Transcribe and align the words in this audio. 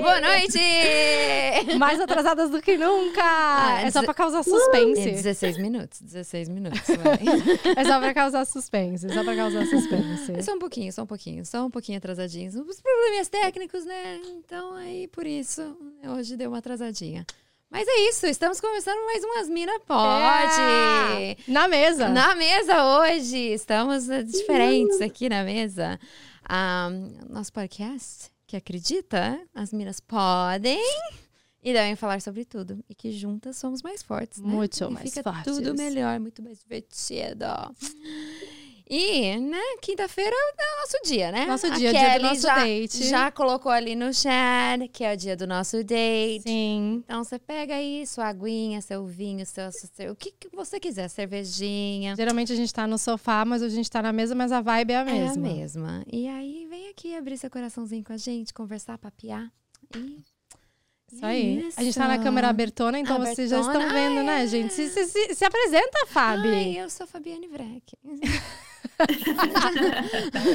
Boa 0.00 0.20
noite! 0.20 0.58
Mais 1.78 2.00
atrasadas 2.00 2.50
do 2.50 2.60
que 2.60 2.76
nunca! 2.76 3.22
Ah, 3.22 3.82
é 3.82 3.90
só 3.92 4.02
pra 4.02 4.12
causar 4.12 4.42
suspense. 4.42 5.10
É 5.10 5.12
16 5.12 5.58
minutos, 5.58 6.00
16 6.00 6.48
minutos. 6.48 6.80
vai. 6.88 7.20
É 7.78 7.84
só 7.84 8.00
pra 8.00 8.12
causar 8.12 8.44
suspense. 8.46 9.06
É 9.06 9.12
só 9.12 9.22
pra 9.22 9.36
causar 9.36 9.64
suspense. 9.66 10.32
É 10.32 10.42
só 10.42 10.54
um 10.54 10.58
pouquinho, 10.58 10.92
só 10.92 11.02
um 11.02 11.06
pouquinho, 11.06 11.46
só 11.46 11.64
um 11.66 11.70
pouquinho 11.70 11.98
atrasadinhos. 11.98 12.56
Os 12.56 12.80
probleminhas 12.80 13.28
técnicos, 13.28 13.84
né? 13.84 14.20
Então 14.38 14.74
aí 14.74 15.06
por 15.06 15.24
isso 15.24 15.76
hoje 16.04 16.36
deu 16.36 16.50
uma 16.50 16.58
atrasadinha. 16.58 17.24
Mas 17.72 17.88
é 17.88 18.08
isso, 18.10 18.26
estamos 18.26 18.60
começando 18.60 19.02
mais 19.06 19.24
umas 19.24 19.48
Mina 19.48 19.80
Pode. 19.80 20.60
É! 20.60 21.36
Na 21.48 21.66
mesa. 21.66 22.06
Na 22.10 22.34
mesa 22.34 22.84
hoje, 22.98 23.38
estamos 23.38 24.10
eh, 24.10 24.22
diferentes 24.22 25.00
aqui 25.00 25.26
na 25.30 25.42
mesa. 25.42 25.98
Ah, 26.46 26.90
nosso 27.30 27.50
podcast, 27.50 28.30
que 28.46 28.56
acredita, 28.56 29.40
as 29.54 29.72
minas 29.72 30.00
podem 30.00 30.78
e 31.62 31.72
devem 31.72 31.96
falar 31.96 32.20
sobre 32.20 32.44
tudo. 32.44 32.84
E 32.90 32.94
que 32.94 33.10
juntas 33.10 33.56
somos 33.56 33.80
mais 33.82 34.02
fortes, 34.02 34.38
né? 34.40 34.48
Muito 34.48 34.84
E 34.84 34.90
mais 34.90 35.08
fica 35.10 35.22
fortes. 35.22 35.56
tudo 35.56 35.74
melhor, 35.74 36.20
muito 36.20 36.42
mais 36.42 36.58
divertido. 36.58 37.46
E, 38.88 39.36
né, 39.38 39.60
quinta-feira 39.80 40.34
é 40.34 40.52
o 40.62 40.80
nosso 40.80 40.96
dia, 41.04 41.32
né? 41.32 41.46
Nosso 41.46 41.66
A 41.66 41.70
dia, 41.70 41.92
dia 41.92 42.18
do 42.18 42.22
nosso 42.24 42.42
já, 42.42 42.54
date. 42.56 43.04
Já 43.04 43.30
colocou 43.30 43.72
ali 43.72 43.94
no 43.94 44.12
chat 44.12 44.88
que 44.92 45.04
é 45.04 45.14
o 45.14 45.16
dia 45.16 45.36
do 45.36 45.46
nosso 45.46 45.82
date. 45.82 46.42
Sim. 46.42 47.02
Então 47.04 47.24
você 47.24 47.38
pega 47.38 47.74
aí 47.74 48.06
sua 48.06 48.26
aguinha, 48.26 48.80
seu 48.80 49.06
vinho, 49.06 49.46
seu, 49.46 49.70
seu 49.72 50.12
o 50.12 50.16
que, 50.16 50.32
que 50.32 50.48
você 50.54 50.78
quiser, 50.78 51.08
cervejinha. 51.08 52.14
Geralmente 52.16 52.52
a 52.52 52.56
gente 52.56 52.72
tá 52.72 52.86
no 52.86 52.98
sofá, 52.98 53.44
mas 53.44 53.62
a 53.62 53.68
gente 53.68 53.90
tá 53.90 54.02
na 54.02 54.12
mesa, 54.12 54.34
mas 54.34 54.52
a 54.52 54.60
vibe 54.60 54.92
é 54.92 54.96
a 54.96 55.04
mesma. 55.04 55.46
É 55.46 55.50
a 55.50 55.54
mesma. 55.54 56.04
E 56.10 56.28
aí 56.28 56.66
vem 56.68 56.88
aqui 56.88 57.14
abrir 57.16 57.38
seu 57.38 57.50
coraçãozinho 57.50 58.04
com 58.04 58.12
a 58.12 58.16
gente, 58.16 58.52
conversar, 58.52 58.98
papiar. 58.98 59.50
E 59.96 60.22
Isso 61.10 61.24
é 61.24 61.28
aí. 61.28 61.72
A 61.76 61.82
gente 61.82 61.94
tá 61.94 62.08
na 62.08 62.14
isso. 62.14 62.24
câmera 62.24 62.48
abertona, 62.48 62.98
então 62.98 63.18
vocês 63.18 63.50
já 63.50 63.60
estão 63.60 63.80
Abertona, 63.80 64.08
vendo, 64.08 64.22
né, 64.24 64.44
é. 64.44 64.46
gente? 64.46 64.72
Se, 64.72 64.88
se, 64.88 65.06
se, 65.06 65.34
se 65.34 65.44
apresenta, 65.44 66.06
Fabi. 66.08 66.48
Ai, 66.48 66.78
eu 66.78 66.88
sou 66.90 67.04
a 67.04 67.06
Fabiane 67.06 67.46
Vreck. 67.48 67.96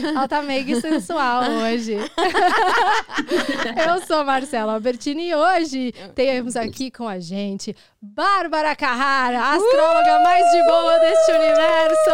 Ela 0.09 0.27
tá 0.27 0.41
meio 0.41 0.79
sensual 0.81 1.43
hoje. 1.43 1.97
Eu 3.87 4.01
sou 4.05 4.23
Marcela 4.23 4.73
Albertini 4.73 5.29
e 5.29 5.35
hoje 5.35 5.93
temos 6.15 6.55
aqui 6.55 6.91
com 6.91 7.07
a 7.07 7.19
gente 7.19 7.75
Bárbara 8.01 8.75
Carrara, 8.75 9.39
a 9.39 9.55
astróloga 9.55 10.19
mais 10.19 10.45
de 10.51 10.63
boa 10.63 10.99
deste 10.99 11.31
universo. 11.31 12.11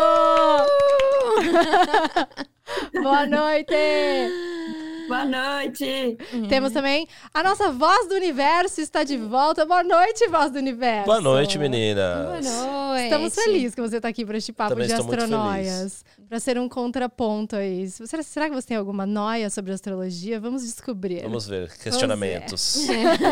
Boa 3.01 3.25
noite! 3.25 3.73
Boa 5.07 5.25
noite! 5.25 6.17
Temos 6.47 6.71
também 6.71 7.07
a 7.33 7.43
nossa 7.43 7.71
voz 7.71 8.07
do 8.07 8.15
universo 8.15 8.81
está 8.81 9.03
de 9.03 9.17
volta. 9.17 9.65
Boa 9.65 9.83
noite, 9.83 10.27
voz 10.29 10.51
do 10.51 10.59
universo. 10.59 11.05
Boa 11.05 11.21
noite, 11.21 11.57
meninas. 11.57 12.25
Boa 12.25 12.41
noite. 12.41 13.03
Estamos 13.03 13.35
felizes 13.35 13.75
que 13.75 13.81
você 13.81 13.97
está 13.97 14.07
aqui 14.07 14.25
para 14.25 14.37
este 14.37 14.53
papo 14.53 14.71
Também 14.71 14.87
de 14.87 14.93
astronóias. 14.93 16.05
Para 16.27 16.39
ser 16.39 16.57
um 16.57 16.69
contraponto 16.69 17.55
aí. 17.55 17.89
Será, 17.89 18.23
será 18.23 18.49
que 18.49 18.55
você 18.55 18.69
tem 18.69 18.77
alguma 18.77 19.05
noia 19.05 19.49
sobre 19.49 19.73
astrologia? 19.73 20.39
Vamos 20.39 20.63
descobrir. 20.63 21.21
Vamos 21.23 21.47
ver, 21.47 21.71
questionamentos. 21.77 22.87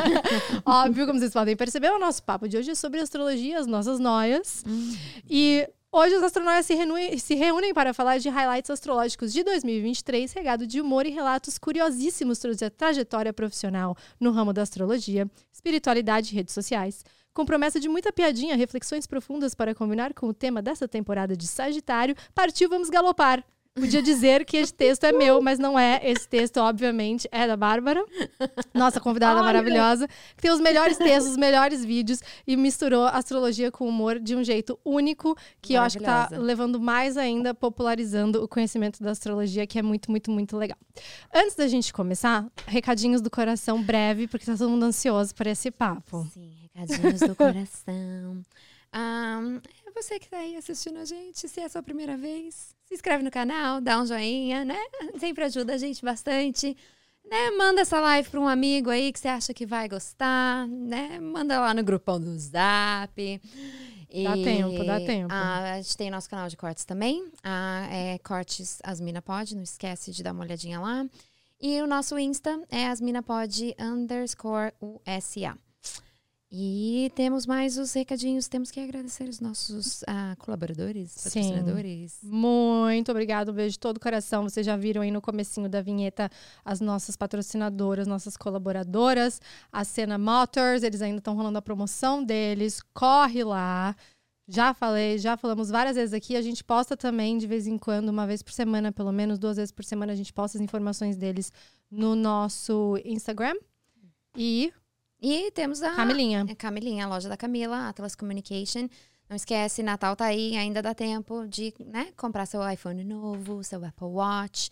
Óbvio, 0.65 1.07
como 1.07 1.19
vocês 1.19 1.33
podem 1.33 1.55
perceber, 1.55 1.91
o 1.91 1.99
nosso 1.99 2.21
papo 2.23 2.47
de 2.47 2.57
hoje 2.57 2.71
é 2.71 2.75
sobre 2.75 2.99
astrologia, 2.99 3.59
as 3.59 3.67
nossas 3.67 3.99
noias. 3.99 4.63
E 5.29 5.67
hoje 5.91 6.15
os 6.15 6.23
astronautas 6.23 6.65
se, 6.65 6.73
reúnem- 6.73 7.17
se 7.17 7.35
reúnem 7.35 7.73
para 7.73 7.93
falar 7.93 8.17
de 8.17 8.29
highlights 8.29 8.69
astrológicos 8.69 9.33
de 9.33 9.43
2023, 9.43 10.31
regado 10.33 10.65
de 10.65 10.79
humor 10.79 11.05
e 11.05 11.09
relatos 11.09 11.57
curiosíssimos 11.57 12.37
sobre 12.37 12.63
a 12.65 12.69
trajetória 12.69 13.33
profissional 13.33 13.95
no 14.19 14.31
ramo 14.31 14.53
da 14.53 14.61
astrologia, 14.61 15.29
espiritualidade 15.51 16.31
e 16.31 16.35
redes 16.35 16.53
sociais. 16.53 17.03
Com 17.33 17.45
promessa 17.45 17.79
de 17.79 17.87
muita 17.87 18.11
piadinha, 18.11 18.57
reflexões 18.57 19.07
profundas 19.07 19.55
para 19.55 19.73
combinar 19.73 20.13
com 20.13 20.27
o 20.27 20.33
tema 20.33 20.61
dessa 20.61 20.87
temporada 20.87 21.35
de 21.35 21.47
Sagitário, 21.47 22.15
partiu 22.35 22.67
Vamos 22.69 22.89
Galopar. 22.89 23.43
Podia 23.73 24.01
dizer 24.01 24.43
que 24.43 24.57
este 24.57 24.73
texto 24.73 25.05
é 25.05 25.13
meu, 25.13 25.41
mas 25.41 25.57
não 25.57 25.79
é. 25.79 26.01
Esse 26.03 26.27
texto, 26.27 26.57
obviamente, 26.57 27.25
é 27.31 27.47
da 27.47 27.55
Bárbara, 27.55 28.03
nossa 28.73 28.99
convidada 28.99 29.35
Olha! 29.39 29.45
maravilhosa, 29.45 30.09
que 30.35 30.41
tem 30.41 30.51
os 30.51 30.59
melhores 30.59 30.97
textos, 30.97 31.31
os 31.31 31.37
melhores 31.37 31.85
vídeos 31.85 32.19
e 32.45 32.57
misturou 32.57 33.05
astrologia 33.05 33.71
com 33.71 33.87
humor 33.87 34.19
de 34.19 34.35
um 34.35 34.43
jeito 34.43 34.77
único, 34.83 35.37
que 35.61 35.73
eu 35.73 35.81
acho 35.81 35.97
que 35.97 36.03
tá 36.03 36.27
levando 36.33 36.81
mais 36.81 37.15
ainda, 37.15 37.53
popularizando 37.53 38.43
o 38.43 38.47
conhecimento 38.47 39.01
da 39.01 39.11
astrologia, 39.11 39.65
que 39.65 39.79
é 39.79 39.81
muito, 39.81 40.11
muito, 40.11 40.29
muito 40.29 40.57
legal. 40.57 40.77
Antes 41.33 41.55
da 41.55 41.65
gente 41.65 41.93
começar, 41.93 42.45
recadinhos 42.67 43.21
do 43.21 43.29
coração 43.29 43.81
breve, 43.81 44.27
porque 44.27 44.45
tá 44.45 44.57
todo 44.57 44.69
mundo 44.69 44.83
ansioso 44.83 45.33
por 45.33 45.47
esse 45.47 45.71
papo. 45.71 46.27
Sim, 46.33 46.51
recadinhos 46.75 47.21
do 47.21 47.35
coração. 47.35 48.43
É 48.93 49.91
você 49.93 50.19
que 50.19 50.29
tá 50.29 50.37
aí 50.37 50.55
assistindo 50.55 50.97
a 50.97 51.05
gente, 51.05 51.47
se 51.47 51.59
é 51.59 51.65
a 51.65 51.69
sua 51.69 51.83
primeira 51.83 52.17
vez, 52.17 52.75
se 52.85 52.93
inscreve 52.93 53.23
no 53.23 53.31
canal, 53.31 53.79
dá 53.79 54.01
um 54.01 54.05
joinha, 54.05 54.65
né? 54.65 54.79
Sempre 55.19 55.43
ajuda 55.45 55.73
a 55.73 55.77
gente 55.77 56.03
bastante. 56.03 56.75
Né? 57.23 57.51
Manda 57.51 57.81
essa 57.81 57.99
live 57.99 58.29
para 58.29 58.39
um 58.39 58.47
amigo 58.47 58.89
aí 58.89 59.13
que 59.13 59.19
você 59.19 59.27
acha 59.27 59.53
que 59.53 59.65
vai 59.65 59.87
gostar, 59.87 60.67
né? 60.67 61.19
Manda 61.19 61.59
lá 61.59 61.73
no 61.73 61.83
grupão 61.83 62.19
do 62.19 62.37
Zap. 62.37 63.41
Dá 64.23 64.33
tempo, 64.33 64.83
dá 64.83 64.99
tempo. 64.99 65.33
ah, 65.33 65.73
a 65.75 65.81
gente 65.81 65.95
tem 65.95 66.09
nosso 66.09 66.29
canal 66.29 66.49
de 66.49 66.57
cortes 66.57 66.83
também. 66.83 67.31
Ah, 67.41 67.87
é 67.89 68.17
Cortes 68.19 68.79
Asmina 68.83 69.21
Pod, 69.21 69.55
não 69.55 69.63
esquece 69.63 70.11
de 70.11 70.21
dar 70.21 70.33
uma 70.33 70.43
olhadinha 70.43 70.79
lá. 70.81 71.05
E 71.61 71.79
o 71.79 71.85
nosso 71.85 72.17
Insta 72.17 72.59
é 72.69 72.87
asminapod 72.87 73.75
underscore 73.79 74.73
USA. 74.81 75.55
E 76.53 77.09
temos 77.15 77.45
mais 77.45 77.77
os 77.77 77.93
recadinhos. 77.93 78.49
Temos 78.49 78.71
que 78.71 78.79
agradecer 78.81 79.23
os 79.29 79.39
nossos 79.39 80.03
ah, 80.05 80.35
colaboradores, 80.37 81.09
Sim. 81.11 81.43
patrocinadores. 81.43 82.19
Muito 82.21 83.09
obrigado, 83.09 83.51
um 83.51 83.53
beijo 83.53 83.73
de 83.73 83.79
todo 83.79 83.95
o 83.95 83.99
coração. 84.01 84.43
Vocês 84.43 84.65
já 84.65 84.75
viram 84.75 85.01
aí 85.01 85.11
no 85.11 85.21
comecinho 85.21 85.69
da 85.69 85.81
vinheta 85.81 86.29
as 86.65 86.81
nossas 86.81 87.15
patrocinadoras, 87.15 88.05
nossas 88.05 88.35
colaboradoras, 88.35 89.39
a 89.71 89.85
Cena 89.85 90.17
Motors, 90.17 90.83
eles 90.83 91.01
ainda 91.01 91.19
estão 91.19 91.37
rolando 91.37 91.57
a 91.57 91.61
promoção 91.61 92.21
deles. 92.21 92.81
Corre 92.93 93.45
lá. 93.45 93.95
Já 94.45 94.73
falei, 94.73 95.17
já 95.17 95.37
falamos 95.37 95.69
várias 95.69 95.95
vezes 95.95 96.13
aqui. 96.13 96.35
A 96.35 96.41
gente 96.41 96.65
posta 96.65 96.97
também 96.97 97.37
de 97.37 97.47
vez 97.47 97.65
em 97.65 97.77
quando, 97.77 98.09
uma 98.09 98.27
vez 98.27 98.43
por 98.43 98.51
semana, 98.51 98.91
pelo 98.91 99.13
menos 99.13 99.39
duas 99.39 99.55
vezes 99.55 99.71
por 99.71 99.85
semana, 99.85 100.11
a 100.11 100.15
gente 100.17 100.33
posta 100.33 100.57
as 100.57 100.61
informações 100.61 101.15
deles 101.15 101.49
no 101.89 102.13
nosso 102.13 102.99
Instagram. 103.05 103.55
E 104.35 104.73
E 105.21 105.51
temos 105.51 105.81
a 105.83 105.91
Camilinha. 105.91 106.45
é 106.49 106.55
Camilinha, 106.55 107.05
a 107.05 107.09
loja 107.09 107.29
da 107.29 107.37
Camila, 107.37 107.87
Atlas 107.89 108.15
Communication. 108.15 108.87
Não 109.29 109.35
esquece, 109.35 109.81
Natal 109.83 110.15
tá 110.15 110.25
aí, 110.25 110.57
ainda 110.57 110.81
dá 110.81 110.93
tempo 110.93 111.47
de 111.47 111.73
né, 111.85 112.07
comprar 112.17 112.45
seu 112.45 112.67
iPhone 112.69 113.03
novo, 113.03 113.63
seu 113.63 113.83
Apple 113.85 114.07
Watch. 114.07 114.69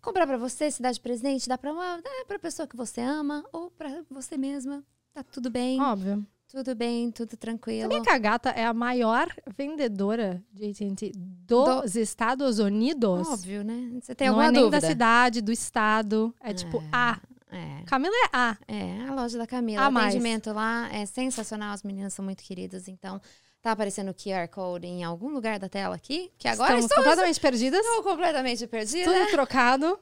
Comprar 0.00 0.26
pra 0.26 0.36
você, 0.36 0.70
se 0.70 0.80
dá 0.80 0.92
de 0.92 1.00
presente, 1.00 1.48
dá 1.48 1.58
pra, 1.58 1.72
uma, 1.72 1.96
dá 2.00 2.24
pra 2.28 2.38
pessoa 2.38 2.68
que 2.68 2.76
você 2.76 3.00
ama 3.00 3.44
ou 3.52 3.70
pra 3.70 4.02
você 4.10 4.36
mesma. 4.36 4.84
Tá 5.12 5.24
tudo 5.24 5.50
bem, 5.50 5.80
Óbvio. 5.80 6.24
tudo 6.46 6.74
bem, 6.76 7.10
tudo 7.10 7.36
tranquilo. 7.36 7.90
Sabia 7.90 8.02
que 8.02 8.10
a 8.10 8.18
Gata 8.18 8.50
é 8.50 8.64
a 8.64 8.74
maior 8.74 9.26
vendedora 9.56 10.40
de 10.52 10.66
AT&T 10.70 11.10
dos 11.46 11.96
Estados 11.96 12.58
Unidos? 12.60 13.26
Óbvio, 13.26 13.64
né? 13.64 13.98
Você 14.00 14.14
tem 14.14 14.28
Não 14.28 14.34
alguma 14.34 14.50
é 14.50 14.52
nem 14.52 14.62
dúvida? 14.62 14.80
da 14.80 14.86
cidade, 14.86 15.40
do 15.40 15.50
estado. 15.50 16.32
É 16.40 16.52
tipo 16.52 16.80
A. 16.92 17.18
É. 17.56 17.82
Camila 17.86 18.14
é 18.14 18.28
A. 18.32 18.56
É, 18.68 19.08
a 19.08 19.14
loja 19.14 19.38
da 19.38 19.46
Camila. 19.46 19.84
A 19.84 19.88
o 19.88 19.92
mais. 19.92 20.08
atendimento 20.08 20.52
lá 20.52 20.88
é 20.92 21.06
sensacional, 21.06 21.72
as 21.72 21.82
meninas 21.82 22.12
são 22.12 22.24
muito 22.24 22.42
queridas, 22.42 22.86
então 22.88 23.20
tá 23.62 23.72
aparecendo 23.72 24.10
o 24.10 24.14
QR 24.14 24.46
Code 24.48 24.86
em 24.86 25.02
algum 25.02 25.28
lugar 25.30 25.58
da 25.58 25.68
tela 25.68 25.96
aqui, 25.96 26.30
que 26.38 26.46
agora 26.48 26.70
Estamos 26.78 26.84
estou, 26.90 26.98
completamente 27.02 27.40
perdidas. 27.40 27.80
estou 27.84 28.02
completamente 28.02 28.66
perdida. 28.66 29.12
Tudo 29.12 29.30
trocado. 29.30 29.98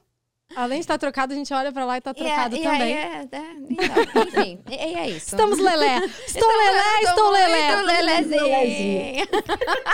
Além 0.55 0.77
de 0.77 0.83
estar 0.83 0.99
trocado, 0.99 1.33
a 1.33 1.35
gente 1.35 1.51
olha 1.51 1.71
pra 1.71 1.85
lá 1.85 1.97
e 1.97 2.01
tá 2.01 2.11
E 2.15 2.19
é- 2.21 2.23
trocado 2.23 2.55
e 2.55 2.61
também. 2.61 2.93
é- 2.95 3.27
é, 3.31 3.53
então, 3.67 4.23
enfim, 4.27 4.59
e, 4.69 4.75
e 4.75 4.93
é 4.95 5.09
isso. 5.09 5.33
Estamos 5.35 5.57
lelé. 5.57 5.97
Estou 6.27 6.47
lelé, 6.47 7.01
estou 7.01 7.29
lelé. 7.31 7.75
Muito 7.75 7.87
lelezinho. 7.87 9.27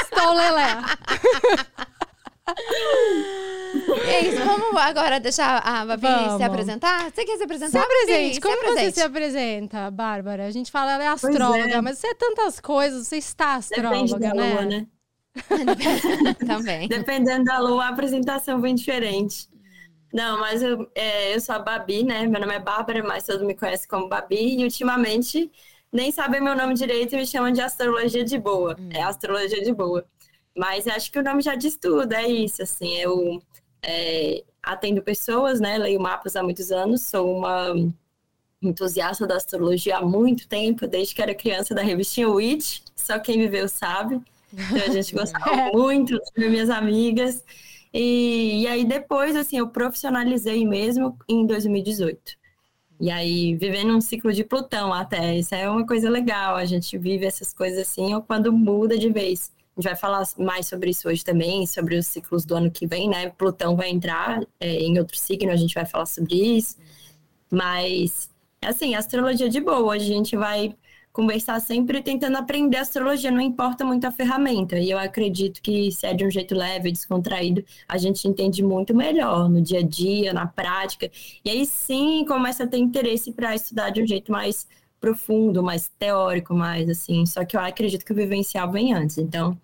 Estou 0.04 0.34
lelé. 0.34 0.68
É 4.08 4.28
isso, 4.28 4.44
vamos 4.44 4.76
agora 4.76 5.20
deixar 5.20 5.58
a 5.66 5.86
Babi 5.86 6.02
Vamos. 6.02 6.38
se 6.38 6.44
apresentar? 6.44 7.12
Você 7.12 7.26
quer 7.26 7.38
se 7.38 7.44
apresentar? 7.44 7.72
Se 7.72 7.86
apresente. 7.86 8.40
Babi? 8.40 8.42
Como 8.42 8.56
se 8.56 8.62
você 8.62 8.70
apresente. 8.72 8.94
se 8.96 9.02
apresenta, 9.02 9.92
Bárbara? 9.92 10.46
A 10.46 10.52
gente 10.52 10.72
fala, 10.72 10.94
ela 10.94 11.04
é 11.04 11.08
astróloga, 11.08 11.76
é. 11.76 11.82
mas 11.82 11.98
você 11.98 12.08
é 12.08 12.14
tantas 12.14 12.60
coisas, 12.60 13.08
você 13.08 13.18
está 13.18 13.60
Depende 13.60 13.86
astróloga, 13.86 14.20
da 14.20 14.34
né? 14.34 14.54
lua, 14.54 14.66
né? 14.66 14.88
Também. 16.46 16.88
Dependendo 16.88 17.46
da 17.46 17.60
lua, 17.60 17.86
a 17.86 17.90
apresentação 17.90 18.60
vem 18.60 18.76
diferente. 18.76 19.50
Não, 20.14 20.40
mas 20.40 20.62
eu, 20.62 20.90
é, 20.94 21.34
eu 21.34 21.40
sou 21.40 21.56
a 21.56 21.60
Babi, 21.60 22.04
né? 22.04 22.28
Meu 22.28 22.42
nome 22.42 22.54
é 22.54 22.60
Bárbara, 22.60 23.02
mas 23.02 23.26
todos 23.26 23.46
me 23.46 23.56
conhecem 23.56 23.88
como 23.88 24.10
Babi. 24.10 24.60
E 24.60 24.64
ultimamente 24.64 25.50
nem 25.92 26.12
sabem 26.12 26.42
meu 26.42 26.56
nome 26.56 26.74
direito 26.74 27.14
e 27.14 27.18
me 27.18 27.26
chamam 27.26 27.52
de 27.52 27.62
astrologia 27.62 28.24
de 28.24 28.38
boa. 28.38 28.78
É 28.90 29.02
astrologia 29.02 29.62
de 29.62 29.74
boa. 29.74 30.06
Mas 30.58 30.88
acho 30.88 31.12
que 31.12 31.20
o 31.20 31.24
nome 31.24 31.42
já 31.42 31.56
diz 31.56 31.78
tudo, 31.78 32.12
é 32.14 32.28
isso, 32.28 32.62
assim, 32.62 32.96
eu 32.98 33.42
é, 33.82 34.44
atendo 34.62 35.02
pessoas, 35.02 35.60
né, 35.60 35.78
leio 35.78 36.00
mapas 36.00 36.36
há 36.36 36.44
muitos 36.44 36.72
anos, 36.72 37.02
sou 37.02 37.38
uma 37.38 37.74
entusiasta 38.62 39.26
da 39.26 39.36
astrologia 39.36 39.98
há 39.98 40.06
muito 40.06 40.48
tempo, 40.48 40.86
desde 40.88 41.16
que 41.16 41.22
era 41.22 41.34
criança 41.34 41.74
da 41.74 41.82
revistinha 41.82 42.30
Witch, 42.30 42.82
só 42.96 43.18
quem 43.18 43.40
viveu 43.40 43.68
sabe. 43.68 44.22
Então 44.54 44.84
a 44.86 44.90
gente 44.90 45.14
gostava 45.16 45.72
muito, 45.74 46.20
minhas 46.38 46.70
amigas. 46.70 47.44
E, 47.94 48.62
e 48.62 48.68
aí 48.68 48.86
depois, 48.86 49.36
assim, 49.36 49.58
eu 49.58 49.68
profissionalizei 49.68 50.66
mesmo 50.66 51.18
em 51.28 51.46
2018. 51.46 52.40
E 53.00 53.10
aí, 53.10 53.56
vivendo 53.56 53.96
um 53.96 54.02
ciclo 54.02 54.32
de 54.32 54.44
Plutão 54.44 54.94
até, 54.94 55.36
isso 55.36 55.56
é 55.56 55.68
uma 55.68 55.86
coisa 55.88 56.08
legal, 56.08 56.56
a 56.56 56.66
gente 56.66 56.96
vive 57.00 57.26
essas 57.26 57.52
coisas 57.52 57.80
assim, 57.80 58.14
ou 58.14 58.22
quando 58.22 58.54
muda 58.54 58.96
de 58.96 59.10
vez. 59.10 59.52
A 59.78 59.82
gente 59.82 59.90
vai 59.90 59.96
falar 59.96 60.28
mais 60.38 60.68
sobre 60.68 60.90
isso 60.90 61.08
hoje 61.08 61.24
também, 61.24 61.66
sobre 61.66 61.96
os 61.98 62.08
ciclos 62.08 62.46
do 62.46 62.56
ano 62.56 62.70
que 62.70 62.86
vem, 62.86 63.10
né? 63.10 63.30
Plutão 63.30 63.76
vai 63.76 63.90
entrar 63.90 64.42
é, 64.60 64.70
em 64.82 65.00
outro 65.00 65.18
signo, 65.18 65.52
a 65.52 65.56
gente 65.56 65.74
vai 65.74 65.86
falar 65.86 66.06
sobre 66.06 66.36
isso. 66.36 66.78
Mas, 67.50 68.30
assim, 68.62 68.96
astrologia 68.96 69.50
de 69.50 69.62
boa, 69.62 69.94
a 69.94 70.00
gente 70.00 70.36
vai 70.36 70.76
conversar 71.14 71.60
sempre 71.60 72.02
tentando 72.02 72.38
aprender 72.38 72.78
astrologia, 72.78 73.32
não 73.32 73.42
importa 73.42 73.84
muito 73.84 74.06
a 74.06 74.12
ferramenta. 74.12 74.78
E 74.80 74.90
eu 74.90 74.98
acredito 74.98 75.62
que 75.62 75.92
se 75.92 76.06
é 76.06 76.14
de 76.14 76.26
um 76.26 76.32
jeito 76.32 76.56
leve, 76.56 76.92
descontraído, 76.92 77.64
a 77.88 77.98
gente 77.98 78.28
entende 78.28 78.64
muito 78.64 78.96
melhor 78.96 79.50
no 79.50 79.62
dia 79.62 79.80
a 79.80 79.84
dia, 79.84 80.34
na 80.34 80.48
prática. 80.48 81.12
E 81.44 81.50
aí 81.50 81.66
sim 81.66 82.26
começa 82.26 82.64
a 82.64 82.68
ter 82.68 82.78
interesse 82.78 83.32
para 83.34 83.54
estudar 83.56 83.90
de 83.90 84.02
um 84.02 84.08
jeito 84.08 84.32
mais 84.32 84.68
profundo, 85.02 85.64
mais 85.64 85.90
teórico, 86.00 86.54
mais 86.54 86.88
assim. 86.88 87.26
Só 87.26 87.44
que 87.44 87.58
eu 87.58 87.60
acredito 87.60 88.06
que 88.06 88.14
o 88.14 88.16
vivencial 88.16 88.72
vem 88.72 88.94
antes. 88.94 89.18
Então, 89.18 89.58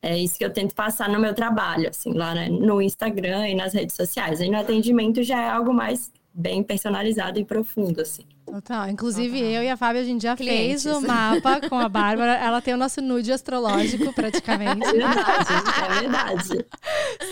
é 0.00 0.16
isso 0.16 0.38
que 0.38 0.44
eu 0.44 0.52
tento 0.52 0.74
passar 0.74 1.08
no 1.08 1.18
meu 1.18 1.34
trabalho, 1.34 1.88
assim, 1.88 2.12
lá 2.12 2.34
no 2.48 2.80
Instagram 2.80 3.48
e 3.48 3.54
nas 3.54 3.72
redes 3.72 3.96
sociais. 3.96 4.40
Aí 4.40 4.50
no 4.50 4.58
atendimento 4.58 5.22
já 5.24 5.42
é 5.42 5.48
algo 5.48 5.72
mais 5.72 6.12
bem 6.32 6.62
personalizado 6.62 7.40
e 7.40 7.44
profundo, 7.44 8.00
assim. 8.00 8.24
Total. 8.50 8.88
Inclusive, 8.88 9.38
Total. 9.38 9.52
eu 9.52 9.62
e 9.62 9.70
a 9.70 9.76
Fábio, 9.76 10.00
a 10.00 10.04
gente 10.04 10.22
já 10.22 10.36
Clientes. 10.36 10.82
fez 10.82 10.96
o 10.96 11.00
mapa 11.00 11.60
com 11.68 11.78
a 11.78 11.88
Bárbara. 11.88 12.36
Ela 12.38 12.60
tem 12.60 12.74
o 12.74 12.76
nosso 12.76 13.00
nude 13.00 13.32
astrológico, 13.32 14.12
praticamente. 14.12 14.86
É 14.86 14.92
verdade, 14.92 15.52
é 15.84 16.00
verdade. 16.00 16.66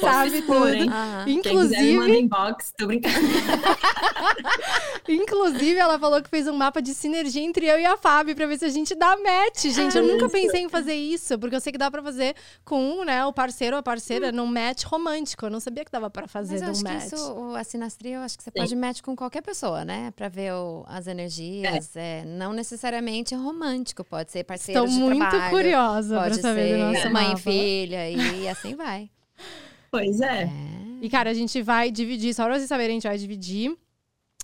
Sabe 0.01 0.43
tudo. 0.43 0.69
Hein? 0.69 0.91
Inclusive. 1.27 1.43
Quem 1.43 2.01
quiser, 2.01 2.19
inbox, 2.21 2.73
tô 2.77 2.87
brincando. 2.87 3.17
Inclusive, 5.09 5.79
ela 5.79 5.99
falou 5.99 6.21
que 6.23 6.29
fez 6.29 6.49
um 6.49 6.57
mapa 6.57 6.83
de 6.83 6.93
sinergia 6.95 7.43
entre 7.43 7.67
eu 7.67 7.79
e 7.79 7.85
a 7.85 7.97
Fábio 7.97 8.35
pra 8.35 8.47
ver 8.47 8.59
se 8.59 8.65
a 8.65 8.69
gente 8.69 8.95
dá 8.95 9.17
match. 9.17 9.67
Gente, 9.67 9.97
eu 9.97 10.03
nunca 10.03 10.29
pensei 10.29 10.63
em 10.63 10.69
fazer 10.69 10.95
isso, 10.95 11.39
porque 11.39 11.55
eu 11.55 11.61
sei 11.61 11.73
que 11.73 11.79
dá 11.79 11.91
pra 11.91 12.03
fazer 12.03 12.35
com 12.65 13.05
né, 13.05 13.25
o 13.25 13.33
parceiro 13.33 13.77
ou 13.77 13.81
a 13.81 13.83
parceira 13.83 14.29
hum. 14.29 14.33
num 14.33 14.47
match 14.47 14.85
romântico. 14.85 15.47
Eu 15.47 15.51
não 15.51 15.61
sabia 15.61 15.85
que 15.85 15.91
dava 15.91 16.11
pra 16.11 16.27
fazer 16.27 16.61
Mas 16.61 16.63
eu 16.63 16.73
num 16.73 16.95
match. 16.95 17.13
Isso, 17.13 17.55
a 17.55 17.65
sinastria, 17.65 18.17
eu 18.17 18.23
acho 18.23 18.37
que 18.37 18.43
você 18.43 18.51
Sim. 18.51 18.61
pode 18.61 18.77
match 18.77 19.01
com 19.01 19.15
qualquer 19.15 19.43
pessoa, 19.43 19.85
né? 19.85 20.11
Pra 20.17 20.29
ver 20.29 20.53
o, 20.53 20.85
as 20.89 21.06
energias. 21.07 21.97
É. 21.97 22.21
é. 22.21 22.25
não 22.25 22.53
necessariamente 22.53 23.35
romântico, 23.35 24.05
pode 24.05 24.33
ser 24.33 24.45
parceiro 24.45 24.85
Estou 24.85 24.95
de 24.95 25.01
muito 25.03 25.29
trabalho. 25.29 25.51
curiosa 25.51 26.17
pode 26.19 26.35
pra 26.35 26.43
saber 26.43 26.69
ser 26.69 26.79
do 26.79 26.93
nosso 26.93 27.11
mãe 27.11 27.29
mapa. 27.29 27.39
e 27.39 27.43
filha, 27.43 28.11
e 28.11 28.49
assim 28.49 28.75
vai. 28.75 29.11
Pois 29.89 30.21
é. 30.21 30.43
é. 30.43 30.51
E, 31.01 31.09
cara, 31.09 31.31
a 31.31 31.35
gente 31.35 31.63
vai 31.63 31.91
dividir, 31.91 32.35
só 32.35 32.45
pra 32.45 32.57
vocês 32.59 32.69
saberem, 32.69 32.91
a 32.91 32.95
gente 32.95 33.09
vai 33.09 33.17
dividir 33.17 33.75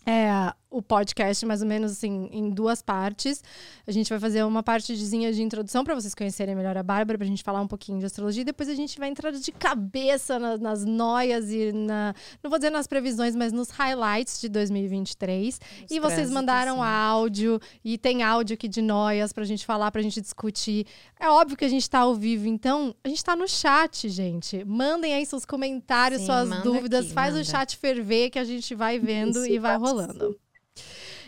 é, 0.06 0.53
o 0.72 0.80
podcast 0.80 1.44
mais 1.44 1.60
ou 1.62 1.69
menos 1.69 1.92
assim 1.92 2.28
em 2.32 2.50
duas 2.50 2.82
partes. 2.82 3.44
A 3.86 3.92
gente 3.92 4.08
vai 4.08 4.19
fazer 4.19 4.42
uma 4.42 4.62
partezinha 4.62 5.32
de 5.32 5.42
introdução 5.42 5.84
para 5.84 5.94
vocês 5.94 6.14
conhecerem 6.14 6.54
melhor 6.54 6.76
a 6.76 6.82
Bárbara, 6.82 7.19
para 7.19 7.26
a 7.26 7.28
gente 7.28 7.42
falar 7.42 7.60
um 7.60 7.69
pouquinho 7.69 7.98
de 7.98 8.06
astrologia. 8.06 8.40
E 8.40 8.44
depois 8.44 8.69
a 8.69 8.74
gente 8.74 8.98
vai 8.98 9.08
entrar 9.08 9.30
de 9.30 9.52
cabeça 9.52 10.38
nas, 10.38 10.58
nas 10.58 10.84
noias 10.84 11.50
e 11.50 11.72
na, 11.72 12.14
não 12.42 12.50
vou 12.50 12.58
dizer 12.58 12.70
nas 12.70 12.86
previsões, 12.86 13.36
mas 13.36 13.52
nos 13.52 13.69
highlights 13.70 14.40
de 14.40 14.48
2023. 14.48 15.60
Os 15.84 15.90
e 15.90 16.00
vocês 16.00 16.30
mandaram 16.30 16.82
áudio 16.82 17.60
e 17.84 17.98
tem 17.98 18.22
áudio 18.22 18.54
aqui 18.54 18.66
de 18.66 18.80
noias 18.80 19.32
para 19.32 19.42
a 19.42 19.46
gente 19.46 19.66
falar, 19.66 19.90
para 19.90 20.00
a 20.00 20.04
gente 20.04 20.20
discutir. 20.20 20.86
É 21.20 21.28
óbvio 21.28 21.56
que 21.56 21.64
a 21.64 21.68
gente 21.68 21.82
está 21.82 22.00
ao 22.00 22.14
vivo, 22.14 22.48
então 22.48 22.94
a 23.04 23.08
gente 23.08 23.18
está 23.18 23.36
no 23.36 23.46
chat, 23.46 24.08
gente. 24.08 24.64
Mandem 24.64 25.14
aí 25.14 25.26
seus 25.26 25.44
comentários, 25.44 26.20
sim, 26.20 26.26
suas 26.26 26.62
dúvidas, 26.62 27.06
aqui, 27.06 27.14
faz 27.14 27.34
manda. 27.34 27.42
o 27.42 27.44
chat 27.44 27.76
ferver 27.76 28.30
que 28.30 28.38
a 28.38 28.44
gente 28.44 28.75
vai 28.75 28.98
vendo 28.98 29.38
Isso, 29.44 29.52
e 29.52 29.58
vai 29.58 29.76
rolando. 29.76 30.36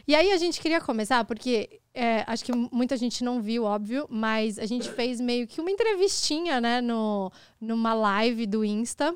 E 0.06 0.14
aí 0.14 0.32
a 0.32 0.36
gente 0.36 0.60
queria 0.60 0.80
começar, 0.80 1.24
porque 1.24 1.80
é, 1.94 2.24
acho 2.26 2.44
que 2.44 2.52
muita 2.52 2.96
gente 2.96 3.24
não 3.24 3.40
viu, 3.40 3.64
óbvio, 3.64 4.06
mas 4.10 4.58
a 4.58 4.66
gente 4.66 4.90
fez 4.90 5.20
meio 5.20 5.46
que 5.46 5.60
uma 5.60 5.70
entrevistinha, 5.70 6.60
né, 6.60 6.80
no, 6.80 7.32
numa 7.60 7.94
live 7.94 8.46
do 8.46 8.64
Insta. 8.64 9.14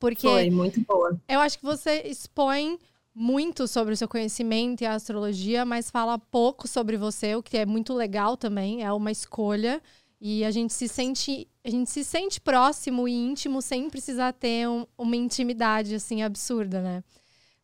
Porque 0.00 0.26
Foi 0.26 0.50
muito 0.50 0.80
boa. 0.80 1.20
Eu 1.28 1.38
acho 1.38 1.58
que 1.58 1.64
você 1.64 2.02
expõe 2.04 2.78
muito 3.14 3.68
sobre 3.68 3.94
o 3.94 3.96
seu 3.96 4.08
conhecimento 4.08 4.80
e 4.82 4.86
a 4.86 4.94
astrologia, 4.94 5.64
mas 5.64 5.90
fala 5.90 6.18
pouco 6.18 6.66
sobre 6.66 6.96
você, 6.96 7.36
o 7.36 7.42
que 7.42 7.58
é 7.58 7.66
muito 7.66 7.94
legal 7.94 8.36
também, 8.36 8.82
é 8.82 8.92
uma 8.92 9.12
escolha. 9.12 9.80
E 10.20 10.44
a 10.44 10.50
gente 10.50 10.72
se 10.72 10.88
sente, 10.88 11.48
a 11.64 11.70
gente 11.70 11.90
se 11.90 12.02
sente 12.04 12.40
próximo 12.40 13.06
e 13.06 13.12
íntimo 13.12 13.60
sem 13.60 13.90
precisar 13.90 14.32
ter 14.32 14.68
um, 14.68 14.86
uma 14.96 15.16
intimidade 15.16 15.94
assim 15.94 16.22
absurda, 16.22 16.80
né? 16.80 17.04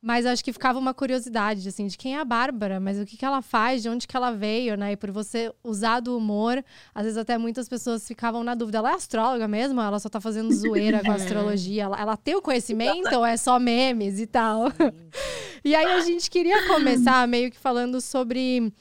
Mas 0.00 0.24
acho 0.24 0.44
que 0.44 0.52
ficava 0.52 0.78
uma 0.78 0.94
curiosidade, 0.94 1.66
assim, 1.68 1.88
de 1.88 1.98
quem 1.98 2.14
é 2.14 2.20
a 2.20 2.24
Bárbara, 2.24 2.78
mas 2.78 3.00
o 3.00 3.04
que, 3.04 3.16
que 3.16 3.24
ela 3.24 3.42
faz, 3.42 3.82
de 3.82 3.88
onde 3.88 4.06
que 4.06 4.16
ela 4.16 4.30
veio, 4.30 4.76
né? 4.76 4.92
E 4.92 4.96
por 4.96 5.10
você 5.10 5.52
usar 5.62 5.98
do 5.98 6.16
humor, 6.16 6.64
às 6.94 7.02
vezes 7.02 7.18
até 7.18 7.36
muitas 7.36 7.68
pessoas 7.68 8.06
ficavam 8.06 8.44
na 8.44 8.54
dúvida. 8.54 8.78
Ela 8.78 8.92
é 8.92 8.94
astróloga 8.94 9.48
mesmo? 9.48 9.80
Ela 9.80 9.98
só 9.98 10.08
tá 10.08 10.20
fazendo 10.20 10.54
zoeira 10.54 11.02
com 11.02 11.10
a 11.10 11.16
astrologia? 11.16 11.82
Ela, 11.82 12.00
ela 12.00 12.16
tem 12.16 12.36
o 12.36 12.42
conhecimento 12.42 13.12
ou 13.12 13.26
é 13.26 13.36
só 13.36 13.58
memes 13.58 14.20
e 14.20 14.26
tal? 14.26 14.66
e 15.64 15.74
aí 15.74 15.92
a 15.92 16.00
gente 16.00 16.30
queria 16.30 16.68
começar 16.68 17.26
meio 17.26 17.50
que 17.50 17.58
falando 17.58 18.00
sobre 18.00 18.72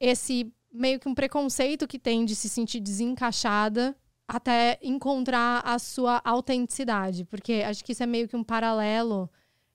esse 0.00 0.50
meio 0.72 0.98
que 0.98 1.08
um 1.08 1.14
preconceito 1.14 1.86
que 1.86 1.98
tem 1.98 2.24
de 2.24 2.34
se 2.34 2.48
sentir 2.48 2.80
desencaixada 2.80 3.94
até 4.26 4.78
encontrar 4.82 5.60
a 5.62 5.78
sua 5.78 6.22
autenticidade. 6.24 7.26
Porque 7.26 7.64
acho 7.66 7.84
que 7.84 7.92
isso 7.92 8.02
é 8.02 8.06
meio 8.06 8.26
que 8.26 8.36
um 8.36 8.44
paralelo 8.44 9.30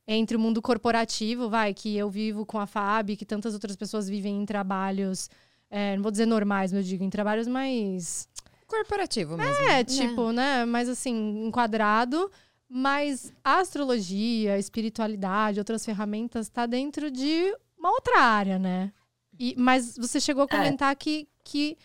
entre 0.08 0.36
o 0.36 0.40
mundo 0.40 0.62
corporativo, 0.62 1.50
vai, 1.50 1.74
que 1.74 1.96
eu 1.96 2.10
vivo 2.10 2.46
com 2.46 2.60
a 2.60 2.68
FAB, 2.68 3.16
que 3.16 3.26
tantas 3.26 3.54
outras 3.54 3.76
pessoas 3.76 4.10
vivem 4.10 4.42
em 4.42 4.46
trabalhos, 4.46 5.30
é, 5.70 5.96
não 5.96 6.04
vou 6.04 6.12
dizer 6.12 6.26
normais, 6.26 6.72
mas 6.72 6.84
eu 6.84 6.90
digo 6.90 7.04
em 7.04 7.10
trabalhos 7.10 7.48
mais. 7.48 8.28
Corporativo 8.68 9.38
mesmo. 9.38 9.54
É, 9.64 9.78
né? 9.78 9.84
tipo, 9.84 10.32
né? 10.32 10.66
Mais 10.66 10.90
assim, 10.90 11.46
enquadrado. 11.46 12.30
Mas 12.70 13.32
a 13.44 13.60
astrologia, 13.60 14.54
a 14.54 14.60
espiritualidade, 14.60 15.60
outras 15.60 15.86
ferramentas, 15.86 16.48
está 16.48 16.66
dentro 16.66 17.12
de 17.12 17.56
uma 17.78 17.92
outra 17.92 18.20
área, 18.20 18.58
né? 18.58 18.92
E, 19.40 19.56
mas 19.58 19.96
você 19.98 20.20
chegou 20.20 20.42
a 20.42 20.46
é. 20.46 20.48
comentar 20.48 20.92
é. 20.92 20.96
que, 20.96 21.28
que 21.44 21.78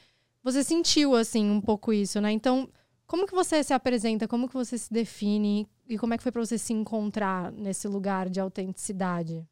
você 0.42 0.64
sentiu, 0.64 1.14
assim, 1.14 1.50
um 1.50 1.60
pouco 1.60 1.92
isso, 1.92 2.20
né? 2.20 2.32
Então, 2.32 2.68
como 3.06 3.26
que 3.26 3.34
você 3.34 3.62
se 3.62 3.74
apresenta? 3.74 4.28
Como 4.28 4.48
que 4.48 4.54
você 4.54 4.78
se 4.78 4.92
define? 4.92 5.68
E 5.88 5.98
como 5.98 6.14
é 6.14 6.16
que 6.16 6.22
foi 6.22 6.30
para 6.30 6.44
você 6.44 6.56
se 6.58 6.72
encontrar 6.72 7.50
nesse 7.52 7.88
lugar 7.88 8.28
de 8.28 8.38
autenticidade? 8.40 9.44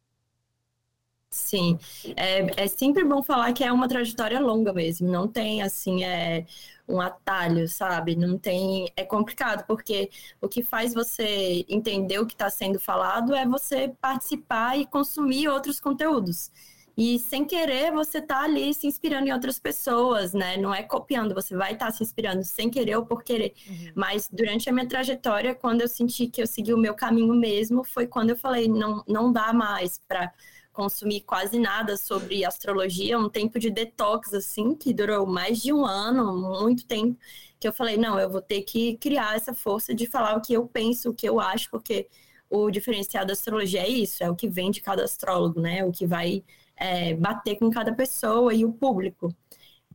Sim, 1.28 1.78
é, 2.16 2.64
é 2.64 2.66
sempre 2.68 3.04
bom 3.04 3.22
falar 3.22 3.52
que 3.52 3.62
é 3.62 3.70
uma 3.72 3.88
trajetória 3.88 4.40
longa 4.40 4.72
mesmo, 4.72 5.10
não 5.10 5.28
tem 5.28 5.60
assim 5.60 6.02
é 6.04 6.46
um 6.88 7.00
atalho, 7.00 7.68
sabe? 7.68 8.14
Não 8.16 8.38
tem, 8.38 8.90
é 8.96 9.04
complicado 9.04 9.66
porque 9.66 10.08
o 10.40 10.48
que 10.48 10.62
faz 10.62 10.94
você 10.94 11.64
entender 11.68 12.18
o 12.20 12.26
que 12.26 12.32
está 12.34 12.48
sendo 12.48 12.78
falado 12.80 13.34
é 13.34 13.44
você 13.46 13.88
participar 14.00 14.78
e 14.78 14.86
consumir 14.86 15.48
outros 15.48 15.80
conteúdos. 15.80 16.50
E 16.96 17.18
sem 17.18 17.44
querer, 17.44 17.92
você 17.92 18.22
tá 18.22 18.42
ali 18.42 18.72
se 18.72 18.86
inspirando 18.86 19.28
em 19.28 19.32
outras 19.32 19.58
pessoas, 19.58 20.32
né? 20.32 20.56
Não 20.56 20.74
é 20.74 20.82
copiando, 20.82 21.34
você 21.34 21.54
vai 21.54 21.74
estar 21.74 21.86
tá 21.86 21.92
se 21.92 22.02
inspirando 22.02 22.42
sem 22.42 22.70
querer 22.70 22.96
ou 22.96 23.04
por 23.04 23.22
querer. 23.22 23.52
Uhum. 23.68 23.92
Mas 23.94 24.28
durante 24.32 24.70
a 24.70 24.72
minha 24.72 24.88
trajetória, 24.88 25.54
quando 25.54 25.82
eu 25.82 25.88
senti 25.88 26.26
que 26.26 26.40
eu 26.40 26.46
segui 26.46 26.72
o 26.72 26.78
meu 26.78 26.94
caminho 26.94 27.34
mesmo, 27.34 27.84
foi 27.84 28.06
quando 28.06 28.30
eu 28.30 28.36
falei, 28.36 28.66
não, 28.66 29.04
não 29.06 29.30
dá 29.30 29.52
mais 29.52 30.00
para 30.08 30.32
consumir 30.72 31.22
quase 31.22 31.58
nada 31.58 31.96
sobre 31.98 32.44
astrologia, 32.44 33.18
um 33.18 33.28
tempo 33.28 33.58
de 33.58 33.70
detox, 33.70 34.32
assim, 34.32 34.74
que 34.74 34.92
durou 34.92 35.26
mais 35.26 35.60
de 35.60 35.72
um 35.72 35.84
ano, 35.84 36.36
muito 36.60 36.86
tempo, 36.86 37.18
que 37.58 37.68
eu 37.68 37.72
falei, 37.72 37.96
não, 37.96 38.18
eu 38.18 38.30
vou 38.30 38.42
ter 38.42 38.62
que 38.62 38.96
criar 38.98 39.36
essa 39.36 39.54
força 39.54 39.94
de 39.94 40.06
falar 40.06 40.36
o 40.36 40.40
que 40.40 40.52
eu 40.52 40.66
penso, 40.66 41.10
o 41.10 41.14
que 41.14 41.26
eu 41.26 41.40
acho, 41.40 41.70
porque 41.70 42.08
o 42.48 42.70
diferencial 42.70 43.24
da 43.24 43.32
astrologia 43.32 43.82
é 43.82 43.88
isso, 43.88 44.22
é 44.22 44.30
o 44.30 44.36
que 44.36 44.48
vem 44.48 44.70
de 44.70 44.80
cada 44.80 45.04
astrólogo, 45.04 45.60
né? 45.60 45.84
O 45.84 45.90
que 45.90 46.06
vai 46.06 46.44
é, 46.76 47.14
bater 47.14 47.58
com 47.58 47.70
cada 47.70 47.94
pessoa 47.94 48.52
e 48.54 48.64
o 48.64 48.72
público. 48.72 49.34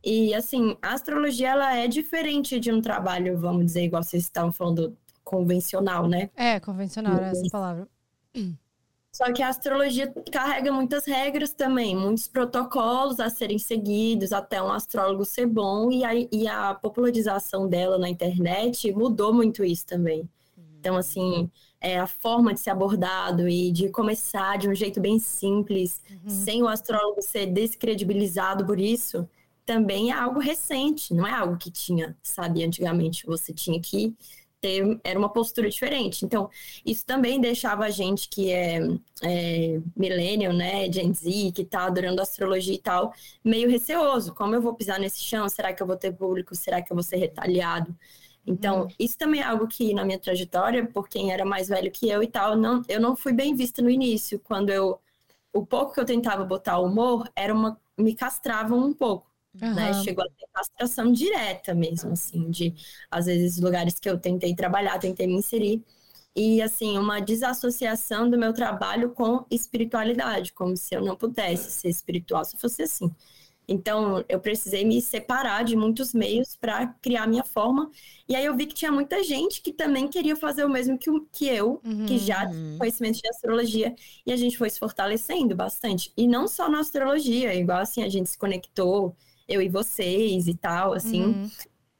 E, 0.04 0.34
assim, 0.34 0.76
a 0.82 0.94
astrologia, 0.94 1.50
ela 1.50 1.76
é 1.76 1.86
diferente 1.86 2.58
de 2.58 2.72
um 2.72 2.80
trabalho, 2.80 3.38
vamos 3.38 3.66
dizer, 3.66 3.84
igual 3.84 4.02
vocês 4.02 4.24
estavam 4.24 4.50
falando, 4.50 4.96
convencional, 5.22 6.08
né? 6.08 6.30
É, 6.36 6.58
convencional, 6.58 7.18
é 7.18 7.30
essa 7.30 7.48
palavra. 7.50 7.88
Só 9.12 9.30
que 9.30 9.42
a 9.42 9.48
astrologia 9.48 10.12
carrega 10.32 10.72
muitas 10.72 11.06
regras 11.06 11.52
também, 11.52 11.94
muitos 11.94 12.26
protocolos 12.26 13.20
a 13.20 13.28
serem 13.28 13.58
seguidos 13.58 14.32
até 14.32 14.60
um 14.62 14.72
astrólogo 14.72 15.24
ser 15.24 15.46
bom, 15.46 15.92
e 15.92 16.02
a, 16.02 16.14
e 16.14 16.48
a 16.48 16.74
popularização 16.74 17.68
dela 17.68 17.98
na 17.98 18.08
internet 18.08 18.90
mudou 18.92 19.32
muito 19.32 19.62
isso 19.62 19.86
também. 19.86 20.28
Então, 20.80 20.96
assim, 20.96 21.50
é, 21.82 21.98
a 21.98 22.06
forma 22.06 22.54
de 22.54 22.60
ser 22.60 22.70
abordado 22.70 23.48
e 23.48 23.72
de 23.72 23.88
começar 23.88 24.56
de 24.56 24.68
um 24.68 24.74
jeito 24.74 25.00
bem 25.00 25.18
simples, 25.18 26.00
uhum. 26.08 26.30
sem 26.30 26.62
o 26.62 26.68
astrólogo 26.68 27.20
ser 27.20 27.46
descredibilizado 27.46 28.64
por 28.64 28.78
isso, 28.78 29.28
também 29.66 30.10
é 30.10 30.14
algo 30.14 30.38
recente, 30.38 31.12
não 31.12 31.26
é 31.26 31.32
algo 31.32 31.56
que 31.56 31.70
tinha, 31.70 32.16
sabe, 32.22 32.64
antigamente. 32.64 33.26
Você 33.26 33.52
tinha 33.52 33.80
que 33.80 34.14
ter, 34.60 35.00
era 35.02 35.18
uma 35.18 35.28
postura 35.28 35.68
diferente. 35.68 36.24
Então, 36.24 36.48
isso 36.86 37.04
também 37.04 37.40
deixava 37.40 37.84
a 37.84 37.90
gente 37.90 38.28
que 38.28 38.52
é, 38.52 38.78
é 39.22 39.80
millennial, 39.96 40.52
né, 40.52 40.90
Gen 40.90 41.12
Z, 41.12 41.52
que 41.52 41.64
tá 41.64 41.86
adorando 41.86 42.22
astrologia 42.22 42.74
e 42.74 42.78
tal, 42.78 43.12
meio 43.44 43.68
receoso. 43.68 44.32
Como 44.34 44.54
eu 44.54 44.62
vou 44.62 44.74
pisar 44.74 45.00
nesse 45.00 45.20
chão? 45.20 45.48
Será 45.48 45.72
que 45.72 45.82
eu 45.82 45.86
vou 45.86 45.96
ter 45.96 46.12
público? 46.12 46.54
Será 46.54 46.80
que 46.80 46.92
eu 46.92 46.94
vou 46.94 47.02
ser 47.02 47.16
retaliado? 47.16 47.94
Então, 48.46 48.82
uhum. 48.82 48.88
isso 48.98 49.16
também 49.16 49.40
é 49.40 49.44
algo 49.44 49.68
que 49.68 49.94
na 49.94 50.04
minha 50.04 50.18
trajetória, 50.18 50.86
por 50.86 51.08
quem 51.08 51.32
era 51.32 51.44
mais 51.44 51.68
velho 51.68 51.90
que 51.92 52.08
eu 52.08 52.22
e 52.22 52.26
tal, 52.26 52.56
não, 52.56 52.82
eu 52.88 53.00
não 53.00 53.16
fui 53.16 53.32
bem 53.32 53.54
vista 53.54 53.80
no 53.80 53.90
início, 53.90 54.40
quando 54.40 54.70
eu 54.70 55.00
o 55.52 55.66
pouco 55.66 55.92
que 55.92 56.00
eu 56.00 56.04
tentava 56.04 56.44
botar 56.44 56.78
humor 56.78 57.30
era 57.36 57.52
uma 57.54 57.78
me 57.98 58.14
castravam 58.14 58.78
um 58.78 58.94
pouco. 58.94 59.30
Uhum. 59.60 59.74
Né? 59.74 59.92
Chegou 60.02 60.24
a 60.24 60.28
ter 60.28 60.46
castração 60.52 61.12
direta 61.12 61.74
mesmo, 61.74 62.12
assim, 62.12 62.50
de 62.50 62.74
às 63.10 63.26
vezes 63.26 63.60
lugares 63.60 63.98
que 63.98 64.08
eu 64.08 64.18
tentei 64.18 64.54
trabalhar, 64.54 64.98
tentei 64.98 65.26
me 65.26 65.34
inserir. 65.34 65.84
E 66.34 66.62
assim, 66.62 66.96
uma 66.98 67.20
desassociação 67.20 68.28
do 68.30 68.38
meu 68.38 68.54
trabalho 68.54 69.10
com 69.10 69.44
espiritualidade, 69.50 70.54
como 70.54 70.74
se 70.76 70.94
eu 70.94 71.02
não 71.04 71.14
pudesse 71.14 71.70
ser 71.70 71.90
espiritual 71.90 72.44
se 72.44 72.56
fosse 72.56 72.82
assim. 72.82 73.14
Então, 73.66 74.24
eu 74.28 74.40
precisei 74.40 74.84
me 74.84 75.00
separar 75.00 75.64
de 75.64 75.76
muitos 75.76 76.12
meios 76.12 76.56
para 76.56 76.88
criar 77.00 77.26
minha 77.26 77.44
forma. 77.44 77.90
E 78.28 78.34
aí 78.34 78.44
eu 78.44 78.56
vi 78.56 78.66
que 78.66 78.74
tinha 78.74 78.90
muita 78.90 79.22
gente 79.22 79.62
que 79.62 79.72
também 79.72 80.08
queria 80.08 80.36
fazer 80.36 80.64
o 80.64 80.68
mesmo 80.68 80.98
que, 80.98 81.10
que 81.32 81.46
eu, 81.48 81.80
uhum. 81.84 82.06
que 82.06 82.18
já 82.18 82.46
tinha 82.48 82.78
conhecimento 82.78 83.20
de 83.20 83.28
astrologia. 83.28 83.94
E 84.26 84.32
a 84.32 84.36
gente 84.36 84.58
foi 84.58 84.68
se 84.68 84.78
fortalecendo 84.78 85.54
bastante. 85.54 86.12
E 86.16 86.26
não 86.26 86.48
só 86.48 86.68
na 86.68 86.80
astrologia, 86.80 87.54
igual 87.54 87.78
assim, 87.78 88.02
a 88.02 88.08
gente 88.08 88.30
se 88.30 88.38
conectou 88.38 89.16
eu 89.48 89.62
e 89.62 89.68
vocês 89.68 90.48
e 90.48 90.54
tal, 90.54 90.92
assim. 90.92 91.24
Uhum. 91.24 91.50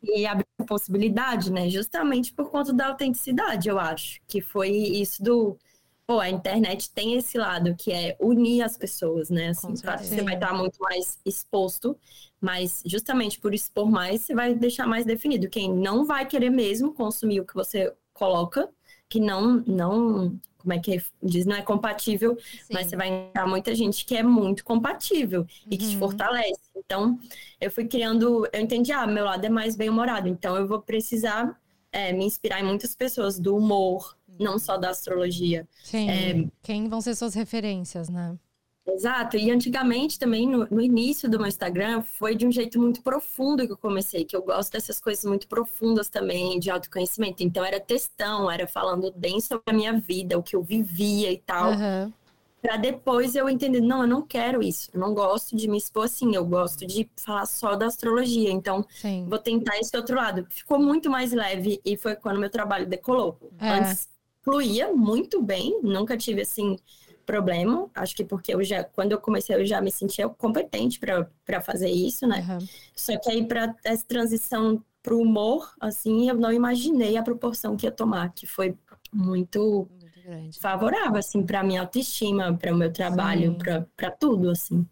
E 0.02 0.26
abriu 0.26 0.46
a 0.58 0.64
possibilidade, 0.64 1.52
né? 1.52 1.70
Justamente 1.70 2.32
por 2.32 2.50
conta 2.50 2.72
da 2.72 2.88
autenticidade, 2.88 3.68
eu 3.68 3.78
acho. 3.78 4.20
Que 4.26 4.40
foi 4.40 4.70
isso 4.70 5.22
do. 5.22 5.56
Pô, 6.06 6.18
a 6.18 6.28
internet 6.28 6.90
tem 6.90 7.14
esse 7.14 7.38
lado 7.38 7.74
que 7.76 7.92
é 7.92 8.16
unir 8.20 8.62
as 8.62 8.76
pessoas, 8.76 9.30
né? 9.30 9.48
Assim, 9.48 9.74
você 9.74 10.22
vai 10.22 10.34
estar 10.34 10.52
muito 10.52 10.78
mais 10.80 11.18
exposto, 11.24 11.96
mas 12.40 12.82
justamente 12.84 13.38
por 13.38 13.54
expor 13.54 13.90
mais, 13.90 14.22
você 14.22 14.34
vai 14.34 14.54
deixar 14.54 14.86
mais 14.86 15.06
definido. 15.06 15.48
Quem 15.48 15.72
não 15.72 16.04
vai 16.04 16.26
querer 16.26 16.50
mesmo 16.50 16.92
consumir 16.92 17.40
o 17.40 17.46
que 17.46 17.54
você 17.54 17.94
coloca, 18.12 18.68
que 19.08 19.20
não, 19.20 19.62
não 19.66 20.38
como 20.62 20.72
é 20.72 20.78
que 20.78 21.02
diz, 21.22 21.44
não 21.44 21.56
é 21.56 21.62
compatível, 21.62 22.38
Sim. 22.38 22.72
mas 22.72 22.86
você 22.86 22.96
vai 22.96 23.08
encontrar 23.08 23.46
muita 23.46 23.74
gente 23.74 24.04
que 24.04 24.16
é 24.16 24.22
muito 24.22 24.64
compatível 24.64 25.44
e 25.68 25.76
que 25.76 25.88
te 25.88 25.94
uhum. 25.94 26.00
fortalece. 26.00 26.60
Então, 26.76 27.18
eu 27.60 27.70
fui 27.70 27.84
criando, 27.86 28.48
eu 28.52 28.60
entendi, 28.60 28.92
ah, 28.92 29.06
meu 29.06 29.24
lado 29.24 29.44
é 29.44 29.48
mais 29.48 29.76
bem-humorado, 29.76 30.28
então 30.28 30.56
eu 30.56 30.66
vou 30.66 30.80
precisar 30.80 31.60
é, 31.90 32.12
me 32.12 32.24
inspirar 32.24 32.60
em 32.60 32.64
muitas 32.64 32.94
pessoas 32.94 33.38
do 33.38 33.56
humor, 33.56 34.16
não 34.38 34.58
só 34.58 34.76
da 34.76 34.90
astrologia. 34.90 35.66
Sim. 35.82 36.10
É, 36.10 36.44
Quem 36.62 36.88
vão 36.88 37.00
ser 37.00 37.14
suas 37.14 37.34
referências, 37.34 38.08
né? 38.08 38.36
Exato, 38.84 39.36
e 39.36 39.48
antigamente 39.48 40.18
também, 40.18 40.46
no, 40.46 40.66
no, 40.68 40.80
início 40.80 41.30
do 41.30 41.38
meu 41.38 41.46
Instagram, 41.46 42.02
foi 42.02 42.34
de 42.34 42.44
um 42.44 42.50
jeito 42.50 42.80
muito 42.80 43.00
profundo 43.00 43.64
que 43.64 43.72
eu 43.72 43.76
comecei, 43.76 44.24
que 44.24 44.34
eu 44.34 44.42
gosto 44.42 44.72
dessas 44.72 44.98
coisas 44.98 45.24
muito 45.24 45.46
profundas 45.46 46.08
também, 46.08 46.58
de 46.58 46.68
autoconhecimento. 46.68 47.44
Então 47.44 47.64
era 47.64 47.78
textão, 47.78 48.50
era 48.50 48.66
falando 48.66 49.12
bem 49.14 49.40
sobre 49.40 49.62
a 49.66 49.72
minha 49.72 49.92
vida, 49.92 50.36
o 50.36 50.42
que 50.42 50.56
eu 50.56 50.62
vivia 50.62 51.30
e 51.30 51.38
tal. 51.38 51.70
Uhum. 51.70 52.12
Pra 52.60 52.76
depois 52.76 53.36
eu 53.36 53.48
entender, 53.48 53.80
não, 53.80 54.02
eu 54.02 54.08
não 54.08 54.22
quero 54.22 54.62
isso, 54.62 54.90
eu 54.92 55.00
não 55.00 55.14
gosto 55.14 55.56
de 55.56 55.68
me 55.68 55.78
expor 55.78 56.04
assim, 56.04 56.34
eu 56.34 56.44
gosto 56.44 56.84
de 56.86 57.08
falar 57.16 57.46
só 57.46 57.76
da 57.76 57.86
astrologia, 57.86 58.50
então 58.50 58.84
Sim. 58.88 59.26
vou 59.28 59.38
tentar 59.38 59.78
esse 59.78 59.96
outro 59.96 60.16
lado. 60.16 60.46
Ficou 60.50 60.78
muito 60.78 61.08
mais 61.08 61.32
leve 61.32 61.80
e 61.84 61.96
foi 61.96 62.16
quando 62.16 62.40
meu 62.40 62.50
trabalho 62.50 62.86
decolou. 62.86 63.38
É. 63.60 63.68
Antes 63.68 64.08
fluía 64.42 64.92
muito 64.92 65.40
bem, 65.42 65.80
nunca 65.82 66.16
tive 66.16 66.42
assim 66.42 66.76
problema. 67.24 67.88
Acho 67.94 68.14
que 68.16 68.24
porque 68.24 68.54
eu 68.54 68.62
já, 68.62 68.84
quando 68.84 69.12
eu 69.12 69.20
comecei, 69.20 69.56
eu 69.56 69.64
já 69.64 69.80
me 69.80 69.90
sentia 69.90 70.28
competente 70.28 70.98
para 70.98 71.60
fazer 71.62 71.88
isso, 71.88 72.26
né? 72.26 72.44
Uhum. 72.48 72.66
Só 72.94 73.18
que 73.18 73.30
aí, 73.30 73.46
para 73.46 73.74
essa 73.84 74.04
transição 74.06 74.82
para 75.02 75.14
o 75.14 75.22
humor, 75.22 75.72
assim, 75.80 76.28
eu 76.28 76.34
não 76.36 76.52
imaginei 76.52 77.16
a 77.16 77.22
proporção 77.22 77.76
que 77.76 77.86
ia 77.86 77.92
tomar, 77.92 78.32
que 78.32 78.46
foi 78.46 78.76
muito, 79.12 79.88
muito 80.24 80.60
favorável, 80.60 81.16
assim, 81.16 81.42
para 81.42 81.62
minha 81.64 81.80
autoestima, 81.80 82.56
para 82.56 82.72
o 82.72 82.76
meu 82.76 82.92
trabalho, 82.92 83.56
para 83.96 84.10
tudo, 84.10 84.50
assim. 84.50 84.86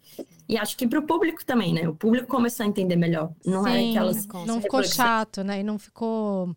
E 0.49 0.57
acho 0.57 0.75
que 0.75 0.85
para 0.85 0.99
o 0.99 1.03
público 1.03 1.45
também, 1.45 1.73
né? 1.73 1.87
O 1.87 1.95
público 1.95 2.27
começou 2.27 2.65
a 2.65 2.67
entender 2.67 2.97
melhor. 2.97 3.31
Não 3.45 3.65
é 3.65 3.73
Sim, 3.73 3.87
é 3.87 3.89
aquelas. 3.91 4.27
Não 4.45 4.61
ficou 4.61 4.83
chato, 4.83 5.43
né? 5.43 5.61
E 5.61 5.63
não 5.63 5.79
ficou 5.79 6.53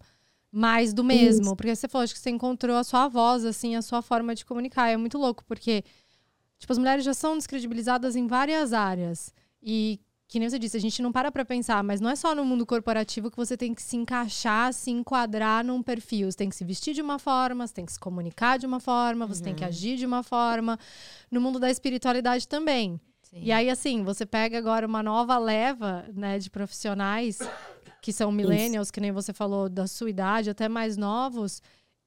mais 0.54 0.94
do 0.94 1.02
mesmo. 1.02 1.42
Isso. 1.42 1.56
Porque 1.56 1.74
você 1.74 1.88
falou, 1.88 2.04
acho 2.04 2.14
que 2.14 2.20
você 2.20 2.30
encontrou 2.30 2.76
a 2.76 2.84
sua 2.84 3.08
voz, 3.08 3.44
assim, 3.44 3.74
a 3.74 3.82
sua 3.82 4.00
forma 4.00 4.34
de 4.34 4.44
comunicar. 4.44 4.88
É 4.88 4.96
muito 4.96 5.18
louco, 5.18 5.44
porque, 5.44 5.82
tipo, 6.58 6.72
as 6.72 6.78
mulheres 6.78 7.04
já 7.04 7.12
são 7.12 7.36
descredibilizadas 7.36 8.14
em 8.14 8.28
várias 8.28 8.72
áreas. 8.72 9.34
E, 9.60 10.00
que 10.28 10.38
nem 10.38 10.48
você 10.48 10.58
disse, 10.58 10.76
a 10.76 10.80
gente 10.80 11.02
não 11.02 11.10
para 11.10 11.32
pra 11.32 11.44
pensar, 11.44 11.82
mas 11.82 12.00
não 12.00 12.08
é 12.08 12.14
só 12.14 12.34
no 12.34 12.44
mundo 12.44 12.64
corporativo 12.64 13.30
que 13.30 13.36
você 13.36 13.56
tem 13.56 13.74
que 13.74 13.82
se 13.82 13.96
encaixar, 13.96 14.72
se 14.72 14.92
enquadrar 14.92 15.64
num 15.64 15.82
perfil. 15.82 16.30
Você 16.30 16.38
tem 16.38 16.48
que 16.48 16.56
se 16.56 16.64
vestir 16.64 16.94
de 16.94 17.02
uma 17.02 17.18
forma, 17.18 17.66
você 17.66 17.74
tem 17.74 17.84
que 17.84 17.92
se 17.92 17.98
comunicar 17.98 18.56
de 18.56 18.66
uma 18.66 18.78
forma, 18.78 19.26
você 19.26 19.40
uhum. 19.40 19.44
tem 19.46 19.54
que 19.56 19.64
uhum. 19.64 19.68
agir 19.68 19.96
de 19.96 20.06
uma 20.06 20.22
forma. 20.22 20.78
No 21.30 21.40
mundo 21.40 21.58
da 21.58 21.68
espiritualidade 21.68 22.46
também. 22.46 23.00
Sim. 23.22 23.40
E 23.42 23.50
aí, 23.50 23.68
assim, 23.68 24.04
você 24.04 24.24
pega 24.24 24.56
agora 24.56 24.86
uma 24.86 25.02
nova 25.02 25.36
leva, 25.36 26.04
né, 26.14 26.38
de 26.38 26.48
profissionais 26.48 27.40
que 28.04 28.12
são 28.12 28.30
millennials, 28.30 28.88
Isso. 28.88 28.92
que 28.92 29.00
nem 29.00 29.10
você 29.10 29.32
falou, 29.32 29.66
da 29.66 29.86
sua 29.86 30.10
idade, 30.10 30.50
até 30.50 30.68
mais 30.68 30.94
novos, 30.94 31.62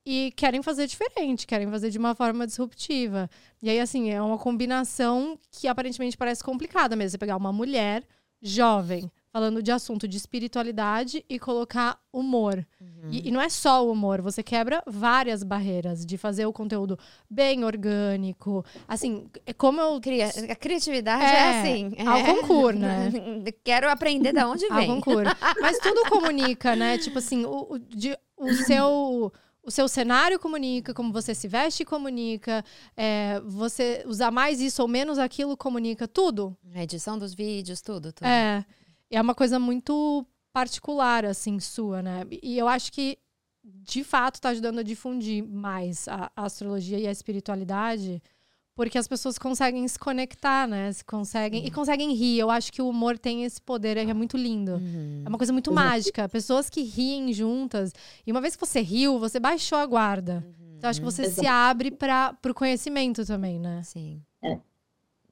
e 0.06 0.32
querem 0.36 0.62
fazer 0.62 0.86
diferente, 0.86 1.48
querem 1.48 1.68
fazer 1.72 1.89
de 1.89 1.98
uma 1.98 2.13
forma 2.13 2.46
disruptiva. 2.46 3.27
E 3.63 3.68
aí, 3.68 3.80
assim, 3.80 4.12
é 4.12 4.22
uma 4.22 4.38
combinação 4.38 5.39
que 5.50 5.68
aparentemente 5.68 6.16
parece 6.16 6.44
complicada 6.44 6.96
mesmo. 6.96 7.13
Você 7.13 7.18
pegar 7.18 7.36
uma 7.36 7.51
mulher 7.51 8.04
jovem, 8.39 9.12
falando 9.38 9.62
de 9.62 9.72
assunto 9.72 10.08
de 10.08 10.17
espiritualidade 10.17 11.24
e 11.29 11.38
colocar 11.38 12.00
humor. 12.12 12.65
Uhum. 12.82 13.12
E, 13.12 13.27
e, 13.27 13.32
não 13.32 13.39
é 13.39 13.50
só 13.50 13.86
o 13.86 13.91
humor, 13.91 14.20
você 14.20 14.41
quebra 14.41 14.82
várias 14.88 15.44
barreiras 15.44 16.03
de 16.03 16.17
fazer 16.17 16.48
o 16.48 16.51
conteúdo 16.51 16.98
bem 17.29 17.63
orgânico. 17.63 18.65
Assim, 18.88 19.29
é 19.46 19.53
como 19.53 19.79
eu. 19.79 20.01
Cria, 20.01 20.27
a 20.50 20.56
criatividade 20.56 21.24
é, 21.24 21.36
é 21.36 21.60
assim. 21.60 21.91
Ao 22.03 22.17
é. 22.17 22.24
concurso, 22.24 22.79
né? 22.79 23.12
Quero 23.63 23.88
aprender 23.91 24.34
de 24.34 24.44
onde 24.44 24.67
vem. 24.70 24.89
Ao 24.89 24.96
concurso. 24.96 25.32
Mas 25.62 25.77
tudo 25.77 26.01
comunica, 26.10 26.75
né? 26.75 26.98
Tipo 26.98 27.20
assim, 27.20 27.46
o, 27.46 27.74
o, 27.74 27.77
de, 27.77 28.17
o 28.36 28.51
seu 28.53 29.32
o 29.62 29.70
seu 29.70 29.88
cenário 29.88 30.39
comunica, 30.39 30.96
como 30.96 31.13
você 31.13 31.36
se 31.36 31.48
veste 31.48 31.86
comunica, 31.86 32.65
é, 32.96 33.39
você 33.46 34.03
usar 34.08 34.32
mais 34.32 34.62
isso 34.62 34.82
ou 34.82 34.88
menos 34.88 35.20
aquilo 35.20 35.56
comunica, 35.56 36.08
tudo. 36.08 36.58
A 36.74 36.82
edição 36.82 37.20
dos 37.20 37.36
vídeos, 37.36 37.82
tudo, 37.82 38.12
tudo. 38.12 38.25
É 38.25 38.65
é 39.12 39.22
uma 39.22 39.36
coisa 39.36 39.60
muito 39.60 40.26
particular, 40.52 41.26
assim, 41.26 41.60
sua, 41.60 42.02
né? 42.02 42.24
E 42.42 42.58
eu 42.58 42.68
acho 42.68 42.92
que, 42.92 43.18
de 43.64 44.04
fato, 44.04 44.36
está 44.36 44.50
ajudando 44.50 44.80
a 44.80 44.84
difundir 44.84 45.44
mais 45.44 46.08
a, 46.08 46.32
a, 46.36 46.46
astrologia 46.46 47.00
e 47.00 47.08
a 47.08 47.12
espiritualidade, 47.12 48.22
porque 48.76 48.98
as 48.98 49.08
pessoas 49.08 49.38
conseguem 49.38 49.88
se 49.88 49.98
conectar, 49.98 50.68
né? 50.68 50.92
Se 50.92 51.04
conseguem, 51.04 51.62
uhum. 51.62 51.68
E 51.68 51.72
conseguem 51.72 52.14
rir. 52.14 52.40
Eu 52.40 52.50
acho 52.50 52.72
que 52.72 52.82
o 52.82 52.90
humor 52.90 53.18
tem 53.18 53.44
esse 53.44 53.62
poder, 53.62 53.98
é 53.98 54.14
muito 54.14 54.38
lindo. 54.38 54.74
Uhum. 54.74 55.24
É 55.26 55.30
uma 55.30 55.38
coisa 55.38 55.54
muito 55.54 55.72
mágica. 55.72 56.30
Pessoas 56.30 56.70
que 56.70 56.82
riem 56.82 57.34
juntas. 57.34 57.92
E 58.26 58.32
uma 58.32 58.42
vez 58.42 58.56
que 58.56 58.66
você 58.66 58.82
riu, 58.82 59.20
você 59.20 59.40
baixou 59.40 59.78
a 59.78 59.86
guarda. 59.86 60.44
Uhum. 60.46 60.76
Então, 60.78 60.90
acho 60.90 61.00
que 61.00 61.06
você 61.06 61.24
Exato. 61.24 61.42
se 61.42 61.48
abre 61.48 61.92
para 61.92 62.38
o 62.48 62.54
conhecimento 62.54 63.26
também, 63.26 63.60
né? 63.60 63.82
Sim. 63.84 64.22
É. 64.44 64.60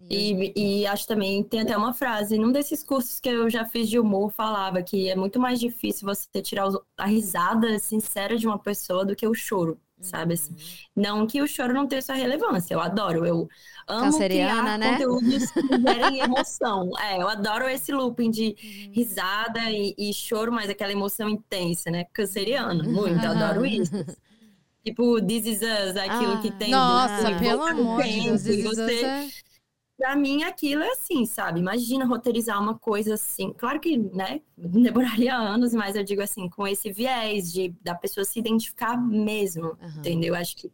E, 0.09 0.53
e 0.55 0.87
acho 0.87 1.07
também, 1.07 1.43
tem 1.43 1.61
até 1.61 1.75
uma 1.75 1.93
frase, 1.93 2.37
num 2.37 2.51
desses 2.51 2.83
cursos 2.83 3.19
que 3.19 3.29
eu 3.29 3.49
já 3.49 3.65
fiz 3.65 3.89
de 3.89 3.99
humor, 3.99 4.31
falava 4.31 4.83
que 4.83 5.09
é 5.09 5.15
muito 5.15 5.39
mais 5.39 5.59
difícil 5.59 6.05
você 6.07 6.41
tirar 6.41 6.69
a 6.97 7.05
risada 7.05 7.79
sincera 7.79 8.37
de 8.37 8.45
uma 8.45 8.59
pessoa 8.59 9.03
do 9.03 9.15
que 9.15 9.27
o 9.27 9.33
choro, 9.33 9.79
sabe? 9.99 10.35
Assim, 10.35 10.51
uhum. 10.51 10.57
não 10.95 11.27
que 11.27 11.41
o 11.41 11.47
choro 11.47 11.73
não 11.73 11.87
tenha 11.87 12.03
sua 12.03 12.13
relevância, 12.13 12.75
eu 12.75 12.79
adoro, 12.79 13.25
eu 13.25 13.49
amo 13.87 14.17
criar 14.19 14.77
né? 14.77 14.91
conteúdos 14.91 15.49
que 15.49 15.61
gerem 15.81 16.19
emoção. 16.21 16.91
É, 16.99 17.19
eu 17.19 17.27
adoro 17.27 17.67
esse 17.67 17.91
looping 17.91 18.29
de 18.29 18.55
uhum. 18.63 18.91
risada 18.93 19.71
e, 19.71 19.95
e 19.97 20.13
choro, 20.13 20.51
mas 20.51 20.69
aquela 20.69 20.91
emoção 20.91 21.27
intensa, 21.27 21.89
né? 21.89 22.05
Canceriana, 22.13 22.83
muito, 22.83 23.25
uhum. 23.25 23.31
adoro 23.31 23.65
isso. 23.65 23.91
Tipo, 24.85 25.19
This 25.19 25.47
Is 25.47 25.61
Us, 25.63 25.97
aquilo 25.97 26.33
Ah, 26.33 26.41
que 26.43 26.51
tem. 26.51 26.69
Nossa, 26.69 27.39
pelo 27.39 27.63
amor 27.63 28.03
de 28.03 28.37
Deus. 28.37 28.43
Você- 28.43 29.44
Pra 29.97 30.13
mim, 30.15 30.43
aquilo 30.43 30.83
é 30.83 30.89
assim, 30.91 31.25
sabe? 31.25 31.59
Imagina 31.61 32.05
roteirizar 32.05 32.61
uma 32.61 32.77
coisa 32.77 33.13
assim. 33.13 33.53
Claro 33.53 33.79
que, 33.79 33.97
né, 33.97 34.41
demoraria 34.57 35.33
anos, 35.37 35.73
mas 35.73 35.95
eu 35.95 36.03
digo 36.03 36.21
assim, 36.21 36.49
com 36.49 36.67
esse 36.67 36.91
viés 36.91 37.51
de 37.51 37.69
da 37.81 37.95
pessoa 37.95 38.25
se 38.25 38.37
identificar 38.39 38.97
mesmo, 38.97 39.77
Aham. 39.81 39.99
entendeu? 39.99 40.35
Acho 40.35 40.57
que 40.57 40.71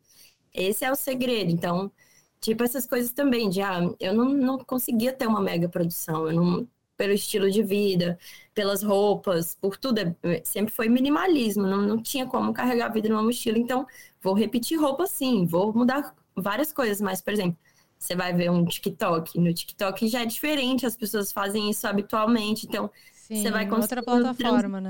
esse 0.53 0.85
é 0.85 0.91
o 0.91 0.95
segredo. 0.95 1.51
Então, 1.51 1.91
tipo, 2.39 2.63
essas 2.63 2.87
coisas 2.87 3.11
também, 3.13 3.49
de, 3.49 3.61
ah, 3.61 3.81
eu 3.99 4.13
não, 4.13 4.29
não 4.29 4.57
conseguia 4.59 5.13
ter 5.13 5.27
uma 5.27 5.41
mega 5.41 5.69
produção, 5.69 6.27
eu 6.27 6.33
não, 6.33 6.67
pelo 6.97 7.13
estilo 7.13 7.49
de 7.51 7.63
vida, 7.63 8.17
pelas 8.55 8.83
roupas, 8.83 9.55
por 9.55 9.77
tudo, 9.77 9.99
é- 10.23 10.41
sempre 10.45 10.73
foi 10.73 10.89
minimalismo, 10.89 11.63
não, 11.67 11.81
não 11.83 12.01
tinha 12.01 12.25
como 12.27 12.53
carregar 12.53 12.87
a 12.87 12.89
vida 12.93 13.09
numa 13.09 13.23
mochila, 13.23 13.57
então 13.59 13.85
vou 14.21 14.33
repetir 14.33 14.79
roupa 14.79 15.05
sim, 15.07 15.45
vou 15.45 15.73
mudar 15.73 16.15
várias 16.35 16.71
coisas, 16.71 17.01
mas, 17.01 17.21
por 17.21 17.33
exemplo, 17.33 17.57
você 18.01 18.15
vai 18.15 18.33
ver 18.33 18.49
um 18.49 18.65
TikTok, 18.65 19.39
no 19.39 19.53
TikTok 19.53 20.07
já 20.07 20.21
é 20.21 20.25
diferente, 20.25 20.87
as 20.87 20.97
pessoas 20.97 21.31
fazem 21.31 21.69
isso 21.69 21.85
habitualmente, 21.87 22.65
então 22.65 22.89
Sim, 23.13 23.43
você 23.43 23.51
vai 23.51 23.69
outra 23.69 24.03
conseguindo 24.03 24.33
plataforma, 24.33 24.81
né? 24.81 24.89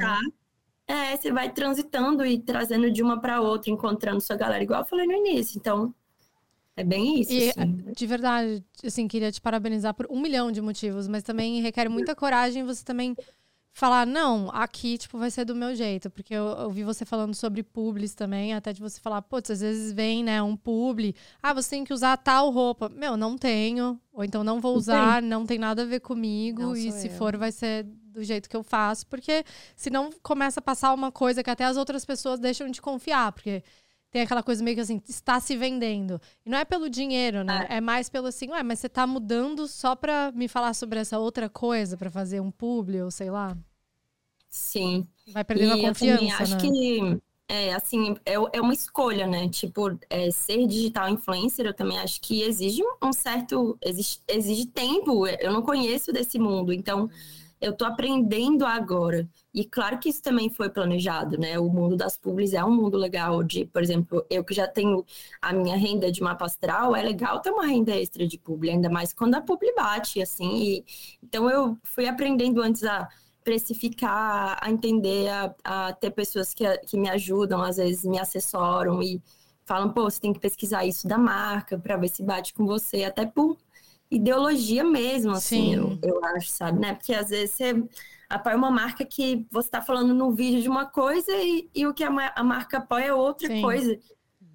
É, 0.88 1.18
você 1.18 1.32
vai 1.32 1.51
transitando 1.51 2.25
e 2.25 2.39
trazendo 2.39 2.89
de 2.89 3.03
uma 3.03 3.20
para 3.20 3.41
outra, 3.41 3.70
encontrando 3.70 4.22
sua 4.22 4.38
galera, 4.38 4.63
igual 4.63 4.82
eu 4.82 4.86
falei 4.86 5.06
no 5.06 5.13
início. 5.13 5.58
Então, 5.58 5.94
é 6.75 6.84
bem 6.86 7.20
isso. 7.20 7.34
E, 7.34 7.50
assim. 7.50 7.84
de 7.96 8.08
verdade, 8.08 8.63
assim, 8.84 9.08
queria 9.10 9.32
te 9.32 9.41
parabenizar 9.41 9.94
por 9.94 10.08
um 10.10 10.20
milhão 10.20 10.50
de 10.50 10.62
motivos, 10.62 11.08
mas 11.08 11.22
também 11.22 11.62
requer 11.62 11.89
muita 11.89 12.15
coragem 12.15 12.63
você 12.63 12.84
também 12.84 13.15
falar, 13.74 14.06
não, 14.06 14.50
aqui, 14.51 14.98
tipo, 14.98 15.18
vai 15.18 15.32
ser 15.32 15.46
do 15.46 15.56
meu 15.56 15.74
jeito. 15.75 16.10
Porque 16.10 16.34
eu 16.34 16.44
ouvi 16.46 16.84
você 16.84 17.06
falando 17.06 17.34
sobre 17.34 17.63
publis 17.63 18.13
também, 18.13 18.54
até 18.54 18.74
de 18.74 18.82
você 18.82 19.00
falar, 19.00 19.22
putz, 19.22 19.51
às 19.51 19.62
vezes 19.62 19.94
vem, 19.94 20.24
né, 20.24 20.42
um 20.42 20.56
publi, 20.56 21.16
ah, 21.42 21.54
você 21.54 21.72
tem 21.72 21.84
que 21.84 21.94
usar 21.94 22.18
tal 22.18 22.50
roupa. 22.51 22.90
Meu, 22.90 23.16
não 23.16 23.38
tenho, 23.38 24.00
ou 24.13 24.24
então 24.24 24.44
não 24.44 24.60
vou 24.60 24.75
usar, 24.75 25.22
não 25.22 25.46
tem 25.46 25.58
nada 25.58 25.84
a 25.84 25.86
ver 25.86 26.00
comigo, 26.01 26.62
Não 26.62 26.75
e 26.75 26.92
se 26.92 27.08
eu. 27.08 27.13
for, 27.13 27.38
vai 27.38 27.51
ser 27.51 27.84
do 27.84 28.24
jeito 28.24 28.50
que 28.50 28.58
eu 28.58 28.63
faço, 28.63 29.08
porque 29.08 29.44
senão 29.75 30.10
começa 30.22 30.60
a 30.60 30.63
passar 30.63 30.94
uma 30.94 31.12
coisa 31.12 31.42
que 31.42 31.50
até 31.50 31.63
as 31.63 31.78
outras 31.78 32.04
pessoas 32.04 32.40
deixam 32.40 32.70
de 32.70 32.82
confiar, 32.82 33.32
porque 33.32 33.63
tem 34.12 34.22
aquela 34.22 34.44
coisa 34.44 34.62
meio 34.63 34.75
que 34.75 34.82
assim, 34.82 35.01
está 35.08 35.39
se 35.39 35.56
vendendo. 35.56 36.20
E 36.46 36.50
não 36.50 36.58
é 36.58 36.65
pelo 36.65 36.89
dinheiro, 36.89 37.44
né? 37.44 37.65
É, 37.70 37.80
mais 37.80 38.10
pelo 38.10 38.27
assim, 38.27 38.50
ué, 38.50 38.62
mas 38.62 38.80
você 38.80 38.89
tá 38.89 39.08
mudando 39.08 39.68
só 39.68 39.96
pra 39.96 40.32
me 40.34 40.48
falar 40.50 40.74
sobre 40.74 41.00
essa 41.00 41.18
outra 41.18 41.50
coisa, 41.50 41.96
pra 41.98 42.12
fazer 42.12 42.41
um 42.41 42.51
publi, 42.51 43.01
ou 43.01 43.10
sei 43.10 43.32
lá. 43.32 43.58
Sim. 44.50 45.08
Vai 45.30 45.46
perdendo 45.46 45.74
a 45.74 45.77
E 45.77 45.86
eu 45.86 45.94
também 45.94 46.18
confiança, 46.18 46.44
acho 46.44 46.56
né? 46.56 46.62
que, 46.62 47.22
é, 47.48 47.74
assim, 47.74 48.15
é, 48.25 48.34
é 48.34 48.62
uma 48.62 48.74
escolha, 48.74 49.25
né? 49.25 49.48
Tipo, 49.48 49.98
é, 50.10 50.30
ser 50.30 50.68
digital 50.68 51.08
influencer, 51.10 51.65
eu 51.65 51.74
também 51.74 51.98
acho 51.98 52.20
que 52.20 52.41
exige 52.41 52.82
um 53.01 53.13
certo. 53.13 53.77
Exige, 53.82 54.20
exige 54.27 54.65
tempo. 54.65 55.25
Eu 55.25 55.53
não 55.53 55.62
conheço 55.62 56.12
desse 56.12 56.38
mundo, 56.38 56.74
então 56.74 57.10
eu 57.62 57.74
tô 57.74 57.86
aprendendo 57.86 58.65
agora. 58.65 59.30
E 59.53 59.63
claro 59.63 60.00
que 60.00 60.10
isso 60.10 60.22
também 60.22 60.50
foi 60.50 60.70
planejado, 60.70 61.38
né? 61.38 61.60
O 61.60 61.70
mundo 61.70 61.96
das 61.96 62.18
publis 62.18 62.53
é 62.53 62.63
um 62.65 62.72
mundo 62.75 62.98
legal 62.98 63.44
de, 63.44 63.65
por 63.65 63.84
exemplo, 63.84 64.25
eu 64.30 64.44
que 64.44 64.53
já 64.53 64.68
tenho 64.68 65.06
a 65.41 65.53
minha 65.53 65.77
renda 65.77 66.12
de 66.12 66.22
mapa 66.22 66.46
astral, 66.46 66.96
é 66.96 67.03
legal 67.03 67.39
ter 67.39 67.51
uma 67.51 67.68
renda 67.68 67.96
extra 67.96 68.27
de 68.27 68.38
publi, 68.38 68.72
ainda 68.72 68.89
mais 68.89 69.13
quando 69.13 69.36
a 69.36 69.41
publi 69.41 69.74
bate, 69.75 70.22
assim. 70.22 70.58
E, 70.58 70.86
então 71.24 71.50
eu 71.50 71.77
fui 71.84 72.08
aprendendo 72.08 72.62
antes 72.62 72.84
a 72.84 73.08
precificar, 73.44 74.58
a 74.62 74.70
entender, 74.72 75.30
a, 75.30 75.56
a 75.63 75.94
ter 75.94 76.12
pessoas 76.12 76.53
que, 76.53 76.65
que 76.80 76.98
me 76.98 77.10
ajudam, 77.10 77.62
às 77.62 77.77
vezes 77.77 78.03
me 78.06 78.20
assessoram 78.20 79.01
e 79.01 79.22
falam, 79.65 79.91
pô, 79.94 80.03
você 80.03 80.20
tem 80.20 80.34
que 80.34 80.39
pesquisar 80.39 80.86
isso 80.86 81.08
da 81.08 81.18
marca 81.18 81.77
para 81.77 81.98
ver 81.98 82.10
se 82.10 82.24
bate 82.24 82.53
com 82.53 82.65
você, 82.65 83.03
até 83.03 83.25
por 83.25 83.58
ideologia 84.12 84.84
mesmo, 84.84 85.32
assim, 85.32 85.72
Sim. 85.72 85.75
eu, 85.75 86.00
eu 86.03 86.25
acho, 86.25 86.50
sabe, 86.50 86.80
né? 86.80 86.94
Porque 86.94 87.13
às 87.13 87.30
vezes 87.30 87.51
você 87.51 87.84
apoia 88.30 88.56
uma 88.58 88.70
marca 88.70 89.06
que 89.06 89.48
você 89.50 89.68
está 89.68 89.82
falando 89.82 90.13
no 90.13 90.32
vídeo 90.34 90.62
de 90.62 90.70
uma 90.70 90.86
coisa 90.86 91.32
e, 91.32 91.70
e 91.74 91.88
o 91.88 91.94
que 91.94 92.03
a, 92.03 92.34
a 92.36 92.44
marca 92.44 92.80
apoia 92.80 93.06
é 93.06 93.13
outra 93.13 93.48
Sim. 93.48 93.62
coisa. 93.62 93.98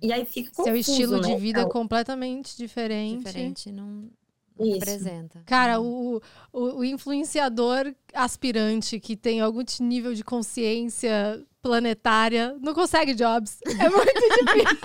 E 0.03 0.13
aí 0.13 0.25
fica 0.27 0.51
confuso, 0.51 0.65
Seu 0.65 0.77
estilo 0.77 1.21
de 1.21 1.31
né? 1.31 1.37
vida 1.37 1.63
é 1.63 1.67
completamente 1.67 2.57
diferente. 2.57 3.25
Diferente, 3.25 3.73
não, 3.73 4.11
não 4.59 4.67
Isso. 4.67 4.75
representa. 4.75 5.43
Cara, 5.47 5.81
o, 5.81 6.21
o, 6.53 6.61
o 6.79 6.85
influenciador 6.85 7.95
aspirante 8.13 9.01
que 9.01 9.17
tem 9.17 9.41
algum 9.41 9.63
nível 9.81 10.13
de 10.13 10.23
consciência 10.23 11.43
planetária 11.67 12.55
não 12.61 12.73
consegue 12.75 13.15
jobs. 13.15 13.59
É 13.67 13.89
muito 13.89 14.13
difícil. 14.15 14.79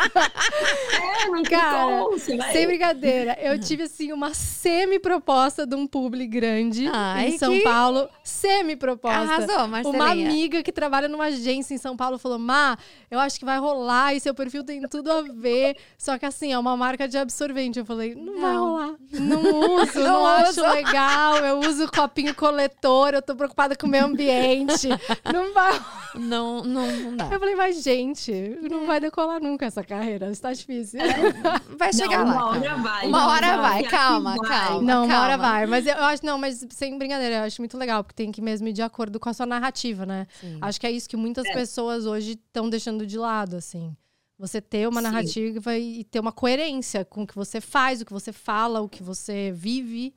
É, 1.02 1.28
não 1.28 1.44
Cara, 1.44 2.04
como, 2.04 2.17
vai- 2.17 2.52
Sem 2.52 2.67
brincadeira. 2.67 3.38
Eu 3.41 3.60
tive, 3.60 3.84
assim, 3.84 4.12
uma 4.12 4.34
semi-proposta 4.34 5.65
de 5.65 5.76
um 5.76 5.86
publi 5.88 6.26
grande 6.28 6.88
Ai, 6.91 7.30
em 7.30 7.38
São 7.38 7.52
que- 7.52 7.62
Paulo. 7.63 8.10
Semi-proposta. 8.24 9.20
Arrasou, 9.20 9.67
Marcelinha. 9.67 10.04
Uma 10.04 10.12
amiga 10.12 10.63
que 10.63 10.72
trabalha 10.72 11.08
numa 11.08 11.26
agência 11.26 11.74
em 11.74 11.78
São 11.78 11.96
Paulo 11.96 12.17
falou: 12.17 12.39
Má, 12.39 12.78
eu 13.10 13.20
acho 13.20 13.38
que 13.39 13.46
vai 13.46 13.58
rolar 13.60 14.13
e 14.15 14.20
seu 14.20 14.34
perfil 14.34 14.63
tem 14.63 14.82
tudo 14.88 15.12
a 15.12 15.22
ver. 15.22 15.76
Só 15.98 16.17
que 16.17 16.26
assim, 16.26 16.52
é 16.54 16.58
uma 16.60 16.76
marca 16.78 17.08
de 17.08 17.17
absorvente. 17.17 17.80
Eu 17.80 17.86
falei: 17.86 18.15
não, 18.15 18.39
vai 18.41 18.54
Não. 18.54 18.65
rolar. 18.72 18.96
Não 19.13 19.76
uso, 19.82 20.00
não, 20.00 20.04
Não 20.04 20.26
acho 20.28 20.50
uso. 20.52 20.67
legal. 20.67 21.38
Eu 21.38 21.60
uso 21.60 21.91
copinho 21.91 22.34
coletor, 22.36 23.13
eu 23.13 23.22
tô 23.22 23.36
preocupada 23.36 23.76
com 23.76 23.88
o 23.88 23.89
meio 23.89 24.06
ambiente. 24.06 24.88
não 25.32 25.54
vai. 25.54 25.80
Não, 26.15 26.63
não, 26.71 26.88
não 26.88 27.17
dá. 27.17 27.25
Eu 27.31 27.39
falei: 27.39 27.55
mas, 27.55 27.84
gente, 27.84 28.31
não 28.69 28.86
vai 28.88 28.99
decolar 28.99 29.41
nunca 29.41 29.65
essa 29.65 29.84
carreira. 29.84 30.31
Está 30.31 30.51
difícil. 30.53 30.99
Vai 31.77 31.93
chegar 31.93 32.25
não, 32.25 32.36
lá. 32.36 32.51
uma 32.51 32.62
calma. 32.62 32.67
hora 32.71 32.75
vai. 32.77 33.07
Uma 33.07 33.27
hora 33.27 33.57
vai, 33.57 33.84
calma, 33.84 34.36
vai. 34.38 34.49
calma. 34.49 34.81
Não, 34.81 35.05
uma 35.05 35.21
hora 35.21 35.38
calma. 35.38 35.51
vai. 35.51 35.65
Mas 35.67 35.86
eu 35.86 35.95
acho, 36.03 36.25
não, 36.25 36.38
mas 36.38 36.65
sem 36.69 36.97
brincadeira, 36.97 37.36
eu 37.36 37.43
acho 37.43 37.62
muito 37.62 37.77
legal, 37.77 38.03
porque 38.03 38.15
tem 38.15 38.31
que 38.31 38.41
mesmo 38.41 38.67
ir 38.67 38.73
de 38.73 38.81
acordo 38.81 39.19
com 39.19 39.29
a 39.29 39.34
sua 39.34 39.45
narrativa, 39.45 40.05
né? 40.05 40.27
Sim. 40.39 40.57
Acho 40.62 40.79
que 40.79 40.88
é 40.88 40.91
isso 40.91 41.10
que 41.10 41.17
muitas 41.17 41.45
É. 41.45 41.53
pessoas 41.53 42.05
hoje 42.05 42.31
estão 42.31 42.69
deixando 42.69 43.05
de 43.05 43.17
lado, 43.17 43.55
assim. 43.55 43.95
Você 44.38 44.60
ter 44.60 44.88
uma 44.88 45.01
Sim. 45.01 45.07
narrativa 45.07 45.77
e 45.77 46.03
ter 46.03 46.19
uma 46.19 46.31
coerência 46.31 47.05
com 47.05 47.23
o 47.23 47.27
que 47.27 47.36
você 47.36 47.62
faz, 47.62 48.01
o 48.01 48.05
que 48.05 48.13
você 48.13 48.31
fala, 48.31 48.81
o 48.81 48.89
que 48.89 49.03
você 49.03 49.51
vive 49.51 50.13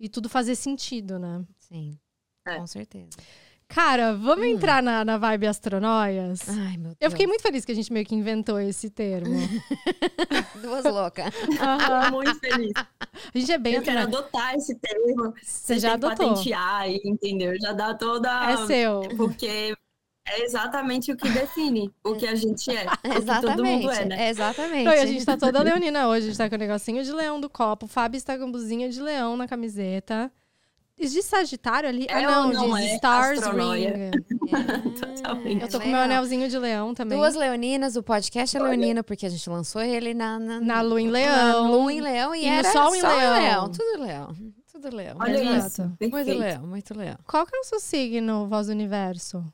e 0.00 0.08
tudo 0.08 0.28
fazer 0.28 0.56
sentido, 0.56 1.18
né? 1.18 1.44
Sim. 1.58 1.96
É. 2.46 2.56
Com 2.56 2.66
certeza. 2.66 3.10
Cara, 3.68 4.14
vamos 4.14 4.46
entrar 4.46 4.82
na, 4.82 5.04
na 5.04 5.18
vibe 5.18 5.46
astronóias? 5.46 6.48
Ai, 6.48 6.78
meu 6.78 6.88
Deus. 6.88 6.96
Eu 7.00 7.10
fiquei 7.10 7.26
muito 7.26 7.42
feliz 7.42 7.66
que 7.66 7.72
a 7.72 7.74
gente 7.74 7.92
meio 7.92 8.06
que 8.06 8.14
inventou 8.14 8.58
esse 8.58 8.88
termo. 8.88 9.34
Duas 10.62 10.84
loucas. 10.84 11.26
Muito 12.10 12.34
feliz. 12.40 12.72
A 12.76 13.38
gente 13.38 13.52
é 13.52 13.58
bem 13.58 13.74
Eu 13.74 13.82
quero 13.82 14.00
adotar 14.00 14.54
esse 14.54 14.74
termo. 14.74 15.34
Você 15.42 15.78
já 15.78 15.94
adotou. 15.94 16.28
patentear, 16.28 16.88
e, 16.88 17.00
entendeu? 17.04 17.60
Já 17.60 17.72
dá 17.72 17.92
toda. 17.92 18.50
É 18.50 18.66
seu. 18.66 19.02
Porque 19.16 19.74
é 20.26 20.44
exatamente 20.44 21.12
o 21.12 21.16
que 21.16 21.28
define 21.28 21.90
o 22.02 22.14
que 22.14 22.26
a 22.26 22.34
gente 22.34 22.70
é. 22.70 22.86
O 22.86 22.90
que 22.90 23.02
todo 23.02 23.18
Exatamente. 23.18 23.86
mundo 23.86 23.90
é, 23.90 24.04
né? 24.06 24.28
Exatamente. 24.30 24.84
Não, 24.84 24.92
e 24.92 24.98
a 24.98 25.06
gente 25.06 25.24
tá 25.26 25.36
toda 25.36 25.62
leonina 25.62 26.08
hoje. 26.08 26.26
A 26.26 26.28
gente 26.28 26.38
tá 26.38 26.48
com 26.48 26.56
o 26.56 26.58
negocinho 26.58 27.04
de 27.04 27.12
leão 27.12 27.38
do 27.38 27.50
copo. 27.50 27.84
O 27.86 27.88
Fábio 27.88 28.16
está 28.16 28.36
com 28.38 28.44
a 28.44 28.48
blusinha 28.48 28.88
de 28.88 29.00
leão 29.00 29.36
na 29.36 29.46
camiseta. 29.46 30.32
De 30.98 31.22
Sagitário 31.22 31.88
ali? 31.88 32.06
ah, 32.10 32.20
É 32.20 32.26
não, 32.26 32.52
não 32.52 32.74
de 32.76 32.82
é 32.82 32.94
Stars 32.96 33.38
astronóia? 33.38 34.10
Ring. 34.10 34.10
Totalmente. 34.98 35.62
Eu 35.62 35.68
tô 35.68 35.80
com 35.80 35.88
meu 35.88 35.98
anelzinho 36.00 36.48
de 36.48 36.58
leão 36.58 36.92
também. 36.94 37.16
Duas 37.16 37.34
leoninas, 37.34 37.96
o 37.96 38.02
podcast 38.02 38.56
é 38.56 38.60
leonino, 38.60 39.04
porque 39.04 39.24
a 39.26 39.28
gente 39.28 39.48
lançou 39.48 39.80
ele 39.82 40.12
na... 40.14 40.38
Na, 40.38 40.60
Na 40.60 40.80
Lua 40.80 41.00
em 41.00 41.06
na 41.06 41.12
Leão. 41.12 41.70
Lua 41.70 41.92
em 41.92 42.00
Leão 42.00 42.34
e, 42.34 42.42
E 42.42 42.46
era 42.46 42.72
Sol 42.72 42.94
em 42.96 43.02
Leão. 43.02 43.70
Tudo 43.70 44.02
leão. 44.02 44.36
Tudo 44.72 44.96
leão. 44.96 45.16
Olha 45.20 45.38
Exato. 45.42 45.66
isso. 46.00 46.10
Muito 46.10 46.32
leão, 46.38 46.66
muito 46.66 46.94
leão. 46.98 47.16
Qual 47.26 47.46
que 47.46 47.56
é 47.56 47.60
o 47.60 47.64
seu 47.64 47.80
signo, 47.80 48.46
voz 48.48 48.66
do 48.66 48.72
universo? 48.72 49.44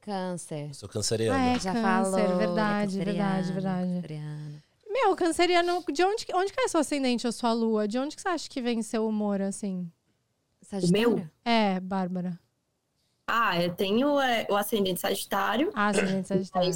Câncer. 0.00 0.74
Sou 0.74 0.88
canceriano. 0.88 1.38
Ah, 1.38 1.46
é 1.56 1.58
Já 1.60 1.72
câncer, 1.72 1.82
falou. 2.20 2.36
verdade, 2.38 3.00
é 3.00 3.04
verdade, 3.04 3.52
verdade. 3.52 3.92
canceriano. 3.94 4.62
Meu, 4.90 5.16
canceriano, 5.16 5.84
de 5.92 6.04
onde, 6.04 6.26
que- 6.26 6.34
onde 6.34 6.52
que 6.52 6.60
é 6.60 6.68
seu 6.68 6.80
ascendente 6.80 7.26
ou 7.26 7.32
sua 7.32 7.52
lua? 7.52 7.86
De 7.88 7.98
onde 7.98 8.14
que 8.16 8.20
você 8.22 8.28
acha 8.28 8.48
que 8.48 8.60
vem 8.60 8.82
seu 8.82 9.06
humor, 9.06 9.40
assim? 9.40 9.88
Sagitário? 10.80 11.30
É, 11.44 11.80
Bárbara. 11.80 12.38
Ah, 13.26 13.62
eu 13.62 13.74
tenho 13.74 14.20
é, 14.20 14.46
o 14.50 14.56
ascendente 14.56 15.00
Sagitário. 15.00 15.70
Ah, 15.74 15.88
ascendente 15.88 16.28
sagitário. 16.28 16.70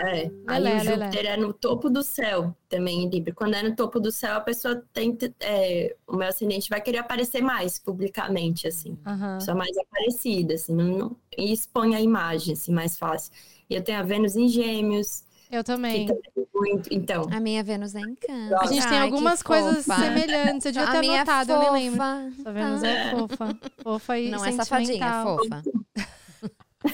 É. 0.00 0.30
Aí 0.48 0.62
o 0.76 0.78
Júpiter 0.78 1.26
é 1.26 1.36
no 1.36 1.52
topo 1.52 1.90
do 1.90 2.02
céu 2.02 2.56
também 2.68 3.02
em 3.04 3.10
Libra. 3.10 3.34
Quando 3.34 3.54
é 3.54 3.62
no 3.62 3.74
topo 3.76 4.00
do 4.00 4.10
céu, 4.10 4.36
a 4.36 4.40
pessoa 4.40 4.82
tenta. 4.92 5.34
é, 5.40 5.94
o 6.06 6.16
meu 6.16 6.28
ascendente 6.28 6.70
vai 6.70 6.80
querer 6.80 6.98
aparecer 6.98 7.42
mais 7.42 7.78
publicamente, 7.78 8.66
assim. 8.66 8.96
Aham. 9.06 9.38
Pessoa 9.38 9.56
mais 9.56 9.76
aparecida, 9.76 10.54
assim, 10.54 10.74
não, 10.74 10.84
não- 10.86 11.16
e 11.36 11.52
expõe 11.52 11.94
a 11.94 12.00
imagem, 12.00 12.54
assim, 12.54 12.72
mais 12.72 12.96
fácil. 12.98 13.32
E 13.68 13.74
eu 13.74 13.82
tenho 13.82 13.98
a 13.98 14.02
Vênus 14.02 14.36
em 14.36 14.48
Gêmeos. 14.48 15.24
Eu 15.52 15.62
também. 15.62 16.08
é 16.08 16.40
muito- 16.54 16.88
então, 16.90 17.28
A 17.30 17.38
minha 17.38 17.62
Vênus 17.62 17.94
é 17.94 18.00
em 18.00 18.14
câncer. 18.14 18.54
A 18.58 18.66
gente 18.66 18.88
tem 18.88 18.96
Ai, 18.98 19.04
algumas 19.04 19.42
coisas 19.42 19.84
fofa. 19.84 20.00
semelhantes. 20.00 20.64
Eu 20.66 20.72
devia 20.72 20.88
A 20.88 20.92
ter 20.92 21.00
minha 21.00 21.12
é 21.12 21.20
anotado, 21.20 21.52
eu 21.52 21.60
nem 21.60 21.72
lembro. 21.90 21.98
fofa. 21.98 22.32
Sua 22.42 22.52
Vênus 22.52 22.80
Tá. 22.80 22.88
é 22.88 23.10
fofa. 23.10 23.58
Fofa 23.82 24.18
e 24.18 24.30
Não 24.30 24.44
é 24.44 24.52
safadinha, 24.52 25.04
é 25.04 25.22
fofa. 25.22 25.62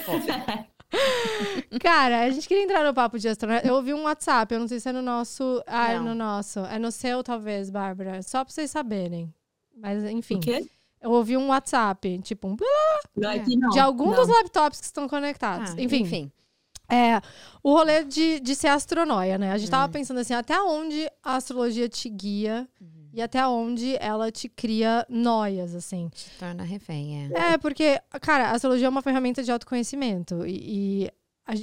fofa. 0.05 0.67
Cara, 1.81 2.23
a 2.25 2.31
gente 2.31 2.49
queria 2.49 2.65
entrar 2.65 2.85
no 2.85 2.95
papo 2.95 3.19
de 3.19 3.29
astronauta. 3.29 3.67
Eu 3.67 3.75
ouvi 3.75 3.93
um 3.95 4.03
WhatsApp, 4.05 4.53
eu 4.55 4.59
não 4.61 4.67
sei 4.69 4.81
se 4.81 4.89
é 4.89 4.93
no 4.93 5.03
nosso. 5.03 5.63
Ah, 5.67 5.93
é 5.93 5.99
no 6.01 6.15
nosso. 6.15 6.61
É 6.61 6.79
no 6.79 6.91
seu, 6.91 7.23
talvez, 7.23 7.71
Bárbara. 7.71 8.23
Só 8.23 8.45
pra 8.45 8.53
vocês 8.53 8.71
saberem. 8.71 9.33
Mas, 9.77 10.03
enfim. 10.05 10.37
O 10.37 10.41
quê? 10.41 10.67
Eu 11.01 11.11
ouvi 11.13 11.37
um 11.37 11.49
WhatsApp, 11.49 12.19
tipo, 12.25 12.49
um 12.49 12.57
Não, 13.17 13.31
aqui 13.31 13.57
não. 13.57 13.69
de 13.69 13.79
algum 13.79 14.07
não. 14.07 14.15
dos 14.17 14.27
laptops 14.29 14.81
que 14.81 14.87
estão 14.87 15.09
conectados. 15.09 15.71
Ah, 15.71 15.75
enfim, 15.81 15.99
enfim. 16.03 16.33
É, 16.91 17.21
o 17.63 17.73
rolê 17.73 18.05
de, 18.05 18.41
de 18.41 18.55
ser 18.55 18.69
astronóia, 18.69 19.37
né? 19.37 19.53
A 19.53 19.59
gente 19.59 19.71
tava 19.71 19.89
pensando 19.93 20.21
assim, 20.21 20.33
até 20.33 20.61
onde 20.61 21.07
a 21.23 21.37
astrologia 21.37 21.89
te 21.89 22.09
guia 22.09 22.67
e 23.13 23.21
até 23.21 23.47
onde 23.47 23.97
ela 24.01 24.31
te 24.31 24.49
cria 24.49 25.05
noias, 25.09 25.75
assim. 25.75 26.09
Te 26.09 26.31
torna 26.39 26.63
refém, 26.63 27.31
é. 27.35 27.53
É, 27.53 27.59
porque, 27.59 28.01
cara, 28.21 28.49
a 28.49 28.53
astrologia 28.53 28.87
é 28.87 28.89
uma 28.89 29.03
ferramenta 29.03 29.43
de 29.43 29.51
autoconhecimento 29.53 30.47
e, 30.47 31.05
e 31.05 31.11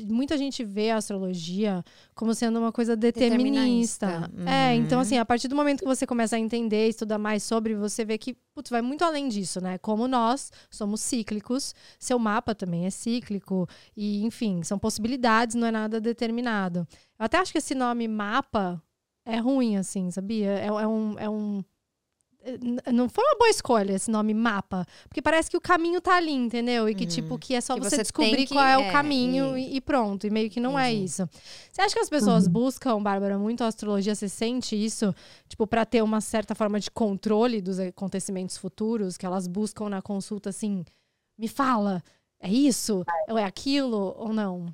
muita 0.07 0.37
gente 0.37 0.63
vê 0.63 0.89
a 0.91 0.97
astrologia 0.97 1.83
como 2.13 2.33
sendo 2.33 2.59
uma 2.59 2.71
coisa 2.71 2.95
determinista. 2.95 4.07
Determinista. 4.07 4.49
É, 4.49 4.73
Uhum. 4.75 4.83
então 4.83 4.99
assim, 4.99 5.17
a 5.17 5.25
partir 5.25 5.47
do 5.47 5.55
momento 5.55 5.79
que 5.79 5.85
você 5.85 6.07
começa 6.07 6.35
a 6.35 6.39
entender, 6.39 6.87
estudar 6.89 7.17
mais 7.17 7.43
sobre, 7.43 7.75
você 7.75 8.03
vê 8.03 8.17
que, 8.17 8.35
putz, 8.53 8.69
vai 8.69 8.81
muito 8.81 9.03
além 9.03 9.27
disso, 9.27 9.61
né? 9.61 9.77
Como 9.77 10.07
nós 10.07 10.51
somos 10.69 11.01
cíclicos, 11.01 11.73
seu 11.99 12.17
mapa 12.17 12.55
também 12.55 12.85
é 12.85 12.89
cíclico 12.89 13.67
e, 13.95 14.23
enfim, 14.25 14.63
são 14.63 14.79
possibilidades, 14.79 15.55
não 15.55 15.67
é 15.67 15.71
nada 15.71 16.01
determinado. 16.01 16.87
Eu 17.19 17.25
até 17.25 17.37
acho 17.37 17.51
que 17.51 17.57
esse 17.59 17.75
nome 17.75 18.07
mapa 18.07 18.81
é 19.25 19.37
ruim, 19.37 19.77
assim, 19.77 20.09
sabia? 20.11 20.51
É, 20.51 20.67
é 20.67 20.87
um... 20.87 21.15
É 21.19 21.29
um 21.29 21.63
não 22.93 23.09
foi 23.09 23.23
uma 23.23 23.37
boa 23.37 23.49
escolha 23.49 23.93
esse 23.93 24.09
nome 24.11 24.33
mapa, 24.33 24.85
porque 25.07 25.21
parece 25.21 25.49
que 25.49 25.57
o 25.57 25.61
caminho 25.61 25.99
tá 25.99 26.15
ali, 26.17 26.31
entendeu? 26.31 26.87
E 26.87 26.93
que 26.95 27.05
tipo 27.05 27.37
que 27.39 27.55
é 27.55 27.61
só 27.61 27.73
Que 27.75 27.81
você, 27.81 27.97
descobrir 27.97 28.45
que- 28.45 28.53
qual 28.53 28.65
é, 28.65 28.77
o 28.77 28.81
é, 28.81 28.91
caminho 28.91 29.57
e- 29.57 29.73
e, 29.73 29.75
e 29.77 29.81
pronto, 29.81 30.27
e 30.27 30.29
meio 30.29 30.49
que 30.49 30.59
não 30.59 30.77
é 30.77 30.91
Entendi. 30.91 31.05
isso. 31.05 31.29
Você 31.71 31.81
acha 31.81 31.93
que 31.95 31.99
as 32.01 32.09
pessoas 32.09 32.47
buscam, 32.47 33.01
Bárbara, 33.01 33.37
muito 33.39 33.63
a 33.63 33.67
astrologia? 33.67 34.13
Você 34.13 34.29
sente 34.29 34.75
isso, 34.75 35.13
tipo, 35.47 35.65
para 35.65 35.85
ter 35.85 36.01
uma 36.03 36.21
certa 36.21 36.53
forma 36.55 36.79
de 36.79 36.91
controle 36.91 37.61
dos 37.61 37.79
acontecimentos 37.79 38.57
futuros, 38.57 39.17
que 39.17 39.25
elas 39.25 39.47
buscam 39.47 39.89
na 39.89 40.01
consulta 40.01 40.49
assim, 40.49 40.83
me 41.37 41.47
fala, 41.47 42.03
é 42.39 42.49
isso? 42.49 43.03
Ou 43.29 43.37
é 43.37 43.43
aquilo? 43.43 44.15
Ou 44.17 44.31
não? 44.33 44.67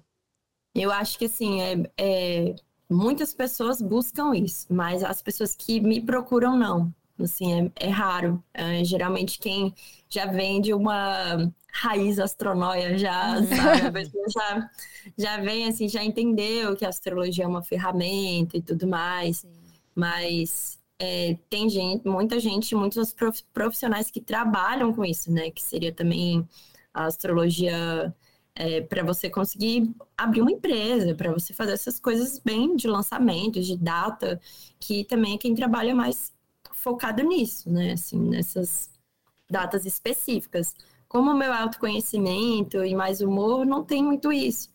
Eu 0.75 0.91
acho 0.91 1.17
que 1.17 1.25
assim, 1.25 1.61
é, 1.61 1.75
é, 1.97 2.55
muitas 2.89 3.33
pessoas 3.33 3.81
buscam 3.81 4.33
isso, 4.35 4.67
mas 4.69 5.03
as 5.03 5.21
pessoas 5.21 5.55
que 5.55 5.79
me 5.81 6.01
procuram 6.01 6.57
não. 6.57 6.93
Assim, 7.19 7.71
é, 7.77 7.87
é 7.87 7.89
raro. 7.89 8.43
É, 8.53 8.83
geralmente 8.83 9.39
quem 9.39 9.73
já 10.09 10.25
vem 10.25 10.61
de 10.61 10.73
uma 10.73 11.51
raiz 11.73 12.19
astronóia 12.19 12.97
já, 12.97 13.43
sabe? 13.43 13.85
A 13.85 13.89
pessoa 13.91 14.25
já, 14.29 14.69
já 15.17 15.37
vem 15.41 15.67
assim, 15.67 15.87
já 15.87 16.03
entendeu 16.03 16.75
que 16.75 16.85
a 16.85 16.89
astrologia 16.89 17.43
é 17.45 17.47
uma 17.47 17.63
ferramenta 17.63 18.57
e 18.57 18.61
tudo 18.61 18.87
mais. 18.87 19.45
Mas 19.95 20.79
é, 20.99 21.37
tem 21.49 21.69
gente, 21.69 22.07
muita 22.07 22.39
gente, 22.39 22.73
muitos 22.75 23.13
prof- 23.13 23.43
profissionais 23.53 24.09
que 24.11 24.21
trabalham 24.21 24.93
com 24.93 25.05
isso, 25.05 25.31
né? 25.31 25.51
Que 25.51 25.61
seria 25.63 25.93
também 25.93 26.47
a 26.93 27.05
astrologia 27.05 28.13
para 28.89 29.03
você 29.03 29.29
conseguir 29.29 29.89
abrir 30.17 30.41
uma 30.41 30.51
empresa, 30.51 31.15
para 31.15 31.31
você 31.31 31.53
fazer 31.53 31.71
essas 31.73 31.99
coisas 31.99 32.37
bem 32.39 32.75
de 32.75 32.87
lançamento, 32.87 33.59
de 33.61 33.77
data, 33.77 34.39
que 34.79 35.03
também 35.05 35.35
é 35.35 35.37
quem 35.37 35.55
trabalha 35.55 35.95
mais 35.95 36.33
focado 36.73 37.23
nisso, 37.23 37.69
né? 37.71 37.93
Assim, 37.93 38.19
nessas 38.19 38.89
datas 39.49 39.85
específicas. 39.85 40.75
Como 41.07 41.31
o 41.31 41.35
meu 41.35 41.51
autoconhecimento 41.53 42.83
e 42.85 42.95
mais 42.95 43.21
humor, 43.21 43.65
não 43.65 43.83
tem 43.83 44.03
muito 44.03 44.31
isso. 44.31 44.69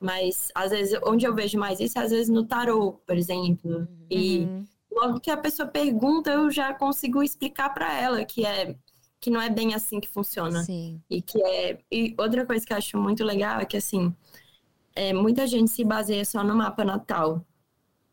Mas, 0.00 0.50
às 0.54 0.70
vezes, 0.70 0.98
onde 1.06 1.26
eu 1.26 1.34
vejo 1.34 1.58
mais 1.58 1.80
isso, 1.80 1.98
é, 1.98 2.02
às 2.02 2.10
vezes 2.10 2.28
no 2.28 2.44
tarô, 2.46 2.92
por 3.06 3.16
exemplo. 3.16 3.88
E 4.10 4.40
Uhum. 4.40 4.66
logo 4.92 5.20
que 5.20 5.30
a 5.30 5.36
pessoa 5.36 5.68
pergunta, 5.68 6.30
eu 6.32 6.50
já 6.50 6.74
consigo 6.74 7.22
explicar 7.22 7.70
para 7.74 7.92
ela 8.00 8.24
que 8.24 8.44
é 8.46 8.76
que 9.20 9.30
não 9.30 9.40
é 9.40 9.48
bem 9.50 9.74
assim 9.74 10.00
que 10.00 10.08
funciona. 10.08 10.62
Sim. 10.64 11.02
E 11.08 11.22
que 11.22 11.42
é. 11.42 11.78
E 11.90 12.14
outra 12.18 12.44
coisa 12.46 12.66
que 12.66 12.72
eu 12.72 12.76
acho 12.76 12.98
muito 12.98 13.24
legal 13.24 13.58
é 13.60 13.64
que 13.64 13.76
assim, 13.76 14.14
é, 14.94 15.12
muita 15.12 15.46
gente 15.46 15.70
se 15.70 15.84
baseia 15.84 16.24
só 16.24 16.44
no 16.44 16.54
mapa 16.56 16.84
natal. 16.84 17.44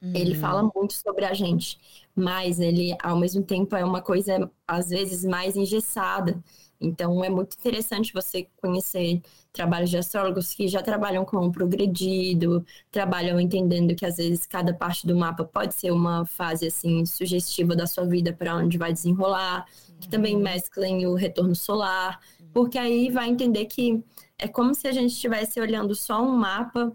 Ele 0.01 0.33
Uhum. 0.35 0.41
fala 0.41 0.71
muito 0.75 0.93
sobre 0.93 1.25
a 1.25 1.33
gente, 1.33 1.79
mas 2.15 2.59
ele, 2.59 2.95
ao 3.01 3.17
mesmo 3.17 3.43
tempo, 3.43 3.75
é 3.75 3.83
uma 3.83 4.01
coisa, 4.01 4.49
às 4.67 4.89
vezes, 4.89 5.23
mais 5.23 5.55
engessada. 5.55 6.41
Então, 6.79 7.23
é 7.23 7.29
muito 7.29 7.55
interessante 7.59 8.11
você 8.11 8.47
conhecer 8.57 9.21
trabalhos 9.53 9.89
de 9.89 9.97
astrólogos 9.97 10.53
que 10.53 10.67
já 10.67 10.81
trabalham 10.81 11.23
com 11.23 11.37
o 11.37 11.51
progredido, 11.51 12.65
trabalham 12.89 13.39
entendendo 13.39 13.95
que, 13.95 14.05
às 14.05 14.17
vezes, 14.17 14.47
cada 14.47 14.73
parte 14.73 15.05
do 15.05 15.15
mapa 15.15 15.43
pode 15.43 15.75
ser 15.75 15.91
uma 15.91 16.25
fase, 16.25 16.67
assim, 16.67 17.05
sugestiva 17.05 17.75
da 17.75 17.85
sua 17.85 18.05
vida 18.05 18.33
para 18.33 18.55
onde 18.55 18.77
vai 18.79 18.91
desenrolar, 18.91 19.67
que 19.99 20.09
também 20.09 20.35
mesclem 20.35 21.05
o 21.05 21.13
retorno 21.13 21.55
solar, 21.55 22.19
porque 22.51 22.77
aí 22.79 23.11
vai 23.11 23.29
entender 23.29 23.65
que 23.65 24.03
é 24.39 24.47
como 24.47 24.73
se 24.73 24.87
a 24.87 24.91
gente 24.91 25.11
estivesse 25.11 25.59
olhando 25.61 25.93
só 25.93 26.21
um 26.21 26.35
mapa 26.35 26.91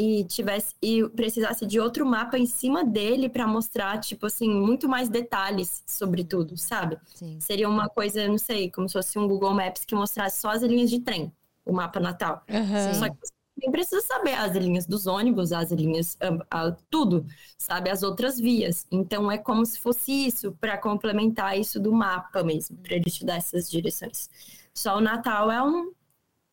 e 0.00 0.24
tivesse 0.24 0.74
e 0.80 1.06
precisasse 1.10 1.66
de 1.66 1.80
outro 1.80 2.06
mapa 2.06 2.38
em 2.38 2.46
cima 2.46 2.84
dele 2.84 3.28
para 3.28 3.46
mostrar 3.48 3.98
tipo 3.98 4.26
assim 4.26 4.48
muito 4.48 4.88
mais 4.88 5.08
detalhes 5.08 5.82
sobre 5.86 6.22
tudo, 6.24 6.56
sabe? 6.56 6.98
Sim. 7.14 7.40
Seria 7.40 7.68
uma 7.68 7.88
coisa, 7.88 8.26
não 8.28 8.38
sei, 8.38 8.70
como 8.70 8.88
se 8.88 8.92
fosse 8.92 9.18
um 9.18 9.26
Google 9.26 9.54
Maps 9.54 9.84
que 9.84 9.94
mostrasse 9.96 10.40
só 10.40 10.50
as 10.50 10.62
linhas 10.62 10.88
de 10.90 11.00
trem, 11.00 11.32
o 11.64 11.72
mapa 11.72 11.98
natal. 11.98 12.44
Sim. 12.48 12.94
Só 12.94 13.08
que 13.10 13.16
você 13.20 13.32
nem 13.60 13.72
precisa 13.72 14.00
saber 14.02 14.34
as 14.34 14.54
linhas 14.54 14.86
dos 14.86 15.08
ônibus, 15.08 15.52
as 15.52 15.72
linhas, 15.72 16.16
ah, 16.20 16.38
ah, 16.50 16.76
tudo, 16.88 17.26
sabe? 17.58 17.90
As 17.90 18.04
outras 18.04 18.38
vias. 18.38 18.86
Então 18.92 19.30
é 19.32 19.36
como 19.38 19.66
se 19.66 19.80
fosse 19.80 20.12
isso 20.28 20.52
para 20.60 20.78
complementar 20.78 21.58
isso 21.58 21.80
do 21.80 21.92
mapa 21.92 22.44
mesmo, 22.44 22.76
para 22.78 22.94
ele 22.94 23.10
te 23.10 23.24
dar 23.24 23.36
essas 23.36 23.68
direções. 23.68 24.30
Só 24.72 24.96
o 24.98 25.00
Natal 25.00 25.50
é 25.50 25.60
um 25.62 25.92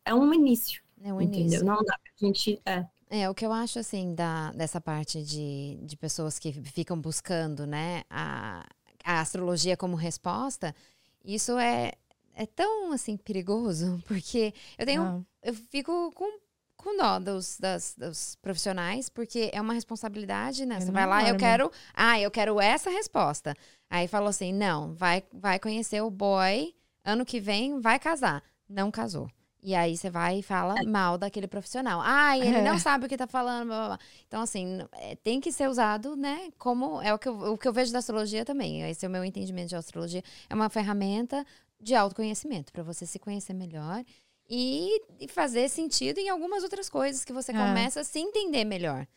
é 0.04 0.14
um 0.16 0.34
início, 0.34 0.82
É 1.04 1.14
um 1.14 1.22
entendeu? 1.22 1.62
início. 1.62 1.66
Não 1.66 1.76
dá 1.78 1.96
pra 1.98 2.28
gente 2.28 2.60
é, 2.66 2.86
É, 3.18 3.30
o 3.30 3.34
que 3.34 3.46
eu 3.46 3.54
acho, 3.54 3.80
assim, 3.80 4.14
da, 4.14 4.52
dessa 4.52 4.82
parte 4.82 5.24
de, 5.24 5.78
de 5.82 5.96
pessoas 5.96 6.38
que 6.38 6.52
ficam 6.52 7.00
buscando, 7.00 7.66
né, 7.66 8.04
a, 8.10 8.66
a 9.06 9.22
astrologia 9.22 9.78
como 9.78 9.96
resposta, 9.96 10.76
isso 11.24 11.58
é, 11.58 11.94
é 12.34 12.46
tão, 12.46 12.92
assim, 12.92 13.16
perigoso, 13.16 14.02
porque 14.08 14.54
eu 14.78 14.86
tenho, 14.86 15.02
Ah. 15.04 15.22
eu 15.42 15.54
fico 15.54 16.12
com, 16.14 16.40
com 16.76 16.98
dó 16.98 17.18
dos, 17.20 17.58
das, 17.58 17.96
dos 17.98 18.36
profissionais, 18.42 19.08
porque 19.08 19.50
é 19.54 19.62
uma 19.62 19.74
responsabilidade, 19.74 20.66
né? 20.66 20.82
Você 20.82 20.92
vai 20.92 21.06
lá, 21.08 21.22
eu 21.22 21.28
enorme. 21.28 21.40
quero, 21.40 21.72
ah, 21.94 22.20
eu 22.20 22.30
quero 22.30 22.60
essa 22.60 22.90
resposta. 22.90 23.56
Aí 23.90 24.10
falou 24.10 24.28
assim, 24.30 24.52
não, 24.52 24.94
vai, 24.94 25.24
vai 25.32 25.58
conhecer 25.58 26.02
o 26.02 26.10
boy, 26.12 26.76
ano 27.04 27.24
que 27.26 27.40
vem 27.40 27.80
vai 27.80 27.98
casar. 27.98 28.44
Não 28.68 28.92
casou. 28.92 29.30
E 29.68 29.74
aí 29.74 29.98
você 29.98 30.12
vai 30.12 30.40
e 30.40 30.44
fala 30.44 30.76
mal 30.84 31.18
daquele 31.18 31.48
profissional. 31.48 32.00
Ah, 32.04 32.38
ele 32.38 32.58
É. 32.58 32.62
não 32.62 32.78
sabe 32.78 33.08
o 33.08 33.10
que 33.10 33.18
tá 33.18 33.26
falando, 33.26 33.66
blá, 33.68 33.78
blá, 33.80 33.88
blá. 33.88 34.00
Então, 34.28 34.42
assim, 34.44 34.78
é, 34.94 35.16
tem 35.16 35.42
que 35.42 35.52
ser 35.52 35.68
usado, 35.68 36.16
né? 36.16 36.50
Como 36.60 37.02
é 37.02 37.12
o 37.12 37.18
que, 37.18 37.28
eu, 37.28 37.34
o 37.54 37.58
que 37.58 37.68
eu 37.68 37.74
vejo 37.74 37.92
da 37.92 37.98
astrologia 37.98 38.46
também. 38.46 38.84
Esse 38.88 39.06
é 39.06 39.10
o 39.10 39.12
meu 39.12 39.26
entendimento 39.26 39.70
de 39.70 39.76
astrologia. 39.76 40.22
É 40.48 40.54
uma 40.54 40.70
ferramenta 40.70 41.44
de 41.82 41.96
autoconhecimento, 41.96 42.72
para 42.72 42.84
você 42.84 43.08
se 43.08 43.18
conhecer 43.18 43.54
melhor 43.56 44.04
e, 44.48 45.02
e 45.20 45.28
fazer 45.28 45.68
sentido 45.68 46.20
em 46.20 46.30
algumas 46.30 46.62
outras 46.62 46.88
coisas 46.88 47.26
que 47.26 47.34
você 47.34 47.52
É. 47.52 47.56
começa 47.56 48.02
a 48.02 48.04
se 48.04 48.20
entender 48.20 48.64
melhor. 48.66 49.08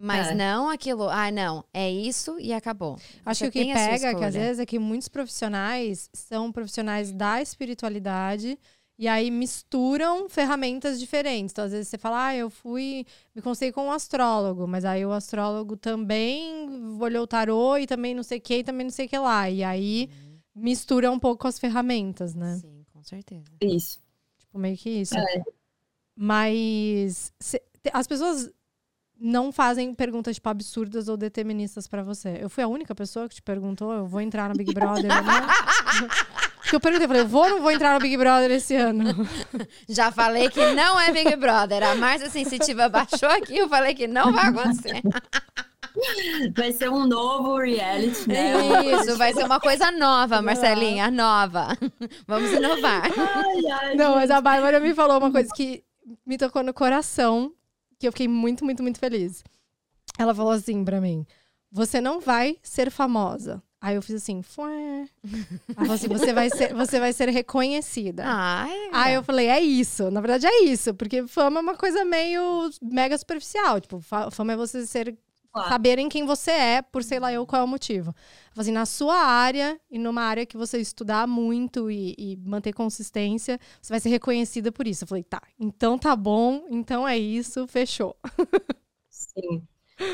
Mas 0.00 0.28
É. 0.28 0.34
não 0.36 0.70
aquilo, 0.70 1.08
ah, 1.08 1.28
não, 1.32 1.64
é 1.74 1.90
isso 1.90 2.38
e 2.38 2.52
acabou. 2.52 2.96
Acho 3.26 3.46
Você 3.46 3.50
que 3.50 3.60
o 3.62 3.64
que 3.66 3.72
pega, 3.74 4.14
que 4.14 4.24
às 4.24 4.34
vezes, 4.34 4.60
é 4.60 4.64
que 4.66 4.78
muitos 4.78 5.08
profissionais 5.08 6.08
são 6.12 6.52
profissionais 6.52 7.10
da 7.10 7.42
espiritualidade 7.42 8.56
e 8.98 9.06
aí 9.06 9.30
misturam 9.30 10.28
ferramentas 10.28 10.98
diferentes. 10.98 11.52
Então, 11.52 11.64
às 11.64 11.70
vezes, 11.72 11.86
você 11.88 11.96
fala, 11.96 12.26
ah, 12.26 12.34
eu 12.36 12.50
fui, 12.50 13.06
me 13.34 13.40
consultei 13.40 13.70
com 13.70 13.86
um 13.86 13.92
astrólogo, 13.92 14.66
mas 14.66 14.84
aí 14.84 15.06
o 15.06 15.12
astrólogo 15.12 15.76
também 15.76 16.68
olhou 17.00 17.22
o 17.22 17.26
tarô 17.26 17.76
e 17.76 17.86
também 17.86 18.12
não 18.14 18.22
sei 18.24 18.38
o 18.38 18.40
que, 18.40 18.58
e 18.58 18.64
também 18.64 18.84
não 18.84 18.90
sei 18.90 19.06
o 19.06 19.08
que 19.08 19.16
lá. 19.18 19.48
E 19.48 19.62
aí 19.62 20.10
mistura 20.54 21.10
um 21.12 21.18
pouco 21.18 21.46
as 21.46 21.58
ferramentas, 21.60 22.34
né? 22.34 22.56
Sim, 22.60 22.84
com 22.92 23.02
certeza. 23.04 23.44
isso. 23.62 24.00
Tipo, 24.38 24.58
meio 24.58 24.76
que 24.76 24.90
isso. 24.90 25.16
É. 25.16 25.42
Mas 26.16 27.32
te- 27.38 27.62
as 27.92 28.06
pessoas 28.08 28.50
não 29.20 29.52
fazem 29.52 29.94
perguntas, 29.94 30.34
tipo, 30.36 30.48
absurdas 30.48 31.08
ou 31.08 31.16
deterministas 31.16 31.86
pra 31.86 32.02
você. 32.02 32.38
Eu 32.40 32.50
fui 32.50 32.62
a 32.64 32.68
única 32.68 32.94
pessoa 32.94 33.28
que 33.28 33.36
te 33.36 33.42
perguntou, 33.42 33.92
eu 33.92 34.06
vou 34.06 34.20
entrar 34.20 34.48
no 34.48 34.54
Big 34.56 34.72
Brother, 34.74 35.08
né? 35.08 35.46
Porque 36.68 36.76
eu 36.76 36.80
perguntei, 36.80 37.06
eu 37.06 37.08
falei, 37.08 37.22
eu 37.22 37.28
vou 37.28 37.44
ou 37.44 37.48
não 37.48 37.62
vou 37.62 37.70
entrar 37.70 37.94
no 37.94 38.00
Big 38.00 38.14
Brother 38.18 38.50
esse 38.50 38.76
ano? 38.76 39.02
Já 39.88 40.12
falei 40.12 40.50
que 40.50 40.74
não 40.74 41.00
é 41.00 41.10
Big 41.10 41.34
Brother. 41.36 41.82
A 41.82 41.94
Márcia 41.94 42.28
Sensitiva 42.28 42.90
baixou 42.90 43.30
aqui, 43.30 43.56
eu 43.56 43.70
falei 43.70 43.94
que 43.94 44.06
não 44.06 44.30
vai 44.30 44.48
acontecer. 44.48 45.00
Vai 46.54 46.70
ser 46.72 46.90
um 46.90 47.06
novo 47.06 47.56
reality, 47.56 48.28
né? 48.28 48.52
Coisa 48.52 49.02
Isso, 49.02 49.16
vai 49.16 49.32
ser 49.32 49.44
uma 49.44 49.58
coisa 49.58 49.90
nova, 49.90 50.42
Marcelinha, 50.42 51.10
nova. 51.10 51.68
Vamos 52.26 52.52
inovar. 52.52 53.10
Ai, 53.16 53.66
ai, 53.72 53.94
Não, 53.96 54.16
mas 54.16 54.30
a 54.30 54.38
Bárbara 54.38 54.78
me 54.78 54.92
falou 54.92 55.16
uma 55.16 55.32
coisa 55.32 55.48
que 55.56 55.82
me 56.26 56.36
tocou 56.36 56.62
no 56.62 56.74
coração, 56.74 57.50
que 57.98 58.06
eu 58.06 58.12
fiquei 58.12 58.28
muito, 58.28 58.62
muito, 58.62 58.82
muito 58.82 58.98
feliz. 58.98 59.42
Ela 60.18 60.34
falou 60.34 60.52
assim 60.52 60.84
pra 60.84 61.00
mim: 61.00 61.26
Você 61.72 61.98
não 61.98 62.20
vai 62.20 62.58
ser 62.62 62.90
famosa. 62.90 63.62
Aí 63.80 63.94
eu 63.94 64.02
fiz 64.02 64.16
assim. 64.16 64.42
Ela 65.68 65.76
falou 65.76 65.92
assim: 65.94 66.08
você 66.08 66.32
vai 66.32 66.50
ser, 66.50 66.74
você 66.74 66.98
vai 67.00 67.12
ser 67.12 67.28
reconhecida. 67.28 68.24
Ai, 68.26 68.90
Aí 68.92 69.14
eu 69.14 69.22
falei, 69.22 69.48
é 69.48 69.60
isso. 69.60 70.10
Na 70.10 70.20
verdade, 70.20 70.46
é 70.46 70.64
isso. 70.64 70.92
Porque 70.94 71.26
fama 71.26 71.60
é 71.60 71.62
uma 71.62 71.76
coisa 71.76 72.04
meio 72.04 72.70
mega 72.82 73.16
superficial. 73.16 73.80
Tipo, 73.80 74.00
fa- 74.00 74.30
fama 74.30 74.52
é 74.52 74.56
você 74.56 74.86
ser. 74.86 75.16
Claro. 75.50 75.70
Saberem 75.70 76.10
quem 76.10 76.26
você 76.26 76.50
é, 76.50 76.82
por 76.82 77.02
sei 77.02 77.18
lá 77.18 77.32
eu 77.32 77.46
qual 77.46 77.62
é 77.62 77.64
o 77.64 77.68
motivo. 77.68 78.14
Assim, 78.54 78.70
na 78.70 78.84
sua 78.84 79.16
área 79.16 79.80
e 79.90 79.98
numa 79.98 80.20
área 80.22 80.44
que 80.44 80.58
você 80.58 80.78
estudar 80.78 81.26
muito 81.26 81.90
e, 81.90 82.14
e 82.18 82.36
manter 82.44 82.72
consistência, 82.74 83.58
você 83.80 83.90
vai 83.92 83.98
ser 83.98 84.10
reconhecida 84.10 84.70
por 84.70 84.86
isso. 84.86 85.04
Eu 85.04 85.08
falei, 85.08 85.22
tá, 85.24 85.40
então 85.58 85.96
tá 85.98 86.14
bom, 86.14 86.66
então 86.68 87.08
é 87.08 87.16
isso, 87.16 87.66
fechou. 87.66 88.14
Sim. 89.08 89.66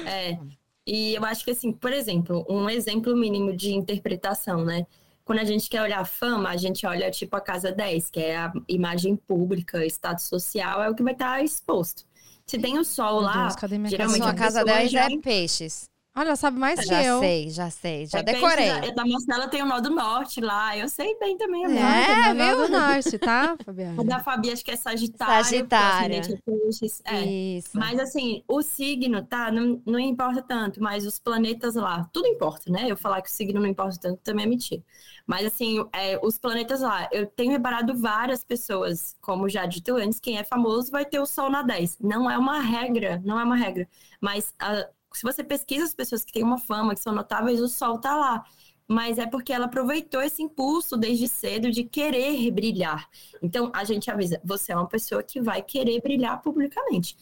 É. 0.07 0.39
E 0.87 1.15
eu 1.15 1.25
acho 1.25 1.45
que, 1.45 1.51
assim, 1.51 1.73
por 1.73 1.93
exemplo, 1.93 2.45
um 2.49 2.69
exemplo 2.69 3.17
mínimo 3.17 3.57
de 3.57 3.73
interpretação, 3.75 4.65
né? 4.65 4.87
Quando 5.25 5.39
a 5.39 5.45
gente 5.45 5.69
quer 5.71 5.81
olhar 5.81 6.05
fama, 6.05 6.51
a 6.51 6.57
gente 6.57 6.87
olha 6.87 7.11
tipo 7.11 7.35
a 7.37 7.41
casa 7.41 7.73
10, 7.73 8.11
que 8.11 8.21
é 8.21 8.37
a 8.37 8.53
imagem 8.69 9.17
pública, 9.17 9.85
status 9.87 10.27
social, 10.27 10.83
é 10.83 10.91
o 10.91 10.95
que 10.95 11.03
vai 11.03 11.15
estar 11.15 11.43
exposto. 11.43 12.05
Se 12.47 12.59
tem 12.59 12.79
o 12.79 12.85
sol 12.85 13.21
Meu 13.21 13.23
lá, 13.23 13.49
Deus, 13.49 13.57
geralmente 13.91 14.23
a 14.29 14.35
casa 14.35 14.59
pessoa 14.63 14.79
10 14.79 14.91
já- 14.91 15.07
é 15.07 15.19
peixes. 15.23 15.89
Olha, 16.17 16.37
sabe 16.37 16.59
mais 16.59 16.79
que 16.79 16.87
Já 16.87 17.03
eu. 17.03 17.19
sei, 17.19 17.51
já 17.51 17.71
sei, 17.71 18.07
já 18.07 18.21
é 18.21 18.23
peixe 18.23 18.41
decorei. 18.41 18.69
Da, 18.69 18.91
da 18.91 19.05
Marcela 19.05 19.49
tem 19.49 19.63
o 19.63 19.67
nó 19.67 19.81
do 19.81 19.91
norte 19.91 20.41
lá, 20.41 20.77
eu 20.79 20.89
sei 20.89 21.19
bem 21.19 21.37
também. 21.37 21.67
a 21.67 21.71
É. 21.71 22.31
É, 22.31 22.35
viu? 22.35 22.45
viu? 22.45 22.67
do 22.67 22.69
norte, 22.69 23.19
tá, 23.19 23.57
Fabiana? 23.65 24.01
A 24.01 24.05
da 24.05 24.21
Fabi 24.21 24.53
acho 24.53 24.65
que 24.65 24.71
é 24.71 24.77
Sagitário. 24.77 25.45
Sagitária. 25.45 26.21
porque 26.21 26.51
o 26.51 26.69
ascendente 26.69 27.03
é. 27.05 27.17
É. 27.17 27.25
Isso. 27.59 27.71
Mas 27.75 27.99
assim, 27.99 28.45
o 28.47 28.63
signo, 28.63 29.25
tá? 29.25 29.51
Não, 29.51 29.83
não 29.85 29.99
importa 29.99 30.41
tanto, 30.41 30.81
mas 30.81 31.05
os 31.05 31.19
planetas 31.19 31.75
lá, 31.75 32.09
tudo 32.13 32.29
importa, 32.29 32.71
né? 32.71 32.87
Eu 32.89 32.97
falar 32.97 33.21
que 33.21 33.29
o 33.29 33.33
signo 33.33 33.61
não 33.61 33.67
importa 33.67 33.99
tanto 34.01 34.21
também 34.23 34.47
é 34.47 34.49
mentira. 34.49 34.85
Mas 35.27 35.47
assim, 35.47 35.85
é, 35.93 36.19
os 36.23 36.39
planetas 36.39 36.81
lá, 36.81 37.09
eu 37.11 37.27
tenho 37.27 37.51
reparado 37.51 37.97
várias 37.99 38.45
pessoas, 38.45 39.17
como 39.21 39.49
já 39.49 39.67
dito 39.67 39.97
antes, 39.97 40.21
quem 40.21 40.39
é 40.39 40.45
famoso 40.45 40.91
vai 40.93 41.05
ter 41.05 41.19
o 41.19 41.27
Sol 41.27 41.51
na 41.51 41.63
10. 41.63 41.99
Não 41.99 42.31
é 42.31 42.39
uma 42.39 42.61
regra, 42.61 43.21
não 43.25 43.41
é 43.41 43.45
uma 43.45 43.57
regra. 43.57 43.89
Mas 44.21 44.55
ah, 44.61 44.89
se 45.17 45.23
você 45.23 45.43
pesquisa 45.45 45.85
as 45.85 45.95
pessoas 45.95 46.25
que 46.25 46.33
têm 46.33 46.43
uma 46.43 46.59
fama, 46.59 46.95
que 46.95 47.01
são 47.01 47.15
notáveis, 47.15 47.61
o 47.61 47.69
Sol 47.69 47.99
tá 47.99 48.17
lá. 48.17 48.45
Mas 48.87 49.17
é 49.17 49.27
porque 49.27 49.53
ela 49.53 49.65
aproveitou 49.65 50.21
esse 50.21 50.43
impulso 50.43 50.97
desde 50.97 51.27
cedo 51.27 51.71
de 51.71 51.85
querer 51.85 52.51
brilhar. 52.51 53.09
Então, 53.43 53.71
a 53.75 53.83
gente 53.83 54.11
avisa, 54.11 54.39
você 54.45 54.73
é 54.73 54.77
uma 54.77 54.87
pessoa 54.87 55.23
que 55.23 55.41
vai 55.41 55.63
querer 55.63 56.03
brilhar 56.03 56.43
publicamente. 56.43 57.17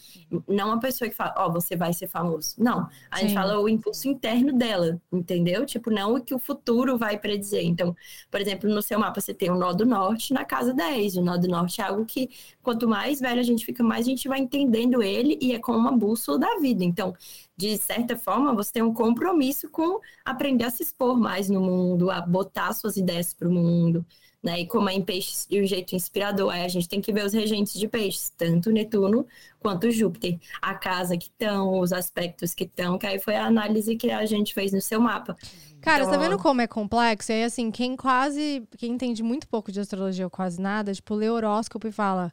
Não 0.49 0.69
uma 0.69 0.81
pessoa 0.81 1.09
que 1.09 1.15
fala, 1.15 1.35
ó, 1.37 1.49
você 1.51 1.77
vai 1.77 1.93
ser 1.93 2.09
famoso. 2.09 2.57
Não. 2.59 2.89
A 3.09 3.19
gente 3.21 3.29
Sim. 3.29 3.35
fala 3.35 3.61
o 3.61 3.69
impulso 3.69 4.09
interno 4.09 4.53
dela, 4.53 5.01
entendeu? 5.13 5.65
Tipo, 5.65 5.89
não 5.89 6.17
o 6.17 6.21
que 6.21 6.35
o 6.35 6.39
futuro 6.39 6.99
vai 6.99 7.17
predizer. 7.17 7.65
Então, 7.65 7.95
por 8.29 8.41
exemplo, 8.41 8.69
no 8.69 8.83
seu 8.83 8.99
mapa 8.99 9.21
você 9.21 9.33
tem 9.33 9.51
o 9.51 9.57
nó 9.57 9.73
do 9.73 9.87
norte 9.87 10.35
na 10.35 10.45
casa 10.45 10.75
10. 10.75 11.17
O 11.19 11.23
nó 11.23 11.37
do 11.37 11.47
norte 11.47 11.81
é 11.81 11.85
algo 11.85 12.05
que, 12.05 12.29
quanto 12.61 12.89
mais 12.89 13.21
velho 13.21 13.39
a 13.39 13.45
gente 13.45 13.65
fica, 13.65 13.85
mais 13.85 14.07
a 14.07 14.11
gente 14.11 14.27
vai 14.27 14.41
entendendo 14.41 15.01
ele 15.01 15.39
e 15.41 15.53
é 15.55 15.61
como 15.61 15.79
uma 15.79 15.93
bússola 15.93 16.41
da 16.41 16.59
vida. 16.59 16.83
Então, 16.83 17.15
de 17.57 17.77
certa 17.79 18.17
forma, 18.17 18.55
você 18.55 18.73
tem 18.73 18.83
um 18.83 18.95
compromisso 18.95 19.69
com 19.71 20.01
aprender 20.25 20.65
a 20.65 20.71
se 20.71 20.83
expor 20.83 21.17
mais 21.19 21.49
no 21.49 21.61
mundo, 21.61 22.11
a 22.11 22.21
botar 22.21 22.73
suas 22.73 22.97
ideias 22.97 23.33
para 23.35 23.49
o 23.49 23.53
mundo, 23.53 24.05
né? 24.43 24.61
E 24.61 24.67
como 24.67 24.89
é 24.89 24.95
em 24.95 25.03
peixes 25.05 25.47
de 25.49 25.61
um 25.61 25.67
jeito 25.67 25.95
inspirador, 25.95 26.53
aí 26.53 26.65
a 26.65 26.69
gente 26.69 26.89
tem 26.89 27.01
que 27.01 27.13
ver 27.13 27.25
os 27.25 27.33
regentes 27.33 27.75
de 27.79 27.87
peixes, 27.89 28.31
tanto 28.37 28.71
Netuno 28.71 29.27
quanto 29.61 29.91
Júpiter, 29.91 30.39
a 30.61 30.75
casa 30.75 31.17
que 31.17 31.27
estão, 31.27 31.79
os 31.79 31.93
aspectos 31.93 32.55
que 32.55 32.65
estão, 32.65 32.99
que 32.99 33.07
aí 33.07 33.21
foi 33.21 33.37
a 33.37 33.47
análise 33.47 33.97
que 33.97 34.11
a 34.11 34.27
gente 34.27 34.55
fez 34.55 34.73
no 34.73 34.81
seu 34.81 35.01
mapa. 35.01 35.37
Cara, 35.81 36.05
Então, 36.05 36.13
tá 36.13 36.17
vendo 36.17 36.39
como 36.39 36.61
é 36.61 36.67
complexo? 36.67 37.33
E 37.33 37.35
aí, 37.35 37.45
assim, 37.45 37.71
quem 37.71 37.97
quase. 37.97 38.67
Quem 38.79 38.93
entende 38.93 39.23
muito 39.23 39.49
pouco 39.49 39.73
de 39.73 39.81
astrologia 39.81 40.25
ou 40.25 40.31
quase 40.31 40.61
nada, 40.61 40.93
tipo, 40.95 41.15
lê 41.15 41.29
horóscopo 41.29 41.89
e 41.89 41.93
fala. 41.93 42.33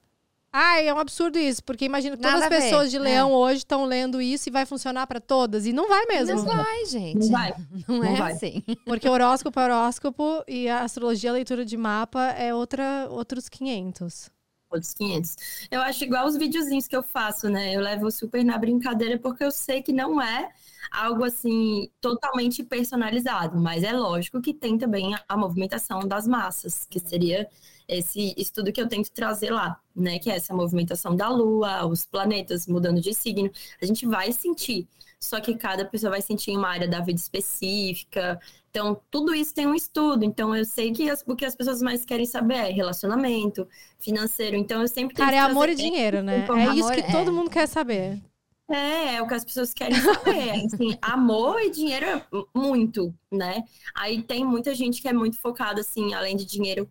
Ai, 0.52 0.88
é 0.88 0.94
um 0.94 0.98
absurdo 0.98 1.38
isso, 1.38 1.64
porque 1.64 1.86
imagina 1.86 2.18
que 2.18 2.24
todas 2.24 2.40
Nada 2.40 2.56
as 2.58 2.64
pessoas 2.64 2.90
de 2.90 2.98
é. 2.98 3.00
leão 3.00 3.32
hoje 3.34 3.60
estão 3.60 3.86
lendo 3.86 4.20
isso 4.20 4.50
e 4.50 4.52
vai 4.52 4.66
funcionar 4.66 5.06
pra 5.06 5.20
todas. 5.20 5.66
E 5.68 5.74
não 5.74 5.88
vai 5.88 6.06
mesmo. 6.08 6.38
Não 6.38 6.46
vai, 6.46 6.86
gente. 6.86 7.20
Não 7.20 7.30
vai. 7.30 7.54
Não 7.88 7.98
Não 8.00 8.04
é 8.04 8.16
vai. 8.16 8.32
assim. 8.34 8.64
Porque 8.84 9.08
horóscopo 9.08 9.60
é 9.60 9.64
horóscopo 9.66 10.44
e 10.48 10.68
a 10.68 10.82
astrologia, 10.84 11.30
a 11.30 11.34
leitura 11.34 11.64
de 11.64 11.78
mapa, 11.78 12.30
é 12.32 12.54
outra, 12.54 13.08
outros 13.12 13.48
500. 13.48 14.32
Outros 14.72 14.94
500. 14.94 15.36
Eu 15.70 15.82
acho 15.82 16.04
igual 16.04 16.26
os 16.28 16.38
videozinhos 16.38 16.88
que 16.88 16.96
eu 16.96 17.04
faço, 17.04 17.48
né? 17.50 17.76
Eu 17.76 17.82
levo 17.82 18.10
super 18.12 18.44
na 18.44 18.58
brincadeira 18.58 19.18
porque 19.20 19.44
eu 19.44 19.52
sei 19.52 19.82
que 19.84 19.92
não 19.92 20.22
é 20.22 20.50
algo 20.92 21.24
assim 21.24 21.90
totalmente 22.02 22.64
personalizado, 22.64 23.60
mas 23.60 23.84
é 23.84 23.92
lógico 23.94 24.42
que 24.42 24.54
tem 24.54 24.78
também 24.78 25.14
a, 25.14 25.24
a 25.28 25.38
movimentação 25.38 26.08
das 26.08 26.28
massas, 26.28 26.86
que 26.86 27.00
seria 27.00 27.48
esse 27.88 28.34
estudo 28.38 28.72
que 28.72 28.80
eu 28.82 28.88
tento 28.88 29.12
trazer 29.12 29.52
lá, 29.52 29.80
né? 30.02 30.20
Que 30.20 30.32
é 30.32 30.36
essa 30.36 30.54
movimentação 30.54 31.16
da 31.16 31.30
Lua, 31.30 31.86
os 31.86 32.06
planetas 32.06 32.68
mudando 32.68 33.02
de 33.02 33.14
signo. 33.14 33.50
A 33.82 33.86
gente 33.86 34.06
vai 34.06 34.32
sentir, 34.32 34.88
só 35.20 35.40
que 35.40 35.56
cada 35.56 35.86
pessoa 35.86 36.12
vai 36.12 36.22
sentir 36.22 36.52
em 36.52 36.58
uma 36.58 36.70
área 36.70 36.88
da 36.88 37.00
vida 37.00 37.20
específica. 37.20 38.40
Então, 38.70 39.00
tudo 39.10 39.34
isso 39.34 39.54
tem 39.54 39.68
um 39.68 39.76
estudo. 39.76 40.24
Então, 40.24 40.56
eu 40.56 40.64
sei 40.64 40.92
que 40.92 41.10
as, 41.10 41.24
o 41.28 41.36
que 41.36 41.46
as 41.46 41.56
pessoas 41.56 41.82
mais 41.82 42.06
querem 42.06 42.26
saber 42.26 42.56
é 42.56 42.72
relacionamento, 42.72 43.68
financeiro. 44.00 44.56
Então, 44.56 44.82
eu 44.82 44.88
sempre 44.88 45.16
Cara, 45.16 45.36
é 45.36 45.40
amor 45.40 45.70
e 45.70 45.76
dinheiro, 45.76 46.22
né? 46.22 46.46
Amor, 46.48 46.60
É 46.60 46.76
isso 46.76 46.92
que 46.92 47.02
é. 47.02 47.12
todo 47.12 47.34
mundo 47.34 47.50
quer 47.50 47.68
saber. 47.68 48.22
É, 48.70 49.16
é 49.16 49.22
o 49.22 49.28
que 49.28 49.34
as 49.34 49.44
pessoas 49.44 49.74
querem 49.74 50.00
saber. 50.00 50.66
Assim, 50.66 50.98
amor 51.02 51.60
e 51.60 51.72
dinheiro 51.72 52.06
é 52.06 52.26
muito, 52.56 53.14
né? 53.32 53.64
Aí 53.96 54.22
tem 54.24 54.44
muita 54.44 54.74
gente 54.74 55.02
que 55.02 55.08
é 55.08 55.14
muito 55.14 55.40
focada, 55.40 55.82
assim, 55.82 56.14
além 56.14 56.36
de 56.36 56.46
dinheiro, 56.46 56.90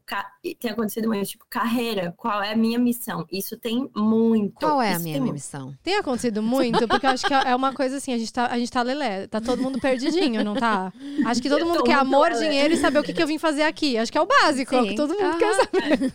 tem 0.58 0.70
acontecido 0.70 1.08
muito, 1.08 1.28
tipo, 1.28 1.44
carreira, 1.50 2.14
qual 2.16 2.42
é 2.42 2.52
a 2.52 2.56
minha 2.56 2.78
missão? 2.78 3.26
Isso 3.30 3.56
tem 3.56 3.88
muito. 3.94 4.54
Qual 4.54 4.80
é 4.80 4.94
a 4.94 4.98
minha 4.98 5.18
muito. 5.18 5.32
missão? 5.32 5.74
Tem 5.82 5.96
acontecido 5.96 6.42
muito, 6.42 6.86
porque 6.86 7.06
eu 7.06 7.10
acho 7.10 7.26
que 7.26 7.34
é 7.34 7.54
uma 7.54 7.72
coisa 7.72 7.96
assim, 7.96 8.12
a 8.12 8.18
gente 8.18 8.32
tá, 8.32 8.46
a 8.46 8.58
gente 8.58 8.70
tá 8.70 8.82
lelé, 8.82 9.26
tá 9.26 9.40
todo 9.40 9.60
mundo 9.60 9.80
perdidinho, 9.80 10.44
não 10.44 10.54
tá? 10.54 10.92
Acho 11.26 11.42
que 11.42 11.48
todo 11.48 11.66
mundo 11.66 11.82
quer 11.82 11.94
amor, 11.94 12.30
lelé. 12.30 12.48
dinheiro 12.48 12.74
e 12.74 12.76
saber 12.76 13.00
o 13.00 13.02
que, 13.02 13.12
que 13.12 13.22
eu 13.22 13.26
vim 13.26 13.38
fazer 13.38 13.62
aqui. 13.62 13.98
Acho 13.98 14.12
que 14.12 14.18
é 14.18 14.20
o 14.20 14.26
básico, 14.26 14.74
é 14.74 14.80
o 14.80 14.84
que 14.84 14.90
Sim. 14.90 14.96
todo 14.96 15.14
mundo 15.14 15.38
quer 15.38 15.54
saber. 15.54 16.14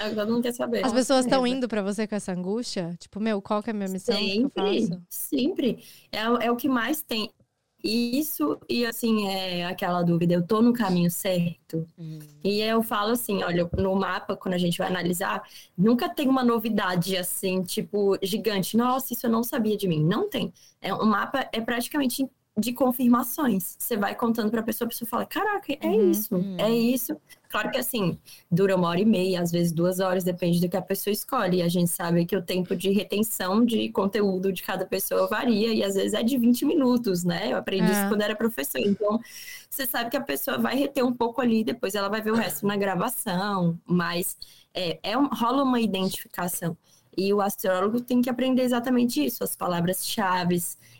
É, 0.00 0.10
todo 0.14 0.32
mundo 0.32 0.42
quer 0.42 0.52
saber. 0.52 0.84
As 0.84 0.92
pessoas 0.92 1.24
estão 1.24 1.46
indo 1.46 1.68
pra 1.68 1.82
você 1.82 2.06
com 2.06 2.14
essa 2.14 2.32
angústia? 2.32 2.96
Tipo, 2.98 3.20
meu, 3.20 3.40
qual 3.40 3.62
que 3.62 3.70
é 3.70 3.72
a 3.72 3.74
minha 3.74 3.88
missão? 3.88 4.14
O 4.14 4.18
que 4.18 4.24
eu 4.24 4.66
Sempre, 4.66 4.98
sempre. 5.08 5.84
É, 6.12 6.46
é 6.46 6.50
o 6.50 6.56
que 6.56 6.68
mais 6.68 7.02
tem. 7.02 7.30
Isso, 7.88 8.58
e 8.68 8.84
assim, 8.84 9.28
é 9.28 9.64
aquela 9.64 10.02
dúvida, 10.02 10.34
eu 10.34 10.44
tô 10.44 10.60
no 10.60 10.72
caminho 10.72 11.08
certo? 11.10 11.86
E 12.42 12.60
eu 12.60 12.82
falo 12.82 13.12
assim, 13.12 13.44
olha, 13.44 13.68
no 13.78 13.94
mapa, 13.94 14.36
quando 14.36 14.54
a 14.54 14.58
gente 14.58 14.78
vai 14.78 14.88
analisar, 14.88 15.42
nunca 15.78 16.08
tem 16.08 16.28
uma 16.28 16.42
novidade 16.44 17.16
assim, 17.16 17.62
tipo, 17.62 18.18
gigante. 18.22 18.76
Nossa, 18.76 19.12
isso 19.12 19.26
eu 19.26 19.30
não 19.30 19.44
sabia 19.44 19.76
de 19.76 19.86
mim. 19.88 20.04
Não 20.04 20.28
tem. 20.28 20.52
É, 20.80 20.92
o 20.94 21.06
mapa 21.06 21.48
é 21.52 21.60
praticamente 21.60 22.28
de 22.58 22.72
confirmações. 22.72 23.76
Você 23.78 23.98
vai 23.98 24.14
contando 24.14 24.50
pra 24.50 24.62
pessoa, 24.62 24.86
a 24.86 24.88
pessoa 24.88 25.06
fala, 25.06 25.26
caraca, 25.26 25.74
é 25.78 25.86
Uhum. 25.86 26.10
isso, 26.10 26.34
Uhum. 26.34 26.56
é 26.58 26.70
isso. 26.70 27.14
Claro 27.50 27.70
que 27.70 27.76
assim, 27.78 28.18
dura 28.50 28.74
uma 28.74 28.88
hora 28.88 29.00
e 29.00 29.04
meia, 29.04 29.42
às 29.42 29.52
vezes 29.52 29.72
duas 29.72 30.00
horas, 30.00 30.24
depende 30.24 30.58
do 30.60 30.68
que 30.68 30.76
a 30.76 30.80
pessoa 30.82 31.12
escolhe. 31.12 31.58
E 31.58 31.62
a 31.62 31.68
gente 31.68 31.90
sabe 31.90 32.24
que 32.24 32.34
o 32.34 32.40
tempo 32.42 32.74
de 32.74 32.90
retenção 32.90 33.62
de 33.64 33.90
conteúdo 33.90 34.50
de 34.52 34.62
cada 34.62 34.86
pessoa 34.86 35.28
varia, 35.28 35.72
e 35.74 35.84
às 35.84 35.94
vezes 35.96 36.14
é 36.14 36.22
de 36.22 36.38
20 36.38 36.64
minutos, 36.64 37.24
né? 37.24 37.52
Eu 37.52 37.58
aprendi 37.58 37.90
É. 37.90 37.92
isso 37.92 38.08
quando 38.08 38.22
era 38.22 38.34
professor. 38.34 38.80
Então, 38.80 39.20
você 39.68 39.84
sabe 39.84 40.08
que 40.10 40.16
a 40.16 40.20
pessoa 40.22 40.56
vai 40.56 40.76
reter 40.76 41.04
um 41.04 41.12
pouco 41.12 41.42
ali, 41.42 41.62
depois 41.62 41.94
ela 41.94 42.08
vai 42.08 42.22
ver 42.22 42.30
o 42.30 42.36
resto 42.36 42.66
na 42.66 42.76
gravação, 42.76 43.78
mas 43.84 44.34
é, 44.74 44.98
é 45.02 45.16
um- 45.18 45.28
rola 45.28 45.62
uma 45.62 45.80
identificação. 45.80 46.74
E 47.18 47.32
o 47.32 47.40
astrólogo 47.40 48.00
tem 48.00 48.20
que 48.20 48.28
aprender 48.28 48.60
exatamente 48.62 49.24
isso, 49.24 49.42
as 49.44 49.56
palavras-chave 49.56 50.58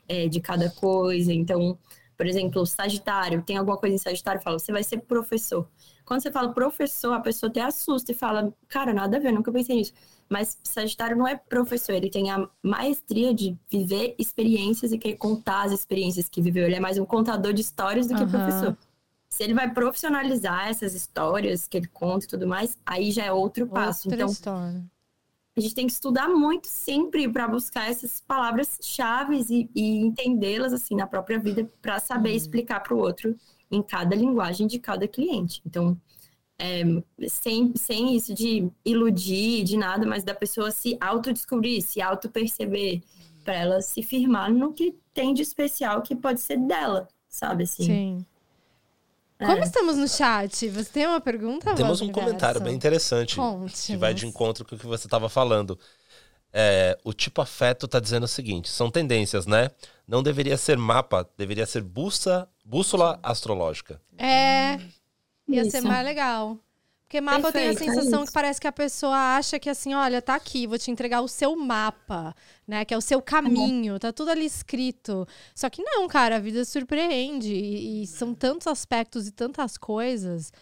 é, 0.08 0.28
de 0.28 0.40
cada 0.40 0.70
coisa. 0.70 1.32
Então, 1.32 1.78
por 2.16 2.26
exemplo, 2.26 2.62
o 2.62 2.66
Sagitário, 2.66 3.42
tem 3.42 3.56
alguma 3.56 3.76
coisa 3.76 3.94
em 3.94 3.98
Sagitário, 3.98 4.40
fala, 4.42 4.58
você 4.58 4.72
vai 4.72 4.82
ser 4.82 4.98
professor. 5.00 5.68
Quando 6.04 6.22
você 6.22 6.30
fala 6.30 6.52
professor, 6.52 7.12
a 7.12 7.20
pessoa 7.20 7.50
até 7.50 7.60
assusta 7.60 8.12
e 8.12 8.14
fala, 8.14 8.52
cara, 8.68 8.94
nada 8.94 9.16
a 9.16 9.20
ver, 9.20 9.32
nunca 9.32 9.52
pensei 9.52 9.76
nisso. 9.76 9.92
Mas 10.28 10.58
Sagitário 10.62 11.16
não 11.16 11.26
é 11.26 11.36
professor, 11.36 11.92
ele 11.92 12.10
tem 12.10 12.30
a 12.30 12.48
maestria 12.62 13.34
de 13.34 13.56
viver 13.70 14.14
experiências 14.18 14.92
e 14.92 14.98
querer 14.98 15.16
contar 15.16 15.64
as 15.64 15.72
experiências 15.72 16.28
que 16.28 16.40
viveu. 16.40 16.64
Ele 16.64 16.76
é 16.76 16.80
mais 16.80 16.98
um 16.98 17.04
contador 17.04 17.52
de 17.52 17.60
histórias 17.60 18.06
do 18.06 18.14
que 18.14 18.22
Aham. 18.22 18.30
professor. 18.30 18.76
Se 19.28 19.42
ele 19.44 19.54
vai 19.54 19.72
profissionalizar 19.72 20.68
essas 20.68 20.94
histórias 20.94 21.68
que 21.68 21.76
ele 21.76 21.88
conta 21.88 22.24
e 22.24 22.28
tudo 22.28 22.46
mais, 22.46 22.78
aí 22.86 23.10
já 23.10 23.24
é 23.24 23.32
outro 23.32 23.66
passo. 23.66 24.08
Outra 24.08 24.16
Então, 24.16 24.28
história. 24.28 24.84
A 25.56 25.60
gente 25.60 25.74
tem 25.74 25.86
que 25.86 25.92
estudar 25.92 26.28
muito 26.28 26.66
sempre 26.68 27.26
para 27.28 27.48
buscar 27.48 27.88
essas 27.90 28.20
palavras-chave 28.20 29.44
e, 29.48 29.70
e 29.74 29.96
entendê-las 29.98 30.72
assim 30.72 30.94
na 30.94 31.06
própria 31.06 31.38
vida 31.38 31.70
para 31.80 31.98
saber 31.98 32.30
Uhum. 32.30 32.36
explicar 32.36 32.80
para 32.80 32.94
o 32.94 32.98
outro 32.98 33.34
em 33.70 33.82
cada 33.82 34.14
linguagem 34.14 34.66
de 34.66 34.78
cada 34.78 35.08
cliente. 35.08 35.62
Então, 35.64 35.98
é, 36.58 36.82
sem, 37.28 37.74
sem 37.76 38.14
isso 38.16 38.34
de 38.34 38.70
iludir, 38.84 39.64
de 39.64 39.76
nada, 39.76 40.06
mas 40.06 40.24
da 40.24 40.34
pessoa 40.34 40.70
se 40.70 40.96
autodescobrir, 41.00 41.82
se 41.82 42.00
auto-perceber, 42.00 43.02
para 43.44 43.54
ela 43.54 43.80
se 43.80 44.02
firmar 44.02 44.52
no 44.52 44.72
que 44.72 44.94
tem 45.14 45.32
de 45.32 45.42
especial 45.42 46.02
que 46.02 46.16
pode 46.16 46.40
ser 46.40 46.58
dela, 46.58 47.08
sabe 47.28 47.64
assim? 47.64 47.84
Sim. 47.84 48.26
É. 49.38 49.46
Como 49.46 49.62
estamos 49.62 49.96
no 49.96 50.08
chat? 50.08 50.68
Você 50.70 50.90
tem 50.90 51.06
uma 51.06 51.20
pergunta? 51.20 51.74
Temos 51.74 52.00
um 52.00 52.10
comentário 52.10 52.60
bem 52.60 52.74
interessante 52.74 53.36
Conte. 53.36 53.86
que 53.88 53.96
vai 53.96 54.14
de 54.14 54.26
encontro 54.26 54.64
com 54.64 54.74
o 54.74 54.78
que 54.78 54.86
você 54.86 55.06
estava 55.06 55.28
falando. 55.28 55.78
É, 56.52 56.96
o 57.04 57.12
tipo 57.12 57.42
afeto 57.42 57.86
tá 57.86 58.00
dizendo 58.00 58.24
o 58.24 58.28
seguinte: 58.28 58.70
são 58.70 58.90
tendências, 58.90 59.46
né? 59.46 59.70
Não 60.08 60.22
deveria 60.22 60.56
ser 60.56 60.78
mapa, 60.78 61.28
deveria 61.36 61.66
ser 61.66 61.82
bússola, 61.82 62.48
bússola 62.64 63.18
astrológica. 63.22 64.00
É. 64.16 64.78
Ia 65.48 65.64
ser 65.70 65.78
Isso. 65.78 65.86
mais 65.86 66.04
legal. 66.04 66.58
Porque 67.06 67.20
mapa 67.20 67.52
tem 67.52 67.68
a 67.68 67.74
Perfeito, 67.74 67.82
é 67.82 67.94
sensação 67.94 68.24
isso. 68.24 68.26
que 68.26 68.32
parece 68.32 68.60
que 68.60 68.66
a 68.66 68.72
pessoa 68.72 69.16
acha 69.36 69.60
que 69.60 69.70
assim, 69.70 69.94
olha, 69.94 70.20
tá 70.20 70.34
aqui, 70.34 70.66
vou 70.66 70.76
te 70.76 70.90
entregar 70.90 71.20
o 71.20 71.28
seu 71.28 71.54
mapa, 71.56 72.34
né? 72.66 72.84
Que 72.84 72.92
é 72.94 72.96
o 72.96 73.00
seu 73.00 73.22
caminho, 73.22 73.96
tá 73.98 74.12
tudo 74.12 74.30
ali 74.32 74.44
escrito. 74.44 75.26
Só 75.54 75.70
que 75.70 75.82
não, 75.84 76.08
cara, 76.08 76.36
a 76.36 76.40
vida 76.40 76.64
surpreende. 76.64 77.54
E, 77.54 78.02
e 78.02 78.06
são 78.08 78.34
tantos 78.34 78.66
aspectos 78.66 79.28
e 79.28 79.32
tantas 79.32 79.76
coisas. 79.78 80.52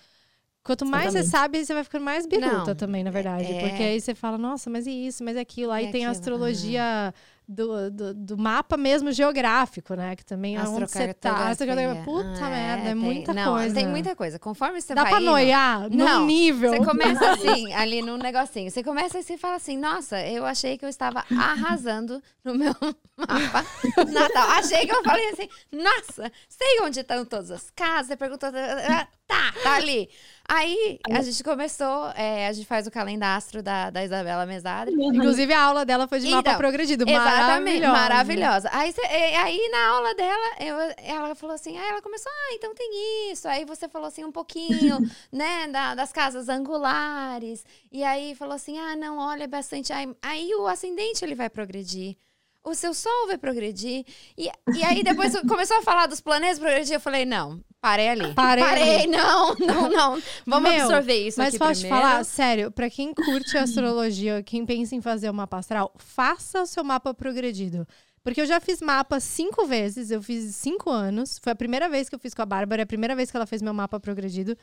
Quanto 0.63 0.87
mais 0.87 1.13
você 1.13 1.23
sabe, 1.23 1.65
você 1.65 1.75
vai 1.75 1.85
ficando 1.85 2.05
mais 2.05 2.27
biruta 2.27 2.75
Não, 2.75 2.75
também, 2.75 3.05
na 3.05 3.11
verdade. 3.11 3.53
é- 3.53 3.61
Porque 3.61 3.83
aí 3.83 4.01
você 4.01 4.15
fala, 4.15 4.39
nossa, 4.39 4.71
mas 4.71 4.87
e 4.87 5.07
isso, 5.07 5.23
mas 5.25 5.37
é 5.37 5.41
aquilo. 5.41 5.73
Aí 5.73 5.87
E 5.87 5.93
tem 5.93 6.07
a 6.07 6.11
aquilo, 6.11 6.13
astrologia 6.13 7.15
do, 7.47 7.91
do, 7.91 8.15
do 8.15 8.39
mapa 8.39 8.77
mesmo 8.77 9.13
geográfico, 9.13 9.95
né? 9.95 10.17
Que 10.17 10.25
também 10.25 10.57
é 10.57 10.61
onde 10.63 10.91
você 10.91 11.13
tá. 11.13 11.49
Astrocartografia. 11.51 12.03
Puta 12.05 12.45
Ah, 12.45 12.49
merda, 12.51 12.83
é 12.83 12.87
tem- 12.87 12.95
muita 12.95 13.35
não, 13.35 13.53
coisa. 13.55 13.75
Tem 13.75 13.87
muita 13.89 14.17
coisa. 14.17 14.39
Conforme 14.39 14.81
você 14.81 14.95
Dá 14.95 15.03
vai 15.03 15.11
pra 15.13 15.21
indo- 15.21 15.31
noiar 15.31 15.91
Não, 15.91 16.21
num 16.21 16.27
nível. 16.27 16.71
Você 16.73 16.85
começa 16.85 17.33
assim, 17.33 17.73
ali 17.75 18.01
no 18.03 18.17
negocinho. 18.17 18.71
Você 18.71 18.83
começa 18.83 19.19
e 19.19 19.23
você 19.23 19.37
fala 19.37 19.57
assim, 19.57 19.77
nossa, 19.77 20.21
eu 20.27 20.45
achei 20.47 20.79
que 20.79 20.85
eu 20.85 20.89
estava 20.89 21.25
arrasando 21.31 22.23
no 22.43 22.55
meu 22.55 22.75
mapa 23.17 23.65
natal. 24.11 24.51
Achei 24.53 24.87
que 24.87 24.93
eu 24.95 25.03
falei 25.05 25.29
assim, 25.31 25.49
nossa, 25.73 26.33
sei 26.49 26.81
onde 26.83 27.01
estão 27.01 27.25
todas 27.25 27.51
as 27.51 27.71
casas. 27.71 28.07
Você 28.09 28.17
perguntou, 28.17 28.51
tá, 28.53 29.53
tá 29.63 29.75
ali. 29.75 30.09
Aí 30.47 30.99
a 31.11 31.23
gente 31.23 31.43
começou, 31.43 32.09
é, 32.15 32.47
a 32.49 32.53
gente 32.53 32.67
faz 32.67 32.87
o 32.87 32.91
calendastro 32.91 33.63
da, 33.63 33.89
da 33.89 34.05
Isabela 34.05 34.45
Mesadri. 34.45 34.95
Inclusive, 34.95 35.53
a 35.53 35.63
aula 35.63 35.85
dela 35.87 36.07
foi 36.07 36.21
de 36.21 36.29
mapa 36.31 36.51
Então, 36.51 36.59
progredido. 36.59 37.05
Exatamente, 37.09 37.81
Maravilhosa. 37.81 37.93
maravilhosa. 37.93 38.71
Aí, 38.73 38.93
cê- 38.93 39.01
e- 39.03 39.37
aí 39.37 39.69
na 39.71 39.87
aula 39.89 40.15
dela, 40.15 40.55
eu- 40.61 40.95
ela 40.99 41.35
falou 41.35 41.55
assim, 41.55 41.79
aí 41.79 41.89
ela 41.89 42.03
começou, 42.03 42.31
ah, 42.31 42.55
então 42.55 42.75
tem 42.75 43.33
isso. 43.33 43.49
Aí 43.49 43.65
você 43.65 43.89
falou 43.89 44.07
assim 44.09 44.23
um 44.25 44.33
pouquinho, 44.33 44.69
né, 45.33 45.67
da- 45.69 45.95
das 45.95 46.13
casas 46.13 46.49
angulares. 46.49 47.65
E 47.91 48.05
aí 48.05 48.35
falou 48.35 48.55
assim, 48.55 48.79
ah, 48.79 48.95
não, 48.95 49.19
olha 49.19 49.49
bastante. 49.49 49.93
Aí, 49.93 50.15
aí 50.23 50.55
o 50.55 50.67
ascendente 50.67 51.25
ele 51.25 51.35
vai 51.35 51.49
progredir. 51.49 52.17
O 52.64 52.74
seu 52.74 52.94
sol 52.94 53.27
vai 53.27 53.37
progredir. 53.37 54.05
E, 54.37 54.50
e 54.74 54.83
aí 54.83 55.03
depois 55.03 55.38
começou 55.46 55.77
a 55.79 55.83
falar 55.83 56.07
dos 56.07 56.20
planetas 56.20 56.59
progredir. 56.59 56.94
Eu 56.94 57.00
falei, 57.00 57.24
não, 57.27 57.61
parei 57.81 58.09
ali. 58.09 58.33
Parei 58.35 58.64
Parei, 58.64 58.96
ali. 59.03 59.07
não, 59.07 59.55
não, 59.57 59.90
não. 59.90 60.22
Vamos 60.46 60.70
Meu, 60.70 60.83
absorver 60.83 61.27
isso 61.27 61.38
Mas 61.38 61.57
posso 61.59 61.83
te 61.83 61.88
falar, 61.88 62.24
sério, 62.24 62.70
pra 62.70 62.88
quem 62.88 63.12
curte 63.12 63.57
astrologia, 63.59 64.42
quem 64.42 64.64
pensa 64.64 64.94
em 64.94 65.03
fazer 65.03 65.29
o 65.29 65.35
mapa 65.35 65.59
astral, 65.59 65.92
faça 65.98 66.62
o 66.62 66.66
seu 66.66 66.83
mapa 66.83 67.12
progredido. 67.12 67.87
Porque 68.24 68.40
eu 68.40 68.46
já 68.46 68.59
fiz 68.59 68.81
mapa 68.81 69.20
cinco 69.20 69.66
vezes, 69.66 70.11
eu 70.11 70.22
fiz 70.22 70.57
cinco 70.57 70.88
anos. 70.88 71.38
Foi 71.38 71.53
a 71.53 71.55
primeira 71.55 71.90
vez 71.90 72.09
que 72.09 72.14
eu 72.14 72.18
fiz 72.18 72.33
com 72.33 72.40
a 72.40 72.46
Bárbara, 72.46 72.81
é 72.81 72.85
a 72.85 72.87
primeira 72.87 73.14
vez 73.14 73.31
que 73.31 73.37
ela 73.37 73.46
fez 73.46 73.61
meu 73.61 73.74
mapa 73.74 74.00
progredido. 74.00 74.57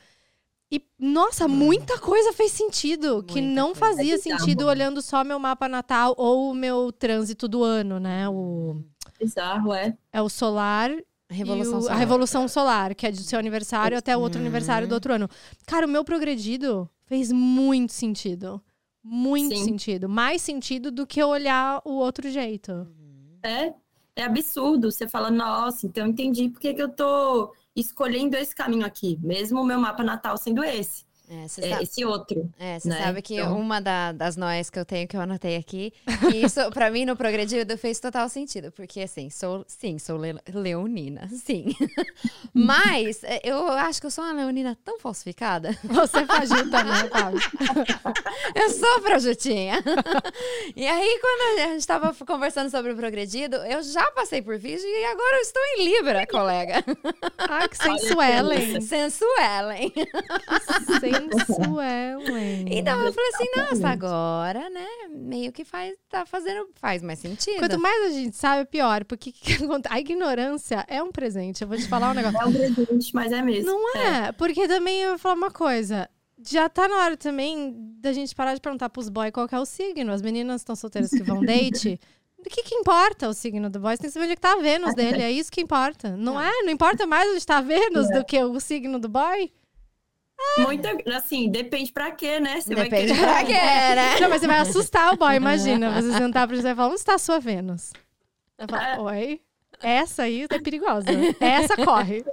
E, 0.74 0.82
nossa, 0.98 1.46
muita 1.46 1.98
coisa 1.98 2.32
fez 2.32 2.50
sentido, 2.52 3.22
que 3.22 3.42
Muita 3.42 3.54
não 3.54 3.74
coisa. 3.74 3.80
fazia 3.80 4.14
É 4.14 4.18
sentido 4.18 4.66
olhando 4.66 5.02
só 5.02 5.22
meu 5.22 5.38
mapa 5.38 5.68
natal 5.68 6.14
ou 6.16 6.50
o 6.50 6.54
meu 6.54 6.90
trânsito 6.90 7.46
do 7.46 7.62
ano, 7.62 8.00
né? 8.00 8.26
O, 8.30 8.82
Bizarro, 9.20 9.74
é. 9.74 9.94
é 10.10 10.22
o 10.22 10.30
solar 10.30 10.90
Revolução 11.28 11.80
o-. 11.80 11.88
A 11.88 11.94
Revolução 11.94 12.48
Solar, 12.48 12.94
que 12.94 13.06
é 13.06 13.12
do 13.12 13.18
seu 13.22 13.38
aniversário 13.38 13.96
até 13.98 14.16
o 14.16 14.20
outro 14.20 14.38
Uhum. 14.38 14.46
aniversário 14.46 14.88
do 14.88 14.94
outro 14.94 15.12
ano. 15.12 15.28
Cara, 15.66 15.86
o 15.86 15.90
meu 15.90 16.04
progredido 16.04 16.88
fez 17.06 17.30
muito 17.30 17.92
sentido. 17.92 18.60
Muito 19.04 19.56
Sim. 19.56 19.64
sentido. 19.64 20.08
Mais 20.08 20.40
sentido 20.42 20.90
do 20.90 21.06
que 21.06 21.22
olhar 21.22 21.82
o 21.84 21.92
outro 21.94 22.30
jeito. 22.30 22.86
É, 23.42 23.72
é 24.14 24.24
absurdo. 24.24 24.90
Você 24.90 25.08
fala, 25.08 25.30
nossa, 25.30 25.86
então 25.86 26.04
eu 26.04 26.10
entendi 26.10 26.48
por 26.48 26.60
que 26.60 26.72
que 26.74 26.82
eu 26.82 26.88
tô 26.88 27.52
escolhendo 27.74 28.36
esse 28.36 28.54
caminho 28.54 28.86
aqui, 28.86 29.18
mesmo 29.22 29.60
o 29.60 29.64
meu 29.64 29.78
mapa 29.78 30.02
natal 30.02 30.36
sendo 30.36 30.62
esse, 30.62 31.04
É, 31.32 31.44
é, 31.44 31.48
sabe- 31.48 31.82
esse 31.82 32.04
outro. 32.04 32.50
É, 32.58 32.78
você 32.78 32.88
né? 32.88 33.02
sabe 33.02 33.22
que 33.22 33.36
Então- 33.36 33.58
uma 33.58 33.80
da- 33.80 34.12
das 34.12 34.36
noias 34.36 34.68
que 34.68 34.78
eu 34.78 34.84
tenho, 34.84 35.08
que 35.08 35.16
eu 35.16 35.20
anotei 35.20 35.56
aqui, 35.56 35.92
que 36.34 36.36
isso, 36.44 36.60
pra 36.72 36.90
mim, 36.90 37.04
no 37.06 37.16
progredido, 37.16 37.76
fez 37.78 37.98
total 37.98 38.28
sentido. 38.28 38.70
Porque, 38.72 39.00
assim, 39.00 39.30
sou, 39.30 39.64
sim, 39.66 39.98
sou 39.98 40.18
le- 40.18 40.38
leonina, 40.52 41.28
sim. 41.28 41.74
Mas, 42.52 43.24
é, 43.24 43.40
eu 43.44 43.66
acho 43.72 44.00
que 44.00 44.06
eu 44.06 44.10
sou 44.10 44.24
uma 44.24 44.32
leonina 44.34 44.76
tão 44.84 44.98
falsificada. 44.98 45.70
Você 45.84 46.26
faz 46.26 46.48
também, 46.50 47.08
Fábio. 47.10 47.40
Eu 48.54 48.70
sou 48.70 49.00
projetinha. 49.00 49.82
e 50.76 50.86
aí, 50.86 51.18
quando 51.20 51.60
a 51.60 51.72
gente 51.72 51.86
tava 51.86 52.14
conversando 52.26 52.70
sobre 52.70 52.92
o 52.92 52.96
progredido, 52.96 53.56
eu 53.56 53.82
já 53.82 54.10
passei 54.10 54.42
por 54.42 54.58
vídeo 54.58 54.84
e 54.86 55.04
agora 55.06 55.36
eu 55.36 55.42
estou 55.42 55.62
em 55.78 55.84
Libra, 55.88 56.26
colega. 56.26 56.84
Ai, 57.38 57.68
que 57.68 57.76
sensuelen. 57.78 58.80
Sensuelen. 58.82 59.92
Sensuelen. 61.30 62.12
Então, 62.72 63.04
eu 63.04 63.12
falei 63.12 63.30
assim, 63.34 63.48
nossa, 63.56 63.88
agora, 63.88 64.70
né, 64.70 64.86
meio 65.10 65.52
que 65.52 65.64
faz, 65.64 65.94
tá 66.08 66.24
fazendo, 66.24 66.68
faz 66.74 67.02
mais 67.02 67.18
sentido. 67.18 67.58
Quanto 67.58 67.78
mais 67.78 68.06
a 68.06 68.10
gente 68.10 68.36
sabe, 68.36 68.68
pior. 68.68 69.04
Porque 69.04 69.32
a 69.88 70.00
ignorância 70.00 70.84
é 70.88 71.02
um 71.02 71.12
presente. 71.12 71.62
Eu 71.62 71.68
vou 71.68 71.76
te 71.76 71.86
falar 71.88 72.10
um 72.10 72.14
negócio. 72.14 72.40
É 72.40 72.46
um 72.46 72.52
presente, 72.52 73.14
mas 73.14 73.32
é 73.32 73.42
mesmo. 73.42 73.66
Não 73.66 73.96
é, 73.96 74.32
porque 74.32 74.66
também 74.66 75.00
eu 75.02 75.10
vou 75.10 75.18
falar 75.18 75.34
uma 75.34 75.50
coisa. 75.50 76.08
Já 76.44 76.68
tá 76.68 76.88
na 76.88 76.96
hora 76.96 77.16
também 77.16 77.74
da 78.00 78.12
gente 78.12 78.34
parar 78.34 78.54
de 78.54 78.60
perguntar 78.60 78.88
pros 78.88 79.08
boys 79.08 79.30
qual 79.30 79.46
que 79.46 79.54
é 79.54 79.60
o 79.60 79.66
signo. 79.66 80.12
As 80.12 80.22
meninas 80.22 80.62
estão 80.62 80.74
solteiras 80.74 81.10
que 81.10 81.22
vão 81.22 81.40
date. 81.44 82.00
O 82.38 82.50
que 82.50 82.64
que 82.64 82.74
importa 82.74 83.28
o 83.28 83.34
signo 83.34 83.70
do 83.70 83.78
boy? 83.78 83.92
Você 83.92 84.02
tem 84.02 84.08
que 84.08 84.14
saber 84.14 84.24
onde 84.24 84.32
é 84.32 84.36
que 84.36 84.42
tá 84.42 84.54
a 84.54 84.56
Vênus 84.56 84.94
dele. 84.94 85.22
É 85.22 85.30
isso 85.30 85.50
que 85.50 85.60
importa. 85.60 86.16
Não, 86.16 86.40
é? 86.40 86.50
Não 86.64 86.70
importa 86.70 87.06
mais 87.06 87.30
onde 87.30 87.46
tá 87.46 87.58
a 87.58 87.60
Vênus 87.60 88.10
do 88.10 88.24
que 88.24 88.42
o 88.42 88.58
signo 88.58 88.98
do 88.98 89.08
boy? 89.08 89.52
Muita, 90.58 90.96
assim, 91.16 91.50
depende 91.50 91.92
pra 91.92 92.10
quê, 92.10 92.38
né? 92.38 92.60
Você 92.60 92.74
vai 92.74 92.88
Depende 92.88 93.14
querer... 93.14 93.26
pra 93.26 93.44
quê, 93.44 93.52
né? 93.52 94.20
Não, 94.20 94.28
mas 94.28 94.40
você 94.40 94.46
vai 94.46 94.58
assustar 94.58 95.12
o 95.12 95.16
boy, 95.16 95.34
imagina. 95.34 95.90
Você 96.00 96.12
sentar 96.12 96.46
pra 96.46 96.56
ele 96.56 96.68
e 96.68 96.74
falar, 96.74 96.88
onde 96.88 96.98
está 96.98 97.14
a 97.14 97.18
sua 97.18 97.40
Vênus? 97.40 97.92
Vai 98.58 98.68
falar, 98.68 99.00
oi? 99.00 99.40
Essa 99.82 100.22
aí 100.22 100.46
é 100.48 100.60
perigosa. 100.60 101.08
Essa 101.40 101.76
corre. 101.76 102.24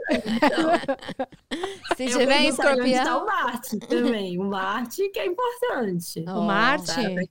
Se 1.98 2.06
Eu 2.06 2.20
tiver 2.20 2.42
onde 2.42 2.58
tá 2.58 2.72
escorpião... 2.72 3.24
o 3.24 3.26
Marte 3.26 3.80
também. 3.80 4.40
O 4.40 4.44
Marte 4.44 5.10
que 5.10 5.20
é 5.20 5.26
importante. 5.26 6.24
O 6.28 6.42
Marte? 6.42 6.92
sabe? 6.92 7.30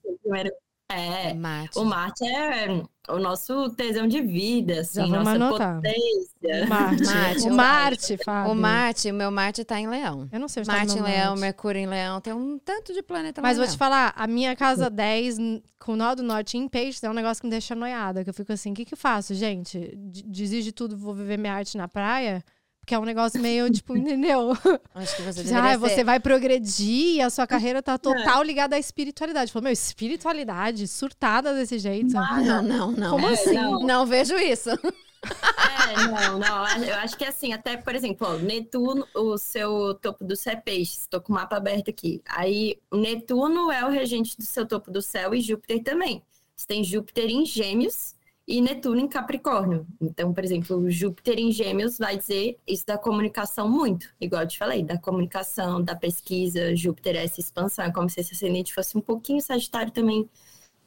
É, 0.91 1.35
Mate. 1.35 1.79
o 1.79 1.85
Marte 1.85 2.25
é 2.27 2.83
o 3.11 3.19
nosso 3.19 3.69
tesão 3.71 4.09
de 4.09 4.23
vida, 4.23 4.81
assim, 4.81 5.01
Já 5.01 5.07
nossa 5.07 5.31
anotar. 5.33 5.77
potência. 5.77 6.67
Marte. 6.67 7.05
Marte, 7.05 7.43
o 7.43 7.53
Marte, 7.55 8.17
Fábio. 8.25 8.53
O 8.53 8.55
Marte, 8.55 9.11
o 9.11 9.15
meu 9.15 9.31
Marte 9.31 9.65
tá 9.65 9.79
em 9.79 9.87
leão. 9.87 10.27
Eu 10.33 10.41
não 10.41 10.49
sei 10.49 10.63
onde 10.63 10.71
tá 10.71 10.77
Marte 10.77 10.93
em 10.93 10.95
meu 10.97 11.05
leão, 11.05 11.27
Marte. 11.31 11.41
Mercúrio 11.43 11.79
em 11.81 11.87
leão, 11.87 12.21
tem 12.23 12.33
um 12.33 12.59
tanto 12.59 12.95
de 12.95 13.03
planeta 13.03 13.43
Mas 13.43 13.59
lá 13.59 13.65
vou 13.65 13.73
te 13.73 13.77
falar, 13.79 14.15
a 14.17 14.27
minha 14.27 14.57
casa 14.57 14.89
10, 14.89 15.39
n- 15.39 15.63
com 15.79 15.93
o 15.93 15.97
nó 15.97 16.15
do 16.15 16.23
norte 16.23 16.57
em 16.57 16.67
peixes, 16.67 17.03
é 17.03 17.11
um 17.11 17.15
negócio 17.15 17.43
que 17.43 17.47
me 17.47 17.51
deixa 17.51 17.75
noiada. 17.75 18.25
Que 18.25 18.31
eu 18.31 18.35
fico 18.35 18.51
assim, 18.53 18.73
o 18.73 18.75
que 18.75 18.87
que 18.87 18.95
eu 18.95 18.99
faço, 18.99 19.35
gente? 19.35 19.95
Desisto 19.95 20.65
de 20.65 20.73
tudo, 20.73 20.97
vou 20.97 21.13
viver 21.15 21.37
minha 21.39 21.53
arte 21.53 21.77
na 21.77 21.87
praia? 21.87 22.43
Porque 22.89 22.95
é 22.95 22.99
um 22.99 23.05
negócio 23.05 23.39
meio, 23.39 23.71
tipo, 23.71 23.93
entendeu? 23.99 24.53
Acho 24.95 25.17
que 25.17 25.21
você 25.23 25.41
Ah, 25.41 25.45
deveria 25.45 25.79
você 25.79 25.95
ser... 25.97 26.05
vai 26.05 26.19
progredir 26.19 27.17
e 27.17 27.21
a 27.21 27.29
sua 27.29 27.47
carreira 27.47 27.83
tá 27.83 27.99
total 27.99 28.43
ligada 28.43 28.77
à 28.77 28.79
espiritualidade. 28.79 29.53
Falou, 29.53 29.65
meu, 29.65 29.73
espiritualidade, 29.75 30.89
surtada 30.89 31.53
desse 31.53 31.79
jeito. 31.79 32.15
Não, 32.15 32.63
não, 32.63 32.91
não. 32.93 33.11
Como 33.11 33.29
É, 33.29 33.35
assim? 33.35 33.53
não. 33.53 33.81
Não 33.81 34.07
vejo 34.07 34.35
isso. 34.39 34.71
É, 34.71 36.07
não, 36.07 36.39
não. 36.39 36.67
Eu 36.83 36.95
acho 36.97 37.15
que 37.19 37.27
assim, 37.27 37.53
até, 37.53 37.77
por 37.77 37.95
exemplo, 37.95 38.27
ó, 38.27 38.37
Netuno, 38.39 39.07
o 39.15 39.37
seu 39.37 39.93
topo 40.01 40.25
do 40.25 40.35
céu 40.35 40.55
é 40.55 40.57
peixes. 40.57 41.01
Estou 41.03 41.21
com 41.21 41.31
o 41.31 41.37
mapa 41.37 41.59
aberto 41.59 41.91
aqui. 41.91 42.23
Aí, 42.27 42.79
Netuno 42.91 43.71
é 43.71 43.85
o 43.85 43.91
regente 43.91 44.35
do 44.35 44.45
seu 44.45 44.65
topo 44.65 44.91
do 44.91 45.03
céu 45.03 45.35
e 45.35 45.43
Júpiter 45.43 45.83
também. 45.83 46.23
Você 46.57 46.67
tem 46.67 46.83
Júpiter 46.83 47.27
em 47.27 47.45
Gêmeos 47.45 48.15
e 48.49 48.63
Netuno 48.63 48.99
em 48.99 49.07
Capricórnio. 49.07 49.87
Então, 50.01 50.33
por 50.33 50.43
exemplo, 50.43 50.91
Júpiter 50.91 51.39
em 51.39 51.53
Gêmeos 51.53 51.99
vai 51.99 52.17
dizer 52.17 52.59
isso 52.67 52.87
da 52.87 52.97
comunicação 52.97 53.69
muito, 53.69 54.09
igual 54.19 54.41
eu 54.41 54.49
te 54.49 54.57
falei, 54.57 54.83
da 54.83 54.97
comunicação, 54.97 55.83
da 55.85 55.95
pesquisa. 55.95 56.75
Júpiter 56.75 57.15
é 57.15 57.25
essa 57.25 57.41
expansão, 57.41 57.85
é 57.85 57.93
como 57.93 58.09
se 58.09 58.21
esse 58.21 58.33
ascendente 58.33 58.73
fosse 58.73 58.97
um 58.97 59.03
pouquinho 59.03 59.43
Sagitário 59.43 59.93
também. 59.93 60.27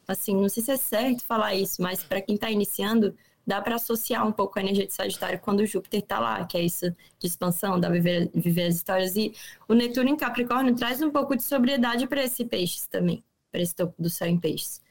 Assim, 0.07 0.36
não 0.36 0.49
sei 0.49 0.64
se 0.64 0.72
é 0.72 0.78
certo 0.78 1.24
falar 1.24 1.53
isso, 1.53 1.80
mas 1.84 2.03
para 2.03 2.20
quem 2.20 2.34
está 2.34 2.49
iniciando, 2.49 3.16
dá 3.45 3.62
para 3.62 3.76
associar 3.76 4.28
um 4.28 4.32
pouco 4.32 4.57
a 4.57 4.62
energia 4.64 4.88
de 4.88 4.93
Sagitário 4.93 5.39
quando 5.39 5.59
o 5.59 5.66
Júpiter 5.66 6.01
tá 6.01 6.20
lá, 6.20 6.43
que 6.43 6.57
é 6.57 6.64
isso 6.64 6.89
de 7.20 7.28
expansão, 7.28 7.80
da 7.80 7.89
viver, 7.89 8.32
viver 8.34 8.64
as 8.64 8.76
histórias. 8.78 9.16
E 9.16 9.34
o 9.70 9.76
Netuno 9.76 10.09
em 10.09 10.18
Capricórnio 10.18 10.76
traz 10.76 10.99
um 10.99 11.12
pouco 11.12 11.36
de 11.36 11.43
sobriedade 11.43 12.07
para 12.07 12.24
esse 12.24 12.43
peixes 12.43 12.88
também, 12.88 13.24
para 13.51 13.62
esse 13.62 13.76
topo 13.76 13.93
do 14.01 14.09
céu 14.09 14.28
em 14.28 14.39
peixes. 14.39 14.82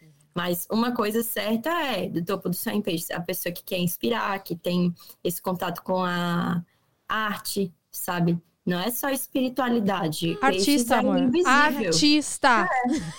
Mas 0.41 0.67
uma 0.71 0.93
coisa 0.93 1.23
certa 1.23 1.69
é, 1.69 2.09
do 2.09 2.25
topo 2.25 2.49
do 2.49 2.57
em 2.71 2.81
peixes, 2.81 3.11
a 3.11 3.21
pessoa 3.21 3.53
que 3.53 3.63
quer 3.63 3.77
inspirar, 3.77 4.43
que 4.43 4.57
tem 4.57 4.95
esse 5.23 5.41
contato 5.43 5.83
com 5.83 6.03
a 6.03 6.63
arte, 7.07 7.71
sabe? 7.91 8.39
Não 8.65 8.81
é 8.81 8.91
só 8.91 9.11
espiritualidade. 9.11 10.39
Artista, 10.41 10.95
é 10.95 10.99
amor. 11.01 11.19
invisível. 11.19 11.89
Artista. 11.89 12.69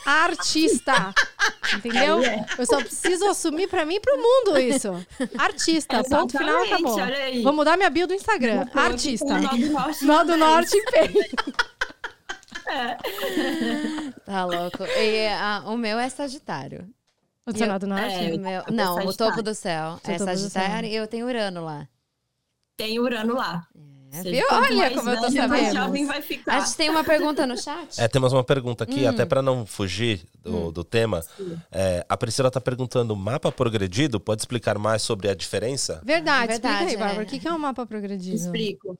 Artista. 0.04 1.14
Entendeu? 1.78 2.24
É. 2.24 2.44
Eu 2.58 2.66
só 2.66 2.78
preciso 2.78 3.28
assumir 3.28 3.68
pra 3.68 3.86
mim 3.86 3.96
e 3.96 4.00
pro 4.00 4.18
mundo 4.18 4.60
isso. 4.60 4.90
Artista. 5.38 6.04
Ponto 6.04 6.36
final, 6.36 6.64
Exatamente, 6.64 7.02
acabou. 7.02 7.44
Vou 7.44 7.54
mudar 7.54 7.78
minha 7.78 7.90
bio 7.92 8.08
do 8.08 8.16
Instagram. 8.16 8.66
Vou 8.74 8.82
Artista. 8.82 9.40
Nó 9.40 9.52
do 9.52 9.70
Norte 9.70 10.06
Nó 10.06 10.24
do. 10.24 10.38
Norte 10.38 10.84
peito. 10.92 11.54
Tá 14.26 14.46
louco. 14.46 14.86
E 14.86 15.28
ah, 15.28 15.64
o 15.66 15.76
meu 15.76 16.00
é 16.00 16.08
Sagitário. 16.08 16.88
O 17.60 17.66
Nó 17.68 17.78
do 17.80 17.88
Norte? 17.88 18.14
É, 18.16 18.38
meu- 18.38 18.52
eu 18.68 18.74
não, 18.74 18.96
o 19.06 19.14
topo 19.16 19.42
do 19.42 19.54
céu 19.56 20.00
Seu 20.04 20.16
é 20.16 20.18
Sagitário 20.20 20.88
e 20.90 20.96
eu 20.96 21.08
tenho 21.08 21.26
Urano 21.28 21.64
lá. 21.64 21.88
Tem 22.78 23.00
Urano 23.00 23.36
lá. 23.36 23.68
É, 24.14 24.24
viu? 24.24 24.46
Olha 24.52 24.92
como 24.92 25.10
eu 25.10 25.22
tô 25.22 25.32
sabendo. 25.32 25.74
jovem 25.74 26.06
vai 26.06 26.22
A 26.48 26.60
gente 26.60 26.76
tem 26.76 26.90
uma 26.90 27.02
pergunta 27.02 27.48
no 27.48 27.58
chat? 27.58 27.98
É, 28.02 28.10
temos 28.10 28.34
uma 28.34 28.44
pergunta 28.44 28.84
aqui, 28.84 29.06
Hum. 29.06 29.10
até 29.10 29.26
para 29.26 29.42
não 29.42 29.66
fugir 29.66 30.26
do, 30.42 30.70
do 30.70 30.84
tema. 30.84 31.24
É, 31.72 32.06
a 32.10 32.18
Priscila 32.18 32.50
está 32.50 32.60
perguntando: 32.60 33.16
mapa 33.16 33.50
progredido? 33.54 34.20
Pode 34.20 34.42
explicar 34.42 34.78
mais 34.78 35.02
sobre 35.02 35.30
a 35.30 35.34
diferença? 35.34 36.02
Verdade, 36.04 36.52
explica 36.54 36.68
Verdade, 36.70 36.92
aí, 36.92 36.98
Bárbara. 36.98 37.22
é. 37.22 37.26
O 37.26 37.30
que 37.30 37.40
que 37.40 37.48
é 37.48 37.54
um 37.54 37.58
mapa 37.60 37.86
progredido? 37.86 38.36
Explico. 38.36 39.00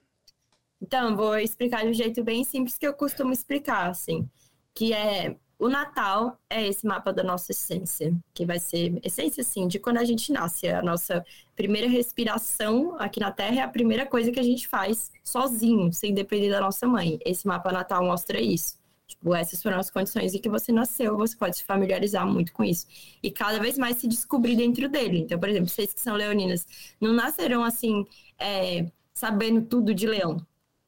Então, 0.82 1.14
vou 1.16 1.38
explicar 1.38 1.84
de 1.84 1.90
um 1.90 1.94
jeito 1.94 2.24
bem 2.24 2.44
simples 2.46 2.78
que 2.78 2.88
eu 2.88 2.94
costumo 2.94 3.34
explicar, 3.34 3.90
assim. 3.90 4.28
Que 4.74 4.94
é, 4.94 5.36
o 5.62 5.70
Natal 5.70 6.40
é 6.50 6.68
esse 6.68 6.86
mapa 6.86 7.14
da 7.14 7.24
nossa 7.24 7.52
essência. 7.52 8.14
Que 8.34 8.46
vai 8.46 8.60
ser, 8.60 9.00
essência, 9.04 9.42
assim, 9.42 9.68
de 9.68 9.78
quando 9.80 9.98
a 9.98 10.04
gente 10.04 10.32
nasce. 10.34 10.68
A 10.68 10.82
nossa 10.82 11.24
primeira 11.56 11.88
respiração 11.88 12.96
aqui 13.00 13.20
na 13.20 13.32
Terra 13.32 13.62
é 13.62 13.62
a 13.62 13.68
primeira 13.68 14.06
coisa 14.06 14.32
que 14.32 14.40
a 14.40 14.44
gente 14.44 14.68
faz 14.68 15.12
sozinho, 15.24 15.94
sem 15.94 16.14
depender 16.14 16.50
da 16.50 16.60
nossa 16.60 16.88
mãe. 16.88 17.20
Esse 17.24 17.46
mapa 17.48 17.72
natal 17.72 18.04
mostra 18.04 18.42
isso. 18.42 18.80
Tipo, 19.08 19.36
essas 19.36 19.62
foram 19.62 19.78
as 19.78 19.92
condições 19.92 20.34
em 20.34 20.40
que 20.40 20.50
você 20.50 20.72
nasceu, 20.72 21.18
você 21.18 21.36
pode 21.36 21.58
se 21.58 21.64
familiarizar 21.66 22.26
muito 22.26 22.54
com 22.54 22.64
isso. 22.64 22.88
E 23.22 23.30
cada 23.30 23.60
vez 23.60 23.78
mais 23.78 23.98
se 23.98 24.08
descobrir 24.08 24.56
dentro 24.56 24.88
dele. 24.88 25.20
Então, 25.20 25.38
por 25.38 25.50
exemplo, 25.50 25.70
vocês 25.70 25.94
que 25.94 26.00
são 26.00 26.16
leoninas, 26.16 26.66
não 27.00 27.12
nasceram 27.14 27.64
assim, 27.64 28.06
é, 28.40 28.86
sabendo 29.14 29.62
tudo 29.64 29.94
de 29.94 30.08
leão. 30.08 30.38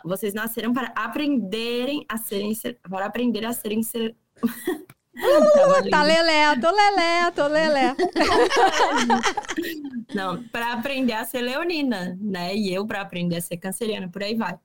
Vocês 0.05 0.33
nasceram 0.33 0.73
para 0.73 0.87
aprenderem 0.95 2.05
a 2.09 2.17
serem, 2.17 2.55
ser- 2.55 2.79
para 2.89 3.05
aprender 3.05 3.45
a 3.45 3.53
serem 3.53 3.83
ser... 3.83 4.15
Lindo. 5.15 5.89
Tá 5.91 6.01
lelé, 6.03 6.55
tô 6.59 6.71
lelé, 6.71 7.31
tô 7.31 7.47
lelé. 7.47 7.95
Não, 10.13 10.43
para 10.45 10.73
aprender 10.73 11.13
a 11.13 11.25
ser 11.25 11.41
leonina, 11.41 12.17
né? 12.19 12.55
E 12.55 12.73
eu 12.73 12.85
para 12.85 13.01
aprender 13.01 13.37
a 13.37 13.41
ser 13.41 13.57
canceriana, 13.57 14.09
por 14.09 14.23
aí 14.23 14.35
vai. 14.35 14.57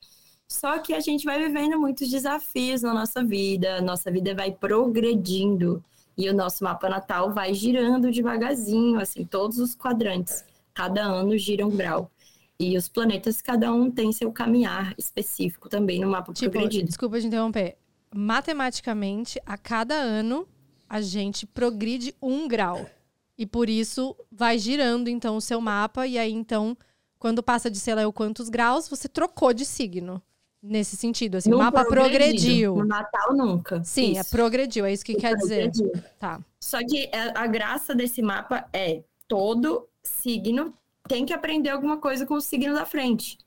Só 0.48 0.78
que 0.78 0.94
a 0.94 1.00
gente 1.00 1.24
vai 1.24 1.38
vivendo 1.38 1.78
muitos 1.78 2.10
desafios 2.10 2.82
na 2.82 2.94
nossa 2.94 3.22
vida, 3.22 3.80
nossa 3.82 4.10
vida 4.10 4.34
vai 4.34 4.50
progredindo 4.50 5.84
e 6.16 6.28
o 6.28 6.34
nosso 6.34 6.64
mapa 6.64 6.88
natal 6.88 7.32
vai 7.32 7.52
girando 7.52 8.10
devagarzinho, 8.10 8.98
assim, 8.98 9.24
todos 9.24 9.58
os 9.58 9.74
quadrantes. 9.74 10.44
Cada 10.74 11.02
ano 11.02 11.36
gira 11.36 11.66
um 11.66 11.70
grau. 11.70 12.10
E 12.58 12.76
os 12.76 12.88
planetas, 12.88 13.40
cada 13.40 13.72
um 13.72 13.90
tem 13.90 14.10
seu 14.10 14.32
caminhar 14.32 14.92
específico 14.98 15.68
também 15.68 16.00
no 16.00 16.10
mapa 16.10 16.32
Tipo, 16.32 16.50
progredido. 16.52 16.86
desculpa 16.86 17.20
te 17.20 17.26
interromper. 17.26 17.76
Matematicamente, 18.14 19.40
a 19.44 19.56
cada 19.56 19.94
ano, 19.94 20.46
a 20.88 21.00
gente 21.00 21.46
progride 21.46 22.14
um 22.20 22.48
grau. 22.48 22.88
E 23.36 23.46
por 23.46 23.68
isso, 23.68 24.16
vai 24.32 24.58
girando, 24.58 25.08
então, 25.08 25.36
o 25.36 25.40
seu 25.40 25.60
mapa. 25.60 26.06
E 26.06 26.18
aí, 26.18 26.32
então, 26.32 26.76
quando 27.18 27.42
passa 27.42 27.70
de 27.70 27.78
sei 27.78 27.94
lá 27.94 28.02
eu 28.02 28.12
quantos 28.12 28.48
graus, 28.48 28.88
você 28.88 29.08
trocou 29.08 29.52
de 29.52 29.64
signo. 29.64 30.22
Nesse 30.60 30.96
sentido, 30.96 31.36
assim, 31.36 31.54
o 31.54 31.58
mapa 31.58 31.84
progrediu. 31.84 32.74
No 32.74 32.84
Natal, 32.84 33.36
nunca. 33.36 33.82
Sim, 33.84 34.16
é 34.16 34.22
Isso. 34.22 34.30
progrediu, 34.30 34.84
é 34.84 34.92
isso 34.92 35.04
que 35.04 35.14
quer 35.14 35.36
dizer. 35.36 35.70
Tá. 36.18 36.40
Só 36.58 36.78
que 36.78 37.08
a, 37.14 37.44
a 37.44 37.46
graça 37.46 37.94
desse 37.94 38.20
mapa 38.20 38.68
é 38.72 39.04
todo 39.28 39.88
signo 40.02 40.74
tem 41.06 41.24
que 41.24 41.32
aprender 41.32 41.70
alguma 41.70 41.98
coisa 41.98 42.26
com 42.26 42.34
o 42.34 42.40
signo 42.40 42.74
da 42.74 42.84
frente. 42.84 43.38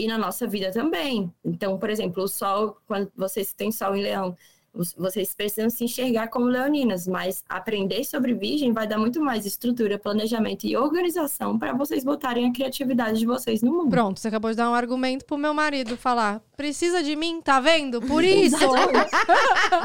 E 0.00 0.06
na 0.06 0.16
nossa 0.16 0.46
vida 0.46 0.72
também. 0.72 1.30
Então, 1.44 1.78
por 1.78 1.90
exemplo, 1.90 2.22
o 2.22 2.28
sol, 2.28 2.78
quando 2.86 3.12
vocês 3.14 3.52
têm 3.52 3.70
sol 3.70 3.94
em 3.94 4.02
leão, 4.02 4.34
vocês 4.72 5.34
precisam 5.34 5.68
se 5.68 5.84
enxergar 5.84 6.28
como 6.28 6.46
leoninas, 6.46 7.06
mas 7.08 7.42
aprender 7.48 8.04
sobre 8.04 8.32
virgem 8.34 8.72
vai 8.72 8.86
dar 8.86 8.98
muito 8.98 9.20
mais 9.20 9.44
estrutura, 9.44 9.98
planejamento 9.98 10.64
e 10.64 10.76
organização 10.76 11.58
para 11.58 11.72
vocês 11.72 12.04
botarem 12.04 12.48
a 12.48 12.52
criatividade 12.52 13.18
de 13.18 13.26
vocês 13.26 13.62
no 13.62 13.72
mundo. 13.72 13.90
Pronto, 13.90 14.20
você 14.20 14.28
acabou 14.28 14.50
de 14.50 14.56
dar 14.56 14.70
um 14.70 14.74
argumento 14.74 15.24
pro 15.24 15.36
meu 15.36 15.52
marido 15.52 15.96
falar: 15.96 16.40
precisa 16.56 17.02
de 17.02 17.16
mim, 17.16 17.40
tá 17.42 17.58
vendo? 17.58 18.00
Por 18.00 18.22
isso! 18.22 18.64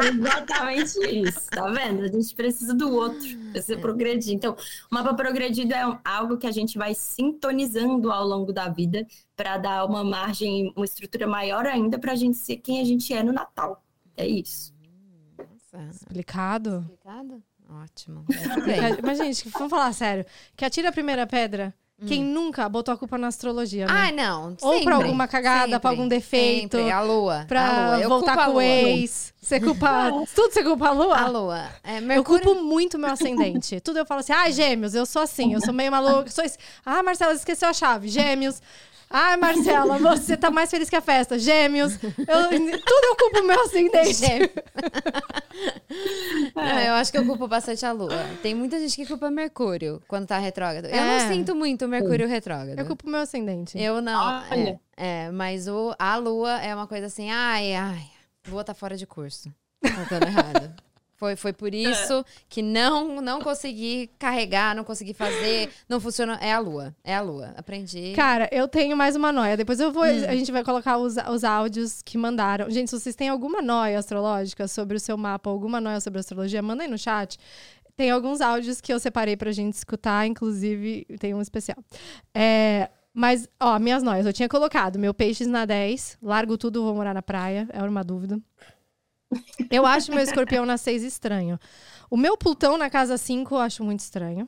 Exatamente 0.07 0.99
isso, 1.09 1.49
tá 1.49 1.67
vendo? 1.67 2.03
A 2.03 2.07
gente 2.07 2.35
precisa 2.35 2.73
do 2.73 2.93
outro, 2.93 3.27
precisa 3.51 3.79
progredir. 3.79 4.35
Então, 4.35 4.55
o 4.91 4.93
mapa 4.93 5.15
progredido 5.15 5.73
é 5.73 5.99
algo 6.05 6.37
que 6.37 6.45
a 6.45 6.51
gente 6.51 6.77
vai 6.77 6.93
sintonizando 6.93 8.11
ao 8.11 8.25
longo 8.25 8.53
da 8.53 8.69
vida 8.69 9.05
para 9.35 9.57
dar 9.57 9.85
uma 9.85 10.03
margem, 10.03 10.71
uma 10.75 10.85
estrutura 10.85 11.25
maior 11.25 11.65
ainda 11.65 11.97
para 11.97 12.11
a 12.11 12.15
gente 12.15 12.37
ser 12.37 12.57
quem 12.57 12.79
a 12.79 12.83
gente 12.83 13.11
é 13.11 13.23
no 13.23 13.33
Natal. 13.33 13.81
É 14.15 14.27
isso. 14.27 14.74
Explicado? 15.91 16.79
explicado? 16.81 17.43
Ótimo. 17.69 18.25
Mas, 19.03 19.17
gente, 19.17 19.49
vamos 19.49 19.69
falar 19.69 19.91
sério. 19.93 20.25
Que 20.55 20.65
atira 20.65 20.89
a 20.89 20.91
primeira 20.91 21.25
pedra, 21.25 21.73
quem 22.05 22.21
nunca 22.23 22.67
botou 22.67 22.93
a 22.93 22.97
culpa 22.97 23.17
na 23.17 23.27
astrologia, 23.27 23.85
né? 23.87 23.93
Ah, 23.95 24.11
não. 24.11 24.57
Ou 24.61 24.73
sempre, 24.73 24.83
pra 24.85 24.95
alguma 24.95 25.27
cagada, 25.29 25.67
pra 25.67 25.75
sempre, 25.75 25.87
algum 25.87 26.07
defeito, 26.09 26.77
Sempre. 26.77 26.91
A 26.91 27.01
lua. 27.01 27.41
a 27.41 27.45
Pra 27.45 27.87
lua. 27.87 28.01
Eu 28.01 28.09
voltar 28.09 28.33
a 28.33 28.45
com 28.45 28.51
o 28.51 28.53
lua. 28.55 28.63
ex. 28.65 29.33
Você 29.41 29.59
culpa. 29.61 30.11
Tudo 30.35 30.51
você 30.53 30.61
culpa 30.63 30.89
a 30.89 30.91
lua? 30.91 31.17
A 31.17 31.27
lua. 31.27 31.69
É, 31.81 31.99
Eu 31.99 32.01
Mercúrio... 32.01 32.43
culpo 32.43 32.61
muito 32.61 32.99
meu 32.99 33.09
ascendente. 33.11 33.79
Tudo 33.79 33.99
eu 33.99 34.05
falo 34.05 34.19
assim, 34.19 34.33
ai, 34.33 34.51
gêmeos, 34.51 34.93
eu 34.93 35.05
sou 35.05 35.21
assim, 35.21 35.53
eu 35.53 35.61
sou 35.61 35.73
meio 35.73 35.89
maluca. 35.89 36.29
Sou 36.29 36.43
esse... 36.43 36.57
Ah, 36.85 37.01
Marcela, 37.01 37.33
esqueceu 37.33 37.69
a 37.69 37.73
chave. 37.73 38.09
Gêmeos. 38.09 38.61
Ai, 39.09 39.37
Marcela, 39.37 39.97
você 39.97 40.35
tá 40.35 40.51
mais 40.51 40.69
feliz 40.69 40.89
que 40.89 40.95
a 40.95 41.01
festa. 41.01 41.39
Gêmeos. 41.39 41.93
Eu- 42.03 42.49
Tudo 42.49 43.05
eu 43.05 43.15
culpo 43.15 43.43
meu 43.47 43.61
ascendente. 43.61 44.13
Gêmeo. 44.13 44.49
Não, 46.55 46.79
eu 46.81 46.93
acho 46.95 47.11
que 47.11 47.17
eu 47.17 47.25
culpo 47.25 47.47
bastante 47.47 47.85
a 47.85 47.91
lua. 47.91 48.09
Tem 48.41 48.53
muita 48.55 48.79
gente 48.79 48.95
que 48.95 49.05
culpa 49.05 49.29
Mercúrio 49.31 50.01
quando 50.07 50.27
tá 50.27 50.37
retrógrado. 50.37 50.85
Eu 50.85 50.95
É. 50.95 51.19
não 51.19 51.27
sinto 51.33 51.55
muito 51.55 51.87
Mercúrio 51.87 52.27
retrógrado. 52.27 52.77
Eu 52.77 52.85
culpo 52.85 53.09
meu 53.09 53.19
ascendente. 53.21 53.77
Eu 53.79 54.01
não. 54.01 54.43
Olha. 54.49 54.79
É, 54.97 55.25
é, 55.27 55.31
mas 55.31 55.67
o, 55.67 55.95
a 55.97 56.15
lua 56.17 56.59
é 56.61 56.73
uma 56.75 56.87
coisa 56.87 57.07
assim, 57.07 57.29
ai, 57.31 57.73
ai, 57.75 58.03
lua 58.47 58.63
tá 58.63 58.73
fora 58.73 58.95
de 58.97 59.05
curso. 59.07 59.49
Faltando 59.83 60.25
errado. 60.27 60.73
Foi, 61.17 61.35
foi 61.37 61.53
por 61.53 61.73
isso 61.73 62.25
que 62.49 62.61
não 62.61 63.21
não 63.21 63.39
consegui 63.39 64.09
carregar, 64.19 64.75
não 64.75 64.83
consegui 64.83 65.13
fazer, 65.13 65.69
não 65.87 65.99
funciona. 65.99 66.37
É 66.41 66.51
a 66.51 66.59
lua, 66.59 66.93
é 67.03 67.15
a 67.15 67.21
lua. 67.21 67.53
Aprendi. 67.55 68.11
Cara, 68.13 68.49
eu 68.51 68.67
tenho 68.67 68.97
mais 68.97 69.15
uma 69.15 69.31
noia. 69.31 69.55
Depois 69.55 69.79
eu 69.79 69.93
vou. 69.93 70.03
Hum. 70.03 70.25
A 70.27 70.35
gente 70.35 70.51
vai 70.51 70.63
colocar 70.63 70.97
os, 70.97 71.15
os 71.31 71.43
áudios 71.45 72.01
que 72.01 72.17
mandaram. 72.17 72.69
Gente, 72.69 72.89
se 72.89 72.99
vocês 72.99 73.15
têm 73.15 73.29
alguma 73.29 73.61
noia 73.61 73.97
astrológica 73.97 74.67
sobre 74.67 74.97
o 74.97 74.99
seu 74.99 75.17
mapa, 75.17 75.49
alguma 75.49 75.79
noia 75.79 76.01
sobre 76.01 76.19
astrologia, 76.19 76.61
manda 76.61 76.83
aí 76.83 76.89
no 76.89 76.97
chat. 76.97 77.37
Tem 77.95 78.11
alguns 78.11 78.41
áudios 78.41 78.81
que 78.81 78.91
eu 78.91 78.99
separei 78.99 79.37
pra 79.37 79.53
gente 79.53 79.73
escutar, 79.73 80.27
inclusive 80.27 81.05
tem 81.17 81.33
um 81.33 81.41
especial. 81.41 81.77
É, 82.33 82.89
mas, 83.13 83.47
ó, 83.57 83.79
minhas 83.79 84.03
noias. 84.03 84.25
Eu 84.25 84.33
tinha 84.33 84.49
colocado 84.49 84.99
meu 84.99 85.13
peixes 85.13 85.47
na 85.47 85.63
10, 85.63 86.17
largo 86.21 86.57
tudo, 86.57 86.83
vou 86.83 86.93
morar 86.93 87.13
na 87.13 87.21
praia. 87.21 87.65
Era 87.71 87.89
uma 87.89 88.03
dúvida. 88.03 88.37
Eu 89.69 89.85
acho 89.85 90.11
meu 90.11 90.21
escorpião 90.21 90.65
na 90.65 90.77
6 90.77 91.03
estranho. 91.03 91.59
O 92.09 92.17
meu 92.17 92.37
Plutão 92.37 92.77
na 92.77 92.89
casa 92.89 93.17
5 93.17 93.55
eu 93.55 93.59
acho 93.59 93.83
muito 93.83 93.99
estranho. 93.99 94.47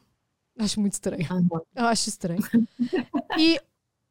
Acho 0.59 0.79
muito 0.79 0.93
estranho. 0.93 1.27
Eu 1.75 1.85
acho 1.85 2.09
estranho. 2.09 2.41
e 3.37 3.59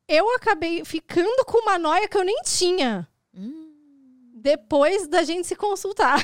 eu 0.09 0.35
acabei 0.37 0.85
ficando 0.85 1.45
com 1.45 1.59
uma 1.63 1.79
noia 1.79 2.09
que 2.09 2.17
eu 2.17 2.25
nem 2.25 2.41
tinha. 2.43 3.09
Hum, 3.35 3.66
depois 4.37 5.09
da 5.09 5.23
gente 5.23 5.47
se 5.47 5.57
consultar. 5.57 6.19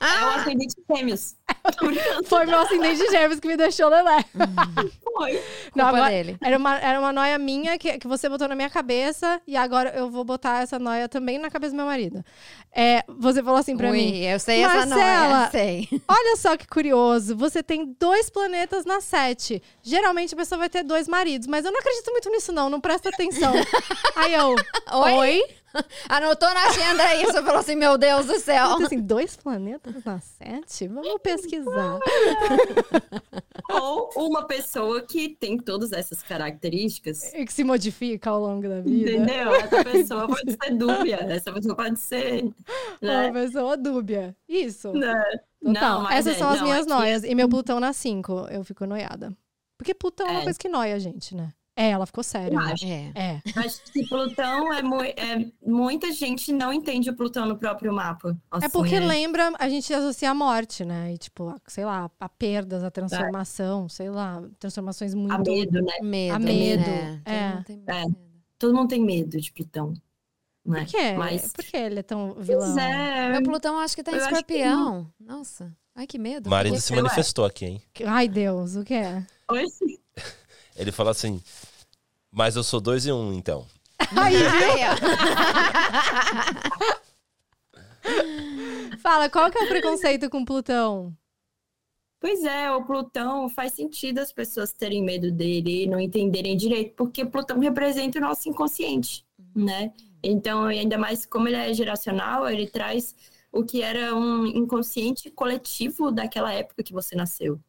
É 0.00 0.24
o 0.24 0.28
ascendente 0.30 0.74
gêmeos. 0.90 1.34
Tô 1.78 1.86
brincando. 1.86 2.24
Foi 2.24 2.46
meu 2.46 2.58
ascendente 2.60 2.98
de 2.98 3.10
gêmeos 3.10 3.38
que 3.38 3.46
me 3.48 3.56
deixou 3.56 3.88
lelé. 3.88 4.24
Foi. 5.04 5.40
Não, 5.74 5.86
agora- 5.86 6.10
dele. 6.10 6.36
Era 6.42 6.56
uma, 6.58 6.78
era 6.78 6.98
uma 6.98 7.12
noia 7.12 7.38
minha 7.38 7.78
que, 7.78 7.98
que 7.98 8.08
você 8.08 8.28
botou 8.28 8.48
na 8.48 8.54
minha 8.56 8.70
cabeça 8.70 9.40
e 9.46 9.56
agora 9.56 9.90
eu 9.90 10.10
vou 10.10 10.24
botar 10.24 10.62
essa 10.62 10.78
noia 10.78 11.08
também 11.08 11.38
na 11.38 11.50
cabeça 11.50 11.72
do 11.72 11.76
meu 11.76 11.86
marido. 11.86 12.24
É, 12.74 13.04
você 13.08 13.42
falou 13.42 13.58
assim 13.58 13.76
pra 13.76 13.90
Ui, 13.90 13.96
mim: 13.96 14.18
eu 14.24 14.40
sei 14.40 14.64
essa 14.64 14.86
Marcela, 14.86 15.38
noia, 15.38 15.50
sei. 15.50 15.88
Olha 16.08 16.36
só 16.36 16.56
que 16.56 16.66
curioso, 16.66 17.36
você 17.36 17.62
tem 17.62 17.94
dois 17.98 18.30
planetas 18.30 18.84
na 18.84 19.00
sete. 19.00 19.62
Geralmente 19.82 20.34
a 20.34 20.38
pessoa 20.38 20.58
vai 20.58 20.68
ter 20.70 20.82
dois 20.82 21.06
maridos, 21.06 21.46
mas 21.46 21.64
eu 21.64 21.70
não 21.72 21.78
acredito 21.80 22.10
muito 22.10 22.30
nisso, 22.30 22.50
não, 22.52 22.68
não 22.70 22.80
presta 22.80 23.08
atenção. 23.10 23.52
Aí 24.16 24.34
eu, 24.34 24.54
Oi? 24.92 25.12
oi? 25.12 25.42
Anotou 26.08 26.52
na 26.52 26.66
agenda 26.68 27.14
isso, 27.16 27.32
falou 27.32 27.56
assim, 27.60 27.74
meu 27.74 27.96
Deus 27.98 28.26
do 28.26 28.38
céu. 28.38 28.78
Eu 28.78 28.86
assim, 28.86 29.00
dois 29.00 29.36
planetas 29.36 30.04
na 30.04 30.20
sete? 30.20 30.88
Vamos 30.88 31.20
pesquisar. 31.22 31.98
Ou 33.70 34.10
uma 34.16 34.46
pessoa 34.46 35.00
que 35.02 35.30
tem 35.30 35.56
todas 35.58 35.92
essas 35.92 36.22
características. 36.22 37.32
E 37.32 37.44
que 37.44 37.52
se 37.52 37.64
modifica 37.64 38.30
ao 38.30 38.40
longo 38.40 38.68
da 38.68 38.80
vida. 38.80 39.10
Entendeu? 39.12 39.54
Essa 39.54 39.84
pessoa 39.84 40.26
pode 40.26 40.52
ser 40.52 40.74
dúbia. 40.76 41.16
Essa 41.28 41.52
pessoa 41.52 41.74
pode 41.74 41.98
ser. 41.98 42.42
Uma 43.00 43.30
Né? 43.30 43.32
pessoa 43.32 43.76
dúbia. 43.76 44.36
Isso. 44.48 44.92
Né? 44.92 45.14
Não, 45.62 46.10
Essas 46.10 46.34
é- 46.36 46.38
são 46.38 46.50
as 46.50 46.58
não, 46.58 46.64
minhas 46.66 46.80
é 46.80 46.88
que- 46.88 46.88
noias. 46.94 47.24
E 47.24 47.34
meu 47.34 47.48
Plutão 47.48 47.80
na 47.80 47.92
5, 47.92 48.46
eu 48.50 48.64
fico 48.64 48.84
noiada. 48.84 49.32
Porque 49.78 49.94
Plutão 49.94 50.26
é 50.26 50.30
uma 50.32 50.40
É. 50.40 50.44
coisa 50.44 50.58
que 50.58 50.68
noia 50.68 50.94
a 50.94 50.98
gente, 50.98 51.34
né? 51.34 51.52
É, 51.74 51.90
ela 51.90 52.04
ficou 52.04 52.22
séria. 52.22 52.54
Eu 52.54 52.60
né? 52.60 52.72
acho. 52.72 52.84
É. 52.86 53.12
É. 53.14 53.42
Acho 53.56 53.82
que 53.90 54.06
Plutão 54.06 54.72
é, 54.72 54.82
mu- 54.82 55.02
é- 55.02 55.50
Muita 55.64 56.12
gente 56.12 56.52
não 56.52 56.70
entende 56.72 57.08
o 57.08 57.16
Plutão 57.16 57.46
no 57.46 57.56
próprio 57.56 57.92
mapa. 57.92 58.36
É 58.52 58.56
assim, 58.58 58.70
porque 58.70 58.96
é. 58.96 59.00
lembra, 59.00 59.52
a 59.58 59.68
gente 59.70 59.92
associa 59.92 60.30
a 60.30 60.34
morte, 60.34 60.84
né? 60.84 61.14
E 61.14 61.18
tipo, 61.18 61.48
a- 61.48 61.56
sei 61.66 61.84
lá, 61.86 62.10
a 62.20 62.28
perdas, 62.28 62.84
a 62.84 62.90
transformação, 62.90 63.88
sei 63.88 64.10
lá, 64.10 64.42
transformações 64.58 65.14
muito. 65.14 65.32
A 65.34 65.38
medo, 65.38 65.80
né? 65.82 65.92
Medo. 66.02 66.34
A 66.34 66.38
medo, 66.38 66.82
né? 66.90 67.20
Todo 67.24 67.32
é. 67.34 67.48
mundo 67.54 67.64
tem 67.64 67.82
É. 67.86 68.04
medo. 68.04 68.16
Todo 68.58 68.74
mundo 68.76 68.88
tem 68.88 69.00
medo 69.02 69.40
de 69.40 69.52
Plutão. 69.52 69.94
Né? 70.64 70.80
Por 70.84 70.86
quê? 70.90 71.12
Mas- 71.16 71.52
Por 71.54 71.64
que 71.64 71.76
ele 71.76 71.98
é 72.00 72.02
tão 72.02 72.34
vilão? 72.34 72.66
Pois 72.74 72.76
é. 72.76 73.30
Meu 73.30 73.42
Plutão 73.42 73.78
acho 73.78 73.96
que 73.96 74.02
tá 74.02 74.12
em 74.12 74.16
Eu 74.16 74.20
escorpião. 74.20 75.10
Nossa. 75.18 75.74
Ai, 75.94 76.06
que 76.06 76.18
medo. 76.18 76.48
Marido 76.48 76.78
se 76.80 76.94
manifestou 76.94 77.44
aqui, 77.44 77.64
hein? 77.66 77.82
Ai, 78.06 78.28
Deus, 78.28 78.76
o 78.76 78.84
que 78.84 78.94
é? 78.94 79.26
Oi, 79.50 79.66
sim. 79.68 79.98
Ele 80.76 80.92
falou 80.92 81.10
assim, 81.10 81.42
mas 82.30 82.56
eu 82.56 82.62
sou 82.62 82.80
dois 82.80 83.06
e 83.06 83.12
um, 83.12 83.32
então. 83.32 83.66
Ai, 84.16 84.34
Ai, 88.04 88.98
fala, 88.98 89.28
qual 89.28 89.50
que 89.50 89.58
é 89.58 89.64
o 89.64 89.68
preconceito 89.68 90.28
com 90.30 90.44
Plutão? 90.44 91.14
Pois 92.20 92.44
é, 92.44 92.70
o 92.70 92.84
Plutão 92.84 93.48
faz 93.48 93.72
sentido 93.72 94.20
as 94.20 94.32
pessoas 94.32 94.72
terem 94.72 95.02
medo 95.02 95.32
dele 95.32 95.82
e 95.82 95.86
não 95.88 95.98
entenderem 95.98 96.56
direito, 96.56 96.94
porque 96.94 97.24
Plutão 97.24 97.58
representa 97.58 98.18
o 98.18 98.22
nosso 98.22 98.48
inconsciente, 98.48 99.26
né? 99.54 99.92
Então, 100.22 100.64
ainda 100.64 100.96
mais 100.96 101.26
como 101.26 101.48
ele 101.48 101.56
é 101.56 101.74
geracional, 101.74 102.48
ele 102.48 102.68
traz 102.68 103.14
o 103.50 103.64
que 103.64 103.82
era 103.82 104.14
um 104.14 104.46
inconsciente 104.46 105.30
coletivo 105.30 106.12
daquela 106.12 106.52
época 106.52 106.84
que 106.84 106.92
você 106.92 107.16
nasceu. 107.16 107.60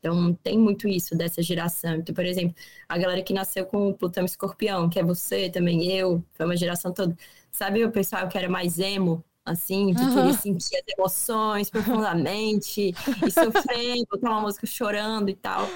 Então, 0.00 0.34
tem 0.42 0.58
muito 0.58 0.88
isso 0.88 1.14
dessa 1.14 1.42
geração. 1.42 1.96
Então, 1.96 2.14
por 2.14 2.24
exemplo, 2.24 2.54
a 2.88 2.96
galera 2.98 3.22
que 3.22 3.34
nasceu 3.34 3.66
com 3.66 3.88
o 3.90 3.94
Plutão 3.94 4.24
Escorpião, 4.24 4.88
que 4.88 4.98
é 4.98 5.04
você, 5.04 5.50
também 5.50 5.90
eu, 5.92 6.24
foi 6.32 6.46
uma 6.46 6.56
geração 6.56 6.92
toda. 6.92 7.14
Sabe 7.52 7.84
o 7.84 7.92
pessoal 7.92 8.26
que 8.26 8.38
era 8.38 8.48
mais 8.48 8.78
emo, 8.78 9.22
assim, 9.44 9.92
que 9.94 10.02
Aham. 10.02 10.14
queria 10.14 10.32
sentir 10.32 10.76
as 10.76 10.84
emoções 10.96 11.68
profundamente 11.70 12.94
e 13.26 13.30
sofrer, 13.30 14.04
botar 14.10 14.30
uma 14.30 14.40
música 14.40 14.66
chorando 14.66 15.28
e 15.28 15.34
tal. 15.36 15.68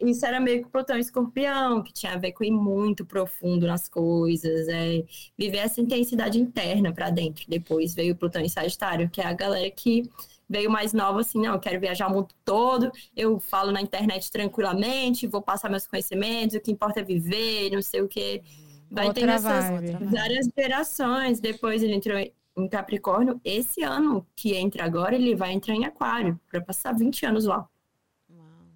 Isso 0.00 0.24
era 0.24 0.40
meio 0.40 0.62
que 0.62 0.68
o 0.68 0.70
Plutão 0.70 0.98
Escorpião, 0.98 1.82
que 1.82 1.92
tinha 1.92 2.14
a 2.14 2.18
ver 2.18 2.32
com 2.32 2.42
ir 2.42 2.50
muito 2.50 3.04
profundo 3.04 3.66
nas 3.66 3.86
coisas, 3.88 4.66
é, 4.68 5.04
viver 5.38 5.58
essa 5.58 5.80
intensidade 5.80 6.38
interna 6.38 6.92
para 6.92 7.10
dentro. 7.10 7.44
Depois 7.48 7.94
veio 7.94 8.14
o 8.14 8.16
Plutão 8.16 8.40
em 8.42 8.48
Sagitário, 8.48 9.10
que 9.10 9.20
é 9.20 9.26
a 9.26 9.32
galera 9.34 9.70
que 9.70 10.10
veio 10.50 10.68
mais 10.68 10.92
nova, 10.92 11.20
assim, 11.20 11.40
não, 11.40 11.54
eu 11.54 11.60
quero 11.60 11.78
viajar 11.78 12.08
o 12.08 12.12
mundo 12.12 12.34
todo, 12.44 12.90
eu 13.16 13.38
falo 13.38 13.70
na 13.70 13.80
internet 13.80 14.32
tranquilamente, 14.32 15.28
vou 15.28 15.40
passar 15.40 15.70
meus 15.70 15.86
conhecimentos, 15.86 16.56
o 16.56 16.60
que 16.60 16.72
importa 16.72 16.98
é 16.98 17.04
viver, 17.04 17.70
não 17.70 17.80
sei 17.80 18.02
o 18.02 18.08
quê. 18.08 18.42
Vai 18.90 19.06
Outra 19.06 19.20
tendo 19.20 19.32
essas 19.32 19.70
vibe. 19.70 20.04
várias 20.06 20.48
gerações. 20.58 21.38
Depois 21.38 21.80
ele 21.80 21.94
entrou 21.94 22.18
em 22.18 22.68
Capricórnio. 22.68 23.40
Esse 23.44 23.84
ano 23.84 24.26
que 24.34 24.56
entra 24.56 24.84
agora, 24.84 25.14
ele 25.14 25.36
vai 25.36 25.52
entrar 25.52 25.76
em 25.76 25.84
Aquário, 25.84 26.38
para 26.50 26.60
passar 26.60 26.92
20 26.92 27.24
anos 27.24 27.44
lá. 27.44 27.68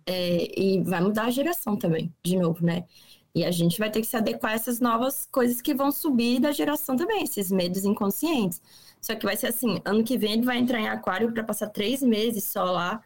É, 0.07 0.61
e 0.61 0.81
vai 0.85 1.01
mudar 1.01 1.25
a 1.25 1.31
geração 1.31 1.77
também, 1.77 2.15
de 2.23 2.37
novo, 2.37 2.65
né? 2.65 2.85
E 3.35 3.45
a 3.45 3.51
gente 3.51 3.79
vai 3.79 3.91
ter 3.91 4.01
que 4.01 4.07
se 4.07 4.17
adequar 4.17 4.53
a 4.53 4.55
essas 4.55 4.79
novas 4.79 5.27
coisas 5.33 5.61
que 5.61 5.75
vão 5.75 5.91
subir 5.91 6.39
da 6.39 6.53
geração 6.53 6.95
também, 6.95 7.25
esses 7.25 7.51
medos 7.51 7.85
inconscientes. 7.85 8.63
Só 9.05 9.15
que 9.15 9.27
vai 9.27 9.37
ser 9.37 9.49
assim, 9.49 9.83
ano 9.85 10.03
que 10.03 10.17
vem 10.17 10.33
ele 10.33 10.47
vai 10.47 10.57
entrar 10.57 10.81
em 10.81 10.89
aquário 10.89 11.31
para 11.31 11.45
passar 11.45 11.69
três 11.69 12.03
meses 12.03 12.45
só 12.45 12.65
lá, 12.65 13.03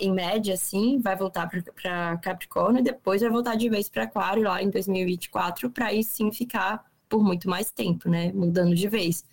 em 0.00 0.12
média, 0.12 0.54
assim, 0.54 0.98
vai 0.98 1.14
voltar 1.16 1.48
para 1.48 2.18
Capricórnio 2.18 2.80
e 2.80 2.82
depois 2.82 3.22
vai 3.22 3.30
voltar 3.30 3.54
de 3.54 3.68
vez 3.68 3.88
para 3.88 4.02
aquário 4.02 4.42
lá 4.42 4.60
em 4.60 4.70
2024, 4.70 5.70
para 5.70 5.86
aí 5.86 6.02
sim 6.02 6.32
ficar 6.32 6.84
por 7.08 7.22
muito 7.22 7.48
mais 7.48 7.70
tempo, 7.70 8.08
né? 8.08 8.32
Mudando 8.32 8.74
de 8.74 8.88
vez. 8.88 9.24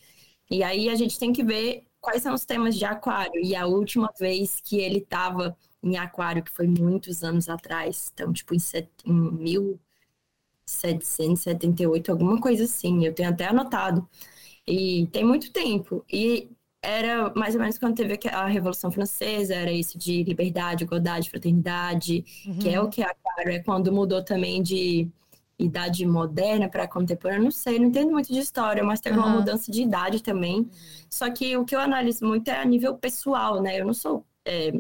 E 0.52 0.62
aí 0.64 0.88
a 0.88 0.94
gente 0.96 1.18
tem 1.18 1.34
que 1.34 1.44
ver 1.44 1.84
quais 2.00 2.22
são 2.22 2.36
os 2.36 2.46
temas 2.46 2.78
de 2.78 2.86
aquário. 2.86 3.44
E 3.44 3.56
a 3.56 3.66
última 3.66 4.14
vez 4.20 4.62
que 4.62 4.78
ele 4.78 5.00
estava 5.00 5.58
em 5.82 5.98
aquário, 5.98 6.44
que 6.44 6.52
foi 6.52 6.68
muitos 6.68 7.24
anos 7.24 7.50
atrás, 7.50 8.12
então, 8.14 8.32
tipo, 8.32 8.54
em, 8.54 8.60
set... 8.60 8.88
em 9.04 9.14
1778, 9.32 12.12
alguma 12.12 12.40
coisa 12.40 12.66
assim, 12.66 13.04
eu 13.06 13.14
tenho 13.14 13.30
até 13.30 13.48
anotado. 13.48 14.08
E 14.72 15.06
tem 15.08 15.26
muito 15.26 15.52
tempo. 15.52 16.06
E 16.12 16.50
era 16.82 17.30
mais 17.36 17.56
ou 17.56 17.60
menos 17.62 17.78
quando 17.78 17.96
teve 17.96 18.18
a 18.32 18.46
Revolução 18.48 18.90
Francesa, 18.90 19.54
era 19.54 19.72
isso 19.72 19.98
de 19.98 20.24
liberdade, 20.24 20.86
igualdade, 20.86 21.30
fraternidade, 21.30 22.24
que 22.60 22.70
é 22.70 22.80
o 22.82 22.90
que 22.90 23.02
é 23.02 23.06
aquário, 23.06 23.52
é 23.52 23.60
quando 23.60 23.92
mudou 23.92 24.24
também 24.24 24.64
de 24.64 25.10
idade 25.60 26.06
moderna 26.06 26.70
para 26.70 26.88
contemporânea, 26.88 27.44
não 27.44 27.52
sei, 27.52 27.78
não 27.78 27.88
entendo 27.88 28.12
muito 28.12 28.34
de 28.34 28.40
história, 28.40 28.84
mas 28.84 29.00
teve 29.02 29.18
uma 29.18 29.28
Aham. 29.28 29.38
mudança 29.40 29.72
de 29.72 29.82
idade 29.84 30.24
também. 30.24 30.68
Só 31.10 31.30
que 31.30 31.56
o 31.58 31.66
que 31.66 31.76
eu 31.76 31.80
analiso 31.80 32.26
muito 32.26 32.50
é 32.50 32.60
a 32.60 32.66
nível 32.66 32.96
pessoal, 32.98 33.62
né? 33.62 33.80
Eu 33.80 33.86
não 33.86 33.94
sou 33.94 34.26
é, 34.46 34.72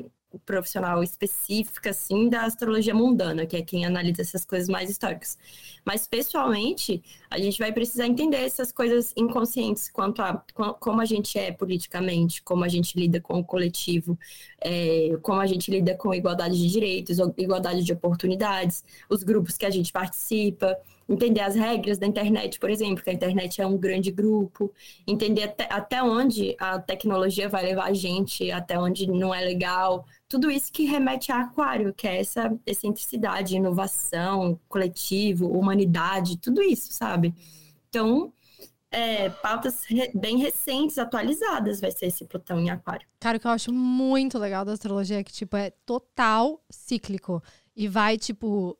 profissional 0.45 1.03
específica, 1.03 1.89
assim, 1.91 2.29
da 2.29 2.43
astrologia 2.43 2.93
mundana, 2.93 3.45
que 3.45 3.55
é 3.57 3.61
quem 3.61 3.85
analisa 3.85 4.21
essas 4.21 4.45
coisas 4.45 4.69
mais 4.69 4.89
históricas. 4.89 5.37
Mas, 5.83 6.07
pessoalmente, 6.07 7.03
a 7.29 7.37
gente 7.39 7.57
vai 7.59 7.71
precisar 7.71 8.05
entender 8.07 8.37
essas 8.37 8.71
coisas 8.71 9.13
inconscientes 9.17 9.89
quanto 9.89 10.21
a 10.21 10.43
co- 10.53 10.73
como 10.75 11.01
a 11.01 11.05
gente 11.05 11.37
é 11.37 11.51
politicamente, 11.51 12.41
como 12.43 12.63
a 12.63 12.67
gente 12.67 12.97
lida 12.97 13.19
com 13.19 13.39
o 13.39 13.43
coletivo, 13.43 14.17
é, 14.59 15.17
como 15.21 15.41
a 15.41 15.45
gente 15.47 15.71
lida 15.71 15.95
com 15.95 16.13
igualdade 16.13 16.57
de 16.57 16.67
direitos, 16.69 17.17
igualdade 17.37 17.83
de 17.83 17.93
oportunidades, 17.93 18.83
os 19.09 19.23
grupos 19.23 19.57
que 19.57 19.65
a 19.65 19.69
gente 19.69 19.91
participa, 19.91 20.77
entender 21.11 21.41
as 21.41 21.55
regras 21.55 21.97
da 21.97 22.07
internet, 22.07 22.57
por 22.57 22.69
exemplo, 22.69 23.03
que 23.03 23.09
a 23.09 23.13
internet 23.13 23.61
é 23.61 23.67
um 23.67 23.77
grande 23.77 24.11
grupo, 24.11 24.71
entender 25.05 25.43
até, 25.43 25.67
até 25.69 26.01
onde 26.01 26.55
a 26.59 26.79
tecnologia 26.79 27.49
vai 27.49 27.63
levar 27.63 27.87
a 27.87 27.93
gente, 27.93 28.49
até 28.49 28.79
onde 28.79 29.05
não 29.07 29.33
é 29.33 29.41
legal, 29.41 30.05
tudo 30.27 30.49
isso 30.49 30.71
que 30.71 30.85
remete 30.85 31.31
a 31.31 31.41
aquário, 31.41 31.93
que 31.93 32.07
é 32.07 32.19
essa 32.21 32.57
excentricidade, 32.65 33.55
inovação, 33.55 34.57
coletivo, 34.69 35.47
humanidade, 35.51 36.37
tudo 36.37 36.61
isso, 36.61 36.93
sabe? 36.93 37.33
Então, 37.89 38.31
é, 38.89 39.29
pautas 39.29 39.83
re- 39.85 40.11
bem 40.13 40.37
recentes, 40.37 40.97
atualizadas, 40.97 41.81
vai 41.81 41.91
ser 41.91 42.07
esse 42.07 42.25
Plutão 42.25 42.59
em 42.59 42.69
aquário. 42.69 43.05
Cara, 43.19 43.37
o 43.37 43.39
que 43.39 43.47
eu 43.47 43.51
acho 43.51 43.73
muito 43.73 44.37
legal 44.37 44.63
da 44.63 44.71
astrologia 44.71 45.19
é 45.19 45.23
que, 45.23 45.33
tipo, 45.33 45.55
é 45.57 45.71
total 45.85 46.63
cíclico. 46.69 47.43
E 47.75 47.87
vai, 47.87 48.17
tipo, 48.17 48.77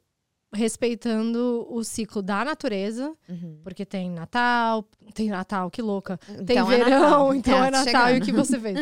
respeitando 0.53 1.65
o 1.69 1.83
ciclo 1.83 2.21
da 2.21 2.43
natureza. 2.43 3.13
Uhum. 3.29 3.59
Porque 3.63 3.85
tem 3.85 4.09
Natal, 4.09 4.85
tem 5.13 5.29
Natal, 5.29 5.71
que 5.71 5.81
louca. 5.81 6.17
Tem 6.45 6.57
Então 6.57 6.71
é 6.71 6.77
verão, 6.77 6.99
Natal. 6.99 7.33
então 7.35 7.63
é, 7.63 7.67
É, 7.67 7.71
Natal. 7.71 8.09
E 8.09 8.11
o 8.11 8.13
chegando. 8.13 8.25
que 8.25 8.31
você 8.31 8.59
fez? 8.59 8.79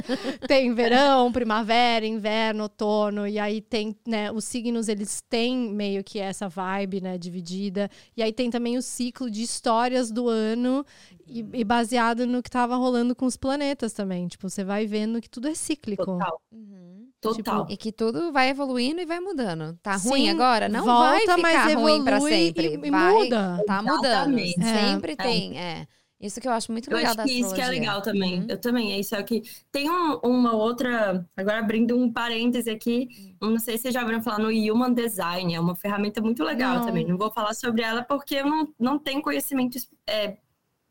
tem 0.48 0.74
verão, 0.74 1.32
primavera, 1.32 2.06
inverno, 2.06 2.64
outono. 2.64 3.28
E 3.28 3.38
aí 3.38 3.62
tem, 3.62 3.96
né, 4.08 4.32
os 4.32 4.46
signos, 4.46 4.88
eles 4.88 5.22
têm 5.22 5.58
meio 5.72 6.04
que 6.04 6.20
essa 6.20 6.50
vibe, 6.50 7.02
né, 7.02 7.18
dividida. 7.18 7.90
E 8.18 8.24
aí 8.24 8.34
tem 8.34 8.50
também 8.50 8.78
o 8.78 8.82
ciclo 8.82 9.30
de 9.30 9.44
histórias 9.44 10.10
do 10.12 10.28
ano. 10.28 10.86
E, 11.28 11.46
e 11.54 11.64
baseado 11.64 12.26
no 12.26 12.42
que 12.42 12.50
tava 12.50 12.76
rolando 12.76 13.16
com 13.16 13.26
os 13.26 13.38
planetas 13.38 13.94
também. 13.94 14.28
Tipo, 14.28 14.50
você 14.50 14.64
vai 14.64 14.88
vendo 14.88 15.22
que 15.22 15.30
tudo 15.30 15.48
é 15.48 15.54
cíclico. 15.54 16.04
Total. 16.04 16.42
Uhum. 16.52 16.99
Total. 17.22 17.68
E 17.70 17.76
que 17.76 17.92
tudo 17.92 18.32
vai 18.32 18.50
evoluindo 18.50 19.02
e 19.02 19.06
vai 19.06 19.20
mudando. 19.20 19.78
Tá 19.84 19.96
ruim 19.98 20.22
Sim, 20.24 20.30
agora? 20.30 20.70
Não 20.70 20.86
volta, 20.86 21.38
vai 21.38 21.52
ficar 21.52 21.78
ruim 21.78 22.04
pra 22.04 22.16
evolui 22.18 22.32
sempre. 22.32 22.68
e, 22.68 22.88
e 22.88 22.92
vai, 22.92 23.14
muda. 23.14 23.64
Tá 23.68 23.82
mudando. 23.82 24.06
Exatamente. 24.06 24.62
É. 24.62 24.90
Sempre 24.92 25.16
tem, 25.16 25.60
é. 25.60 25.88
Isso 26.22 26.42
que 26.42 26.48
eu 26.50 26.52
acho 26.52 26.70
muito 26.72 26.90
Eu 26.92 26.98
legal 26.98 27.12
acho 27.12 27.18
da 27.18 27.24
que 27.24 27.32
isso 27.32 27.54
que 27.56 27.62
é 27.62 27.64
astrologia. 27.64 27.80
legal 27.80 28.02
também. 28.02 28.40
Uhum. 28.42 28.46
Eu 28.50 28.58
também, 28.60 28.92
é 28.92 29.00
isso 29.00 29.16
aqui. 29.16 29.42
Tem 29.72 29.90
um- 29.90 30.20
uma 30.24 30.54
outra, 30.54 31.26
agora 31.36 31.60
abrindo 31.60 31.98
um 31.98 32.12
parêntese 32.12 32.70
aqui, 32.70 33.08
Hum. 33.42 33.52
não 33.52 33.60
sei 33.60 33.78
se 33.78 33.84
vocês 33.84 33.94
já 33.94 34.02
ouviram 34.02 34.22
falar 34.22 34.40
no 34.40 34.50
Human 34.50 34.94
Design, 34.94 35.54
é 35.56 35.60
uma 35.62 35.76
ferramenta 35.78 36.20
muito 36.22 36.44
legal 36.44 36.76
Não. 36.80 36.86
também. 36.86 37.06
Não 37.08 37.18
vou 37.18 37.32
falar 37.32 37.54
sobre 37.54 37.84
ela 37.84 38.04
porque 38.04 38.36
eu 38.36 38.46
não, 38.46 38.68
não 38.78 39.00
tenho 39.00 39.22
conhecimento 39.22 39.78
é, 40.08 40.36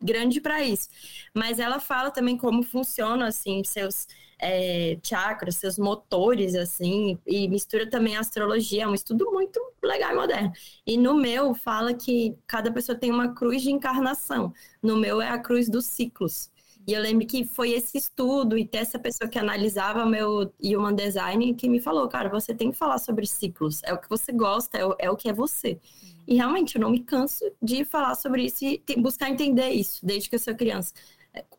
grande 0.01 0.41
para 0.41 0.63
isso. 0.63 0.89
Mas 1.35 1.59
ela 1.59 1.79
fala 1.79 2.11
também 2.11 2.37
como 2.39 2.63
funciona, 2.63 3.27
assim, 3.27 3.63
seus 3.65 4.07
é, 4.41 4.99
chakras, 5.03 5.57
seus 5.57 5.79
motores, 5.79 6.55
assim, 6.55 7.19
e 7.27 7.49
mistura 7.49 7.89
também 7.89 8.17
a 8.17 8.21
astrologia, 8.21 8.85
é 8.85 8.87
um 8.89 8.95
estudo 8.95 9.31
muito 9.33 9.61
legal 9.83 10.13
e 10.13 10.15
moderno. 10.15 10.53
E 10.87 10.97
no 10.97 11.15
meu 11.15 11.55
fala 11.55 11.95
que 11.95 12.37
cada 12.47 12.73
pessoa 12.73 12.97
tem 12.97 13.11
uma 13.11 13.35
cruz 13.35 13.63
de 13.63 13.71
encarnação. 13.71 14.53
No 14.83 14.97
meu 14.97 15.21
é 15.21 15.29
a 15.29 15.39
cruz 15.39 15.69
dos 15.69 15.87
ciclos. 15.87 16.51
E 16.87 16.95
eu 16.95 17.03
lembro 17.03 17.27
que 17.27 17.45
foi 17.45 17.73
esse 17.73 17.99
estudo 17.99 18.57
e 18.57 18.67
ter 18.67 18.79
essa 18.79 18.99
pessoa 18.99 19.29
que 19.29 19.39
analisava 19.39 20.07
meu 20.07 20.51
human 20.59 20.95
design 20.95 21.53
que 21.55 21.69
me 21.69 21.81
falou, 21.81 22.09
cara, 22.09 22.31
você 22.31 22.55
tem 22.55 22.71
que 22.71 22.79
falar 22.79 22.97
sobre 22.97 23.27
ciclos. 23.27 23.83
É 23.85 23.93
o 23.93 23.99
que 23.99 24.09
você 24.09 24.33
gosta, 24.33 24.79
é 24.79 24.87
o, 24.87 24.97
é 24.99 25.11
o 25.11 25.17
que 25.17 25.29
é 25.29 25.33
você. 25.35 25.79
E 26.27 26.37
realmente 26.37 26.77
eu 26.77 26.81
não 26.81 26.91
me 26.91 27.01
canso 27.01 27.45
de 27.61 27.85
falar 27.85 28.15
sobre 28.15 28.45
isso 28.45 28.65
e 28.65 28.83
buscar 28.97 29.29
entender 29.29 29.69
isso 29.69 30.05
desde 30.05 30.31
que 30.31 30.37
eu 30.37 30.39
sou 30.39 30.55
criança. 30.55 30.95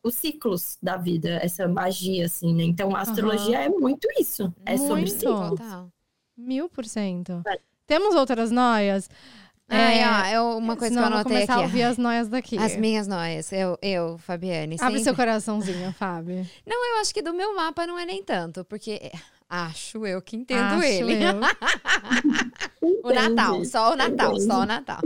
Os 0.03 0.15
ciclos 0.15 0.77
da 0.81 0.97
vida, 0.97 1.39
essa 1.43 1.67
magia, 1.67 2.25
assim, 2.25 2.53
né? 2.53 2.63
Então 2.63 2.95
a 2.95 3.01
astrologia 3.01 3.59
é 3.59 3.69
muito 3.69 4.07
isso. 4.19 4.53
É 4.65 4.77
sobre 4.77 4.93
Muito. 5.01 5.11
ciclos. 5.11 5.49
Total. 5.49 5.89
Mil 6.37 6.69
por 6.69 6.85
cento. 6.85 7.41
É. 7.47 7.59
Temos 7.85 8.15
outras 8.15 8.49
noias? 8.51 9.09
É, 9.71 10.07
ó, 10.07 10.25
é 10.25 10.41
uma 10.41 10.75
coisa 10.75 10.89
que 10.95 10.99
Senão 10.99 11.09
eu 11.09 11.15
anotei 11.15 11.33
começar 11.35 11.53
aqui. 11.53 11.61
a 11.61 11.65
ouvir 11.65 11.83
as 11.83 11.97
noias 11.97 12.27
daqui. 12.27 12.57
As 12.57 12.75
minhas 12.75 13.07
noias. 13.07 13.51
Eu, 13.51 13.77
eu 13.81 14.17
Fabiane. 14.17 14.75
Abre 14.75 14.85
sempre- 14.97 15.03
seu 15.03 15.15
coraçãozinho, 15.15 15.93
Fábio. 15.93 16.47
Não, 16.65 16.95
eu 16.95 17.01
acho 17.01 17.13
que 17.13 17.21
do 17.21 17.33
meu 17.33 17.55
mapa 17.55 17.85
não 17.85 17.97
é 17.99 18.05
nem 18.05 18.23
tanto, 18.23 18.65
porque 18.65 19.11
acho 19.49 20.05
eu 20.05 20.21
que 20.21 20.35
entendo 20.35 20.75
Acho 20.75 20.83
ele. 20.83 21.15
O 23.03 23.11
Natal, 23.11 23.63
só 23.65 23.93
o 23.93 23.95
Natal, 23.95 24.31
Entendi. 24.31 24.45
só 24.45 24.61
o 24.61 24.65
Natal. 24.65 24.99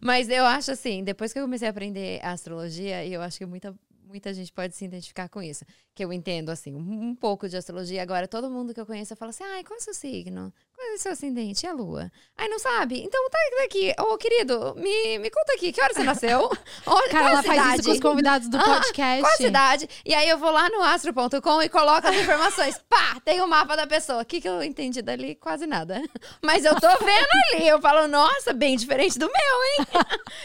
Mas 0.00 0.28
eu 0.28 0.44
acho 0.44 0.70
assim, 0.70 1.02
depois 1.02 1.32
que 1.32 1.38
eu 1.38 1.42
comecei 1.42 1.66
a 1.68 1.70
aprender 1.70 2.20
astrologia, 2.22 3.04
e 3.04 3.12
eu 3.12 3.22
acho 3.22 3.38
que 3.38 3.46
muita, 3.46 3.74
muita 4.08 4.32
gente 4.32 4.52
pode 4.52 4.74
se 4.74 4.84
identificar 4.84 5.28
com 5.28 5.42
isso, 5.42 5.64
que 5.94 6.04
eu 6.04 6.12
entendo 6.12 6.50
assim, 6.50 6.74
um, 6.74 7.10
um 7.10 7.14
pouco 7.14 7.48
de 7.48 7.56
astrologia. 7.56 8.02
Agora, 8.02 8.26
todo 8.26 8.50
mundo 8.50 8.72
que 8.72 8.80
eu 8.80 8.86
conheço 8.86 9.14
fala 9.14 9.30
assim: 9.30 9.44
ai, 9.44 9.62
qual 9.62 9.76
é 9.76 9.80
o 9.80 9.84
seu 9.84 9.94
signo? 9.94 10.52
Qual 10.74 10.86
é 10.86 10.94
o 10.94 10.98
seu 10.98 11.12
ascendente? 11.12 11.66
E 11.66 11.68
a 11.68 11.72
lua? 11.72 12.10
Ai, 12.36 12.48
não 12.48 12.58
sabe? 12.58 13.02
Então 13.02 13.28
tá 13.28 13.38
aqui. 13.64 13.92
Ô, 13.98 14.16
querido, 14.16 14.74
me, 14.76 15.18
me 15.18 15.28
conta 15.28 15.54
aqui, 15.54 15.72
que 15.72 15.82
hora 15.82 15.92
você 15.92 16.04
nasceu? 16.04 16.48
Onde, 16.86 17.08
Cara, 17.10 17.30
ela 17.30 17.40
a 17.40 17.42
faz 17.42 17.58
isso 17.58 17.68
cidade? 17.70 17.82
com 17.82 17.90
os 17.90 18.00
convidados 18.00 18.48
do 18.48 18.56
Ah, 18.56 18.62
podcast. 18.62 19.20
Qual 19.22 19.32
a 19.32 19.36
cidade? 19.36 19.88
E 20.04 20.14
aí 20.14 20.28
eu 20.28 20.38
vou 20.38 20.50
lá 20.52 20.68
no 20.70 20.80
astro.com 20.82 21.62
e 21.62 21.68
coloco 21.68 22.06
as 22.06 22.16
informações. 22.16 22.78
Pá, 22.88 23.20
tem 23.24 23.40
o 23.40 23.48
mapa 23.48 23.76
da 23.76 23.86
pessoa. 23.88 24.22
O 24.22 24.24
que, 24.24 24.40
que 24.40 24.48
eu 24.48 24.62
entendi 24.62 25.02
dali? 25.02 25.34
Quase 25.34 25.66
nada. 25.66 26.00
Mas 26.42 26.64
eu 26.64 26.74
tô 26.80 26.88
vendo 27.04 27.26
ali. 27.54 27.66
Eu 27.68 27.80
falo, 27.80 28.06
nossa, 28.06 28.52
bem 28.52 28.76
diferente 28.76 29.18
do 29.18 29.26
meu, 29.26 29.34
hein? 29.34 29.86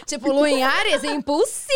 tipo, 0.08 0.32
Lua 0.32 0.50
em 0.50 0.64
Ares, 0.64 1.04
impulsivo, 1.04 1.68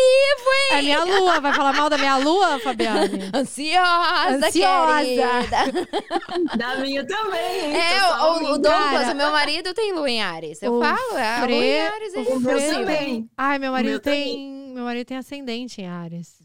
hein? 0.72 0.78
É 0.78 0.82
minha 0.82 1.04
lua. 1.04 1.40
Vai 1.40 1.54
falar 1.54 1.72
mal 1.78 1.88
da 1.90 1.96
minha 1.98 2.16
lua, 2.18 2.58
Fabiane? 2.60 3.30
Ansiosa, 3.34 4.46
Ansiosa. 4.46 5.02
querida. 5.02 6.58
Da 6.58 6.76
minha 6.78 7.06
também, 7.06 7.66
hein? 7.66 7.76
É, 7.76 8.02
o, 8.02 8.14
o 8.16 8.32
ouvindo. 8.32 8.58
Douglas, 8.58 8.72
Cara, 9.02 9.12
o 9.12 9.16
meu 9.16 9.30
marido, 9.30 9.72
tem 9.74 9.92
Lua 9.94 10.10
em 10.10 10.22
Ares. 10.22 10.62
Eu 10.62 10.74
o 10.74 10.80
falo, 10.82 11.16
é 11.18 11.28
a 11.34 11.36
Lua 11.38 11.44
Fre- 11.46 11.54
em 11.54 11.80
Ares 11.80 12.14
é 12.14 12.18
o 12.20 12.36
O 12.36 12.40
meu 12.40 12.58
também. 12.72 13.30
Ai, 13.36 13.58
meu 13.58 13.72
marido 13.72 13.90
meu 13.90 14.00
tem. 14.00 14.72
Meu 14.74 14.84
marido 14.84 15.06
tem 15.06 15.16
ascendente 15.16 15.80
em 15.80 15.86
Ares. 15.86 16.38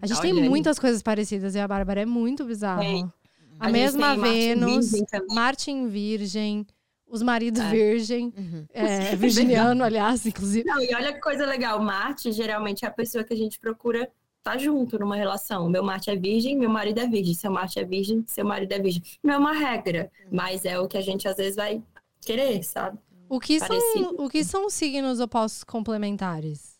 A 0.00 0.06
gente 0.06 0.20
tem 0.20 0.32
Olha 0.32 0.42
aí. 0.42 0.48
muitas 0.48 0.78
coisas 0.78 1.02
parecidas 1.02 1.54
e 1.54 1.58
a 1.58 1.66
Bárbara 1.66 2.02
é 2.02 2.06
muito 2.06 2.44
bizarro. 2.44 2.80
Tem. 2.80 3.10
A, 3.58 3.68
A 3.68 3.70
mesma 3.70 4.12
tem 4.14 4.20
Vênus, 4.22 4.90
Virgem 4.90 5.06
também. 5.06 5.34
Marte 5.34 5.70
em 5.70 5.88
Virgem, 5.88 6.66
os 7.08 7.22
maridos 7.22 7.62
É. 7.62 7.70
Virgem, 7.70 8.32
Uhum. 8.36 8.66
é, 8.74 9.16
virginiano, 9.16 9.82
aliás, 9.82 10.26
inclusive. 10.26 10.64
Não, 10.68 10.80
e 10.82 10.94
olha 10.94 11.12
que 11.14 11.20
coisa 11.20 11.46
legal. 11.46 11.80
Marte, 11.80 12.30
geralmente, 12.32 12.84
é 12.84 12.88
a 12.88 12.90
pessoa 12.90 13.24
que 13.24 13.32
a 13.32 13.36
gente 13.36 13.58
procura 13.58 14.06
estar 14.46 14.58
junto 14.58 14.98
numa 14.98 15.16
relação. 15.16 15.68
Meu 15.68 15.82
Marte 15.82 16.08
é 16.08 16.16
virgem, 16.16 16.56
meu 16.56 16.70
marido 16.70 17.00
é 17.00 17.06
virgem. 17.06 17.34
Seu 17.34 17.50
Marte 17.50 17.80
é 17.80 17.84
virgem, 17.84 18.24
seu 18.26 18.44
marido 18.44 18.72
é 18.72 18.78
virgem. 18.78 19.02
Não 19.22 19.34
é 19.34 19.38
uma 19.38 19.52
regra, 19.52 20.10
mas 20.30 20.64
é 20.64 20.78
o 20.78 20.86
que 20.86 20.96
a 20.96 21.00
gente 21.00 21.26
às 21.26 21.36
vezes 21.36 21.56
vai 21.56 21.82
querer, 22.20 22.62
sabe? 22.62 22.98
O 23.28 23.40
que, 23.40 23.58
são, 23.58 24.14
o 24.18 24.28
que 24.28 24.44
são 24.44 24.70
signos 24.70 25.18
opostos 25.18 25.64
complementares? 25.64 26.76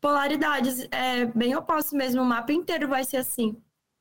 Polaridades 0.00 0.88
é 0.90 1.26
bem 1.26 1.54
oposto 1.54 1.94
mesmo. 1.94 2.22
O 2.22 2.24
mapa 2.24 2.52
inteiro 2.52 2.88
vai 2.88 3.04
ser 3.04 3.18
assim. 3.18 3.54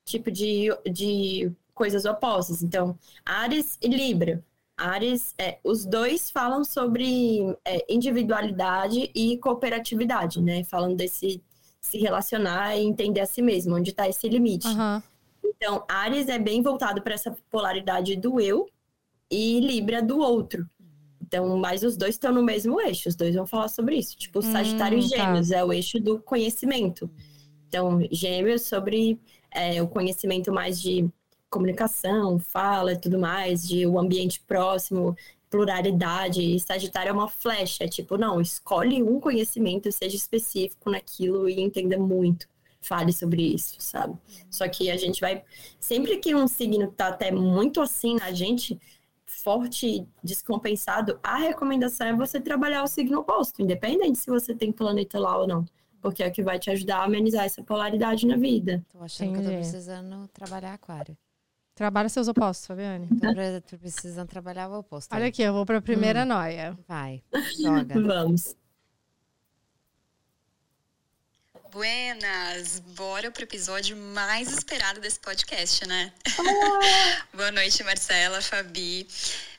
Tipo 0.05 0.31
de, 0.31 0.69
de 0.89 1.51
coisas 1.73 2.05
opostas. 2.05 2.63
Então, 2.63 2.97
Ares 3.25 3.77
e 3.81 3.89
Libra. 3.89 4.41
Ares, 4.77 5.35
é, 5.37 5.59
os 5.61 5.85
dois 5.85 6.31
falam 6.31 6.63
sobre 6.63 7.53
é, 7.65 7.85
individualidade 7.93 9.11
e 9.13 9.37
cooperatividade, 9.39 10.41
né? 10.41 10.63
Falando 10.63 10.95
desse 10.95 11.43
se 11.81 11.97
relacionar 11.97 12.75
e 12.75 12.83
entender 12.83 13.21
a 13.21 13.25
si 13.25 13.41
mesmo, 13.41 13.75
onde 13.75 13.91
está 13.91 14.07
esse 14.07 14.27
limite. 14.27 14.67
Aham. 14.67 15.01
Então, 15.43 15.83
Ares 15.87 16.27
é 16.27 16.39
bem 16.39 16.61
voltado 16.61 17.01
para 17.01 17.13
essa 17.13 17.35
polaridade 17.49 18.15
do 18.15 18.39
eu 18.39 18.67
e 19.29 19.59
Libra 19.59 20.01
do 20.01 20.19
outro. 20.19 20.67
Então, 21.21 21.57
mas 21.57 21.83
os 21.83 21.95
dois 21.95 22.15
estão 22.15 22.33
no 22.33 22.41
mesmo 22.41 22.81
eixo, 22.81 23.07
os 23.07 23.15
dois 23.15 23.35
vão 23.35 23.45
falar 23.45 23.67
sobre 23.67 23.95
isso. 23.95 24.17
Tipo, 24.17 24.41
Sagitário 24.41 24.97
Hum, 24.97 25.01
e 25.01 25.09
tá. 25.09 25.17
Gêmeos 25.17 25.51
é 25.51 25.63
o 25.63 25.71
eixo 25.71 25.99
do 25.99 26.19
conhecimento. 26.19 27.09
Então, 27.67 27.99
Gêmeos 28.11 28.63
sobre 28.63 29.19
é, 29.51 29.81
o 29.81 29.87
conhecimento 29.87 30.51
mais 30.51 30.81
de 30.81 31.07
comunicação, 31.49 32.39
fala 32.39 32.93
e 32.93 32.97
tudo 32.97 33.19
mais, 33.19 33.67
de 33.67 33.85
o 33.85 33.99
ambiente 33.99 34.39
próximo, 34.41 35.15
pluralidade. 35.49 36.41
E 36.41 36.59
Sagitário 36.59 37.09
é 37.09 37.13
uma 37.13 37.27
flecha, 37.27 37.87
tipo, 37.87 38.17
não, 38.17 38.39
escolhe 38.39 39.01
um 39.01 39.19
conhecimento, 39.19 39.91
seja 39.91 40.15
específico 40.15 40.89
naquilo 40.91 41.49
e 41.49 41.59
entenda 41.59 41.97
muito. 41.97 42.47
Fale 42.81 43.11
sobre 43.11 43.41
isso, 43.41 43.75
sabe? 43.79 44.17
Só 44.49 44.67
que 44.69 44.89
a 44.89 44.95
gente 44.95 45.19
vai. 45.19 45.43
Sempre 45.79 46.17
que 46.17 46.33
um 46.33 46.47
signo 46.47 46.89
tá 46.91 47.09
até 47.09 47.29
muito 47.29 47.81
assim 47.81 48.15
na 48.15 48.31
gente, 48.31 48.79
forte 49.25 49.87
e 49.87 50.07
descompensado, 50.23 51.19
a 51.21 51.37
recomendação 51.37 52.07
é 52.07 52.15
você 52.15 52.39
trabalhar 52.39 52.83
o 52.83 52.87
signo 52.87 53.19
oposto, 53.19 53.61
independente 53.61 54.17
se 54.17 54.29
você 54.29 54.55
tem 54.55 54.71
planeta 54.71 55.19
lá 55.19 55.37
ou 55.37 55.47
não. 55.47 55.65
Porque 56.01 56.23
é 56.23 56.27
o 56.27 56.31
que 56.31 56.41
vai 56.41 56.57
te 56.57 56.71
ajudar 56.71 56.99
a 56.99 57.03
amenizar 57.03 57.43
essa 57.43 57.61
polaridade 57.61 58.25
na 58.25 58.37
vida. 58.37 58.81
Tô 58.89 59.03
achando 59.03 59.33
que 59.33 59.39
eu 59.39 59.43
tô 59.43 59.49
Entendi. 59.49 59.69
precisando 59.69 60.27
trabalhar 60.29 60.73
aquário. 60.73 61.17
Trabalha 61.79 62.09
seus 62.09 62.27
opostos, 62.27 62.67
Fabiane. 62.67 63.07
Tô 63.07 63.33
pre- 63.33 63.61
tô 63.61 63.77
precisando 63.77 64.27
trabalhar 64.27 64.67
o 64.67 64.79
oposto. 64.79 65.15
Olha 65.15 65.27
aqui, 65.27 65.41
eu 65.41 65.53
vou 65.53 65.65
pra 65.65 65.81
primeira 65.81 66.25
noia. 66.25 66.77
Vai, 66.85 67.23
joga. 67.57 68.01
Vamos. 68.01 68.53
Buenas! 71.71 72.81
Bora 72.97 73.31
pro 73.31 73.43
episódio 73.43 73.95
mais 73.95 74.51
esperado 74.51 74.99
desse 74.99 75.21
podcast, 75.21 75.87
né? 75.87 76.11
Boa 77.33 77.49
noite, 77.53 77.81
Marcela, 77.85 78.41
Fabi, 78.41 79.07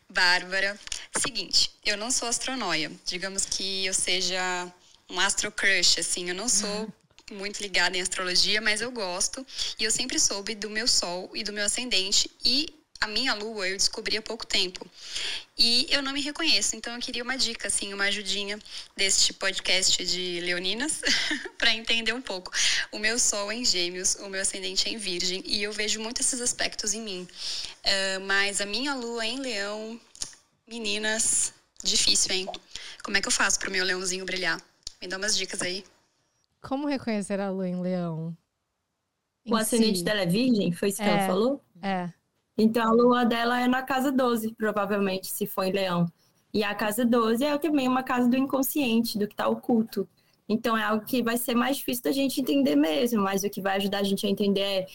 Bárbara. 0.07 0.79
Seguinte, 1.17 1.71
eu 1.87 1.97
não 1.97 2.11
sou 2.11 2.29
astronóia. 2.29 2.93
Digamos 3.07 3.47
que 3.47 3.87
eu 3.87 3.95
seja 3.95 4.71
um 5.09 5.19
astro 5.19 5.51
crush, 5.51 5.99
assim. 5.99 6.29
Eu 6.29 6.35
não 6.35 6.51
sou 6.51 6.87
muito 7.35 7.61
ligada 7.61 7.97
em 7.97 8.01
astrologia, 8.01 8.61
mas 8.61 8.81
eu 8.81 8.91
gosto. 8.91 9.47
E 9.79 9.85
eu 9.85 9.91
sempre 9.91 10.19
soube 10.19 10.55
do 10.55 10.69
meu 10.69 10.87
sol 10.87 11.31
e 11.35 11.43
do 11.43 11.53
meu 11.53 11.65
ascendente. 11.65 12.31
E 12.45 12.75
a 13.01 13.07
minha 13.07 13.33
lua 13.33 13.67
eu 13.67 13.77
descobri 13.77 14.17
há 14.17 14.23
pouco 14.23 14.47
tempo. 14.47 14.87
E 15.57 15.87
eu 15.89 16.03
não 16.03 16.13
me 16.13 16.21
reconheço, 16.21 16.77
então 16.77 16.95
eu 16.95 17.01
queria 17.01 17.23
uma 17.23 17.37
dica, 17.37 17.69
assim, 17.69 17.95
uma 17.95 18.05
ajudinha 18.05 18.59
deste 18.95 19.33
podcast 19.33 20.05
de 20.05 20.41
Leoninas 20.41 21.01
para 21.57 21.75
entender 21.75 22.13
um 22.13 22.21
pouco. 22.21 22.53
O 22.93 22.99
meu 22.99 23.19
sol 23.19 23.51
é 23.51 23.55
em 23.55 23.65
Gêmeos, 23.65 24.17
o 24.17 24.29
meu 24.29 24.43
ascendente 24.43 24.87
é 24.87 24.93
em 24.93 24.99
Virgem 24.99 25.43
e 25.47 25.63
eu 25.63 25.73
vejo 25.73 25.99
muito 26.01 26.21
esses 26.21 26.41
aspectos 26.41 26.93
em 26.93 27.01
mim. 27.01 27.29
Ah, 27.85 28.21
mas 28.21 28.61
a 28.61 28.67
minha 28.67 28.95
lua 28.95 29.25
é 29.25 29.29
em 29.29 29.41
Leão, 29.41 30.01
meninas, 30.67 31.53
difícil, 31.83 32.33
hein? 32.33 32.47
Como 33.03 33.17
é 33.17 33.21
que 33.23 33.29
eu 33.29 33.33
faço 33.33 33.59
pro 33.59 33.71
meu 33.71 33.85
leãozinho 33.85 34.27
brilhar? 34.27 34.61
Me 35.01 35.09
dá 35.09 35.17
umas 35.17 35.37
dicas 35.37 35.63
aí. 35.63 35.85
Como 36.63 36.87
reconhecer 36.87 37.41
a 37.41 37.51
lua 37.51 37.69
em 37.69 37.81
leão? 37.81 38.37
O 39.49 39.57
Em 39.57 39.61
ascendente 39.61 39.99
si. 39.99 40.05
dela 40.05 40.21
é 40.23 40.27
virgem? 40.27 40.73
Foi 40.73 40.89
isso 40.89 41.03
que 41.03 41.09
É. 41.09 41.13
ela 41.13 41.27
falou? 41.27 41.65
É. 41.83 42.13
Então 42.59 42.87
a 42.87 42.93
lua 42.93 43.25
dela 43.25 43.61
é 43.61 43.67
na 43.67 43.83
casa 43.83 44.13
12, 44.13 44.55
provavelmente, 44.55 45.29
se 45.29 45.47
for 45.47 45.65
em 45.65 45.73
leão. 45.73 46.07
E 46.53 46.63
a 46.65 46.75
casa 46.75 47.05
12 47.05 47.45
é 47.45 47.57
também 47.59 47.89
uma 47.89 48.03
casa 48.03 48.29
do 48.29 48.37
inconsciente, 48.37 49.19
do 49.19 49.27
que 49.27 49.35
está 49.35 49.49
oculto. 49.49 50.09
Então 50.49 50.77
é 50.77 50.83
algo 50.83 51.05
que 51.07 51.23
vai 51.23 51.37
ser 51.39 51.55
mais 51.55 51.77
difícil 51.79 52.03
da 52.05 52.13
gente 52.13 52.41
entender 52.41 52.77
mesmo, 52.77 53.23
mas 53.23 53.45
o 53.45 53.51
que 53.51 53.61
vai 53.61 53.77
ajudar 53.77 53.99
a 54.01 54.03
gente 54.03 54.27
a 54.27 54.31
entender 54.31 54.61
é 54.61 54.87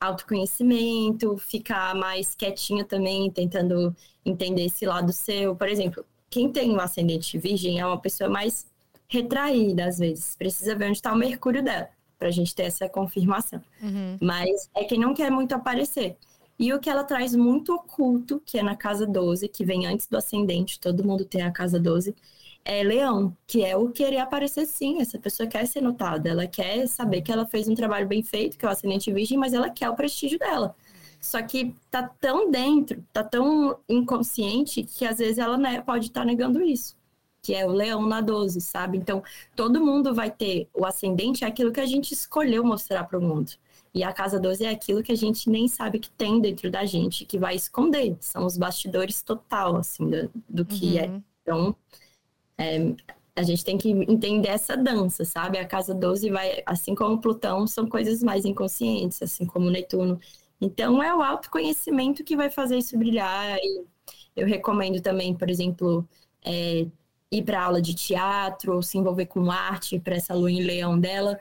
autoconhecimento, 0.00 1.36
ficar 1.38 1.94
mais 1.94 2.34
quietinha 2.34 2.84
também, 2.84 3.30
tentando 3.30 3.94
entender 4.24 4.64
esse 4.66 4.86
lado 4.86 5.12
seu. 5.12 5.54
Por 5.56 5.68
exemplo, 5.68 6.04
quem 6.30 6.50
tem 6.52 6.72
um 6.72 6.80
ascendente 6.80 7.38
virgem 7.38 7.80
é 7.80 7.86
uma 7.86 8.00
pessoa 8.00 8.30
mais 8.30 8.66
retraída 9.12 9.84
às 9.84 9.98
vezes. 9.98 10.34
Precisa 10.36 10.74
ver 10.74 10.86
onde 10.86 10.96
está 10.96 11.12
o 11.12 11.16
mercúrio 11.16 11.62
dela, 11.62 11.88
para 12.18 12.28
a 12.28 12.30
gente 12.30 12.54
ter 12.54 12.64
essa 12.64 12.88
confirmação. 12.88 13.60
Uhum. 13.82 14.16
Mas 14.20 14.70
é 14.74 14.84
quem 14.84 14.98
não 14.98 15.12
quer 15.12 15.30
muito 15.30 15.52
aparecer. 15.52 16.16
E 16.58 16.72
o 16.72 16.80
que 16.80 16.88
ela 16.88 17.04
traz 17.04 17.34
muito 17.34 17.74
oculto, 17.74 18.40
que 18.44 18.58
é 18.58 18.62
na 18.62 18.76
casa 18.76 19.06
12, 19.06 19.48
que 19.48 19.64
vem 19.64 19.86
antes 19.86 20.06
do 20.06 20.16
ascendente, 20.16 20.80
todo 20.80 21.04
mundo 21.04 21.24
tem 21.24 21.42
a 21.42 21.50
casa 21.50 21.78
12, 21.78 22.14
é 22.64 22.82
leão, 22.82 23.36
que 23.46 23.64
é 23.64 23.76
o 23.76 23.90
querer 23.90 24.18
aparecer 24.18 24.66
sim. 24.66 25.00
Essa 25.00 25.18
pessoa 25.18 25.46
quer 25.46 25.66
ser 25.66 25.82
notada, 25.82 26.28
ela 26.28 26.46
quer 26.46 26.86
saber 26.86 27.20
que 27.20 27.32
ela 27.32 27.44
fez 27.44 27.68
um 27.68 27.74
trabalho 27.74 28.06
bem 28.06 28.22
feito, 28.22 28.56
que 28.56 28.64
é 28.64 28.68
o 28.68 28.72
ascendente 28.72 29.12
virgem, 29.12 29.36
mas 29.36 29.52
ela 29.52 29.68
quer 29.68 29.90
o 29.90 29.96
prestígio 29.96 30.38
dela. 30.38 30.74
Só 31.20 31.40
que 31.42 31.74
tá 31.90 32.02
tão 32.20 32.50
dentro, 32.50 33.04
tá 33.12 33.22
tão 33.22 33.78
inconsciente, 33.88 34.82
que 34.84 35.04
às 35.04 35.18
vezes 35.18 35.38
ela 35.38 35.56
né, 35.58 35.80
pode 35.80 36.06
estar 36.06 36.20
tá 36.20 36.26
negando 36.26 36.62
isso 36.62 36.96
que 37.42 37.54
é 37.54 37.66
o 37.66 37.70
leão 37.70 38.06
na 38.06 38.20
12, 38.20 38.60
sabe? 38.60 38.96
Então, 38.96 39.22
todo 39.56 39.84
mundo 39.84 40.14
vai 40.14 40.30
ter 40.30 40.68
o 40.72 40.86
ascendente, 40.86 41.44
é 41.44 41.46
aquilo 41.48 41.72
que 41.72 41.80
a 41.80 41.86
gente 41.86 42.12
escolheu 42.12 42.64
mostrar 42.64 43.04
para 43.04 43.18
o 43.18 43.22
mundo. 43.22 43.52
E 43.92 44.02
a 44.04 44.12
casa 44.12 44.40
12 44.40 44.64
é 44.64 44.70
aquilo 44.70 45.02
que 45.02 45.12
a 45.12 45.16
gente 45.16 45.50
nem 45.50 45.68
sabe 45.68 45.98
que 45.98 46.10
tem 46.10 46.40
dentro 46.40 46.70
da 46.70 46.84
gente, 46.86 47.26
que 47.26 47.38
vai 47.38 47.56
esconder. 47.56 48.16
São 48.20 48.46
os 48.46 48.56
bastidores 48.56 49.22
total, 49.22 49.76
assim, 49.76 50.08
do, 50.08 50.30
do 50.48 50.64
que 50.64 50.98
é. 50.98 51.08
Uhum. 51.08 51.22
Então, 51.42 51.76
é, 52.56 52.94
a 53.34 53.42
gente 53.42 53.64
tem 53.64 53.76
que 53.76 53.90
entender 53.90 54.48
essa 54.48 54.76
dança, 54.76 55.24
sabe? 55.24 55.58
A 55.58 55.66
casa 55.66 55.92
12 55.94 56.30
vai, 56.30 56.62
assim 56.64 56.94
como 56.94 57.20
Plutão, 57.20 57.66
são 57.66 57.86
coisas 57.86 58.22
mais 58.22 58.44
inconscientes, 58.44 59.20
assim 59.20 59.44
como 59.44 59.68
Netuno. 59.68 60.18
Então, 60.60 61.02
é 61.02 61.14
o 61.14 61.22
autoconhecimento 61.22 62.24
que 62.24 62.36
vai 62.36 62.48
fazer 62.50 62.78
isso 62.78 62.96
brilhar. 62.96 63.58
E 63.58 63.84
eu 64.36 64.46
recomendo 64.46 65.02
também, 65.02 65.34
por 65.34 65.50
exemplo, 65.50 66.08
é, 66.44 66.86
ir 67.32 67.42
para 67.42 67.64
aula 67.64 67.80
de 67.80 67.94
teatro 67.94 68.74
ou 68.76 68.82
se 68.82 68.98
envolver 68.98 69.26
com 69.26 69.50
arte 69.50 69.98
para 69.98 70.14
essa 70.16 70.34
lua 70.34 70.50
em 70.50 70.62
leão 70.62 70.98
dela, 71.00 71.40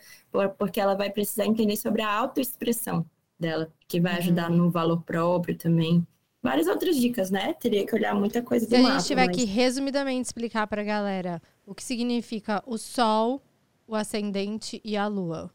porque 0.57 0.79
ela 0.79 0.95
vai 0.95 1.09
precisar 1.09 1.45
entender 1.45 1.75
sobre 1.75 2.01
a 2.01 2.11
autoexpressão 2.11 3.05
dela, 3.37 3.69
que 3.87 3.99
vai 3.99 4.15
ajudar 4.17 4.49
Uhum. 4.49 4.57
no 4.57 4.71
valor 4.71 5.01
próprio 5.01 5.55
também. 5.57 6.05
Várias 6.41 6.67
outras 6.67 6.95
dicas, 6.95 7.29
né? 7.29 7.53
Teria 7.53 7.85
que 7.85 7.93
olhar 7.93 8.15
muita 8.15 8.41
coisa 8.41 8.65
do 8.65 8.69
Se 8.69 8.75
a 8.75 8.81
mapa. 8.81 8.93
gente 8.99 9.07
tiver 9.07 9.27
mas- 9.27 9.35
que 9.35 9.45
resumidamente 9.45 10.25
explicar 10.27 10.65
pra 10.65 10.81
galera 10.83 11.41
o 11.67 11.75
que 11.75 11.83
significa 11.83 12.63
o 12.65 12.77
Sol, 12.77 13.41
o 13.87 13.93
ascendente 13.93 14.79
e 14.83 14.95
a 14.95 15.05
Lua. 15.07 15.51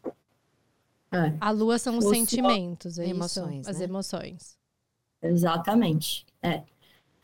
É, 1.10 1.32
A 1.40 1.50
Lua 1.50 1.78
são 1.78 1.96
os 1.98 2.04
O 2.04 2.08
Sol- 2.08 2.14
sentimentos, 2.14 2.98
é 2.98 3.04
isso? 3.04 3.10
Emoções, 3.14 3.66
As 3.66 3.78
né? 3.78 3.84
emoções. 3.84 4.56
exatamente. 5.22 6.26
É. 6.42 6.62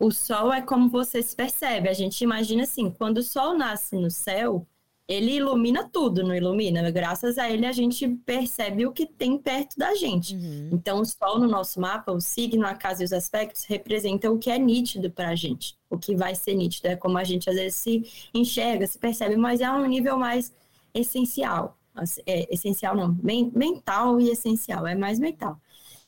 O 0.02 0.10
sol 0.10 0.52
é 0.52 0.60
como 0.60 0.88
você 0.88 1.22
se 1.22 1.34
percebe. 1.34 1.88
A 1.88 1.92
gente 1.92 2.22
imagina 2.24 2.64
assim, 2.64 2.90
quando 2.90 3.18
o 3.18 3.22
sol 3.22 3.56
nasce 3.56 3.94
no 3.96 4.10
céu, 4.10 4.66
ele 5.06 5.32
ilumina 5.36 5.88
tudo, 5.88 6.22
não 6.22 6.34
ilumina? 6.34 6.90
Graças 6.90 7.38
a 7.38 7.50
ele 7.50 7.66
a 7.66 7.72
gente 7.72 8.08
percebe 8.26 8.86
o 8.86 8.92
que 8.92 9.06
tem 9.06 9.38
perto 9.38 9.76
da 9.76 9.94
gente. 9.94 10.34
Uhum. 10.34 10.70
Então, 10.72 11.00
o 11.00 11.04
Sol 11.04 11.38
no 11.38 11.46
nosso 11.46 11.80
mapa, 11.80 12.12
o 12.12 12.20
signo, 12.20 12.66
a 12.66 12.74
casa 12.74 13.02
e 13.02 13.04
os 13.04 13.12
aspectos 13.12 13.64
representam 13.64 14.34
o 14.34 14.38
que 14.38 14.50
é 14.50 14.58
nítido 14.58 15.10
para 15.10 15.28
a 15.28 15.34
gente. 15.34 15.76
O 15.90 15.98
que 15.98 16.16
vai 16.16 16.34
ser 16.34 16.54
nítido 16.54 16.88
é 16.88 16.96
como 16.96 17.18
a 17.18 17.24
gente 17.24 17.48
às 17.50 17.56
vezes 17.56 17.74
se 17.76 18.02
enxerga, 18.32 18.86
se 18.86 18.98
percebe, 18.98 19.36
mas 19.36 19.60
é 19.60 19.70
um 19.70 19.86
nível 19.86 20.16
mais 20.18 20.52
essencial. 20.94 21.76
Assim, 21.94 22.22
É, 22.26 22.52
essencial 22.52 22.96
não, 22.96 23.16
men- 23.22 23.52
mental 23.54 24.20
e 24.20 24.30
essencial, 24.30 24.86
é 24.86 24.94
mais 24.94 25.18
mental. 25.18 25.60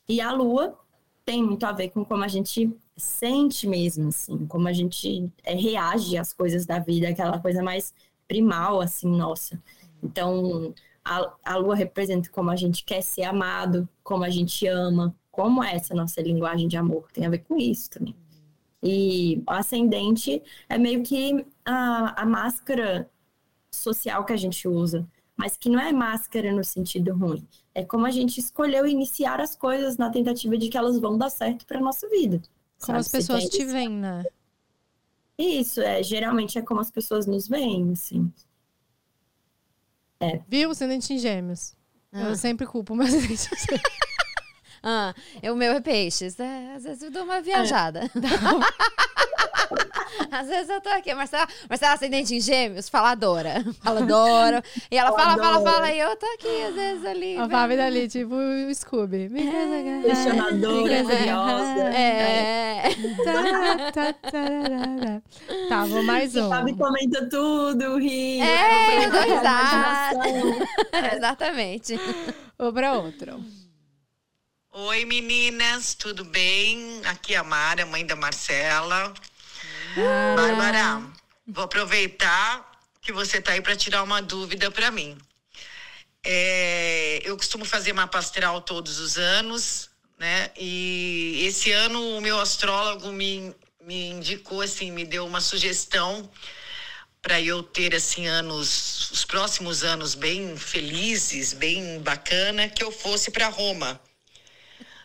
E 0.09 0.20
a 0.20 0.32
Lua 0.32 0.78
tem 1.24 1.42
muito 1.42 1.64
a 1.64 1.72
ver 1.72 1.90
com 1.90 2.05
como 2.05 2.24
a 2.24 2.28
gente 2.28 2.72
sente 2.97 3.66
mesmo, 3.66 4.09
assim, 4.09 4.47
como 4.47 4.68
a 4.68 4.72
gente 4.72 5.30
é, 5.42 5.55
reage 5.55 6.16
às 6.16 6.32
coisas 6.32 6.66
da 6.66 6.78
vida, 6.78 7.09
aquela 7.09 7.38
coisa 7.38 7.62
mais 7.62 7.95
primal, 8.28 8.80
assim, 8.80 9.09
nossa. 9.09 9.61
Então, 10.03 10.74
a, 11.05 11.32
a 11.45 11.57
lua 11.57 11.74
representa 11.74 12.30
como 12.30 12.51
a 12.51 12.57
gente 12.57 12.84
quer 12.84 13.03
ser 13.03 13.24
amado, 13.24 13.88
como 14.03 14.24
a 14.24 14.30
gente 14.30 14.66
ama, 14.66 15.14
como 15.30 15.62
é 15.62 15.74
essa 15.74 15.95
nossa 15.95 16.20
linguagem 16.22 16.68
de 16.68 16.76
amor. 16.76 17.11
Tem 17.12 17.26
a 17.26 17.30
ver 17.30 17.38
com 17.38 17.57
isso 17.57 17.90
também. 17.90 18.14
E 18.82 19.42
o 19.49 19.51
ascendente 19.51 20.42
é 20.68 20.78
meio 20.78 21.03
que 21.03 21.45
a, 21.64 22.22
a 22.22 22.26
máscara 22.26 23.11
social 23.70 24.24
que 24.24 24.32
a 24.32 24.36
gente 24.36 24.68
usa, 24.68 25.07
mas 25.36 25.57
que 25.57 25.68
não 25.68 25.80
é 25.80 25.92
máscara 25.92 26.53
no 26.53 26.62
sentido 26.62 27.14
ruim. 27.14 27.47
É 27.74 27.82
como 27.84 28.07
a 28.07 28.11
gente 28.11 28.38
escolheu 28.38 28.86
iniciar 28.86 29.40
as 29.40 29.57
coisas 29.57 29.97
na 29.97 30.11
tentativa 30.11 30.57
de 30.57 30.68
que 30.68 30.76
elas 30.76 30.99
vão 30.99 31.18
dar 31.18 31.30
certo 31.30 31.66
para 31.66 31.80
nossa 31.80 32.09
vida. 32.09 32.40
Como 32.85 32.97
sabe? 32.97 32.99
as 33.01 33.09
pessoas 33.09 33.45
te 33.49 33.64
veem, 33.64 33.91
né? 33.91 34.24
Isso, 35.39 35.80
é, 35.80 36.03
geralmente 36.03 36.59
é 36.59 36.62
como 36.62 36.80
as 36.80 36.91
pessoas 36.91 37.26
nos 37.26 37.49
veem, 37.49 37.93
assim. 37.93 38.32
Viu? 40.49 40.70
Ascendente 40.70 41.12
em 41.12 41.18
gêmeos. 41.18 41.74
Eu 42.12 42.28
Ah. 42.30 42.37
sempre 42.37 42.66
culpo 42.66 42.95
meus 42.95 43.09
ascendente 43.12 43.49
em 43.53 43.59
gêmeos. 43.59 44.05
Ah, 44.82 45.14
é 45.43 45.51
o 45.51 45.57
meu 45.57 45.72
é 45.72 45.80
peixes. 45.80 46.39
É, 46.39 46.74
às 46.74 46.85
vezes 46.85 47.03
eu 47.03 47.11
dou 47.11 47.24
uma 47.24 47.41
viajada. 47.41 48.03
às 50.30 50.48
vezes 50.48 50.68
eu 50.68 50.80
tô 50.80 50.88
aqui, 50.90 51.14
Marcela, 51.14 51.46
Marcela 51.68 51.94
ascendente 51.94 52.34
em 52.34 52.40
gêmeos, 52.40 52.88
faladora. 52.88 53.64
Faladora. 53.82 54.62
E 54.90 54.96
ela 54.96 55.12
fala, 55.12 55.36
fala, 55.36 55.60
fala, 55.62 55.92
e 55.92 55.98
eu 55.98 56.16
tô 56.16 56.26
aqui, 56.26 56.62
às 56.64 56.74
vezes, 56.74 57.04
ali. 57.04 57.36
A 57.36 57.48
Fábio 57.48 57.76
dali, 57.76 58.08
tipo 58.08 58.34
o 58.34 58.74
Scooby. 58.74 59.30
Questionadora, 60.04 61.04
curiosa. 61.04 61.94
É. 61.94 62.82
Tá, 63.92 64.12
tá. 64.30 65.22
Tá, 65.68 65.84
vou 65.84 66.02
mais 66.02 66.34
um. 66.36 66.48
Sabe, 66.48 66.74
comenta 66.76 67.28
tudo, 67.28 67.98
ri. 67.98 68.40
É, 68.40 69.04
eu 69.04 69.10
dou 69.10 69.22
risada. 69.22 71.16
Exatamente. 71.16 71.98
Vou 72.58 72.72
pra 72.72 72.94
outro. 72.94 73.42
Oi 74.76 75.04
meninas, 75.04 75.94
tudo 75.94 76.24
bem? 76.24 77.00
Aqui 77.04 77.34
é 77.34 77.36
a 77.36 77.44
Mara, 77.44 77.86
mãe 77.86 78.04
da 78.04 78.16
Marcela. 78.16 79.14
Bárbara, 80.36 81.03
vou 81.47 81.64
aproveitar 81.64 82.72
que 83.01 83.12
você 83.12 83.40
tá 83.40 83.53
aí 83.53 83.61
para 83.61 83.76
tirar 83.76 84.03
uma 84.03 84.20
dúvida 84.20 84.70
para 84.70 84.90
mim. 84.90 85.16
É, 86.24 87.20
eu 87.22 87.36
costumo 87.36 87.64
fazer 87.64 87.92
mapa 87.92 88.18
astral 88.18 88.61
todos 88.62 88.99
os 88.99 89.18
anos, 89.18 89.90
né? 90.18 90.51
E 90.57 91.45
esse 91.47 91.70
ano 91.70 92.16
o 92.16 92.20
meu 92.20 92.40
astrólogo 92.40 93.12
me, 93.12 93.55
me 93.82 94.11
indicou, 94.11 94.62
assim, 94.62 94.90
me 94.90 95.05
deu 95.05 95.26
uma 95.26 95.40
sugestão 95.40 96.28
para 97.20 97.40
eu 97.40 97.62
ter 97.62 97.95
assim 97.95 98.26
anos, 98.26 99.11
os 99.11 99.24
próximos 99.24 99.82
anos 99.82 100.14
bem 100.14 100.57
felizes, 100.57 101.53
bem 101.53 102.01
bacana, 102.01 102.68
que 102.68 102.82
eu 102.82 102.90
fosse 102.90 103.30
para 103.30 103.49
Roma. 103.49 104.01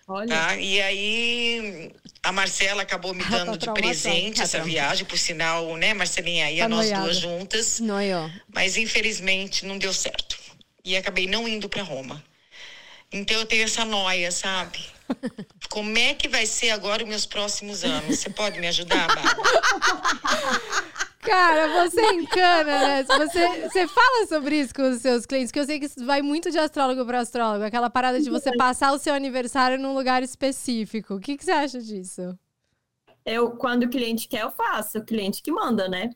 Olha, 0.09 0.27
Tá? 0.27 0.55
E 0.57 0.81
aí 0.81 1.91
a 2.23 2.31
Marcela 2.31 2.81
acabou 2.81 3.13
me 3.13 3.23
dando 3.23 3.51
de 3.53 3.59
traumatizada. 3.59 3.71
presente 3.75 4.41
essa 4.41 4.59
viagem, 4.63 5.05
por 5.05 5.17
sinal, 5.17 5.77
né, 5.77 5.93
Marcelinha? 5.93 6.49
Ia 6.49 6.63
Tá 6.63 6.69
nós 6.69 6.89
duas 6.91 7.17
juntas, 7.17 7.79
Noiou. 7.79 8.29
mas 8.53 8.75
infelizmente 8.75 9.65
não 9.65 9.77
deu 9.77 9.93
certo. 9.93 10.37
E 10.83 10.97
acabei 10.97 11.27
não 11.27 11.47
indo 11.47 11.69
para 11.69 11.83
Roma. 11.83 12.23
Então 13.11 13.37
eu 13.37 13.45
tenho 13.45 13.63
essa 13.63 13.85
noia, 13.85 14.31
sabe? 14.31 14.79
Como 15.69 15.95
é 15.97 16.13
que 16.15 16.27
vai 16.27 16.45
ser 16.45 16.71
agora 16.71 17.03
os 17.03 17.09
meus 17.09 17.25
próximos 17.25 17.83
anos? 17.83 18.19
Você 18.19 18.29
pode 18.29 18.59
me 18.59 18.67
ajudar, 18.67 19.07
Bárbara? 19.07 19.37
Cara, 21.19 21.83
você 21.83 22.01
encana, 22.13 22.63
né? 22.79 23.03
Você, 23.03 23.61
você 23.69 23.87
fala 23.87 24.27
sobre 24.27 24.59
isso 24.59 24.73
com 24.73 24.89
os 24.89 25.01
seus 25.01 25.25
clientes, 25.25 25.51
que 25.51 25.59
eu 25.59 25.65
sei 25.65 25.79
que 25.79 25.85
isso 25.85 26.05
vai 26.05 26.21
muito 26.21 26.49
de 26.49 26.57
astrólogo 26.57 27.05
para 27.05 27.19
astrólogo. 27.19 27.65
Aquela 27.65 27.89
parada 27.89 28.21
de 28.21 28.29
você 28.29 28.55
passar 28.55 28.93
o 28.93 28.97
seu 28.97 29.13
aniversário 29.13 29.77
num 29.77 29.93
lugar 29.93 30.23
específico. 30.23 31.15
O 31.15 31.19
que, 31.19 31.37
que 31.37 31.43
você 31.43 31.51
acha 31.51 31.79
disso? 31.79 32.37
eu, 33.25 33.51
quando 33.51 33.83
o 33.83 33.89
cliente 33.89 34.27
quer, 34.27 34.41
eu 34.43 34.51
faço. 34.51 34.99
O 34.99 35.05
cliente 35.05 35.41
que 35.41 35.51
manda, 35.51 35.87
né? 35.87 36.09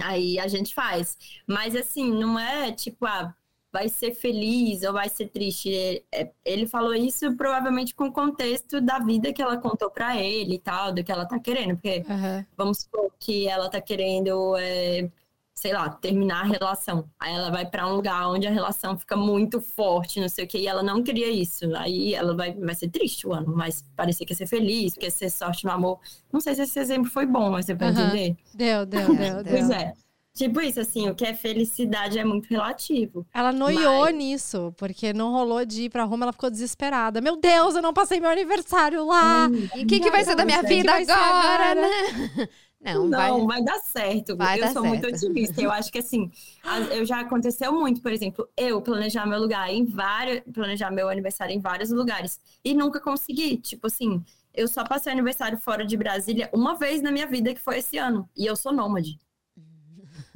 Aí 0.00 0.38
a 0.38 0.46
gente 0.46 0.74
faz. 0.74 1.16
Mas 1.46 1.74
assim, 1.74 2.10
não 2.12 2.38
é 2.38 2.72
tipo, 2.72 3.06
ah, 3.06 3.34
vai 3.72 3.88
ser 3.88 4.14
feliz 4.14 4.82
ou 4.82 4.92
vai 4.92 5.08
ser 5.08 5.28
triste. 5.28 5.74
É- 5.74 6.02
é- 6.12 6.32
Ele 6.44 6.66
falou 6.66 6.94
isso 6.94 7.36
provavelmente 7.36 7.94
com 7.94 8.04
o 8.06 8.12
contexto 8.12 8.80
da 8.80 8.98
vida 8.98 9.32
que 9.32 9.42
ela 9.42 9.58
contou 9.58 9.90
pra 9.90 10.16
ele 10.16 10.54
e 10.54 10.58
tal, 10.58 10.92
do 10.92 11.04
que 11.04 11.12
ela 11.12 11.26
tá 11.26 11.38
querendo. 11.38 11.74
Porque 11.76 12.04
Aham. 12.08 12.46
vamos 12.56 12.78
supor 12.82 13.10
que 13.20 13.46
ela 13.46 13.68
tá 13.68 13.80
querendo, 13.80 14.56
é, 14.56 15.10
sei 15.54 15.72
lá, 15.72 15.90
terminar 15.90 16.42
a 16.42 16.46
relação. 16.46 17.10
Aí 17.20 17.34
ela 17.34 17.50
vai 17.50 17.66
pra 17.68 17.86
um 17.86 17.94
lugar 17.96 18.28
onde 18.28 18.46
a 18.46 18.50
relação 18.50 18.96
fica 18.98 19.16
muito 19.16 19.60
forte, 19.60 20.20
não 20.20 20.28
sei 20.28 20.44
o 20.44 20.48
que, 20.48 20.56
e 20.58 20.66
ela 20.68 20.82
não 20.82 21.02
queria 21.02 21.28
isso. 21.30 21.64
Aí 21.76 22.14
ela 22.14 22.34
vai, 22.34 22.54
vai 22.54 22.74
ser 22.74 22.88
triste 22.88 23.26
o 23.26 23.32
ano, 23.34 23.54
mas 23.54 23.84
parecia 23.96 24.24
que 24.26 24.32
ia 24.32 24.36
ser 24.36 24.46
feliz, 24.46 24.94
que 24.94 25.04
ia 25.04 25.10
ser 25.10 25.28
sorte 25.30 25.64
no 25.64 25.72
amor. 25.72 25.98
Não 26.32 26.40
sei 26.40 26.54
se 26.54 26.62
esse 26.62 26.78
exemplo 26.78 27.10
foi 27.10 27.26
bom, 27.26 27.50
mas 27.50 27.66
você 27.66 27.74
vai 27.74 27.88
Aham. 27.88 28.06
entender? 28.16 28.36
Deu, 28.54 28.86
deu, 28.86 29.14
deu, 29.14 29.42
deu. 29.42 29.44
Pois 29.44 29.70
é. 29.70 29.92
Tipo 30.38 30.60
isso, 30.60 30.78
assim, 30.80 31.08
o 31.10 31.14
que 31.16 31.24
é 31.26 31.34
felicidade 31.34 32.16
é 32.16 32.24
muito 32.24 32.46
relativo. 32.48 33.26
Ela 33.34 33.50
noiou 33.50 34.04
Mas- 34.04 34.14
nisso, 34.14 34.72
porque 34.76 35.12
não 35.12 35.32
rolou 35.32 35.64
de 35.64 35.82
ir 35.84 35.90
pra 35.90 36.04
Roma, 36.04 36.24
ela 36.26 36.32
ficou 36.32 36.48
desesperada. 36.48 37.20
Meu 37.20 37.36
Deus, 37.36 37.74
eu 37.74 37.82
não 37.82 37.92
passei 37.92 38.20
meu 38.20 38.30
aniversário 38.30 39.04
lá! 39.04 39.48
O 39.74 39.84
que, 39.86 39.98
que 39.98 40.10
vai 40.12 40.24
ser 40.24 40.36
da 40.36 40.44
minha 40.44 40.62
vida 40.62 40.92
agora, 40.94 41.74
né? 41.74 41.88
Não, 42.80 43.08
Não, 43.08 43.38
vai. 43.44 43.56
vai 43.58 43.64
dar 43.64 43.80
certo. 43.80 44.36
Vai 44.36 44.56
eu 44.60 44.64
dar 44.66 44.72
sou 44.72 44.84
muito 44.84 45.00
certo. 45.02 45.24
otimista. 45.24 45.60
Eu 45.60 45.72
acho 45.72 45.90
que 45.90 45.98
assim, 45.98 46.30
as- 46.62 46.88
eu 46.92 47.04
já 47.04 47.18
aconteceu 47.18 47.72
muito, 47.72 48.00
por 48.00 48.12
exemplo, 48.12 48.48
eu 48.56 48.80
planejar 48.80 49.26
meu 49.26 49.40
lugar 49.40 49.68
em 49.68 49.84
vários, 49.84 50.42
planejar 50.54 50.88
meu 50.92 51.08
aniversário 51.08 51.52
em 51.52 51.58
vários 51.60 51.90
lugares 51.90 52.38
e 52.64 52.74
nunca 52.74 53.00
consegui. 53.00 53.56
Tipo 53.56 53.88
assim, 53.88 54.24
eu 54.54 54.68
só 54.68 54.84
passei 54.84 55.12
aniversário 55.12 55.58
fora 55.58 55.84
de 55.84 55.96
Brasília 55.96 56.48
uma 56.52 56.76
vez 56.76 57.02
na 57.02 57.10
minha 57.10 57.26
vida, 57.26 57.52
que 57.52 57.60
foi 57.60 57.78
esse 57.78 57.98
ano. 57.98 58.28
E 58.36 58.46
eu 58.46 58.54
sou 58.54 58.72
nômade. 58.72 59.18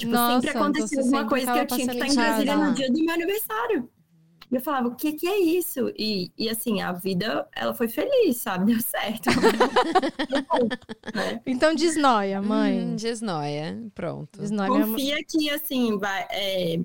Tipo, 0.03 0.13
Nossa, 0.13 0.35
sempre 0.41 0.51
acontecia 0.59 0.99
alguma 0.99 1.19
sempre 1.19 1.29
coisa 1.31 1.53
que 1.53 1.59
eu 1.59 1.67
tinha 1.67 1.87
que 1.87 1.93
estar 1.93 2.07
em 2.07 2.09
passando 2.09 2.11
em 2.11 2.45
Brasília 2.45 2.57
no 2.57 2.75
dia 2.75 2.91
do 2.91 3.05
meu 3.05 3.15
aniversário. 3.15 3.91
E 4.51 4.55
eu 4.57 4.61
falava, 4.61 4.89
o 4.89 4.95
que 4.97 5.13
que 5.13 5.27
é 5.27 5.39
isso? 5.39 5.91
E, 5.97 6.31
e 6.37 6.49
assim, 6.49 6.83
a 6.83 6.93
vida, 6.93 7.49
ela 7.57 7.73
foi 7.73 7.89
feliz, 7.89 8.37
sabe? 8.39 8.67
Deu 8.75 8.83
certo. 8.83 9.31
Né? 11.15 11.41
Então 11.47 11.75
desnoia, 11.75 12.41
mãe. 12.43 12.81
Hum, 12.83 12.97
desnoia. 12.97 13.83
Pronto. 13.95 14.41
Desnoia, 14.41 14.71
minha. 14.71 14.87
Confia 14.87 15.19
que, 15.27 15.51
assim, 15.51 15.99
vai, 15.99 16.27
é, 16.31 16.81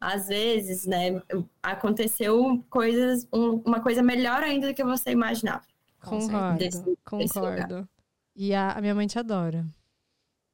às 0.00 0.26
vezes, 0.28 0.86
né, 0.86 1.22
aconteceu 1.62 2.64
coisas, 2.68 3.26
um- 3.32 3.62
uma 3.64 3.80
coisa 3.80 4.02
melhor 4.02 4.42
ainda 4.42 4.68
do 4.68 4.74
que 4.74 4.84
você 4.84 5.10
imaginava. 5.10 5.62
Concordo, 6.02 6.58
Desse- 6.58 6.82
desse 6.82 6.98
concordo. 7.04 7.88
E 8.36 8.54
a, 8.54 8.72
a 8.72 8.80
minha 8.80 8.94
mãe 8.94 9.06
te 9.06 9.18
adora. 9.18 9.66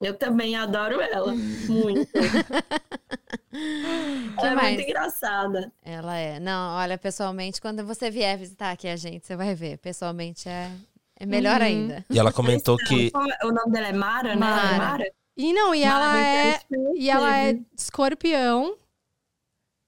Eu 0.01 0.15
também 0.15 0.57
adoro 0.57 1.01
ela, 1.01 1.33
muito. 1.69 2.11
ela 4.39 4.51
é 4.51 4.55
mais? 4.55 4.75
muito 4.77 4.89
engraçada. 4.89 5.73
Ela 5.83 6.17
é. 6.17 6.39
Não, 6.39 6.77
olha, 6.77 6.99
pessoalmente, 6.99 7.61
quando 7.61 7.85
você 7.85 8.11
vier 8.11 8.37
visitar 8.37 8.73
aqui 8.73 8.89
a 8.89 8.97
gente, 8.97 9.27
você 9.27 9.37
vai 9.37 9.55
ver. 9.55 9.79
Pessoalmente 9.79 10.49
é, 10.49 10.71
é 11.19 11.27
melhor 11.27 11.61
Uhum. 11.61 11.67
ainda. 11.67 12.05
E 12.11 12.19
ela 12.19 12.33
comentou 12.33 12.77
que. 12.77 13.11
É- 13.41 13.47
O 13.47 13.53
nome 13.53 13.73
dela 13.73 13.89
é 13.89 13.93
Mara, 13.93 14.35
né? 14.35 14.41
Mara. 14.41 14.75
É 14.75 14.79
Mara? 14.79 15.13
E 15.37 15.53
não, 15.53 15.75
e 15.75 15.83
ela 15.83 15.99
Mara, 15.99 16.21
é. 16.21 16.61
E 16.95 17.11
ela 17.11 17.39
é 17.39 17.59
escorpião 17.77 18.77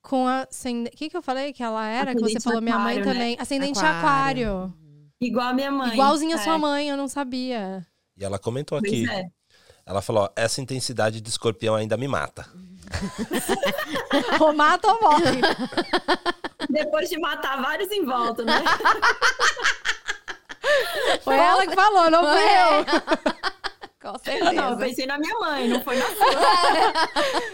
com 0.03 0.27
a. 0.27 0.47
O 0.51 0.91
que, 0.97 1.11
que 1.11 1.17
eu 1.17 1.23
falei 1.23 1.53
que 1.53 1.63
ela 1.63 1.87
era? 1.87 2.15
que 2.15 2.21
você 2.21 2.41
falou 2.41 2.61
minha 2.63 2.79
mãe 2.79 2.99
né? 2.99 3.05
também. 3.05 3.37
Ascendente 3.39 3.79
Aquário. 3.79 4.49
aquário. 4.49 4.75
Igual 5.21 5.49
a 5.49 5.53
minha 5.53 5.71
mãe. 5.71 5.93
Igualzinha 5.93 6.37
a 6.37 6.41
é. 6.41 6.45
sua 6.45 6.59
mãe, 6.59 6.89
eu 6.89 6.97
não 6.97 7.09
sabia. 7.09 7.87
E 8.17 8.25
ela 8.25 8.39
comentou 8.39 8.81
Pois 8.81 8.93
aqui. 8.93 9.11
é. 9.11 9.31
Ela 9.89 10.03
falou: 10.03 10.25
ó, 10.25 10.29
essa 10.37 10.61
intensidade 10.61 11.21
de 11.21 11.29
escorpião 11.31 11.75
ainda 11.75 11.97
me 11.97 12.07
mata. 12.07 12.47
Ou 14.41 14.53
mata 14.55 14.89
ou 14.89 15.01
morre. 15.01 15.41
Depois 16.71 17.09
de 17.11 17.19
matar 17.19 17.61
vários 17.61 17.91
em 17.91 18.05
volta, 18.05 18.45
né? 18.45 18.63
Foi 21.23 21.37
ela 21.37 21.67
que 21.67 21.75
falou, 21.75 22.11
não 22.11 22.23
fui 22.25 22.43
É. 22.43 22.81
eu. 22.81 22.85
Com 24.01 24.13
Não, 24.13 24.15
eu 24.15 24.21
certeza. 24.23 24.77
pensei 24.77 25.07
na 25.07 25.19
minha 25.19 25.37
mãe, 25.41 25.67
não 25.69 25.83
foi 25.83 25.97
na 25.99 26.07
sua. 26.07 26.25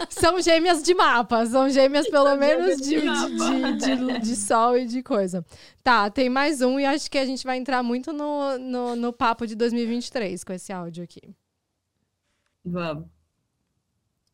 São 0.09 0.39
gêmeas 0.39 0.83
de 0.83 0.93
mapa. 0.93 1.43
São 1.47 1.67
gêmeas, 1.69 2.07
pelo 2.07 2.27
São 2.27 2.37
menos, 2.37 2.77
gêmeas 2.85 3.31
de, 3.31 3.73
de 3.77 3.95
de- 3.95 4.19
de 4.19 4.35
sol 4.35 4.77
e 4.77 4.85
de 4.85 5.01
coisa. 5.01 5.43
Tá, 5.83 6.07
tem 6.09 6.29
mais 6.29 6.61
um 6.61 6.79
e 6.79 6.85
acho 6.85 7.09
que 7.11 7.17
a 7.17 7.25
gente 7.25 7.43
vai 7.43 7.57
entrar 7.57 7.81
muito 7.83 8.13
no, 8.13 8.57
no, 8.59 8.95
no 8.95 9.11
papo 9.11 9.45
de 9.47 9.55
2023 9.55 10.43
com 10.43 10.53
esse 10.53 10.71
áudio 10.71 11.03
aqui. 11.03 11.19
Vamos. 12.65 13.07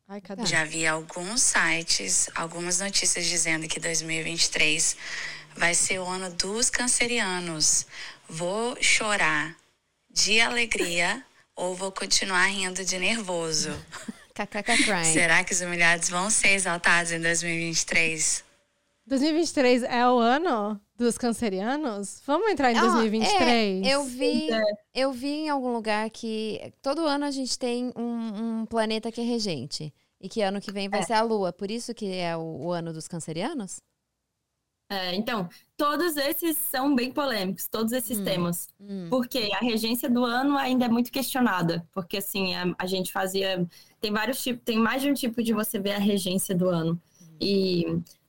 Ai, 0.08 0.20
cadê? 0.20 0.44
Já 0.46 0.64
vi 0.64 0.86
alguns 0.86 1.42
sites, 1.42 2.28
algumas 2.34 2.80
notícias 2.80 3.26
dizendo 3.26 3.68
que 3.68 3.78
2023 3.78 4.96
vai 5.56 5.74
ser 5.74 5.98
o 6.00 6.06
ano 6.06 6.30
dos 6.34 6.70
cancerianos. 6.70 7.86
Vou 8.28 8.76
chorar 8.82 9.56
de 10.10 10.40
alegria 10.40 11.24
ou 11.54 11.74
vou 11.74 11.92
continuar 11.92 12.46
rindo 12.46 12.84
de 12.84 12.98
nervoso? 12.98 13.70
Será 15.12 15.44
que 15.44 15.52
os 15.52 15.60
humilhados 15.60 16.08
vão 16.08 16.30
ser 16.30 16.54
exaltados 16.54 17.12
em 17.12 17.20
2023? 17.20 18.42
2023 19.06 19.82
é 19.82 20.08
o 20.08 20.18
ano 20.18 20.80
dos 20.96 21.18
cancerianos? 21.18 22.22
Vamos 22.26 22.50
entrar 22.50 22.72
em 22.72 22.78
Ó, 22.78 22.80
2023? 22.82 23.86
é, 23.86 23.94
eu 23.94 24.04
vi, 24.04 24.48
eu 24.94 25.12
vi 25.12 25.28
em 25.28 25.48
algum 25.50 25.72
lugar 25.72 26.08
que 26.10 26.72
todo 26.80 27.06
ano 27.06 27.24
a 27.24 27.30
gente 27.30 27.58
tem 27.58 27.92
um, 27.96 28.60
um 28.60 28.66
planeta 28.66 29.10
que 29.10 29.20
é 29.20 29.24
regente. 29.24 29.92
E 30.20 30.28
que 30.28 30.40
ano 30.40 30.60
que 30.60 30.70
vem 30.70 30.88
vai 30.88 31.00
É. 31.00 31.02
ser 31.02 31.14
a 31.14 31.22
Lua. 31.22 31.52
Por 31.52 31.68
isso 31.68 31.92
que 31.92 32.06
é 32.14 32.36
o, 32.36 32.66
o 32.66 32.70
ano 32.70 32.92
dos 32.92 33.08
cancerianos? 33.08 33.80
É, 34.88 35.14
então, 35.16 35.48
todos 35.76 36.16
esses 36.16 36.56
são 36.58 36.94
bem 36.94 37.10
polêmicos, 37.10 37.66
todos 37.66 37.92
esses 37.92 38.18
Hum. 38.20 38.24
temas. 38.24 38.68
Hum. 38.80 39.08
Porque 39.10 39.50
a 39.52 39.58
regência 39.58 40.08
do 40.08 40.24
ano 40.24 40.56
ainda 40.56 40.84
é 40.84 40.88
muito 40.88 41.10
questionada. 41.10 41.84
Porque, 41.92 42.18
assim, 42.18 42.54
a, 42.54 42.72
a 42.78 42.86
gente 42.86 43.10
fazia. 43.10 43.66
Tem 44.00 44.12
vários 44.12 44.40
tipos, 44.40 44.62
tem 44.64 44.78
mais 44.78 45.02
de 45.02 45.10
um 45.10 45.14
tipo 45.14 45.42
de 45.42 45.52
você 45.52 45.80
ver 45.80 45.94
a 45.94 45.98
regência 45.98 46.54
do 46.54 46.68
ano. 46.68 47.00
E 47.40 47.84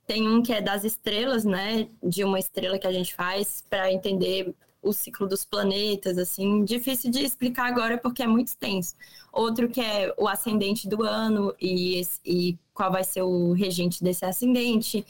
tem 0.06 0.28
um 0.28 0.42
que 0.42 0.54
é 0.54 0.62
das 0.62 0.84
estrelas, 0.84 1.46
né? 1.46 1.88
De 2.02 2.24
uma 2.24 2.40
estrela 2.40 2.78
que 2.78 2.88
a 2.88 2.92
gente 2.92 3.14
faz 3.14 3.64
para 3.70 3.92
entender 3.92 4.54
o 4.82 4.92
ciclo 4.92 5.28
dos 5.28 5.46
planetas, 5.46 6.18
assim. 6.18 6.64
Difícil 6.66 7.10
de 7.10 7.24
explicar 7.24 7.68
agora 7.68 7.98
porque 7.98 8.22
é 8.22 8.28
muito 8.28 8.50
extenso. 8.50 8.96
Outro 9.32 9.70
que 9.70 9.82
é 9.82 10.14
o 10.18 10.28
ascendente 10.28 10.88
do 10.88 11.04
ano 11.04 11.56
e, 11.60 12.02
e 12.26 12.58
qual 12.74 12.92
vai 12.92 13.04
ser 13.04 13.22
o 13.22 13.54
regente 13.54 14.04
desse 14.04 14.26
ascendente. 14.26 15.06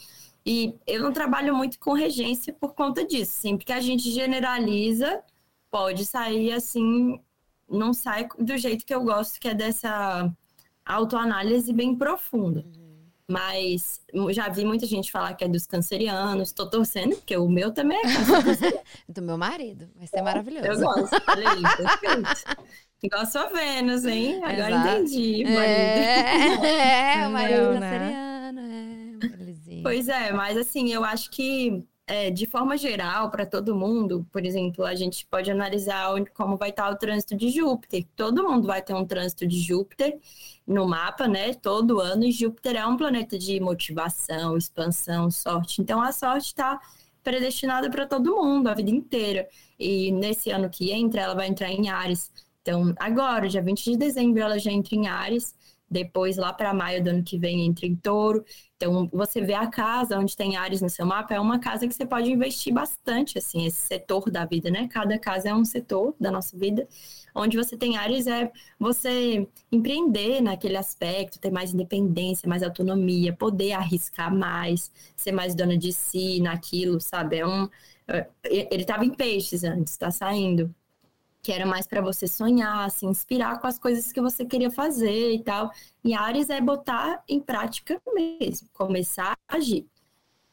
E 0.45 0.75
eu 0.85 1.01
não 1.01 1.11
trabalho 1.11 1.55
muito 1.55 1.79
com 1.79 1.93
regência 1.93 2.53
por 2.53 2.73
conta 2.73 3.05
disso. 3.05 3.31
Sempre 3.33 3.65
que 3.65 3.73
a 3.73 3.81
gente 3.81 4.11
generaliza, 4.11 5.23
pode 5.71 6.05
sair 6.05 6.51
assim, 6.51 7.19
não 7.69 7.93
sai 7.93 8.27
do 8.37 8.55
jeito 8.57 8.85
que 8.85 8.93
eu 8.93 9.03
gosto, 9.03 9.39
que 9.39 9.47
é 9.47 9.53
dessa 9.55 10.31
autoanálise 10.85 11.73
bem 11.73 11.95
profunda. 11.95 12.65
Mas 13.29 14.01
já 14.31 14.49
vi 14.49 14.65
muita 14.65 14.85
gente 14.85 15.11
falar 15.11 15.33
que 15.33 15.43
é 15.45 15.47
dos 15.47 15.65
cancerianos, 15.65 16.51
tô 16.51 16.69
torcendo, 16.69 17.15
porque 17.15 17.35
o 17.37 17.47
meu 17.47 17.71
também 17.71 17.97
é. 17.97 18.03
Do 19.07 19.21
meu 19.21 19.37
marido. 19.37 19.89
Vai 19.95 20.07
ser 20.07 20.19
Eu 20.19 20.23
maravilhoso. 20.23 20.81
gosto, 20.81 21.21
olha 21.29 21.51
aí, 21.51 21.61
perfeito. 21.61 22.67
Igual 23.01 23.21
a 23.21 23.25
sua 23.25 23.47
Vênus, 23.47 24.05
hein? 24.05 24.41
Agora 24.43 24.69
Exato. 24.71 24.87
entendi, 25.01 25.43
marido. 25.43 25.59
É, 26.65 27.15
é, 27.23 27.27
o 27.27 27.31
marido 27.31 27.59
Entendeu, 27.61 27.79
né? 27.79 27.89
canceriano. 27.99 28.59
É, 28.59 29.27
belezinha. 29.37 29.83
Pois 29.83 30.07
é, 30.09 30.31
mas 30.33 30.57
assim, 30.57 30.91
eu 30.93 31.03
acho 31.03 31.29
que 31.31 31.83
é, 32.13 32.29
de 32.29 32.45
forma 32.45 32.77
geral, 32.77 33.31
para 33.31 33.43
todo 33.43 33.75
mundo, 33.75 34.23
por 34.31 34.45
exemplo, 34.45 34.85
a 34.85 34.93
gente 34.93 35.25
pode 35.25 35.49
analisar 35.49 36.13
onde, 36.13 36.29
como 36.29 36.55
vai 36.55 36.69
estar 36.69 36.87
o 36.91 36.95
trânsito 36.95 37.35
de 37.35 37.49
Júpiter. 37.49 38.05
Todo 38.15 38.47
mundo 38.47 38.67
vai 38.67 38.83
ter 38.83 38.93
um 38.93 39.03
trânsito 39.03 39.47
de 39.47 39.59
Júpiter 39.59 40.19
no 40.65 40.87
mapa, 40.87 41.27
né? 41.27 41.55
Todo 41.55 41.99
ano, 41.99 42.23
e 42.23 42.31
Júpiter 42.31 42.75
é 42.75 42.85
um 42.85 42.95
planeta 42.97 43.35
de 43.39 43.59
motivação, 43.59 44.55
expansão, 44.55 45.31
sorte. 45.31 45.81
Então 45.81 45.99
a 45.99 46.11
sorte 46.11 46.47
está 46.49 46.79
predestinada 47.23 47.89
para 47.89 48.05
todo 48.05 48.35
mundo 48.35 48.67
a 48.67 48.75
vida 48.75 48.91
inteira. 48.91 49.49
E 49.79 50.11
nesse 50.11 50.51
ano 50.51 50.69
que 50.69 50.91
entra, 50.91 51.21
ela 51.21 51.33
vai 51.33 51.47
entrar 51.47 51.71
em 51.71 51.89
Ares. 51.89 52.31
Então, 52.61 52.93
agora, 52.99 53.49
dia 53.49 53.61
20 53.63 53.85
de 53.91 53.97
dezembro, 53.97 54.39
ela 54.39 54.59
já 54.59 54.71
entra 54.71 54.95
em 54.95 55.07
Ares. 55.07 55.55
Depois, 55.89 56.37
lá 56.37 56.53
para 56.53 56.73
maio 56.73 57.03
do 57.03 57.09
ano 57.09 57.23
que 57.23 57.39
vem, 57.39 57.65
entra 57.65 57.87
em 57.87 57.95
Touro. 57.95 58.45
Então, 58.83 59.09
você 59.13 59.39
vê 59.39 59.53
a 59.53 59.65
casa 59.67 60.19
onde 60.19 60.35
tem 60.35 60.57
Ares 60.57 60.81
no 60.81 60.89
seu 60.89 61.05
mapa, 61.05 61.33
é 61.33 61.39
uma 61.39 61.57
casa 61.57 61.87
que 61.87 61.93
você 61.93 62.05
pode 62.05 62.29
investir 62.29 62.73
bastante, 62.73 63.37
assim, 63.37 63.65
esse 63.65 63.77
setor 63.77 64.29
da 64.29 64.43
vida, 64.45 64.69
né? 64.69 64.89
Cada 64.89 65.17
casa 65.17 65.47
é 65.49 65.53
um 65.55 65.63
setor 65.63 66.13
da 66.19 66.29
nossa 66.29 66.57
vida. 66.57 66.85
Onde 67.33 67.55
você 67.55 67.77
tem 67.77 67.95
Ares 67.95 68.27
é 68.27 68.51
você 68.77 69.47
empreender 69.71 70.41
naquele 70.41 70.75
aspecto, 70.75 71.39
ter 71.39 71.49
mais 71.49 71.73
independência, 71.73 72.47
mais 72.47 72.61
autonomia, 72.61 73.33
poder 73.33 73.71
arriscar 73.71 74.35
mais, 74.35 74.91
ser 75.15 75.31
mais 75.31 75.55
dona 75.55 75.77
de 75.77 75.93
si 75.93 76.41
naquilo, 76.41 76.99
sabe? 76.99 77.37
É 77.37 77.47
um, 77.47 77.69
é, 78.05 78.27
ele 78.43 78.81
estava 78.81 79.05
em 79.05 79.11
peixes 79.11 79.63
antes, 79.63 79.93
está 79.93 80.11
saindo 80.11 80.75
que 81.43 81.51
era 81.51 81.65
mais 81.65 81.85
para 81.85 82.01
você 82.01 82.25
sonhar, 82.25 82.89
se 82.89 83.05
inspirar 83.05 83.59
com 83.59 83.67
as 83.67 83.77
coisas 83.77 84.13
que 84.13 84.21
você 84.21 84.45
queria 84.45 84.71
fazer 84.71 85.33
e 85.33 85.43
tal. 85.43 85.71
E 86.03 86.13
Ares 86.13 86.49
é 86.49 86.61
botar 86.61 87.21
em 87.27 87.39
prática 87.41 88.01
mesmo, 88.15 88.69
começar 88.73 89.37
a 89.47 89.57
agir. 89.57 89.85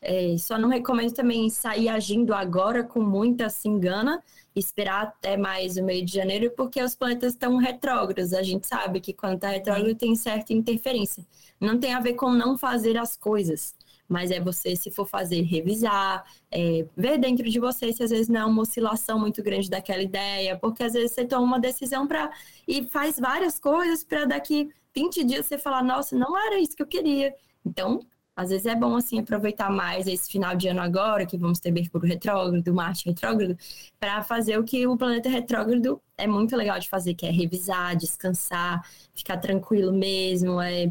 É, 0.03 0.36
só 0.38 0.59
não 0.59 0.68
recomendo 0.68 1.12
também 1.12 1.49
sair 1.51 1.88
agindo 1.88 2.34
agora 2.34 2.82
com 2.82 3.01
muita 3.01 3.49
se 3.51 3.68
engana, 3.68 4.22
esperar 4.57 5.03
até 5.05 5.36
mais 5.36 5.76
o 5.76 5.84
meio 5.84 6.05
de 6.05 6.12
janeiro, 6.12 6.51
porque 6.57 6.82
os 6.82 6.97
planetas 6.97 7.34
estão 7.34 7.57
retrógrados. 7.57 8.32
A 8.32 8.43
gente 8.43 8.66
sabe 8.66 9.01
que 9.01 9.12
quando 9.12 9.34
está 9.34 9.49
retrógrado 9.51 9.95
tem 9.95 10.16
certa 10.16 10.53
interferência. 10.53 11.24
Não 11.61 11.78
tem 11.78 11.95
a 11.95 12.01
ver 12.01 12.14
com 12.14 12.32
não 12.32 12.59
fazer 12.59 12.97
as 12.97 13.14
coisas, 13.14 13.76
mas 14.11 14.32
é 14.32 14.40
você, 14.40 14.74
se 14.74 14.90
for 14.90 15.06
fazer, 15.06 15.40
revisar, 15.42 16.24
é, 16.50 16.84
ver 16.96 17.16
dentro 17.16 17.48
de 17.48 17.61
você 17.61 17.92
se 17.92 18.02
às 18.02 18.11
vezes 18.11 18.28
não 18.28 18.40
é 18.40 18.44
uma 18.44 18.62
oscilação 18.62 19.20
muito 19.20 19.40
grande 19.40 19.70
daquela 19.70 20.02
ideia, 20.02 20.58
porque 20.58 20.82
às 20.82 20.94
vezes 20.94 21.12
você 21.12 21.24
toma 21.24 21.44
uma 21.44 21.61
decisão 21.61 22.08
para 22.08 22.28
e 22.66 22.82
faz 22.88 23.20
várias 23.20 23.56
coisas 23.56 24.02
para 24.02 24.24
daqui 24.24 24.68
20 24.92 25.22
dias 25.22 25.46
você 25.46 25.56
falar, 25.56 25.84
nossa, 25.84 26.16
não 26.16 26.36
era 26.36 26.58
isso 26.58 26.74
que 26.74 26.82
eu 26.82 26.86
queria. 26.88 27.32
Então, 27.64 28.00
às 28.41 28.49
vezes 28.49 28.64
é 28.64 28.74
bom 28.74 28.97
assim 28.97 29.20
aproveitar 29.20 29.70
mais 29.70 30.07
esse 30.07 30.30
final 30.30 30.57
de 30.57 30.66
ano 30.66 30.80
agora, 30.80 31.26
que 31.26 31.36
vamos 31.36 31.59
ter 31.61 31.70
Mercúrio 31.70 32.09
retrógrado, 32.09 32.74
Marte 32.74 33.05
retrógrado, 33.07 33.57
para 33.99 34.22
fazer 34.22 34.59
o 34.59 34.64
que 34.64 34.86
o 34.86 34.97
planeta 34.97 35.28
retrógrado 35.28 36.01
é 36.16 36.26
muito 36.26 36.57
legal 36.57 36.78
de 36.78 36.88
fazer, 36.88 37.12
que 37.12 37.26
é 37.26 37.30
revisar, 37.30 37.95
descansar, 37.95 38.82
ficar 39.14 39.36
tranquilo 39.36 39.93
mesmo, 39.93 40.59
é 40.59 40.91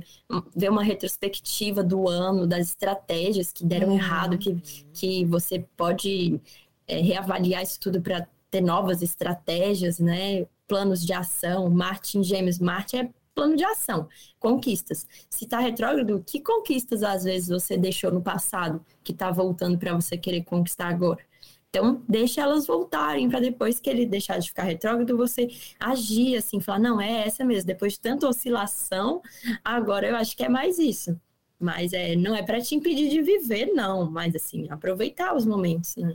ver 0.56 0.70
uma 0.70 0.84
retrospectiva 0.84 1.84
do 1.84 2.08
ano, 2.08 2.46
das 2.46 2.68
estratégias 2.68 3.52
que 3.52 3.66
deram 3.66 3.90
uhum. 3.90 3.96
errado, 3.96 4.38
que, 4.38 4.56
que 4.94 5.26
você 5.26 5.66
pode 5.76 6.40
é, 6.88 7.00
reavaliar 7.00 7.64
isso 7.64 7.80
tudo 7.80 8.00
para 8.00 8.28
ter 8.52 8.62
novas 8.62 9.02
estratégias, 9.02 9.98
né? 9.98 10.46
Planos 10.68 11.04
de 11.04 11.14
ação, 11.14 11.68
Marte 11.68 12.20
em 12.20 12.24
Gêmeos, 12.24 12.60
Marte 12.60 12.96
é 12.96 13.10
plano 13.40 13.56
de 13.56 13.64
ação, 13.64 14.10
conquistas. 14.38 15.08
Se 15.30 15.46
está 15.46 15.60
retrógrado, 15.60 16.22
que 16.28 16.42
conquistas 16.42 17.04
às 17.04 17.24
vezes 17.24 17.48
você 17.48 17.78
deixou 17.78 18.12
no 18.12 18.22
passado 18.22 18.86
que 19.02 19.14
está 19.14 19.32
voltando 19.32 19.78
para 19.78 19.94
você 19.94 20.18
querer 20.18 20.44
conquistar 20.44 20.90
agora? 20.90 21.24
Então, 21.70 22.04
deixa 22.10 22.42
elas 22.42 22.68
voltarem 22.68 23.30
para 23.30 23.40
depois 23.40 23.80
que 23.80 23.90
ele 23.90 24.06
deixar 24.06 24.40
de 24.40 24.50
ficar 24.50 24.64
retrógrado, 24.64 25.16
você 25.16 25.48
agir 25.80 26.36
assim, 26.36 26.60
falar, 26.60 26.80
não, 26.80 27.00
é 27.00 27.26
essa 27.26 27.46
mesmo. 27.46 27.68
Depois 27.68 27.94
de 27.94 28.02
tanta 28.02 28.28
oscilação, 28.28 29.22
agora 29.64 30.08
eu 30.10 30.18
acho 30.18 30.36
que 30.36 30.44
é 30.44 30.50
mais 30.50 30.78
isso. 30.78 31.18
Mas 31.58 31.94
é, 31.94 32.16
não 32.16 32.36
é 32.36 32.44
para 32.44 32.60
te 32.60 32.76
impedir 32.76 33.10
de 33.10 33.22
viver, 33.22 33.68
não. 33.68 34.10
Mas 34.12 34.36
assim, 34.36 34.68
aproveitar 34.70 35.34
os 35.34 35.46
momentos, 35.46 35.96
né? 35.96 36.14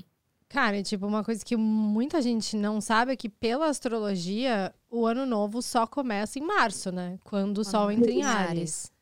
Cara, 0.54 0.80
tipo, 0.84 1.04
uma 1.04 1.24
coisa 1.24 1.44
que 1.44 1.56
muita 1.56 2.22
gente 2.22 2.56
não 2.56 2.80
sabe 2.80 3.12
é 3.12 3.16
que 3.16 3.28
pela 3.28 3.66
astrologia, 3.66 4.72
o 4.88 5.04
ano 5.04 5.26
novo 5.26 5.60
só 5.60 5.84
começa 5.84 6.38
em 6.38 6.42
março, 6.42 6.92
né? 6.92 7.18
Quando 7.24 7.58
o 7.58 7.64
sol 7.64 7.90
entra 7.90 8.08
em 8.12 8.22
Ares. 8.22 8.92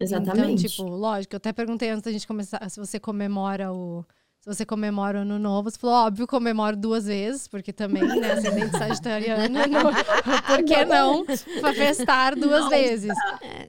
Exatamente. 0.00 0.40
Então, 0.40 0.56
tipo, 0.56 0.84
lógico, 0.84 1.34
eu 1.34 1.36
até 1.36 1.52
perguntei 1.52 1.90
antes 1.90 2.04
da 2.04 2.10
gente 2.10 2.26
começar 2.26 2.58
se 2.70 2.80
você 2.80 2.98
comemora 2.98 3.70
o. 3.70 4.02
Se 4.40 4.46
você 4.46 4.64
comemora 4.64 5.18
o 5.18 5.20
ano 5.20 5.38
novo, 5.38 5.70
você 5.70 5.78
falou, 5.78 5.94
óbvio, 6.06 6.26
comemoro 6.26 6.74
duas 6.74 7.04
vezes, 7.04 7.46
porque 7.48 7.70
também, 7.70 8.02
né, 8.02 8.32
ascendente 8.32 8.72
sagitariano, 8.78 9.58
não, 9.68 9.92
por 9.92 10.64
que 10.64 10.84
não 10.86 11.26
festar 11.74 12.34
duas 12.34 12.64
Nossa. 12.64 12.76
vezes? 12.76 13.12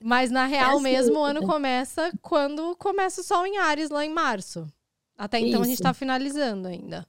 Mas 0.02 0.32
na 0.32 0.46
real 0.46 0.80
é 0.80 0.82
mesmo, 0.82 1.20
o 1.20 1.24
ano 1.24 1.46
começa 1.46 2.14
quando 2.22 2.78
começa 2.78 3.20
o 3.20 3.24
sol 3.26 3.46
em 3.46 3.58
Ares, 3.58 3.90
lá 3.90 4.06
em 4.06 4.14
março. 4.14 4.66
Até 5.18 5.40
então 5.40 5.60
Isso. 5.60 5.64
a 5.64 5.66
gente 5.66 5.82
tá 5.82 5.94
finalizando 5.94 6.70
ainda. 6.70 7.06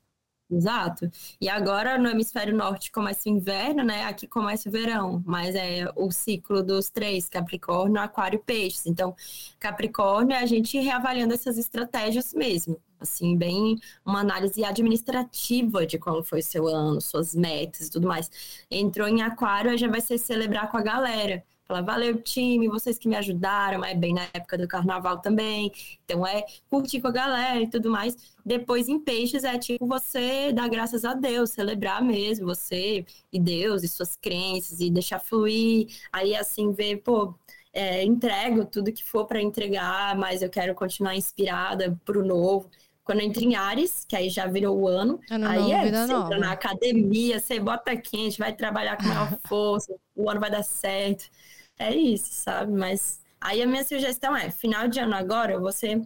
Exato. 0.49 1.11
E 1.41 1.49
agora 1.49 1.99
no 1.99 2.09
hemisfério 2.09 2.57
norte 2.57 2.93
começa 2.93 3.29
o 3.29 3.33
inverno, 3.33 3.83
né? 3.83 4.05
Aqui 4.05 4.29
começa 4.29 4.69
o 4.69 4.73
verão, 4.73 5.21
mas 5.27 5.57
é 5.57 5.91
o 5.97 6.11
ciclo 6.13 6.63
dos 6.63 6.89
três: 6.89 7.29
Capricórnio, 7.29 8.01
Aquário 8.01 8.37
e 8.39 8.43
Peixes. 8.43 8.87
Então, 8.87 9.15
Capricórnio 9.59 10.37
é 10.37 10.39
a 10.39 10.47
gente 10.47 10.79
reavaliando 10.79 11.35
essas 11.35 11.59
estratégias 11.59 12.33
mesmo. 12.33 12.81
Assim, 13.01 13.37
bem 13.37 13.77
uma 14.05 14.21
análise 14.21 14.65
administrativa 14.65 15.85
de 15.85 15.99
como 15.99 16.23
foi 16.23 16.41
seu 16.43 16.67
ano, 16.69 17.01
suas 17.01 17.35
metas 17.35 17.89
e 17.89 17.91
tudo 17.91 18.07
mais. 18.07 18.31
Entrou 18.71 19.09
em 19.09 19.23
Aquário, 19.23 19.77
já 19.77 19.89
vai 19.89 20.01
ser 20.01 20.17
celebrar 20.17 20.71
com 20.71 20.77
a 20.77 20.83
galera. 20.83 21.45
Falar, 21.67 21.83
valeu, 21.83 22.23
time, 22.23 22.69
vocês 22.69 22.97
que 22.99 23.09
me 23.09 23.17
ajudaram, 23.17 23.85
é 23.85 23.95
bem 23.95 24.15
na 24.15 24.23
época 24.33 24.57
do 24.57 24.69
carnaval 24.69 25.21
também. 25.21 25.73
Então 26.05 26.27
é 26.27 26.45
curtir 26.71 27.01
com 27.01 27.09
a 27.09 27.11
galera 27.13 27.61
e 27.61 27.69
tudo 27.69 27.91
mais. 27.91 28.17
Depois 28.45 28.89
em 28.89 29.01
peixes 29.01 29.43
é 29.45 29.59
tipo 29.59 29.87
você 29.87 30.53
dar 30.53 30.69
graças 30.69 31.05
a 31.05 31.13
Deus, 31.15 31.51
celebrar 31.51 32.01
mesmo 32.03 32.47
você 32.47 33.05
e 33.33 33.41
Deus 33.41 33.83
e 33.83 33.89
suas 33.89 34.15
crenças 34.17 34.81
e 34.81 34.91
deixar 34.91 35.19
fluir. 35.19 35.89
Aí 36.13 36.37
assim 36.37 36.71
ver, 36.73 36.99
pô, 36.99 37.35
é, 37.73 38.03
entrego 38.05 38.65
tudo 38.65 38.93
que 38.93 39.05
for 39.05 39.27
para 39.27 39.43
entregar, 39.43 40.17
mas 40.17 40.43
eu 40.43 40.49
quero 40.49 40.75
continuar 40.75 41.15
inspirada 41.15 41.99
para 42.05 42.19
o 42.19 42.25
novo. 42.25 42.71
Quando 43.07 43.21
entra 43.21 43.43
em 43.43 43.55
Ares, 43.55 44.05
que 44.07 44.15
aí 44.15 44.29
já 44.29 44.47
virou 44.47 44.79
o 44.79 44.87
ano, 44.87 45.19
ano 45.31 45.49
aí 45.49 45.61
novo, 45.61 45.73
é, 45.73 45.91
você 45.91 46.13
nova. 46.13 46.27
entra 46.27 46.39
na 46.39 46.53
academia, 46.53 47.41
você 47.41 47.59
bota 47.59 47.97
quente, 47.97 48.39
vai 48.39 48.53
trabalhar 48.53 48.99
com 48.99 49.05
maior 49.05 49.39
força, 49.49 49.95
o 50.15 50.29
ano 50.29 50.41
vai 50.41 50.51
dar 50.51 50.63
certo 50.63 51.31
é 51.79 51.95
isso, 51.95 52.29
sabe? 52.33 52.73
Mas 52.73 53.21
aí 53.41 53.63
a 53.63 53.67
minha 53.67 53.85
sugestão 53.85 54.37
é, 54.37 54.51
final 54.51 54.89
de 54.89 54.99
ano 54.99 55.15
agora, 55.15 55.59
você 55.59 56.01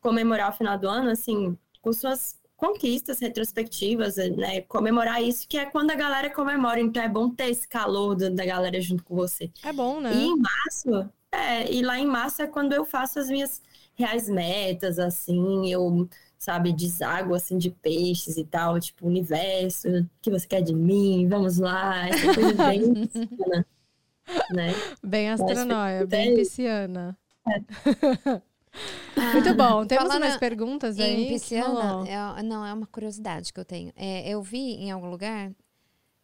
comemorar 0.00 0.50
o 0.50 0.56
final 0.56 0.78
do 0.78 0.88
ano, 0.88 1.10
assim, 1.10 1.56
com 1.82 1.92
suas 1.92 2.38
conquistas 2.56 3.20
retrospectivas, 3.20 4.16
né? 4.16 4.62
Comemorar 4.62 5.22
isso, 5.22 5.46
que 5.48 5.58
é 5.58 5.66
quando 5.66 5.90
a 5.90 5.94
galera 5.94 6.30
comemora. 6.30 6.80
Então 6.80 7.02
é 7.02 7.08
bom 7.08 7.30
ter 7.30 7.50
esse 7.50 7.66
calor 7.68 8.14
da 8.16 8.44
galera 8.44 8.80
junto 8.80 9.04
com 9.04 9.14
você. 9.14 9.50
É 9.62 9.72
bom, 9.72 10.00
né? 10.00 10.12
E 10.14 10.24
em 10.24 10.36
março, 10.36 11.10
é, 11.32 11.72
e 11.72 11.82
lá 11.82 11.98
em 11.98 12.06
março 12.06 12.42
é 12.42 12.46
quando 12.46 12.72
eu 12.72 12.84
faço 12.84 13.18
as 13.18 13.28
minhas 13.28 13.62
reais 13.94 14.28
metas, 14.28 14.98
assim, 14.98 15.70
eu, 15.70 16.08
sabe, 16.40 16.72
deságua, 16.72 17.36
assim, 17.36 17.58
de 17.58 17.70
peixes 17.70 18.38
e 18.38 18.44
tal, 18.44 18.80
tipo, 18.80 19.06
universo, 19.06 19.88
o 19.88 20.08
que 20.22 20.30
você 20.30 20.48
quer 20.48 20.62
de 20.62 20.74
mim, 20.74 21.28
vamos 21.28 21.58
lá, 21.58 22.08
essa 22.08 22.34
coisa 22.34 22.54
bem 22.54 22.80
né? 24.50 24.72
Bem 25.04 25.30
astronóia, 25.30 26.06
bem 26.06 26.34
pisciana. 26.34 27.16
É. 27.46 28.40
Muito 29.34 29.54
bom. 29.54 29.84
Temos 29.84 30.04
Falando 30.04 30.22
mais 30.22 30.36
perguntas 30.38 30.98
aí? 30.98 31.24
Em 31.24 31.28
pisciana, 31.28 32.08
é, 32.08 32.42
não, 32.42 32.64
é 32.64 32.72
uma 32.72 32.86
curiosidade 32.86 33.52
que 33.52 33.60
eu 33.60 33.64
tenho. 33.64 33.92
É, 33.94 34.26
eu 34.30 34.42
vi 34.42 34.76
em 34.76 34.90
algum 34.90 35.10
lugar 35.10 35.52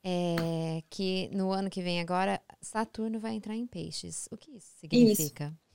é, 0.02 0.82
que 0.88 1.28
no 1.34 1.50
ano 1.50 1.68
que 1.68 1.82
vem 1.82 2.00
agora, 2.00 2.40
Saturno 2.62 3.20
vai 3.20 3.34
entrar 3.34 3.54
em 3.54 3.66
peixes. 3.66 4.28
O 4.30 4.36
que 4.36 4.52
isso 4.52 4.78
significa? 4.78 5.46
Isso. 5.46 5.65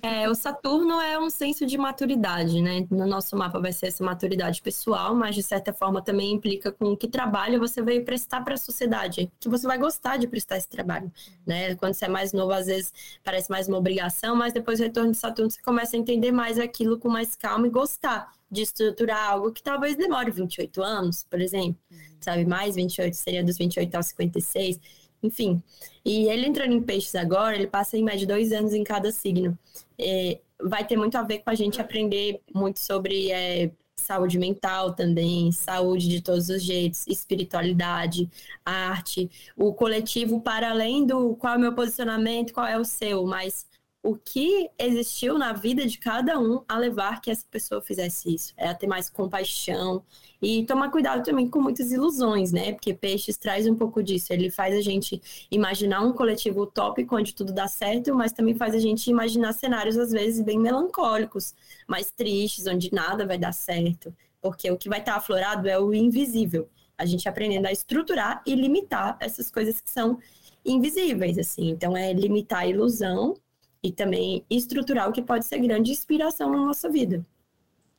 É, 0.00 0.26
o 0.28 0.34
Saturno 0.34 0.98
é 1.02 1.18
um 1.18 1.28
senso 1.28 1.66
de 1.66 1.76
maturidade, 1.76 2.62
né? 2.62 2.86
No 2.90 3.06
nosso 3.06 3.36
mapa 3.36 3.60
vai 3.60 3.72
ser 3.72 3.88
essa 3.88 4.02
maturidade 4.02 4.62
pessoal, 4.62 5.14
mas 5.14 5.34
de 5.34 5.42
certa 5.42 5.70
forma 5.70 6.00
também 6.00 6.32
implica 6.32 6.72
com 6.72 6.96
que 6.96 7.06
trabalho 7.06 7.60
você 7.60 7.82
veio 7.82 8.02
prestar 8.02 8.40
para 8.40 8.54
a 8.54 8.56
sociedade, 8.56 9.30
que 9.38 9.50
você 9.50 9.66
vai 9.66 9.76
gostar 9.76 10.16
de 10.16 10.26
prestar 10.26 10.56
esse 10.56 10.68
trabalho, 10.68 11.12
né? 11.46 11.74
Quando 11.74 11.92
você 11.92 12.06
é 12.06 12.08
mais 12.08 12.32
novo, 12.32 12.52
às 12.52 12.66
vezes 12.66 12.90
parece 13.22 13.50
mais 13.50 13.68
uma 13.68 13.76
obrigação, 13.76 14.34
mas 14.34 14.54
depois 14.54 14.78
do 14.78 14.84
retorno 14.84 15.12
de 15.12 15.18
Saturno 15.18 15.50
você 15.50 15.60
começa 15.60 15.94
a 15.94 15.98
entender 15.98 16.32
mais 16.32 16.58
aquilo 16.58 16.98
com 16.98 17.10
mais 17.10 17.36
calma 17.36 17.66
e 17.66 17.70
gostar 17.70 18.32
de 18.50 18.62
estruturar 18.62 19.30
algo 19.30 19.52
que 19.52 19.62
talvez 19.62 19.94
demore 19.94 20.30
28 20.30 20.82
anos, 20.82 21.22
por 21.24 21.40
exemplo, 21.40 21.76
sabe? 22.18 22.46
Mais 22.46 22.76
28 22.76 23.14
seria 23.14 23.44
dos 23.44 23.58
28 23.58 23.94
aos 23.94 24.06
56 24.06 24.80
enfim. 25.22 25.62
E 26.04 26.26
ele 26.28 26.46
entrando 26.46 26.72
em 26.72 26.82
peixes 26.82 27.14
agora, 27.14 27.56
ele 27.56 27.66
passa 27.66 27.96
em 27.96 28.02
média 28.02 28.26
dois 28.26 28.52
anos 28.52 28.74
em 28.74 28.84
cada 28.84 29.12
signo. 29.12 29.58
É, 29.98 30.40
vai 30.62 30.86
ter 30.86 30.96
muito 30.96 31.16
a 31.16 31.22
ver 31.22 31.40
com 31.40 31.50
a 31.50 31.54
gente 31.54 31.80
aprender 31.80 32.40
muito 32.54 32.78
sobre 32.78 33.30
é, 33.30 33.70
saúde 33.96 34.38
mental 34.38 34.94
também, 34.94 35.52
saúde 35.52 36.08
de 36.08 36.20
todos 36.20 36.48
os 36.48 36.62
jeitos, 36.62 37.06
espiritualidade, 37.06 38.28
arte, 38.64 39.30
o 39.56 39.72
coletivo 39.72 40.40
para 40.40 40.70
além 40.70 41.06
do 41.06 41.36
qual 41.36 41.54
é 41.54 41.56
o 41.56 41.60
meu 41.60 41.74
posicionamento, 41.74 42.52
qual 42.52 42.66
é 42.66 42.78
o 42.78 42.84
seu, 42.84 43.24
mas 43.26 43.66
o 44.02 44.16
que 44.16 44.68
existiu 44.76 45.38
na 45.38 45.52
vida 45.52 45.86
de 45.86 45.96
cada 45.96 46.36
um 46.38 46.64
a 46.68 46.76
levar 46.76 47.20
que 47.20 47.30
essa 47.30 47.46
pessoa 47.48 47.80
fizesse 47.80 48.34
isso. 48.34 48.52
É 48.56 48.74
ter 48.74 48.88
mais 48.88 49.08
compaixão 49.08 50.02
e 50.40 50.66
tomar 50.66 50.90
cuidado 50.90 51.22
também 51.22 51.48
com 51.48 51.60
muitas 51.60 51.92
ilusões, 51.92 52.50
né? 52.50 52.72
Porque 52.72 52.92
Peixes 52.92 53.36
traz 53.36 53.64
um 53.64 53.76
pouco 53.76 54.02
disso. 54.02 54.32
Ele 54.32 54.50
faz 54.50 54.74
a 54.74 54.80
gente 54.80 55.22
imaginar 55.48 56.00
um 56.02 56.12
coletivo 56.12 56.62
utópico 56.62 57.14
onde 57.16 57.32
tudo 57.32 57.52
dá 57.52 57.68
certo, 57.68 58.12
mas 58.12 58.32
também 58.32 58.56
faz 58.56 58.74
a 58.74 58.80
gente 58.80 59.08
imaginar 59.08 59.52
cenários 59.52 59.96
às 59.96 60.10
vezes 60.10 60.42
bem 60.42 60.58
melancólicos, 60.58 61.54
mais 61.86 62.10
tristes, 62.10 62.66
onde 62.66 62.92
nada 62.92 63.24
vai 63.24 63.38
dar 63.38 63.52
certo. 63.52 64.12
Porque 64.40 64.68
o 64.68 64.76
que 64.76 64.88
vai 64.88 64.98
estar 64.98 65.14
aflorado 65.14 65.68
é 65.68 65.78
o 65.78 65.94
invisível. 65.94 66.68
A 66.98 67.06
gente 67.06 67.28
aprendendo 67.28 67.66
a 67.66 67.72
estruturar 67.72 68.42
e 68.44 68.54
limitar 68.56 69.16
essas 69.20 69.48
coisas 69.48 69.80
que 69.80 69.90
são 69.90 70.18
invisíveis, 70.64 71.38
assim. 71.38 71.70
Então, 71.70 71.96
é 71.96 72.12
limitar 72.12 72.60
a 72.62 72.66
ilusão 72.66 73.36
e 73.82 73.90
também 73.90 74.44
estruturar 74.48 75.08
o 75.08 75.12
que 75.12 75.20
pode 75.20 75.44
ser 75.44 75.58
grande 75.58 75.90
inspiração 75.90 76.50
na 76.50 76.58
nossa 76.58 76.88
vida. 76.88 77.26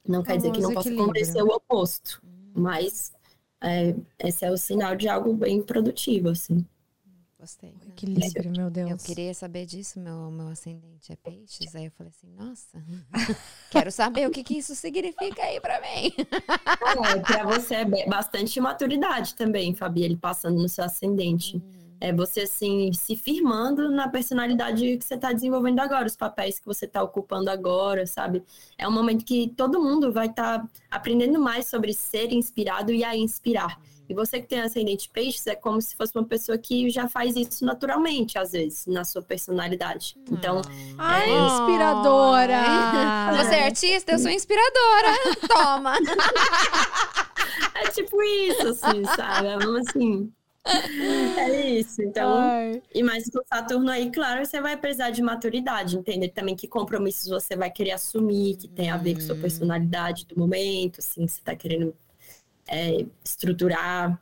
Não 0.07 0.23
quer 0.23 0.37
dizer 0.37 0.51
que 0.51 0.61
não 0.61 0.73
possa 0.73 0.91
acontecer 0.91 1.41
o 1.41 1.47
oposto, 1.47 2.21
mas 2.53 3.13
é, 3.61 3.95
esse 4.19 4.45
é 4.45 4.51
o 4.51 4.57
sinal 4.57 4.95
de 4.95 5.07
algo 5.07 5.33
bem 5.33 5.61
produtivo, 5.61 6.29
assim. 6.29 6.65
Gostei. 7.39 7.75
O 7.85 7.89
equilíbrio, 7.89 8.51
meu 8.55 8.69
Deus. 8.69 8.89
Eu 8.89 8.97
queria 8.97 9.33
saber 9.33 9.65
disso, 9.65 9.99
meu, 9.99 10.31
meu 10.31 10.47
ascendente 10.47 11.11
é 11.11 11.15
peixes. 11.17 11.75
Aí 11.75 11.85
eu 11.85 11.91
falei 11.91 12.09
assim, 12.09 12.31
nossa, 12.33 12.81
quero 13.69 13.91
saber 13.91 14.25
o 14.25 14.31
que, 14.31 14.43
que 14.45 14.57
isso 14.57 14.73
significa 14.75 15.43
aí 15.43 15.59
pra 15.59 15.81
mim. 15.81 16.13
É, 17.05 17.19
pra 17.19 17.43
você 17.43 17.75
é 17.75 18.07
bastante 18.07 18.61
maturidade 18.61 19.35
também, 19.35 19.75
Fabi, 19.75 20.03
ele 20.03 20.15
passando 20.15 20.61
no 20.61 20.69
seu 20.69 20.85
ascendente. 20.85 21.57
Hum. 21.57 21.82
É 22.03 22.11
você, 22.11 22.41
assim, 22.41 22.91
se 22.91 23.15
firmando 23.15 23.89
na 23.89 24.09
personalidade 24.09 24.97
que 24.97 25.05
você 25.05 25.13
está 25.13 25.31
desenvolvendo 25.31 25.79
agora, 25.79 26.05
os 26.05 26.17
papéis 26.17 26.59
que 26.59 26.65
você 26.65 26.83
está 26.83 27.01
ocupando 27.01 27.49
agora, 27.49 28.05
sabe? 28.05 28.43
É 28.77 28.85
um 28.85 28.91
momento 28.91 29.23
que 29.23 29.53
todo 29.55 29.81
mundo 29.81 30.11
vai 30.11 30.27
estar 30.27 30.59
tá 30.59 30.69
aprendendo 30.91 31.39
mais 31.39 31.65
sobre 31.67 31.93
ser 31.93 32.33
inspirado 32.33 32.91
e 32.91 33.05
a 33.05 33.15
inspirar. 33.15 33.79
E 34.09 34.13
você 34.13 34.41
que 34.41 34.47
tem 34.47 34.59
ascendente 34.59 35.09
peixes 35.13 35.47
é 35.47 35.55
como 35.55 35.81
se 35.81 35.95
fosse 35.95 36.13
uma 36.13 36.25
pessoa 36.25 36.57
que 36.57 36.89
já 36.89 37.07
faz 37.07 37.37
isso 37.37 37.63
naturalmente, 37.63 38.37
às 38.37 38.51
vezes, 38.51 38.85
na 38.85 39.05
sua 39.05 39.21
personalidade. 39.21 40.17
Então, 40.29 40.61
Ai, 40.97 41.29
inspiradora! 41.29 42.63
Você 43.37 43.55
é 43.55 43.63
artista, 43.63 44.11
eu 44.11 44.19
sou 44.19 44.29
inspiradora. 44.29 45.07
Toma. 45.47 45.93
é 47.75 47.89
tipo 47.91 48.21
isso, 48.21 48.67
assim, 48.67 49.05
sabe? 49.15 49.47
É 49.47 49.57
Vamos 49.57 49.87
assim. 49.87 50.33
É 51.37 51.69
isso. 51.71 52.01
Então, 52.01 52.37
Ai. 52.37 52.81
e 52.93 53.03
mais 53.03 53.29
com 53.29 53.41
Saturno 53.45 53.89
aí, 53.91 54.09
claro, 54.11 54.45
você 54.45 54.61
vai 54.61 54.77
precisar 54.77 55.09
de 55.09 55.21
maturidade, 55.21 55.97
entender 55.97 56.29
também 56.29 56.55
que 56.55 56.67
compromissos 56.67 57.29
você 57.29 57.55
vai 57.55 57.69
querer 57.69 57.91
assumir, 57.91 58.55
que 58.55 58.67
tem 58.67 58.89
a 58.89 58.97
ver 58.97 59.15
com 59.15 59.21
sua 59.21 59.35
personalidade 59.35 60.25
do 60.25 60.37
momento, 60.37 60.99
assim, 60.99 61.25
que 61.25 61.31
você 61.31 61.41
tá 61.43 61.55
querendo 61.55 61.93
é, 62.67 63.05
estruturar. 63.23 64.21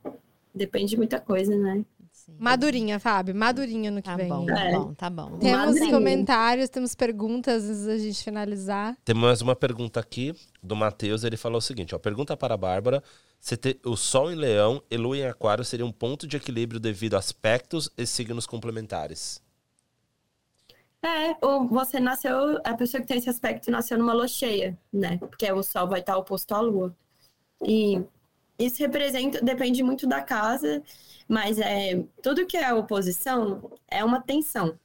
Depende 0.54 0.92
de 0.92 0.98
muita 0.98 1.20
coisa, 1.20 1.56
né? 1.56 1.86
Sim. 2.32 2.43
Madurinha, 2.43 2.99
Fábio. 2.99 3.36
Madurinha 3.36 3.91
no 3.91 4.01
que 4.01 4.09
Tá 4.09 4.15
vem. 4.15 4.27
bom, 4.29 4.49
É. 4.49 4.71
tá 4.71 4.79
bom, 4.79 4.93
tá 4.93 5.09
bom. 5.09 5.38
Temos 5.39 5.65
Madurinha. 5.67 5.91
comentários, 5.91 6.69
temos 6.69 6.95
perguntas 6.95 7.63
antes 7.63 7.86
da 7.86 7.97
gente 7.97 8.23
finalizar. 8.23 8.97
Tem 9.05 9.15
mais 9.15 9.41
uma 9.41 9.55
pergunta 9.55 9.99
aqui 9.99 10.34
do 10.61 10.75
Matheus. 10.75 11.23
Ele 11.23 11.38
falou 11.38 11.57
o 11.59 11.61
seguinte: 11.61 11.93
ó, 11.95 11.99
pergunta 11.99 12.36
para 12.36 12.53
a 12.53 12.57
Bárbara 12.57 13.03
se 13.39 13.57
te- 13.57 13.79
o 13.86 13.95
Sol 13.95 14.32
em 14.32 14.36
Leão 14.36 14.82
e 14.89 14.97
Lua 14.97 15.17
em 15.17 15.25
Aquário 15.25 15.63
seria 15.65 15.86
um 15.86 15.91
ponto 15.91 16.27
de 16.27 16.38
equilíbrio 16.38 16.79
devido 16.79 17.15
a 17.15 17.19
aspectos 17.19 17.89
e 17.97 18.05
signos 18.05 18.45
complementares. 18.45 19.41
É, 21.03 21.36
ou 21.41 21.67
você 21.67 21.99
nasceu, 21.99 22.59
a 22.63 22.75
pessoa 22.75 23.01
que 23.01 23.07
tem 23.07 23.17
esse 23.17 23.29
aspecto 23.29 23.71
nasceu 23.71 23.97
numa 23.97 24.13
lua 24.13 24.27
cheia, 24.27 24.77
né? 24.93 25.17
Porque 25.17 25.51
o 25.51 25.63
sol 25.63 25.88
vai 25.88 25.99
estar 26.01 26.15
oposto 26.15 26.53
à 26.53 26.61
lua. 26.61 26.95
E 27.65 27.99
isso 28.66 28.80
representa, 28.80 29.41
depende 29.41 29.84
muito 29.84 30.07
da 30.07 30.22
casa, 30.22 30.84
mas 31.28 31.59
é 31.59 32.03
tudo 32.22 32.45
que 32.45 32.57
é 32.57 32.74
oposição 32.74 33.72
é 33.89 34.03
uma 34.03 34.22
tensão. 34.22 34.78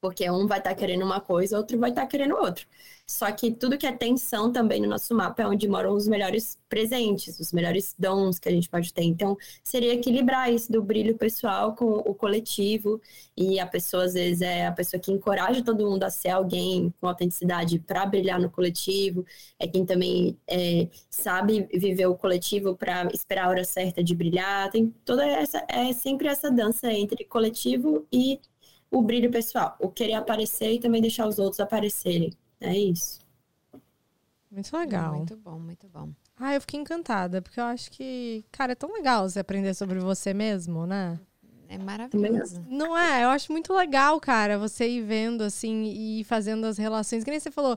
Porque 0.00 0.30
um 0.30 0.46
vai 0.46 0.58
estar 0.58 0.74
querendo 0.74 1.04
uma 1.04 1.20
coisa, 1.20 1.56
outro 1.56 1.78
vai 1.78 1.90
estar 1.90 2.06
querendo 2.06 2.36
outra. 2.36 2.64
Só 3.10 3.32
que 3.32 3.50
tudo 3.50 3.78
que 3.78 3.86
é 3.86 3.92
tensão 3.92 4.52
também 4.52 4.82
no 4.82 4.88
nosso 4.88 5.14
mapa 5.14 5.42
é 5.42 5.46
onde 5.46 5.66
moram 5.66 5.94
os 5.94 6.06
melhores 6.06 6.58
presentes, 6.68 7.40
os 7.40 7.52
melhores 7.52 7.94
dons 7.98 8.38
que 8.38 8.48
a 8.48 8.52
gente 8.52 8.68
pode 8.68 8.92
ter. 8.92 9.02
Então, 9.02 9.34
seria 9.64 9.94
equilibrar 9.94 10.52
isso 10.52 10.70
do 10.70 10.82
brilho 10.82 11.16
pessoal 11.16 11.74
com 11.74 11.86
o 11.86 12.14
coletivo. 12.14 13.00
E 13.34 13.58
a 13.58 13.66
pessoa, 13.66 14.04
às 14.04 14.12
vezes, 14.12 14.42
é 14.42 14.66
a 14.66 14.72
pessoa 14.72 15.00
que 15.00 15.10
encoraja 15.10 15.64
todo 15.64 15.88
mundo 15.88 16.04
a 16.04 16.10
ser 16.10 16.28
alguém 16.28 16.92
com 17.00 17.08
autenticidade 17.08 17.78
para 17.78 18.04
brilhar 18.04 18.38
no 18.38 18.50
coletivo. 18.50 19.24
É 19.58 19.66
quem 19.66 19.86
também 19.86 20.36
é, 20.46 20.88
sabe 21.08 21.66
viver 21.72 22.06
o 22.06 22.14
coletivo 22.14 22.76
para 22.76 23.08
esperar 23.14 23.46
a 23.46 23.48
hora 23.48 23.64
certa 23.64 24.04
de 24.04 24.14
brilhar. 24.14 24.70
Tem 24.70 24.94
toda 25.04 25.26
essa, 25.26 25.64
é 25.66 25.92
sempre 25.94 26.28
essa 26.28 26.50
dança 26.50 26.92
entre 26.92 27.24
coletivo 27.24 28.06
e 28.12 28.38
o 28.90 29.02
brilho 29.02 29.30
pessoal. 29.30 29.76
O 29.80 29.88
querer 29.88 30.14
aparecer 30.14 30.72
e 30.72 30.80
também 30.80 31.00
deixar 31.00 31.26
os 31.26 31.38
outros 31.38 31.60
aparecerem. 31.60 32.32
É 32.60 32.76
isso. 32.76 33.20
Muito 34.50 34.76
legal. 34.76 35.16
Muito 35.16 35.36
bom, 35.36 35.58
muito 35.58 35.86
bom. 35.88 36.10
Ah, 36.36 36.54
eu 36.54 36.60
fiquei 36.60 36.80
encantada, 36.80 37.42
porque 37.42 37.58
eu 37.58 37.64
acho 37.64 37.90
que, 37.90 38.44
cara, 38.50 38.72
é 38.72 38.76
tão 38.76 38.92
legal 38.92 39.28
você 39.28 39.40
aprender 39.40 39.74
sobre 39.74 39.98
você 39.98 40.32
mesmo, 40.32 40.86
né? 40.86 41.18
É 41.68 41.76
maravilhoso. 41.76 42.64
Não 42.66 42.96
é? 42.96 43.24
Eu 43.24 43.28
acho 43.28 43.52
muito 43.52 43.74
legal, 43.74 44.18
cara, 44.18 44.58
você 44.58 44.88
ir 44.88 45.02
vendo, 45.02 45.42
assim, 45.42 45.84
e 45.84 46.24
fazendo 46.24 46.64
as 46.64 46.78
relações. 46.78 47.22
Que 47.22 47.30
nem 47.30 47.38
você 47.38 47.50
falou, 47.50 47.76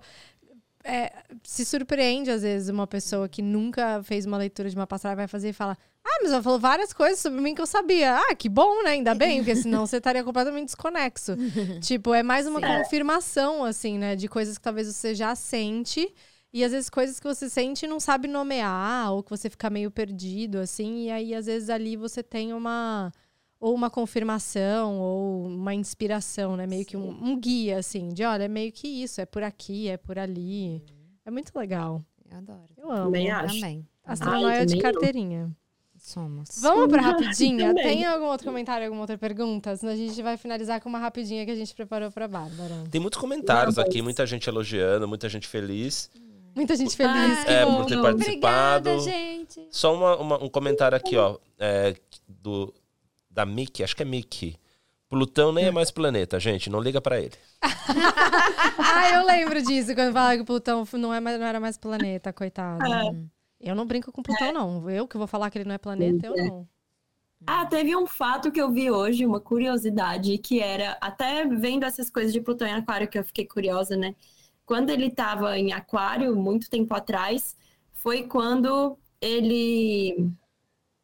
é, 0.83 1.11
se 1.43 1.65
surpreende, 1.65 2.31
às 2.31 2.41
vezes, 2.41 2.69
uma 2.69 2.87
pessoa 2.87 3.27
que 3.29 3.41
nunca 3.41 4.01
fez 4.03 4.25
uma 4.25 4.37
leitura 4.37 4.69
de 4.69 4.75
uma 4.75 4.87
passagem 4.87 5.15
vai 5.15 5.27
fazer 5.27 5.49
e 5.49 5.53
fala: 5.53 5.77
Ah, 6.03 6.19
mas 6.21 6.31
ela 6.31 6.41
falou 6.41 6.59
várias 6.59 6.93
coisas 6.93 7.19
sobre 7.19 7.41
mim 7.41 7.53
que 7.53 7.61
eu 7.61 7.67
sabia. 7.67 8.17
Ah, 8.17 8.35
que 8.35 8.49
bom, 8.49 8.83
né? 8.83 8.91
Ainda 8.91 9.13
bem, 9.13 9.37
porque 9.39 9.55
senão 9.55 9.85
você 9.85 9.97
estaria 9.97 10.23
completamente 10.23 10.65
desconexo. 10.65 11.33
tipo, 11.81 12.13
é 12.13 12.23
mais 12.23 12.47
uma 12.47 12.59
Sim. 12.59 12.67
confirmação, 12.67 13.63
assim, 13.63 13.97
né? 13.97 14.15
De 14.15 14.27
coisas 14.27 14.57
que 14.57 14.63
talvez 14.63 14.87
você 14.87 15.13
já 15.13 15.35
sente. 15.35 16.11
E 16.53 16.65
às 16.65 16.71
vezes 16.71 16.89
coisas 16.89 17.19
que 17.19 17.27
você 17.27 17.49
sente 17.49 17.85
e 17.85 17.87
não 17.87 17.99
sabe 17.99 18.27
nomear, 18.27 19.13
ou 19.13 19.23
que 19.23 19.29
você 19.29 19.49
fica 19.49 19.69
meio 19.69 19.89
perdido, 19.89 20.57
assim. 20.57 21.05
E 21.05 21.11
aí, 21.11 21.33
às 21.33 21.45
vezes, 21.45 21.69
ali 21.69 21.95
você 21.95 22.21
tem 22.21 22.51
uma 22.53 23.11
ou 23.61 23.73
uma 23.75 23.89
confirmação, 23.89 24.99
ou 24.99 25.45
uma 25.45 25.73
inspiração, 25.73 26.57
né? 26.57 26.65
Meio 26.67 26.83
que 26.85 26.97
um, 26.97 27.09
um 27.09 27.39
guia, 27.39 27.77
assim, 27.77 28.09
de 28.09 28.23
olha, 28.25 28.43
é 28.43 28.47
meio 28.47 28.71
que 28.71 28.87
isso, 28.87 29.21
é 29.21 29.25
por 29.25 29.43
aqui, 29.43 29.87
é 29.87 29.95
por 29.97 30.17
ali. 30.17 30.83
É 31.23 31.29
muito 31.31 31.51
legal. 31.55 32.03
Eu 32.29 32.37
adoro. 32.39 32.69
Eu 32.77 32.91
amo. 32.91 33.03
Também 33.05 33.29
acho. 33.31 33.55
Também. 33.55 34.65
De 34.65 34.77
carteirinha. 34.79 35.51
Somos. 35.97 36.49
Vamos 36.59 36.87
pra 36.89 36.99
rapidinha? 37.13 37.67
Também. 37.67 37.83
Tem 37.83 38.05
algum 38.05 38.25
outro 38.25 38.47
comentário, 38.47 38.85
alguma 38.87 39.03
outra 39.03 39.17
pergunta? 39.19 39.75
Senão 39.77 39.93
a 39.93 39.95
gente 39.95 40.19
vai 40.23 40.35
finalizar 40.35 40.81
com 40.81 40.89
uma 40.89 40.97
rapidinha 40.97 41.45
que 41.45 41.51
a 41.51 41.55
gente 41.55 41.75
preparou 41.75 42.09
pra 42.11 42.27
Bárbara. 42.27 42.83
Tem 42.89 42.99
muitos 42.99 43.19
comentários 43.19 43.77
aqui, 43.77 44.01
muita 44.01 44.25
gente 44.25 44.49
elogiando, 44.49 45.07
muita 45.07 45.29
gente 45.29 45.47
feliz 45.47 46.09
Muita 46.55 46.75
gente 46.75 46.97
feliz. 46.97 47.13
Ai, 47.47 47.53
é, 47.61 47.65
bom. 47.65 47.77
por 47.77 47.85
ter 47.85 48.01
participado. 48.01 48.89
Obrigada, 48.89 48.99
gente. 48.99 49.67
Só 49.69 49.93
uma- 49.95 50.17
uma- 50.17 50.43
um 50.43 50.49
comentário 50.49 50.97
aqui, 50.97 51.15
ó, 51.15 51.37
é, 51.57 51.95
do, 52.27 52.73
da 53.31 53.45
Mickey, 53.45 53.83
acho 53.83 53.95
que 53.95 54.03
é 54.03 54.05
Mickey. 54.05 54.57
Plutão 55.09 55.51
nem 55.51 55.65
é 55.65 55.71
mais 55.71 55.91
planeta, 55.91 56.39
gente, 56.39 56.69
não 56.69 56.79
liga 56.79 57.01
pra 57.01 57.19
ele. 57.19 57.35
Ah, 58.77 59.09
eu 59.13 59.25
lembro 59.25 59.61
disso, 59.61 59.93
quando 59.95 60.13
falava 60.13 60.35
que 60.35 60.41
o 60.41 60.45
Plutão 60.45 60.85
não, 60.93 61.13
é 61.13 61.19
mais- 61.19 61.39
não 61.39 61.45
era 61.45 61.59
mais 61.59 61.77
planeta, 61.77 62.31
coitado. 62.33 62.83
Eu 63.59 63.75
não 63.75 63.85
brinco 63.85 64.11
com 64.11 64.23
Plutão, 64.23 64.51
não. 64.53 64.89
Eu 64.89 65.07
que 65.07 65.17
vou 65.17 65.27
falar 65.27 65.49
que 65.49 65.57
ele 65.57 65.65
não 65.65 65.75
é 65.75 65.77
planeta, 65.77 66.27
eu 66.27 66.35
não. 66.37 66.67
Ah, 67.45 67.65
teve 67.65 67.95
um 67.95 68.05
fato 68.05 68.51
que 68.51 68.61
eu 68.61 68.71
vi 68.71 68.91
hoje, 68.91 69.25
uma 69.25 69.39
curiosidade, 69.39 70.37
que 70.37 70.59
era, 70.59 70.97
até 71.01 71.45
vendo 71.45 71.83
essas 71.85 72.09
coisas 72.09 72.31
de 72.31 72.39
Plutão 72.41 72.67
em 72.67 72.73
Aquário, 72.73 73.07
que 73.07 73.17
eu 73.17 73.23
fiquei 73.23 73.45
curiosa, 73.45 73.97
né? 73.97 74.15
Quando 74.65 74.89
ele 74.91 75.07
estava 75.07 75.57
em 75.57 75.73
Aquário, 75.73 76.35
muito 76.35 76.69
tempo 76.69 76.93
atrás, 76.93 77.55
foi 77.93 78.23
quando 78.27 78.97
ele. 79.19 80.29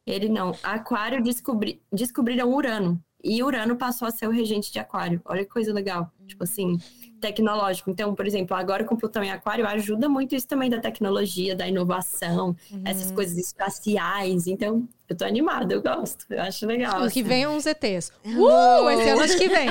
Ele 0.08 0.30
não, 0.30 0.53
Aquário 0.64 1.22
descobri, 1.22 1.82
descobriram 1.91 2.49
Urano. 2.49 2.97
E 3.22 3.43
Urano 3.43 3.76
passou 3.76 4.08
a 4.08 4.12
ser 4.12 4.26
o 4.28 4.32
regente 4.32 4.72
de 4.72 4.80
Aquário. 4.80 5.20
Olha 5.26 5.43
que 5.43 5.49
coisa 5.49 5.74
legal. 5.74 6.10
Tipo 6.26 6.45
assim, 6.45 6.78
tecnológico. 7.20 7.89
Então, 7.89 8.16
por 8.16 8.26
exemplo, 8.26 8.55
agora 8.55 8.86
com 8.86 8.95
Plutão 8.95 9.22
em 9.22 9.32
Aquário, 9.32 9.68
ajuda 9.68 10.08
muito 10.08 10.34
isso 10.34 10.47
também 10.47 10.70
da 10.70 10.80
tecnologia, 10.80 11.55
da 11.55 11.68
inovação, 11.68 12.55
essas 12.86 13.12
coisas 13.12 13.38
espaciais. 13.38 14.47
Então, 14.47 14.88
eu 15.10 15.18
tô 15.18 15.26
animada, 15.26 15.74
eu 15.74 15.82
gosto. 15.82 16.26
Eu 16.30 16.41
acho 16.41 16.66
legal. 16.66 16.99
O 16.99 17.12
que 17.12 17.20
assim. 17.20 17.24
vem 17.24 17.43
é 17.43 17.49
uns 17.49 17.66
ETs. 17.66 18.14
Uh, 18.24 18.89
esse 18.91 19.10
ano 19.10 19.22
acho 19.22 19.38
que 19.38 19.49
vem. 19.49 19.68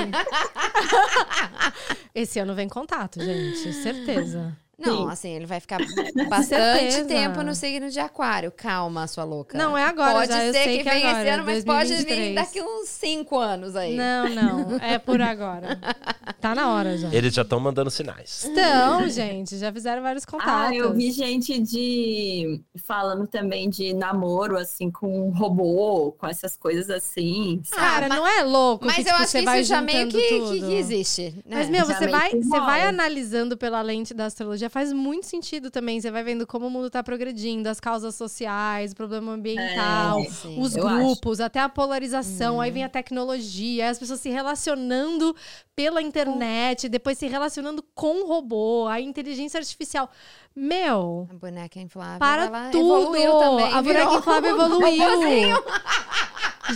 esse 2.13 2.39
ano 2.39 2.53
vem 2.53 2.69
contato, 2.69 3.23
gente. 3.23 3.73
Certeza. 3.73 4.55
Não, 4.79 5.05
Sim. 5.05 5.09
assim, 5.11 5.29
ele 5.31 5.45
vai 5.47 5.59
ficar 5.59 5.79
bastante 6.29 7.03
tempo 7.05 7.41
no 7.41 7.55
signo 7.55 7.89
de 7.89 7.99
aquário. 7.99 8.51
Calma, 8.51 9.07
sua 9.07 9.23
louca. 9.23 9.57
Não, 9.57 9.75
é 9.77 9.83
agora 9.83 10.13
Pode 10.19 10.31
já, 10.31 10.45
eu 10.45 10.53
ser 10.53 10.63
sei 10.63 10.77
que, 10.77 10.83
que 10.83 10.89
venha 10.91 11.09
agora, 11.09 11.23
esse 11.23 11.33
ano, 11.33 11.43
mas 11.45 11.65
pode 11.65 11.87
vir 11.95 12.05
2023. 12.05 12.35
daqui 12.35 12.61
uns 12.61 12.87
cinco 12.89 13.39
anos 13.39 13.75
aí. 13.75 13.95
Não, 13.95 14.29
não. 14.29 14.77
É 14.79 14.99
por 14.99 15.21
agora. 15.21 15.79
Tá 16.39 16.53
na 16.53 16.71
hora 16.71 16.95
já. 16.97 17.11
Eles 17.11 17.33
já 17.33 17.41
estão 17.41 17.59
mandando 17.59 17.89
sinais. 17.89 18.45
Então, 18.45 19.09
gente, 19.09 19.57
já 19.57 19.73
fizeram 19.73 20.03
vários 20.03 20.23
contatos. 20.23 20.53
Ah, 20.53 20.75
eu 20.75 20.93
vi 20.93 21.11
gente 21.11 21.57
de 21.59 22.61
falando 22.85 23.25
também 23.25 23.69
de 23.69 23.91
namoro, 23.93 24.55
assim, 24.57 24.91
com 24.91 25.29
um 25.29 25.31
robô, 25.31 26.11
com 26.11 26.27
essas 26.27 26.55
coisas 26.55 26.89
assim. 26.91 27.59
sabe? 27.63 27.81
Cara, 27.81 28.05
Ah, 28.05 28.09
mas- 28.09 28.17
não 28.19 28.27
é 28.27 28.43
louco 28.43 28.85
Mas 28.85 28.95
que 28.97 29.01
eu 29.01 29.05
tipo, 29.05 29.15
acho 29.17 29.31
você 29.31 29.39
que 29.39 29.45
vai 29.45 29.61
isso 29.61 29.69
já 29.69 29.81
meio 29.81 30.07
que, 30.09 30.21
que- 30.21 30.37
tudo. 30.39 30.67
que 30.67 30.73
existe. 30.75 31.33
né? 31.43 31.57
Mas, 31.57 31.69
meu, 31.69 31.85
Já 31.85 31.97
você 31.97 32.07
vai, 32.07 32.29
você 32.29 32.59
vai 32.59 32.81
analisando 32.83 33.57
pela 33.57 33.81
lente 33.81 34.13
da 34.13 34.25
astrologia, 34.25 34.66
faz 34.69 34.91
muito 34.93 35.25
sentido 35.25 35.69
também. 35.71 35.99
Você 36.01 36.09
vai 36.11 36.23
vendo 36.23 36.45
como 36.47 36.67
o 36.67 36.69
mundo 36.69 36.89
tá 36.89 37.03
progredindo, 37.03 37.67
as 37.69 37.79
causas 37.79 38.15
sociais, 38.15 38.91
o 38.91 38.95
problema 38.95 39.31
ambiental, 39.33 40.21
É, 40.21 40.25
sim. 40.29 40.59
os 40.59 40.73
grupos, 40.75 41.39
até 41.39 41.59
a 41.59 41.69
polarização, 41.69 42.59
aí 42.61 42.71
vem 42.71 42.83
a 42.83 42.89
tecnologia, 42.89 43.89
as 43.89 43.97
pessoas 43.99 44.19
se 44.19 44.29
relacionando 44.29 45.35
pela 45.75 46.01
internet, 46.01 46.89
depois 46.89 47.17
se 47.17 47.27
relacionando 47.27 47.83
com 47.93 48.23
o 48.23 48.27
robô, 48.27 48.87
a 48.87 48.99
inteligência 48.99 49.59
artificial. 49.59 50.09
Meu, 50.55 51.27
A 51.31 51.33
boneca 51.35 51.79
inflável, 51.79 52.19
para 52.19 52.69
tudo! 52.71 53.15
evoluiu 53.15 53.31
também. 53.39 53.65
a 53.73 53.81
boneca 53.81 53.81
virou 53.83 54.17
inflável 54.17 54.55
um 54.55 54.87
evoluiu. 54.87 55.63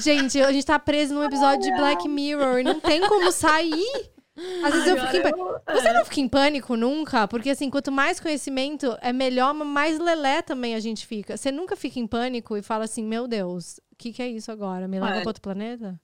Gente, 0.01 0.41
a 0.41 0.51
gente 0.51 0.65
tá 0.65 0.79
preso 0.79 1.13
num 1.13 1.23
episódio 1.23 1.61
de 1.63 1.75
Black 1.75 2.07
Mirror 2.07 2.59
e 2.59 2.63
não 2.63 2.79
tem 2.79 3.01
como 3.07 3.31
sair. 3.31 4.09
Às 4.63 4.73
vezes 4.73 4.87
eu 4.87 4.97
fico 4.97 5.17
em 5.17 5.21
pânico. 5.23 5.61
Você 5.71 5.93
não 5.93 6.05
fica 6.05 6.19
em 6.21 6.29
pânico 6.29 6.75
nunca? 6.77 7.27
Porque 7.27 7.49
assim, 7.49 7.69
quanto 7.69 7.91
mais 7.91 8.19
conhecimento 8.19 8.97
é 9.01 9.11
melhor, 9.11 9.53
mais 9.53 9.99
lelé 9.99 10.41
também 10.41 10.73
a 10.75 10.79
gente 10.79 11.05
fica. 11.05 11.35
Você 11.37 11.51
nunca 11.51 11.75
fica 11.75 11.99
em 11.99 12.07
pânico 12.07 12.55
e 12.55 12.61
fala 12.61 12.85
assim, 12.85 13.03
meu 13.03 13.27
Deus, 13.27 13.77
o 13.91 13.95
que, 13.97 14.13
que 14.13 14.21
é 14.21 14.27
isso 14.27 14.51
agora? 14.51 14.87
Me 14.87 14.99
leva 14.99 15.17
É. 15.17 15.19
pra 15.21 15.29
outro 15.29 15.41
planeta? 15.41 15.99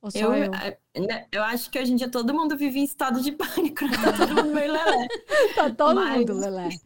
Ou 0.00 0.10
só 0.10 0.18
Eu, 0.18 0.34
eu? 0.34 0.50
eu, 0.94 1.06
né, 1.06 1.26
eu 1.32 1.42
acho 1.42 1.70
que 1.70 1.78
hoje 1.80 1.92
em 1.92 1.96
dia 1.96 2.10
todo 2.10 2.32
mundo 2.34 2.56
vive 2.56 2.78
em 2.78 2.84
estado 2.84 3.20
de 3.20 3.32
pânico, 3.36 3.84
né? 3.86 3.96
Tá 4.02 4.12
todo 4.26 4.34
mundo 4.36 4.54
meio 4.54 4.72
lelé. 4.72 5.08
Tá 5.56 5.70
todo 5.70 5.94
Mas- 5.96 6.18
mundo 6.18 6.34
lelé. 6.38 6.68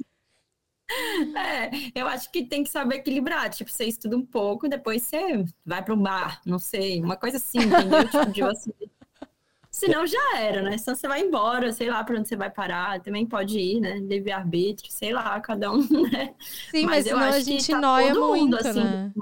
É, 1.36 1.70
eu 1.94 2.06
acho 2.08 2.32
que 2.32 2.46
tem 2.46 2.64
que 2.64 2.70
saber 2.70 2.96
equilibrar. 2.96 3.50
Tipo, 3.50 3.70
você 3.70 3.84
estuda 3.84 4.16
um 4.16 4.24
pouco, 4.24 4.66
depois 4.68 5.02
você 5.02 5.44
vai 5.64 5.84
para 5.84 5.92
um 5.92 6.02
bar, 6.02 6.40
não 6.46 6.58
sei, 6.58 7.02
uma 7.02 7.14
coisa 7.14 7.36
assim, 7.36 7.58
entendeu? 7.58 8.04
tipo, 8.08 8.32
de 8.32 8.40
você. 8.40 8.72
Senão 9.78 10.04
já 10.04 10.38
era, 10.38 10.60
né? 10.60 10.76
Senão 10.76 10.96
você 10.96 11.06
vai 11.06 11.20
embora, 11.20 11.72
sei 11.72 11.88
lá 11.88 12.02
para 12.02 12.18
onde 12.18 12.28
você 12.28 12.34
vai 12.34 12.50
parar. 12.50 13.00
Também 13.00 13.24
pode 13.24 13.58
ir, 13.60 13.80
né? 13.80 13.98
Livre-arbítrio, 13.98 14.90
sei 14.90 15.12
lá, 15.12 15.38
cada 15.40 15.70
um, 15.70 15.86
né? 16.10 16.34
Sim, 16.70 16.84
mas, 16.84 17.04
mas 17.04 17.04
senão 17.06 17.20
a 17.20 17.40
gente 17.40 17.70
tá 17.70 17.80
noia 17.80 18.14
muito, 18.14 18.44
mundo, 18.44 18.56
assim. 18.56 18.82
né? 18.82 19.12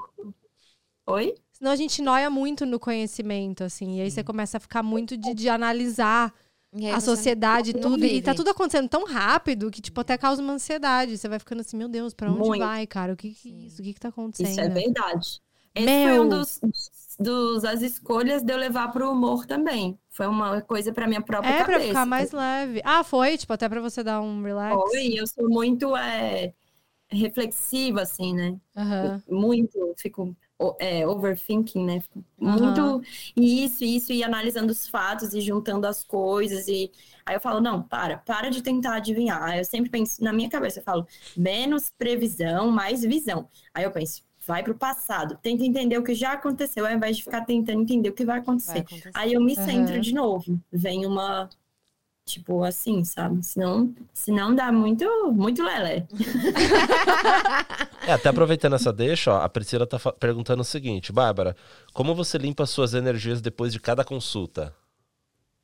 Oi? 1.05 1.35
Senão 1.53 1.71
a 1.71 1.75
gente 1.75 2.01
noia 2.01 2.29
muito 2.29 2.65
no 2.65 2.79
conhecimento, 2.79 3.63
assim. 3.63 3.97
E 3.97 4.01
aí 4.01 4.09
você 4.09 4.23
começa 4.23 4.57
a 4.57 4.59
ficar 4.59 4.81
muito 4.81 5.15
de, 5.15 5.35
de 5.35 5.47
analisar 5.47 6.33
a 6.93 6.99
sociedade, 6.99 7.73
tudo. 7.73 7.95
Vive. 8.01 8.15
E 8.15 8.21
tá 8.21 8.33
tudo 8.33 8.49
acontecendo 8.49 8.89
tão 8.89 9.05
rápido 9.05 9.69
que, 9.69 9.79
tipo, 9.79 10.01
até 10.01 10.17
causa 10.17 10.41
uma 10.41 10.53
ansiedade. 10.53 11.17
Você 11.17 11.29
vai 11.29 11.37
ficando 11.37 11.61
assim, 11.61 11.77
meu 11.77 11.87
Deus, 11.87 12.15
pra 12.15 12.31
onde 12.31 12.47
Muito. 12.47 12.61
vai, 12.61 12.85
cara? 12.87 13.13
O 13.13 13.15
que 13.15 13.31
que 13.31 13.49
é 13.49 13.65
isso? 13.67 13.81
O 13.81 13.85
que 13.85 13.93
que 13.93 13.99
tá 13.99 14.09
acontecendo? 14.09 14.49
Isso 14.49 14.61
é 14.61 14.69
verdade. 14.69 15.41
Esse 15.75 15.85
meu... 15.85 16.09
foi 16.09 16.19
um 16.19 16.29
dos, 16.29 16.59
dos 17.19 17.65
as 17.65 17.81
escolhas 17.81 18.43
de 18.43 18.53
eu 18.53 18.57
levar 18.57 18.91
pro 18.91 19.11
humor 19.11 19.45
também. 19.45 19.97
Foi 20.09 20.27
uma 20.27 20.61
coisa 20.61 20.93
pra 20.93 21.07
minha 21.07 21.21
própria 21.21 21.49
é, 21.49 21.57
cabeça. 21.59 21.71
É, 21.71 21.79
pra 21.79 21.87
ficar 21.87 22.05
mais 22.05 22.31
leve. 22.31 22.81
Ah, 22.83 23.03
foi? 23.03 23.37
Tipo, 23.37 23.53
até 23.53 23.67
pra 23.67 23.81
você 23.81 24.03
dar 24.03 24.21
um 24.21 24.43
relax? 24.43 24.75
Foi, 24.75 25.13
eu 25.13 25.25
sou 25.25 25.49
muito 25.49 25.95
é, 25.95 26.53
reflexiva, 27.09 28.01
assim, 28.01 28.33
né? 28.33 28.57
Uhum. 28.75 29.39
Muito, 29.39 29.93
fico 29.97 30.35
é, 30.79 31.07
overthinking, 31.07 31.85
né? 31.85 32.03
Muito 32.37 32.81
uhum. 32.81 33.01
isso, 33.35 33.83
isso, 33.83 34.11
e 34.11 34.23
analisando 34.23 34.71
os 34.71 34.87
fatos 34.87 35.33
e 35.33 35.41
juntando 35.41 35.85
as 35.87 36.03
coisas. 36.03 36.67
E 36.67 36.91
aí 37.25 37.35
eu 37.35 37.41
falo, 37.41 37.61
não, 37.61 37.81
para, 37.81 38.17
para 38.17 38.49
de 38.49 38.61
tentar 38.61 38.95
adivinhar. 38.95 39.41
Aí 39.43 39.59
eu 39.59 39.65
sempre 39.65 39.89
penso, 39.89 40.23
na 40.23 40.33
minha 40.33 40.49
cabeça, 40.49 40.79
eu 40.79 40.83
falo, 40.83 41.07
menos 41.35 41.89
previsão, 41.89 42.71
mais 42.71 43.01
visão. 43.01 43.47
Aí 43.73 43.83
eu 43.83 43.91
penso, 43.91 44.23
vai 44.47 44.63
para 44.63 44.71
o 44.71 44.75
passado, 44.75 45.37
tenta 45.41 45.65
entender 45.65 45.97
o 45.97 46.03
que 46.03 46.15
já 46.15 46.33
aconteceu, 46.33 46.85
ao 46.85 46.93
invés 46.93 47.17
de 47.17 47.23
ficar 47.23 47.41
tentando 47.41 47.81
entender 47.81 48.09
o 48.09 48.13
que 48.13 48.25
vai 48.25 48.39
acontecer. 48.39 48.71
Vai 48.71 48.81
acontecer. 48.81 49.11
Aí 49.13 49.33
eu 49.33 49.41
me 49.41 49.55
centro 49.55 49.95
uhum. 49.95 50.01
de 50.01 50.13
novo, 50.13 50.59
vem 50.71 51.05
uma 51.05 51.49
Tipo, 52.27 52.61
assim, 52.61 53.05
sabe? 53.05 53.41
Senão, 53.41 53.95
senão 54.13 54.53
dá 54.53 54.69
muito, 54.69 55.05
muito 55.31 55.63
lelé. 55.63 56.05
é, 58.05 58.11
até 58.11 58.27
aproveitando 58.27 58.75
essa 58.75 58.91
deixa, 58.91 59.31
ó, 59.31 59.41
a 59.41 59.47
Priscila 59.47 59.87
tá 59.87 59.97
perguntando 60.11 60.61
o 60.61 60.65
seguinte, 60.65 61.13
Bárbara, 61.13 61.55
como 61.93 62.13
você 62.13 62.37
limpa 62.37 62.65
suas 62.65 62.93
energias 62.93 63.39
depois 63.39 63.71
de 63.71 63.79
cada 63.79 64.03
consulta? 64.03 64.75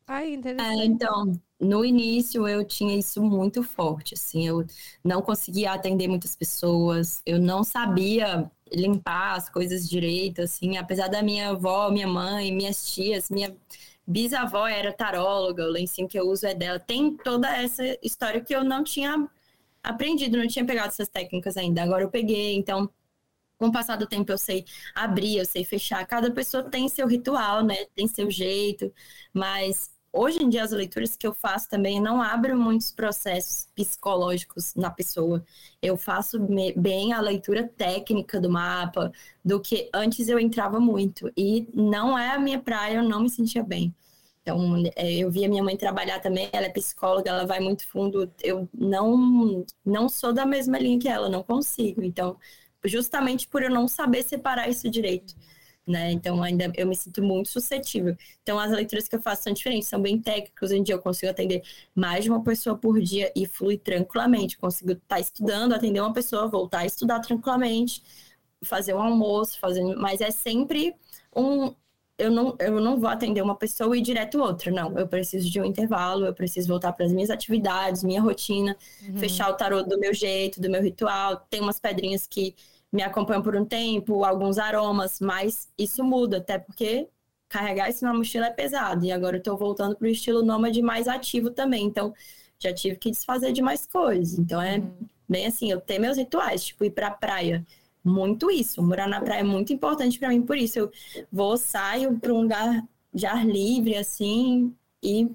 Ai, 0.08 0.36
interessante. 0.36 0.80
É, 0.80 0.86
então, 0.86 1.34
no 1.60 1.84
início 1.84 2.48
eu 2.48 2.64
tinha 2.64 2.98
isso 2.98 3.22
muito 3.22 3.62
forte, 3.62 4.14
assim, 4.14 4.48
eu 4.48 4.66
não 5.04 5.22
conseguia 5.22 5.74
atender 5.74 6.08
muitas 6.08 6.34
pessoas, 6.34 7.22
eu 7.26 7.42
não 7.42 7.66
sabia 7.66 8.50
limpar 8.74 9.36
as 9.36 9.50
coisas 9.50 9.88
direito, 9.88 10.42
assim, 10.42 10.78
apesar 10.78 11.08
da 11.08 11.22
minha 11.22 11.50
avó, 11.50 11.90
minha 11.92 12.08
mãe, 12.08 12.52
minhas 12.52 12.94
tias, 12.94 13.30
minha 13.30 13.56
bisavó 14.06 14.68
era 14.68 14.92
taróloga, 14.92 15.64
o 15.66 15.70
lencinho 15.70 16.08
que 16.08 16.20
eu 16.20 16.28
uso 16.30 16.46
é 16.46 16.54
dela. 16.54 16.80
Tem 16.80 17.16
toda 17.16 17.48
essa 17.56 17.84
história 18.02 18.42
que 18.42 18.56
eu 18.56 18.64
não 18.64 18.84
tinha 18.84 19.28
aprendido, 19.84 20.38
não 20.38 20.48
tinha 20.48 20.66
pegado 20.66 20.90
essas 20.90 21.10
técnicas 21.10 21.58
ainda. 21.58 21.84
Agora 21.84 22.04
eu 22.04 22.10
peguei, 22.10 22.56
então 22.56 22.90
com 23.58 23.68
o 23.68 23.72
passar 23.72 23.96
do 23.96 24.08
tempo 24.08 24.32
eu 24.32 24.38
sei 24.38 24.66
abrir, 24.94 25.38
eu 25.38 25.46
sei 25.46 25.64
fechar. 25.64 26.06
Cada 26.06 26.32
pessoa 26.32 26.64
tem 26.64 26.90
seu 26.90 27.08
ritual, 27.08 27.64
né? 27.64 27.86
Tem 27.96 28.08
seu 28.08 28.30
jeito, 28.30 28.94
mas 29.34 29.93
hoje 30.14 30.44
em 30.44 30.48
dia 30.48 30.64
as 30.64 30.72
leituras 30.72 31.16
que 31.18 31.26
eu 31.26 31.34
faço 31.34 31.68
também 31.68 32.00
não 32.00 32.22
abrem 32.22 32.56
muitos 32.56 32.92
processos 32.92 33.68
psicológicos 33.76 34.76
na 34.76 34.92
pessoa. 34.92 35.44
Eu 35.82 35.98
faço 35.98 36.40
bem 36.78 37.12
a 37.12 37.20
leitura 37.20 37.68
técnica 37.68 38.40
do 38.40 38.50
mapa, 38.50 39.12
do 39.44 39.60
que 39.60 39.90
antes 39.94 40.30
eu 40.30 40.40
entrava 40.40 40.80
muito. 40.80 41.32
E 41.36 41.68
não 41.74 42.18
é 42.18 42.30
a 42.30 42.40
minha 42.40 42.60
praia, 42.60 42.98
eu 42.98 43.04
não 43.04 43.24
me 43.24 43.30
sentia 43.30 43.64
bem. 43.64 43.94
Então, 44.44 44.84
é, 44.96 45.14
eu 45.14 45.32
via 45.32 45.50
minha 45.50 45.64
mãe 45.64 45.76
trabalhar 45.78 46.20
também, 46.20 46.50
ela 46.52 46.66
é 46.66 46.70
psicóloga, 46.70 47.30
ela 47.30 47.46
vai 47.46 47.60
muito 47.60 47.88
fundo. 47.88 48.32
Eu 48.42 48.70
não, 48.74 49.66
não 49.86 50.10
sou 50.10 50.34
da 50.34 50.46
mesma 50.46 50.78
linha 50.78 51.00
que 51.00 51.08
ela, 51.08 51.30
não 51.30 51.42
consigo. 51.44 52.04
Então, 52.04 52.38
justamente 52.86 53.48
por 53.48 53.64
eu 53.64 53.70
não 53.72 53.88
saber 53.88 54.24
separar 54.24 54.70
isso 54.70 54.90
direito 54.90 55.34
né? 55.86 56.12
Então 56.12 56.42
ainda 56.42 56.72
eu 56.76 56.88
me 56.88 56.96
sinto 56.96 57.22
muito 57.22 57.50
suscetível. 57.50 58.16
Então 58.42 58.60
as 58.60 58.72
leituras 58.72 59.08
que 59.08 59.16
eu 59.16 59.22
faço 59.22 59.44
são 59.44 59.54
diferentes, 59.54 59.90
são 59.90 60.02
bem 60.02 60.20
técnicas. 60.20 60.72
Hoje 60.72 60.80
em 60.80 60.84
dia 60.84 60.96
eu 60.96 61.00
consigo 61.00 61.30
atender 61.32 61.64
mais 61.96 62.24
de 62.24 62.30
uma 62.30 62.44
pessoa 62.44 62.78
por 62.78 63.00
dia 63.02 63.32
e 63.36 63.46
flui 63.46 63.78
tranquilamente. 63.78 64.58
consigo 64.58 64.94
estar 64.94 65.16
tá 65.16 65.20
estudando, 65.20 65.74
atender 65.74 66.02
uma 66.02 66.14
pessoa, 66.14 66.48
voltar 66.48 66.80
a 66.80 66.86
estudar 66.86 67.20
tranquilamente, 67.20 68.04
fazer 68.64 68.94
um 68.94 69.02
almoço, 69.02 69.60
fazer, 69.60 69.84
mas 69.96 70.22
é 70.22 70.32
sempre 70.32 70.96
um 71.36 71.74
eu 72.18 72.32
não, 72.32 72.56
eu 72.60 72.80
não 72.80 73.00
vou 73.00 73.10
atender 73.10 73.42
uma 73.42 73.56
pessoa 73.56 73.96
e 73.96 74.00
ir 74.00 74.04
direto 74.04 74.40
outra, 74.40 74.72
não. 74.72 74.98
Eu 74.98 75.08
preciso 75.08 75.50
de 75.50 75.60
um 75.60 75.66
intervalo, 75.66 76.26
eu 76.26 76.34
preciso 76.34 76.68
voltar 76.68 76.94
para 76.94 77.06
as 77.06 77.12
minhas 77.12 77.30
atividades, 77.30 78.04
minha 78.04 78.22
rotina, 78.22 78.78
uhum. 79.08 79.18
fechar 79.18 79.50
o 79.50 79.56
tarô 79.56 79.82
do 79.84 80.00
meu 80.00 80.14
jeito, 80.14 80.62
do 80.62 80.70
meu 80.70 80.82
ritual. 80.82 81.38
Tem 81.50 81.60
umas 81.60 81.80
pedrinhas 81.80 82.28
que 82.28 82.56
me 82.94 83.02
acompanham 83.02 83.42
por 83.42 83.56
um 83.56 83.66
tempo, 83.66 84.24
alguns 84.24 84.60
aromas, 84.60 85.20
mas 85.20 85.68
isso 85.76 86.04
muda, 86.04 86.38
até 86.38 86.60
porque 86.60 87.10
carregar 87.50 87.90
isso 87.90 88.06
na 88.06 88.14
mochila 88.14 88.46
é 88.46 88.52
pesado. 88.52 89.04
E 89.04 89.12
agora 89.12 89.38
eu 89.38 89.40
estou 89.40 89.58
voltando 89.58 89.96
para 89.96 90.06
o 90.06 90.12
estilo 90.12 90.44
nômade 90.44 90.80
mais 90.84 91.08
ativo 91.08 91.50
também. 91.50 91.86
Então, 91.86 92.14
já 92.60 92.72
tive 92.72 92.98
que 92.98 93.10
desfazer 93.10 93.52
de 93.52 93.64
mais 93.64 93.88
coisas. 93.88 94.38
Então, 94.38 94.62
é 94.62 94.78
uhum. 94.78 94.92
bem 95.28 95.48
assim, 95.48 95.72
eu 95.72 95.82
tenho 95.82 96.02
meus 96.02 96.18
rituais, 96.18 96.66
tipo, 96.66 96.86
ir 96.86 96.92
para 96.92 97.08
a 97.08 97.12
praia. 97.12 97.66
Muito 98.04 98.52
isso. 98.52 98.82
Morar 98.84 99.08
na 99.08 99.20
praia 99.20 99.40
é 99.40 99.44
muito 99.44 99.74
importante 99.74 100.20
para 100.20 100.30
mim, 100.30 100.44
por 100.44 100.58
isso 100.58 100.78
eu 100.78 100.92
vou, 101.32 101.58
saio 101.58 102.20
para 102.20 102.32
um 102.32 102.42
lugar 102.42 102.84
de 103.12 103.26
ar 103.26 103.46
livre, 103.46 103.96
assim, 103.96 104.76
e 105.02 105.30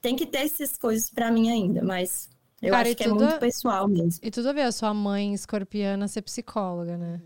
tem 0.00 0.14
que 0.14 0.26
ter 0.26 0.40
essas 0.40 0.76
coisas 0.76 1.10
para 1.10 1.30
mim 1.30 1.50
ainda, 1.50 1.82
mas 1.82 2.31
eu 2.62 2.70
Cara, 2.70 2.88
acho 2.88 2.96
que 2.96 3.02
é 3.02 3.08
muito 3.08 3.38
pessoal 3.40 3.88
mesmo. 3.88 4.20
E 4.22 4.30
tudo 4.30 4.48
a 4.48 4.52
ver 4.52 4.62
a 4.62 4.72
sua 4.72 4.94
mãe 4.94 5.34
escorpiana 5.34 6.06
ser 6.06 6.22
psicóloga, 6.22 6.96
né? 6.96 7.20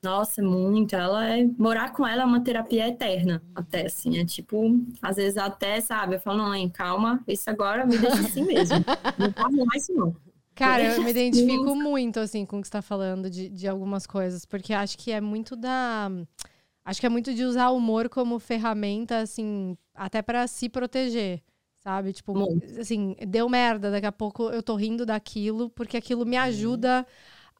Nossa, 0.00 0.40
muito. 0.40 0.94
Ela 0.94 1.36
é. 1.36 1.44
Morar 1.58 1.92
com 1.92 2.06
ela 2.06 2.22
é 2.22 2.24
uma 2.24 2.40
terapia 2.40 2.88
eterna, 2.88 3.42
até 3.54 3.86
assim. 3.86 4.18
É 4.18 4.24
tipo, 4.24 4.80
às 5.02 5.16
vezes 5.16 5.36
até, 5.36 5.80
sabe, 5.80 6.14
eu 6.14 6.20
falo, 6.20 6.44
mãe, 6.44 6.68
calma, 6.68 7.22
isso 7.26 7.50
agora 7.50 7.84
me 7.84 7.98
deixa 7.98 8.20
assim 8.20 8.44
mesmo. 8.44 8.76
não 9.18 9.32
pode 9.32 9.56
mais 9.64 9.88
não. 9.88 10.14
Cara, 10.54 10.84
eu 10.84 11.02
me 11.02 11.10
identifico 11.10 11.70
assim. 11.70 11.82
muito, 11.82 12.20
assim, 12.20 12.44
com 12.44 12.58
o 12.58 12.60
que 12.60 12.66
você 12.66 12.72
tá 12.72 12.82
falando 12.82 13.30
de, 13.30 13.48
de 13.48 13.68
algumas 13.68 14.06
coisas, 14.06 14.44
porque 14.44 14.72
acho 14.72 14.98
que 14.98 15.12
é 15.12 15.20
muito 15.20 15.56
da. 15.56 16.10
Acho 16.84 17.00
que 17.00 17.06
é 17.06 17.08
muito 17.08 17.34
de 17.34 17.44
usar 17.44 17.68
o 17.70 17.76
humor 17.76 18.08
como 18.08 18.38
ferramenta, 18.38 19.18
assim, 19.18 19.76
até 19.94 20.22
para 20.22 20.46
se 20.46 20.68
proteger. 20.68 21.42
Sabe? 21.78 22.12
Tipo, 22.12 22.34
Muito. 22.34 22.80
assim, 22.80 23.16
deu 23.26 23.48
merda, 23.48 23.90
daqui 23.90 24.06
a 24.06 24.12
pouco 24.12 24.50
eu 24.50 24.62
tô 24.62 24.74
rindo 24.74 25.06
daquilo, 25.06 25.70
porque 25.70 25.96
aquilo 25.96 26.26
me 26.26 26.36
uhum. 26.36 26.42
ajuda 26.42 27.06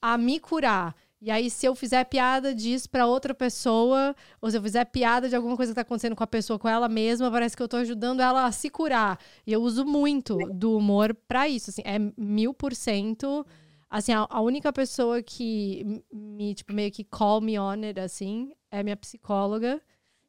a 0.00 0.18
me 0.18 0.40
curar. 0.40 0.94
E 1.20 1.32
aí, 1.32 1.50
se 1.50 1.66
eu 1.66 1.74
fizer 1.74 2.04
piada 2.04 2.54
disso 2.54 2.88
para 2.88 3.04
outra 3.06 3.34
pessoa, 3.34 4.14
ou 4.40 4.48
se 4.50 4.56
eu 4.56 4.62
fizer 4.62 4.84
piada 4.84 5.28
de 5.28 5.34
alguma 5.34 5.56
coisa 5.56 5.72
que 5.72 5.74
tá 5.74 5.80
acontecendo 5.80 6.14
com 6.14 6.22
a 6.22 6.28
pessoa, 6.28 6.58
com 6.60 6.68
ela 6.68 6.88
mesma, 6.88 7.30
parece 7.30 7.56
que 7.56 7.62
eu 7.62 7.66
tô 7.68 7.76
ajudando 7.76 8.20
ela 8.20 8.44
a 8.44 8.52
se 8.52 8.70
curar. 8.70 9.18
E 9.44 9.52
eu 9.52 9.60
uso 9.60 9.84
muito 9.84 10.36
do 10.52 10.76
humor 10.76 11.12
para 11.26 11.48
isso, 11.48 11.70
assim, 11.70 11.82
é 11.84 11.98
mil 12.16 12.54
por 12.54 12.72
cento. 12.72 13.44
Assim, 13.90 14.12
a, 14.12 14.26
a, 14.30 14.40
única 14.40 14.72
pessoa 14.72 15.20
que 15.20 16.02
me, 16.12 16.54
tipo, 16.54 16.72
meio 16.72 16.92
que 16.92 17.02
call 17.02 17.40
me 17.40 17.58
on 17.58 17.82
it, 17.82 17.98
assim, 17.98 18.52
é 18.70 18.82
minha 18.84 18.96
psicóloga. 18.96 19.80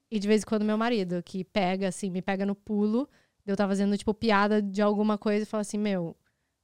E 0.10 0.18
de 0.18 0.28
vez 0.28 0.42
em 0.42 0.46
quando 0.46 0.66
meu 0.66 0.78
marido, 0.78 1.22
que 1.22 1.44
pega, 1.44 1.88
assim, 1.90 2.10
me 2.10 2.22
pega 2.22 2.48
no 2.48 2.56
pulo 2.56 3.08
eu 3.52 3.58
tava 3.58 3.72
fazendo, 3.72 3.98
tipo, 3.98 4.14
piada 4.14 4.62
de 4.62 4.82
alguma 4.82 5.18
coisa 5.18 5.44
e 5.44 5.46
fala 5.46 5.62
assim, 5.62 5.78
meu, 5.78 6.16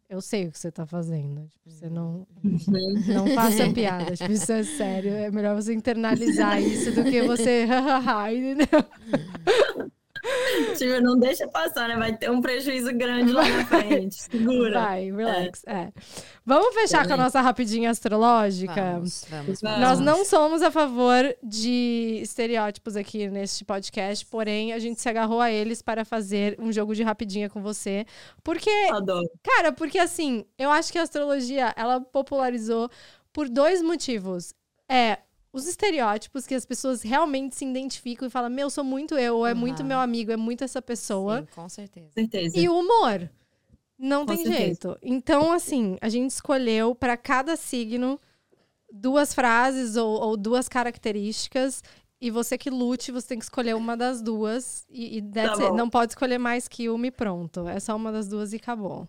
eu 0.10 0.22
sei 0.22 0.48
o 0.48 0.52
que 0.52 0.60
você 0.60 0.72
tá 0.72 0.86
fazendo. 0.86 1.48
Tipo, 1.48 1.70
você 1.70 1.90
não, 1.90 2.28
uhum. 2.44 3.14
não 3.14 3.28
faça 3.30 3.70
piada. 3.74 4.16
Tipo, 4.16 4.32
isso 4.32 4.52
é 4.52 4.64
sério. 4.64 5.12
É 5.12 5.32
melhor 5.32 5.56
você 5.56 5.74
internalizar 5.74 6.62
isso 6.62 6.92
do 6.92 7.04
que 7.04 7.22
você. 7.24 7.66
entendeu? 8.32 9.90
Tipo, 10.78 11.02
não 11.02 11.18
deixa 11.18 11.48
passar, 11.48 11.88
né? 11.88 11.96
Vai 11.96 12.16
ter 12.16 12.30
um 12.30 12.42
prejuízo 12.42 12.94
grande 12.94 13.32
lá 13.32 13.48
na 13.48 13.66
frente. 13.66 14.16
Segura. 14.30 14.82
Vai, 14.82 15.12
relax. 15.12 15.64
É. 15.66 15.74
é. 15.74 15.94
Vamos 16.46 16.74
fechar 16.74 17.04
Também. 17.04 17.08
com 17.08 17.22
a 17.22 17.24
nossa 17.26 17.42
rapidinha 17.42 17.90
astrológica? 17.90 18.74
Vamos, 18.74 19.26
vamos, 19.30 19.62
vamos. 19.62 19.80
Nós 19.80 20.00
não 20.00 20.26
somos 20.26 20.62
a 20.62 20.72
favor 20.72 21.36
de 21.42 22.20
estereótipos 22.22 22.96
aqui 22.96 23.28
neste 23.28 23.64
podcast, 23.64 24.26
porém 24.26 24.74
a 24.74 24.80
gente 24.80 25.02
se 25.02 25.10
agarrou 25.10 25.42
a 25.42 25.52
eles 25.52 25.82
para 25.82 26.04
fazer 26.04 26.56
um 26.60 26.72
jogo 26.72 26.94
de 26.96 27.04
rapidinha 27.04 27.50
com 27.50 27.62
você. 27.62 28.06
Porque. 28.44 28.70
Adoro. 28.92 29.30
Cara, 29.44 29.72
porque 29.72 30.00
assim, 30.00 30.46
eu 30.58 30.70
acho 30.70 30.92
que 30.92 30.98
a 30.98 31.04
astrologia 31.04 31.74
ela 31.76 32.00
popularizou 32.02 32.90
por 33.32 33.50
dois 33.50 33.82
motivos. 33.82 34.54
É, 34.88 35.18
os 35.56 35.66
estereótipos 35.68 36.46
que 36.46 36.54
as 36.54 36.66
pessoas 36.66 37.02
realmente 37.02 37.56
se 37.56 37.66
identificam 37.66 38.28
e 38.28 38.30
falam, 38.30 38.50
meu, 38.50 38.70
sou 38.70 38.84
muito 38.84 39.16
eu, 39.16 39.38
ou 39.38 39.48
é 39.48 39.54
uhum. 39.54 39.60
muito 39.60 39.86
meu 39.86 40.00
amigo, 40.00 40.30
é 40.30 40.36
muito 40.36 40.66
essa 40.66 40.82
pessoa. 40.82 41.40
Sim, 41.40 41.48
com 41.56 41.70
certeza. 41.70 42.10
certeza. 42.14 42.60
E 42.60 42.68
o 42.68 42.78
humor. 42.78 43.30
Não 43.98 44.26
Com 44.26 44.34
tem 44.34 44.44
certeza. 44.44 44.66
jeito. 44.66 44.98
Então, 45.02 45.54
assim, 45.54 45.96
a 46.02 46.10
gente 46.10 46.30
escolheu 46.32 46.94
para 46.94 47.16
cada 47.16 47.56
signo 47.56 48.20
duas 48.92 49.34
frases 49.34 49.96
ou, 49.96 50.20
ou 50.20 50.36
duas 50.36 50.68
características. 50.68 51.82
E 52.20 52.30
você 52.30 52.58
que 52.58 52.70
lute, 52.70 53.14
você 53.14 53.30
tem 53.30 53.40
que 53.40 53.46
escolher 53.46 53.76
uma 53.76 53.96
das 53.96 54.22
duas. 54.22 54.86
E, 54.90 55.20
e 55.20 55.22
that's 55.22 55.58
Tá 55.58 55.72
não 55.72 55.90
pode 55.90 56.12
escolher 56.12 56.38
mais 56.38 56.68
que 56.68 56.90
uma 56.90 57.08
e 57.08 57.12
pronto. 57.12 57.66
É 57.70 57.80
só 57.80 57.96
uma 57.96 58.12
das 58.12 58.28
duas 58.28 58.52
e 58.52 58.58
acabou. 58.58 59.08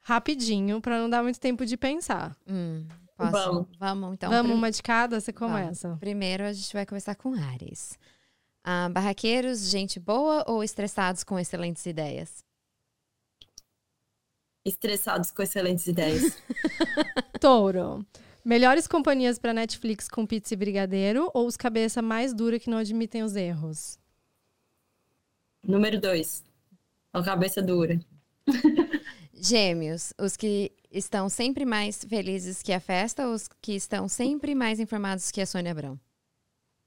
Rapidinho, 0.00 0.80
para 0.80 0.98
não 0.98 1.08
dar 1.08 1.22
muito 1.22 1.38
tempo 1.38 1.64
de 1.64 1.76
pensar. 1.76 2.36
Hum, 2.48 2.84
posso? 3.18 3.32
Vamos. 3.32 3.66
Vamos, 3.78 4.14
então. 4.14 4.30
Vamos 4.30 4.56
uma 4.56 4.70
de 4.70 4.82
cada? 4.82 5.20
Você 5.20 5.32
Vamos. 5.32 5.52
começa. 5.52 5.96
Primeiro 6.00 6.44
a 6.44 6.52
gente 6.52 6.72
vai 6.72 6.86
começar 6.86 7.14
com 7.14 7.34
Ares. 7.34 7.98
Ah, 8.64 8.88
barraqueiros, 8.88 9.68
gente 9.68 9.98
boa 9.98 10.44
ou 10.46 10.62
estressados 10.62 11.24
com 11.24 11.38
excelentes 11.38 11.84
ideias? 11.84 12.44
Estressados 14.64 15.30
com 15.30 15.42
excelentes 15.42 15.86
ideias. 15.86 16.40
Touro. 17.40 18.04
Melhores 18.44 18.86
companhias 18.86 19.38
para 19.38 19.52
Netflix 19.52 20.08
com 20.08 20.26
pizza 20.26 20.54
e 20.54 20.56
brigadeiro 20.56 21.30
ou 21.34 21.46
os 21.46 21.56
cabeça 21.56 22.00
mais 22.00 22.32
dura 22.32 22.58
que 22.58 22.70
não 22.70 22.78
admitem 22.78 23.22
os 23.22 23.36
erros? 23.36 23.98
Número 25.62 26.00
dois. 26.00 26.44
A 27.12 27.22
cabeça 27.22 27.60
dura. 27.62 27.98
Gêmeos, 29.34 30.12
os 30.18 30.36
que 30.36 30.72
estão 30.90 31.28
sempre 31.28 31.64
mais 31.64 32.04
felizes 32.04 32.62
que 32.62 32.72
a 32.72 32.80
festa 32.80 33.26
ou 33.26 33.34
os 33.34 33.48
que 33.60 33.72
estão 33.72 34.08
sempre 34.08 34.54
mais 34.54 34.80
informados 34.80 35.30
que 35.30 35.40
a 35.40 35.46
Sônia 35.46 35.72
Abrão? 35.72 35.98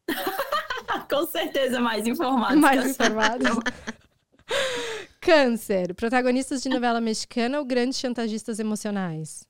Com 1.10 1.26
certeza 1.28 1.80
mais 1.80 2.08
informados. 2.08 2.58
mais 2.58 2.86
informados. 2.86 3.48
Câncer. 5.20 5.94
Protagonistas 5.94 6.62
de 6.62 6.70
novela 6.70 7.00
mexicana 7.00 7.60
ou 7.60 7.66
grandes 7.66 8.00
chantagistas 8.00 8.60
emocionais? 8.60 9.46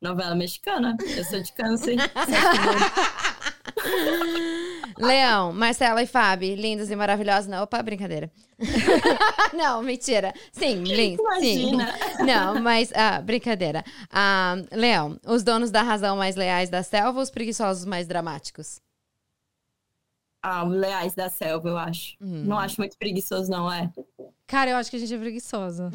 Novela 0.00 0.34
mexicana. 0.34 0.96
Eu 1.00 1.24
sou 1.24 1.40
de 1.40 1.52
câncer. 1.52 1.96
Leão, 4.98 5.52
Marcela 5.52 6.02
e 6.02 6.06
Fábio, 6.06 6.54
lindos 6.54 6.90
e 6.90 6.96
maravilhosos. 6.96 7.46
Não, 7.48 7.62
opa, 7.62 7.82
brincadeira. 7.82 8.30
não, 9.52 9.82
mentira. 9.82 10.32
Sim, 10.52 10.82
lindo. 10.84 11.22
Sim. 11.40 11.68
Imagina. 11.74 11.94
Não, 12.24 12.62
mas, 12.62 12.90
ah, 12.94 13.20
brincadeira. 13.20 13.84
Ah, 14.10 14.56
Leão, 14.72 15.18
os 15.26 15.42
donos 15.42 15.70
da 15.70 15.82
razão 15.82 16.16
mais 16.16 16.36
leais 16.36 16.70
da 16.70 16.82
selva 16.82 17.18
ou 17.18 17.22
os 17.22 17.30
preguiçosos 17.30 17.84
mais 17.84 18.06
dramáticos? 18.06 18.80
Ah, 20.42 20.62
o 20.62 20.68
Leais 20.68 21.12
da 21.12 21.28
Selva, 21.28 21.68
eu 21.68 21.76
acho. 21.76 22.14
Hum. 22.20 22.44
Não 22.46 22.56
acho 22.56 22.80
muito 22.80 22.96
preguiçoso, 22.96 23.50
não, 23.50 23.70
é? 23.72 23.90
Cara, 24.46 24.70
eu 24.70 24.76
acho 24.76 24.88
que 24.90 24.96
a 24.96 24.98
gente 25.00 25.12
é 25.12 25.18
preguiçosa. 25.18 25.90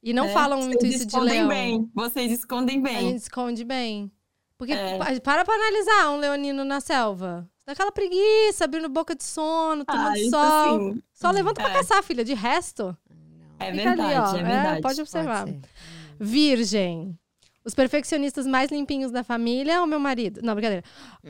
E 0.00 0.12
não 0.12 0.26
É, 0.26 0.28
falam 0.32 0.60
muito 0.62 0.78
vocês 0.82 0.94
isso 0.94 1.06
de 1.06 1.12
escondem 1.12 1.34
leão. 1.34 1.48
bem. 1.48 1.90
Vocês 1.92 2.30
escondem 2.30 2.78
A 2.78 2.82
bem. 2.82 3.00
gente 3.00 3.16
esconde 3.22 3.64
bem. 3.64 4.08
Porque 4.56 4.72
É. 4.72 4.98
pa- 4.98 5.20
para 5.20 5.44
pra 5.44 5.52
analisar 5.54 6.10
um 6.10 6.16
leonino 6.18 6.64
na 6.64 6.80
selva. 6.80 7.48
Daquela 7.68 7.92
preguiça, 7.92 8.64
abrindo 8.64 8.88
boca 8.88 9.14
de 9.14 9.22
sono, 9.22 9.84
tomando 9.84 10.08
Ah, 10.08 10.18
isso 10.18 10.30
sol. 10.30 10.78
sim. 10.94 11.02
Só 11.12 11.30
levanta 11.30 11.60
pra 11.60 11.70
É. 11.70 11.74
caçar, 11.74 12.02
filha. 12.02 12.24
De 12.24 12.32
resto, 12.32 12.96
É 13.58 13.70
fica 13.70 13.90
ali, 13.90 13.98
verdade, 14.00 14.14
ó. 14.36 14.38
é 14.38 14.42
verdade. 14.42 14.80
pode 14.80 15.00
observar. 15.02 15.44
Pode. 15.44 15.60
Virgem. 16.18 17.14
Os 17.62 17.74
perfeccionistas 17.74 18.46
mais 18.46 18.70
limpinhos 18.70 19.10
da 19.12 19.22
família 19.22 19.82
ou 19.82 19.86
meu 19.86 20.00
marido? 20.00 20.40
Não, 20.42 20.54
brincadeira. 20.54 20.82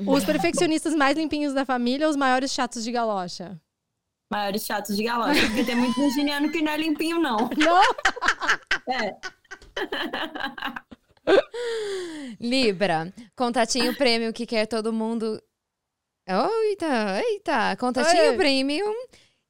Os 0.06 0.24
perfeccionistas 0.24 0.94
mais 0.94 1.16
limpinhos 1.18 1.52
da 1.54 1.64
família 1.64 2.06
ou 2.06 2.10
os 2.12 2.16
maiores 2.16 2.52
chatos 2.52 2.84
de 2.84 2.92
galocha? 2.92 3.60
Maiores 4.30 4.64
chatos 4.64 4.96
de 4.96 5.02
galocha. 5.02 5.40
Porque 5.44 5.64
tem 5.64 5.74
muito 5.74 6.00
virginiano 6.00 6.52
que 6.52 6.62
não 6.62 6.70
é 6.70 6.76
limpinho, 6.76 7.18
não. 7.18 7.50
Não! 7.58 7.82
É. 8.88 9.16
Libra, 12.40 13.12
contatinho 13.36 13.94
premium 13.96 14.32
que 14.32 14.46
quer 14.46 14.66
todo 14.66 14.92
mundo. 14.92 15.42
Eita, 16.30 17.22
eita, 17.22 17.76
contatinho 17.78 18.32
Oi. 18.32 18.36
premium 18.36 18.94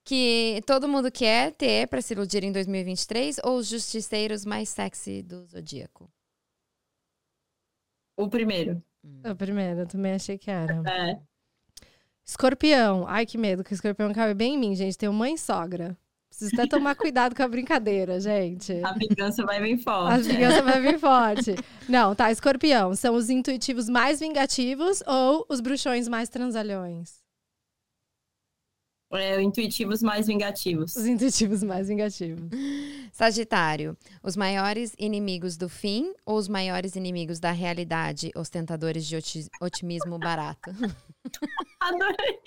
que 0.05 0.63
todo 0.65 0.89
mundo 0.89 1.11
quer 1.11 1.53
ter 1.53 1.89
pra 1.89 2.01
se 2.01 2.15
iludir 2.15 2.45
em 2.45 2.53
2023 2.53 3.41
ou 3.43 3.57
os 3.57 3.67
justiceiros 3.67 4.45
mais 4.45 4.69
sexy 4.69 5.21
do 5.21 5.45
zodíaco? 5.45 6.09
O 8.17 8.29
primeiro. 8.29 8.81
A 9.25 9.35
primeira, 9.35 9.87
também 9.87 10.13
achei 10.13 10.39
que 10.39 10.53
era. 10.53 10.81
É. 10.89 11.21
Escorpião. 12.25 13.07
Ai, 13.09 13.27
que 13.27 13.37
medo, 13.37 13.65
que 13.65 13.73
o 13.73 13.75
escorpião 13.75 14.13
cabe 14.13 14.35
bem 14.35 14.55
em 14.55 14.59
mim, 14.59 14.77
gente. 14.77 14.97
Tenho 14.97 15.13
mãe 15.13 15.35
e 15.35 15.39
sogra. 15.39 15.99
Preciso 16.29 16.55
até 16.55 16.67
tomar 16.69 16.95
cuidado 16.95 17.35
com 17.35 17.43
a 17.43 17.49
brincadeira, 17.49 18.21
gente. 18.21 18.73
A 18.85 18.93
vingança 18.93 19.45
vai 19.45 19.61
bem 19.61 19.75
A 19.75 19.79
forte. 19.79 20.23
vingança 20.29 20.63
vai 20.63 20.81
vir 20.81 20.99
forte. 20.99 21.55
Não, 21.89 22.15
tá, 22.15 22.31
escorpião. 22.31 22.95
São 22.95 23.15
os 23.17 23.29
intuitivos 23.31 23.89
mais 23.89 24.21
vingativos 24.21 25.03
ou 25.07 25.45
os 25.49 25.61
bruxões 25.61 26.07
mais 26.07 26.29
transalhões? 26.29 27.17
É, 29.11 29.41
intuitivos 29.41 30.03
mais 30.03 30.27
vingativos. 30.27 30.95
Os 30.95 31.07
intuitivos 31.07 31.63
mais 31.63 31.89
vingativos. 31.89 32.51
Sagitário, 33.11 33.97
os 34.23 34.37
maiores 34.37 34.95
inimigos 34.99 35.57
do 35.57 35.67
fim 35.67 36.13
ou 36.27 36.37
os 36.37 36.47
maiores 36.47 36.95
inimigos 36.95 37.41
da 37.41 37.51
realidade, 37.51 38.31
ostentadores 38.37 39.07
de 39.07 39.17
oti- 39.17 39.49
otimismo 39.63 40.19
barato? 40.19 40.71
Adorei. 41.81 42.39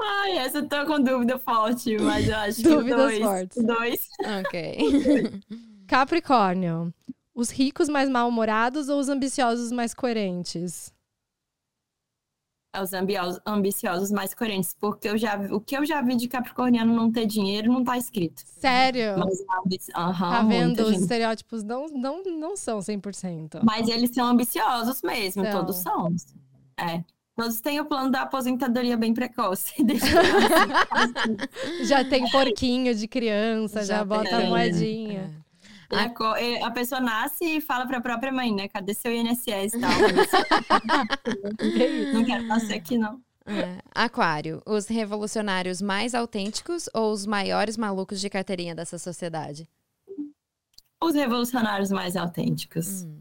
Ai, 0.00 0.38
essa 0.38 0.58
eu 0.58 0.68
tô 0.68 0.86
com 0.86 1.00
dúvida 1.02 1.38
forte, 1.38 1.96
mas 1.98 2.28
eu 2.28 2.36
acho 2.36 2.62
Dúvidas 2.62 3.12
que 3.12 3.18
dois. 3.18 3.18
fortes. 3.18 3.64
Dois. 3.64 4.08
ok. 4.40 5.40
Capricórnio. 5.86 6.92
Os 7.34 7.50
ricos 7.50 7.88
mais 7.88 8.08
mal-humorados 8.08 8.88
ou 8.88 8.98
os 8.98 9.08
ambiciosos 9.08 9.72
mais 9.72 9.94
coerentes? 9.94 10.92
É 12.72 12.80
os 12.80 12.90
ambiciosos 13.44 14.12
mais 14.12 14.32
coerentes, 14.32 14.76
porque 14.78 15.08
eu 15.08 15.18
já, 15.18 15.36
o 15.52 15.60
que 15.60 15.76
eu 15.76 15.84
já 15.84 16.00
vi 16.00 16.14
de 16.14 16.28
capricorniano 16.28 16.94
não 16.94 17.10
ter 17.10 17.26
dinheiro 17.26 17.72
não 17.72 17.82
tá 17.82 17.98
escrito. 17.98 18.42
Sério? 18.46 19.18
Mas, 19.18 19.88
aham, 19.96 20.30
Tá 20.30 20.42
vendo? 20.44 20.80
Os 20.82 20.90
gente. 20.90 21.00
estereótipos 21.00 21.64
não, 21.64 21.88
não, 21.88 22.22
não 22.22 22.56
são 22.56 22.78
100%. 22.78 23.60
Mas 23.64 23.88
eles 23.88 24.10
são 24.14 24.24
ambiciosos 24.24 25.02
mesmo, 25.02 25.44
São. 25.44 25.52
todos 25.52 25.76
são. 25.78 26.14
É. 26.78 27.02
Todos 27.36 27.60
têm 27.60 27.80
o 27.80 27.84
plano 27.86 28.10
da 28.10 28.22
aposentadoria 28.22 28.96
bem 28.96 29.14
precoce. 29.14 29.72
Criança. 29.82 31.48
Já 31.84 32.04
tem 32.04 32.28
porquinho 32.30 32.94
de 32.94 33.08
criança, 33.08 33.82
já, 33.84 33.98
Já 33.98 34.04
bota 34.04 34.36
a 34.36 34.40
tem. 34.40 34.48
moedinha. 34.50 35.40
E 35.92 35.96
a, 35.96 36.08
co- 36.10 36.36
e 36.36 36.62
a 36.62 36.70
pessoa 36.70 37.00
nasce 37.00 37.44
e 37.44 37.60
fala 37.60 37.84
pra 37.86 38.00
própria 38.00 38.30
mãe, 38.30 38.54
né? 38.54 38.68
Cadê 38.68 38.94
seu 38.94 39.12
INSS 39.12 39.74
e 39.74 39.80
tal? 39.80 39.90
não 42.14 42.24
quero 42.24 42.44
nascer 42.44 42.74
aqui, 42.74 42.96
não. 42.98 43.20
É. 43.46 43.78
Aquário, 43.92 44.62
os 44.66 44.86
revolucionários 44.86 45.80
mais 45.82 46.14
autênticos 46.14 46.88
ou 46.94 47.10
os 47.12 47.26
maiores 47.26 47.76
malucos 47.76 48.20
de 48.20 48.30
carteirinha 48.30 48.74
dessa 48.74 48.98
sociedade? 48.98 49.68
Os 51.02 51.14
revolucionários 51.14 51.90
mais 51.90 52.16
autênticos. 52.16 53.02
Hum. 53.02 53.16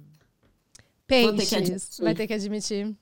Vou 1.09 1.33
ter 1.33 1.45
que 1.45 1.47
Peixes. 1.49 1.53
admitir. 1.53 2.03
Vai 2.03 2.13
ter 2.13 2.27
que 2.27 2.33
admitir. 2.33 2.95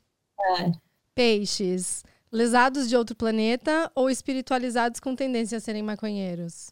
É. 0.59 0.71
Peixes. 1.18 2.03
Lesados 2.31 2.88
de 2.88 2.95
outro 2.95 3.15
planeta 3.15 3.91
ou 3.95 4.07
espiritualizados 4.07 4.99
com 4.99 5.15
tendência 5.15 5.57
a 5.57 5.61
serem 5.61 5.81
maconheiros? 5.81 6.69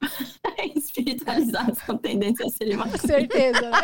Espiritualizados 0.74 1.82
com 1.82 1.98
tendência 1.98 2.46
a 2.46 2.48
serem 2.48 2.78
mais. 2.78 2.98
Certeza, 2.98 3.60
né? 3.60 3.78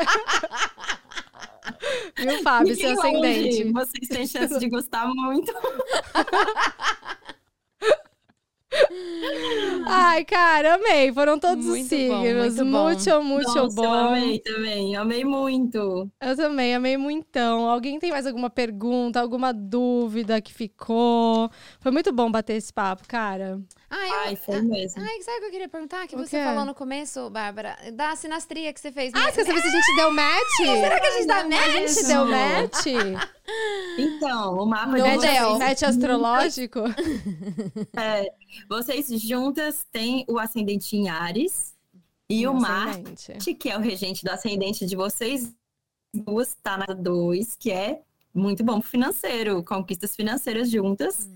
Viu, 2.16 2.42
Fábio? 2.42 2.74
Seu 2.74 2.96
Fiquem 2.96 3.16
longe, 3.16 3.28
ascendente. 3.28 3.72
Vocês 3.72 4.08
têm 4.08 4.26
chance 4.26 4.58
de 4.58 4.70
gostar 4.70 5.06
muito. 5.06 5.52
Ai, 9.86 10.24
cara, 10.24 10.74
amei. 10.74 11.12
Foram 11.12 11.38
todos 11.38 11.64
os 11.66 11.70
Muito 11.70 11.88
bom, 11.90 11.96
signos. 12.22 12.54
muito 12.56 12.64
bom. 12.70 12.82
Muito, 12.84 13.22
muito 13.24 13.46
Nossa, 13.48 13.58
eu 13.58 13.68
bom. 13.70 13.92
amei 13.92 14.38
também. 14.38 14.96
Amei 14.96 15.24
muito. 15.24 16.10
Eu 16.20 16.36
também, 16.36 16.74
amei 16.74 16.96
muitão. 16.96 17.68
Alguém 17.68 17.98
tem 17.98 18.10
mais 18.10 18.26
alguma 18.26 18.48
pergunta, 18.50 19.20
alguma 19.20 19.52
dúvida 19.52 20.40
que 20.40 20.52
ficou? 20.54 21.50
Foi 21.80 21.90
muito 21.90 22.12
bom 22.12 22.30
bater 22.30 22.54
esse 22.56 22.72
papo, 22.72 23.06
cara. 23.08 23.60
Ah, 23.90 24.06
eu, 24.06 24.14
Ai, 24.26 24.36
foi 24.36 24.62
mesmo. 24.62 25.02
Ai, 25.02 25.20
sabe 25.22 25.38
o 25.38 25.40
que 25.40 25.46
eu 25.46 25.50
queria 25.50 25.68
perguntar? 25.68 26.06
Que 26.06 26.14
O 26.14 26.18
você 26.18 26.38
quê? 26.38 26.44
falou 26.44 26.64
no 26.64 26.74
começo, 26.74 27.28
Bárbara, 27.30 27.76
da 27.92 28.14
sinastria 28.14 28.72
que 28.72 28.78
você 28.80 28.92
fez. 28.92 29.12
Ah, 29.14 29.32
você 29.32 29.44
quer 29.44 29.46
saber 29.46 29.60
se 29.60 29.66
a 29.66 29.70
gente 29.70 29.96
deu 29.96 30.12
match? 30.12 30.56
Será 30.80 31.00
que 31.00 31.06
a 31.06 31.10
gente 31.10 31.26
dá 31.26 31.40
A 31.40 31.44
match? 31.48 31.72
gente 31.88 32.06
deu 32.06 32.24
match? 32.26 32.86
Então, 34.00 34.54
o 34.58 34.66
mapa 34.66 34.96
Não 34.96 35.04
de 35.04 35.16
match, 35.16 35.20
deu. 35.20 35.58
vocês, 35.58 35.82
astrológico? 35.82 36.80
é, 37.96 38.32
vocês 38.68 39.08
juntas 39.20 39.86
têm 39.90 40.24
o 40.28 40.38
ascendente 40.38 40.96
em 40.96 41.08
Ares 41.08 41.74
e 42.28 42.46
o 42.46 42.54
Marte, 42.54 43.32
Ascendente. 43.32 43.54
que 43.54 43.68
é 43.68 43.76
o 43.76 43.80
regente 43.80 44.24
do 44.24 44.30
ascendente 44.30 44.86
de 44.86 44.96
vocês 44.96 45.52
duas, 46.12 46.56
tá 46.62 46.76
na 46.76 46.86
2, 46.86 47.56
que 47.56 47.70
é 47.70 48.00
muito 48.34 48.62
bom 48.64 48.80
pro 48.80 48.88
financeiro, 48.88 49.62
conquistas 49.64 50.14
financeiras 50.14 50.70
juntas. 50.70 51.28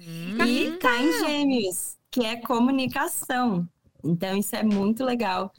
E 0.47 0.73
tá 0.79 0.97
em 1.03 1.13
Gêmeos, 1.19 1.97
que 2.11 2.25
é 2.25 2.37
comunicação. 2.37 3.69
Então, 4.03 4.37
isso 4.37 4.55
é 4.55 4.63
muito 4.63 5.05
legal. 5.05 5.53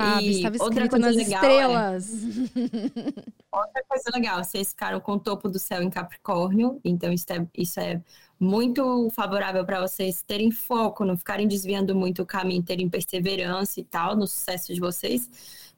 Fábio, 0.00 0.26
E 0.26 0.30
estava 0.32 0.56
outra 0.62 0.84
escrito 0.84 0.90
coisa 0.90 1.06
nas 1.06 1.16
legal 1.16 1.42
estrelas. 1.42 2.10
Outra 3.52 3.84
coisa 3.88 4.10
legal, 4.14 4.44
vocês 4.44 4.68
ficaram 4.70 5.00
com 5.00 5.12
o 5.12 5.18
topo 5.18 5.48
do 5.48 5.58
céu 5.58 5.82
em 5.82 5.90
Capricórnio, 5.90 6.80
então 6.84 7.12
isso 7.12 7.26
é, 7.32 7.46
isso 7.56 7.80
é 7.80 8.00
muito 8.38 9.10
favorável 9.10 9.64
para 9.64 9.80
vocês 9.80 10.22
terem 10.22 10.50
foco, 10.50 11.04
não 11.04 11.16
ficarem 11.16 11.48
desviando 11.48 11.94
muito 11.94 12.22
o 12.22 12.26
caminho, 12.26 12.62
terem 12.62 12.88
perseverança 12.88 13.80
e 13.80 13.84
tal 13.84 14.16
no 14.16 14.26
sucesso 14.26 14.72
de 14.72 14.80
vocês. 14.80 15.28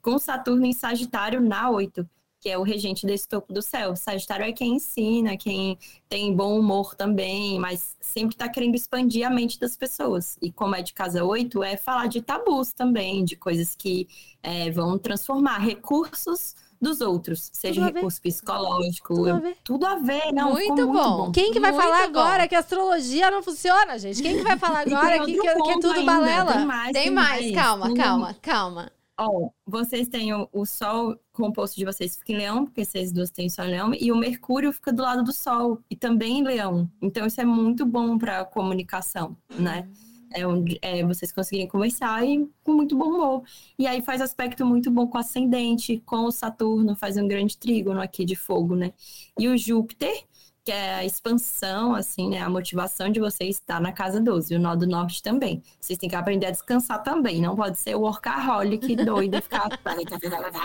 Com 0.01 0.19
Saturno 0.19 0.65
em 0.65 0.73
Sagitário 0.73 1.41
na 1.41 1.69
8, 1.69 2.07
que 2.43 2.49
é 2.49 2.57
o 2.57 2.61
regente 2.61 3.05
desse 3.05 3.25
topo 3.25 3.53
do 3.53 3.61
céu. 3.61 3.95
Sagitário 3.95 4.45
é 4.45 4.51
quem 4.51 4.73
ensina, 4.75 5.37
quem 5.37 5.77
tem 6.09 6.35
bom 6.35 6.59
humor 6.59 6.93
também, 6.93 7.57
mas 7.57 7.95
sempre 8.01 8.35
está 8.35 8.49
querendo 8.49 8.75
expandir 8.75 9.25
a 9.25 9.29
mente 9.29 9.57
das 9.57 9.77
pessoas. 9.77 10.37
E 10.41 10.51
como 10.51 10.75
é 10.75 10.81
de 10.81 10.93
casa 10.93 11.23
8, 11.23 11.63
é 11.63 11.77
falar 11.77 12.07
de 12.07 12.21
tabus 12.21 12.73
também, 12.73 13.23
de 13.23 13.37
coisas 13.37 13.73
que 13.73 14.09
é, 14.43 14.69
vão 14.69 14.97
transformar 14.99 15.59
recursos 15.59 16.53
dos 16.81 16.99
outros, 16.99 17.49
seja 17.53 17.79
Tudo 17.85 17.95
recurso 17.95 18.21
psicológico, 18.21 19.15
Tudo 19.15 19.29
a 19.29 19.39
ver. 19.39 19.57
tudo 19.63 19.85
a 19.85 19.95
ver, 19.95 20.33
não, 20.33 20.51
Muito 20.51 20.85
bom. 20.85 20.91
bom. 20.91 21.31
Quem 21.31 21.53
que 21.53 21.59
vai 21.61 21.71
Muito 21.71 21.81
falar 21.81 22.09
bom. 22.09 22.19
agora 22.19 22.45
que 22.45 22.55
a 22.55 22.59
astrologia 22.59 23.31
não 23.31 23.41
funciona, 23.41 23.97
gente? 23.97 24.21
Quem 24.21 24.35
que 24.35 24.43
vai 24.43 24.59
falar 24.59 24.83
tem 24.85 24.93
agora 24.93 25.19
que, 25.23 25.31
que, 25.33 25.39
que 25.39 25.47
é 25.47 25.53
tudo 25.79 25.91
ainda, 25.91 26.03
balela? 26.03 26.51
Tem 26.51 26.65
mais, 26.65 26.91
Tem 26.91 27.09
mais, 27.09 27.51
calma, 27.55 27.85
Tem 27.85 27.95
calma, 27.95 28.35
calma. 28.41 28.91
Ó, 29.17 29.49
vocês 29.65 30.07
têm 30.07 30.33
o, 30.33 30.49
o 30.51 30.65
Sol 30.65 31.19
composto 31.31 31.77
de 31.77 31.85
vocês 31.85 32.17
fica 32.17 32.31
em 32.31 32.37
Leão, 32.37 32.65
porque 32.65 32.83
vocês 32.83 33.11
duas 33.11 33.29
têm 33.29 33.47
em 33.47 33.61
Leão, 33.61 33.93
e 33.93 34.11
o 34.11 34.15
Mercúrio 34.15 34.73
fica 34.73 34.91
do 34.91 35.03
lado 35.03 35.23
do 35.23 35.31
Sol, 35.31 35.79
e 35.89 35.95
também 35.95 36.39
em 36.39 36.43
Leão. 36.43 36.89
Então, 37.01 37.25
isso 37.25 37.39
é 37.39 37.45
muito 37.45 37.85
bom 37.85 38.17
para 38.17 38.43
comunicação, 38.45 39.37
né? 39.57 39.87
É 40.35 40.47
onde 40.47 40.79
é, 40.81 41.05
vocês 41.05 41.31
conseguirem 41.31 41.67
conversar 41.67 42.25
e 42.25 42.49
com 42.63 42.73
muito 42.73 42.97
bom 42.97 43.05
humor. 43.05 43.43
E 43.77 43.85
aí 43.85 44.01
faz 44.01 44.19
aspecto 44.19 44.65
muito 44.65 44.89
bom 44.89 45.07
com 45.07 45.17
o 45.17 45.21
ascendente, 45.21 46.01
com 46.05 46.25
o 46.25 46.31
Saturno, 46.31 46.95
faz 46.95 47.17
um 47.17 47.27
grande 47.27 47.55
trígono 47.55 48.01
aqui 48.01 48.25
de 48.25 48.35
fogo, 48.35 48.75
né? 48.75 48.93
E 49.37 49.47
o 49.47 49.55
Júpiter, 49.55 50.25
que 50.63 50.71
é 50.71 50.95
a 50.95 51.05
expansão, 51.05 51.93
assim, 51.93 52.29
né? 52.29 52.39
A 52.39 52.49
motivação 52.49 53.09
de 53.09 53.19
vocês 53.19 53.57
está 53.57 53.79
na 53.79 53.91
casa 53.91 54.21
12, 54.21 54.55
o 54.55 54.59
nó 54.59 54.75
do 54.75 54.87
norte 54.87 55.21
também. 55.21 55.61
Vocês 55.79 55.99
têm 55.99 56.09
que 56.09 56.15
aprender 56.15 56.45
a 56.45 56.51
descansar 56.51 57.03
também, 57.03 57.41
não 57.41 57.55
pode 57.55 57.77
ser 57.77 57.95
o 57.95 58.01
workaholic 58.01 58.95
doido 59.03 59.37
e 59.37 59.41
ficar. 59.41 59.67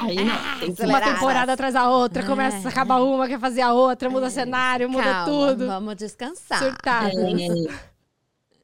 Aí 0.00 0.24
não, 0.24 0.60
tem 0.60 0.72
que 0.72 0.82
Uma 0.84 1.00
temporada 1.00 1.52
atrás 1.52 1.74
da 1.74 1.90
outra, 1.90 2.24
começa, 2.24 2.68
É. 2.68 2.70
acaba 2.70 3.02
uma, 3.02 3.26
quer 3.26 3.40
fazer 3.40 3.62
a 3.62 3.72
outra, 3.72 4.08
muda 4.08 4.30
cenário, 4.30 4.88
muda 4.88 5.02
Calma, 5.02 5.24
tudo. 5.24 5.66
Vamos 5.66 5.96
descansar. 5.96 6.58
Surtada. 6.60 7.10
É, 7.10 7.88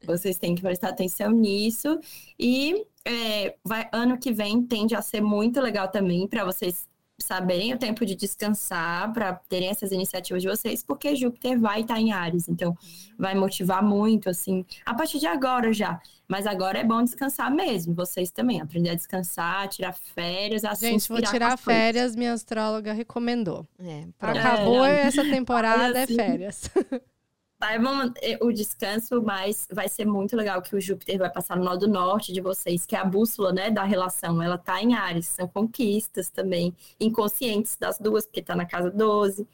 vocês 0.05 0.37
têm 0.37 0.55
que 0.55 0.61
prestar 0.61 0.89
atenção 0.89 1.31
nisso. 1.31 1.99
E 2.39 2.85
é, 3.03 3.55
vai, 3.63 3.89
ano 3.91 4.17
que 4.17 4.31
vem 4.31 4.61
tende 4.63 4.95
a 4.95 5.01
ser 5.01 5.21
muito 5.21 5.59
legal 5.59 5.89
também 5.89 6.27
para 6.27 6.45
vocês 6.45 6.87
saberem 7.25 7.73
o 7.73 7.77
tempo 7.77 8.05
de 8.05 8.15
descansar, 8.15 9.11
para 9.13 9.33
terem 9.49 9.69
essas 9.69 9.91
iniciativas 9.91 10.41
de 10.41 10.47
vocês, 10.47 10.83
porque 10.83 11.15
Júpiter 11.15 11.59
vai 11.59 11.81
estar 11.81 11.99
em 11.99 12.11
Ares, 12.11 12.47
então 12.47 12.77
vai 13.17 13.35
motivar 13.35 13.83
muito, 13.83 14.29
assim, 14.29 14.65
a 14.85 14.93
partir 14.93 15.19
de 15.19 15.27
agora 15.27 15.73
já. 15.73 15.99
Mas 16.27 16.47
agora 16.47 16.79
é 16.79 16.83
bom 16.83 17.03
descansar 17.03 17.51
mesmo, 17.53 17.93
vocês 17.93 18.31
também, 18.31 18.59
aprender 18.59 18.89
a 18.89 18.95
descansar, 18.95 19.67
tirar 19.67 19.93
férias, 19.93 20.63
a 20.65 20.73
Gente, 20.73 21.07
vou 21.07 21.21
tirar 21.21 21.55
férias, 21.57 22.15
minha 22.15 22.33
astróloga 22.33 22.93
recomendou. 22.93 23.67
É. 23.79 24.05
Acabou 24.19 24.83
É. 24.85 25.01
essa 25.01 25.23
temporada, 25.23 25.99
é 25.99 26.03
Assim. 26.03 26.15
férias. 26.15 26.69
Saibam 27.65 28.13
o 28.41 28.51
descanso, 28.51 29.23
mas 29.23 29.67
vai 29.71 29.89
ser 29.89 30.05
muito 30.05 30.35
legal 30.35 30.61
que 30.61 30.75
o 30.75 30.79
Júpiter 30.79 31.17
vai 31.17 31.31
passar 31.31 31.57
no 31.57 31.63
nó 31.63 31.75
do 31.75 31.87
norte 31.87 32.31
de 32.31 32.39
vocês, 32.39 32.85
que 32.85 32.95
é 32.95 32.99
a 32.99 33.03
bússola, 33.03 33.51
né, 33.51 33.71
da 33.71 33.83
relação. 33.83 34.39
Ela 34.39 34.55
tá 34.55 34.79
em 34.83 34.93
Ares, 34.93 35.25
são 35.25 35.47
conquistas 35.47 36.29
também, 36.29 36.75
inconscientes 36.99 37.75
das 37.75 37.97
duas, 37.97 38.27
porque 38.27 38.43
tá 38.43 38.55
na 38.55 38.67
casa 38.67 38.91
12. 38.91 39.47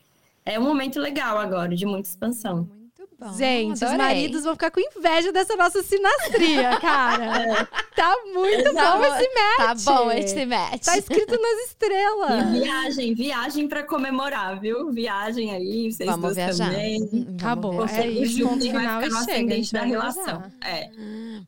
É 0.43 0.59
um 0.59 0.63
momento 0.63 0.99
legal 0.99 1.37
agora, 1.37 1.73
de 1.73 1.85
muita 1.85 2.09
expansão. 2.09 2.69
Muito 2.69 2.80
bom. 3.21 3.33
Gente, 3.37 3.85
os 3.85 3.93
maridos 3.93 4.43
vão 4.43 4.53
ficar 4.53 4.71
com 4.71 4.79
inveja 4.79 5.31
dessa 5.31 5.55
nossa 5.55 5.81
sinastria, 5.83 6.77
cara. 6.81 7.67
Tá 7.95 8.15
muito 8.33 8.73
Tá 8.73 8.97
bom 8.97 9.05
esse 9.05 9.29
match. 9.33 9.57
Tá 9.57 9.93
bom 9.93 10.11
esse 10.11 10.45
match. 10.45 10.83
Tá 10.83 10.97
escrito 10.97 11.31
nas 11.39 11.51
E 11.59 11.65
estrelas. 11.67 12.49
viagem, 12.51 13.13
viagem 13.13 13.67
para 13.67 13.83
comemorar, 13.83 14.59
viu? 14.59 14.91
Viagem 14.91 15.51
aí, 15.53 15.91
vocês 15.91 16.09
Vamos 16.09 16.35
viajar. 16.35 16.69
também. 16.69 16.99
Vamos 17.07 17.35
Acabou. 17.35 17.85
viajar. 17.85 18.05
É 18.05 18.09
O 18.09 18.23
isso, 18.23 18.47
ponto 18.47 18.61
final 18.61 18.79
ficar 18.81 18.99
e 19.01 19.01
chega. 19.03 19.15
A 19.15 19.19
ascendente 19.19 19.55
gente 19.55 19.73
da 19.73 19.81
relação. 19.83 20.43
É. 20.63 20.89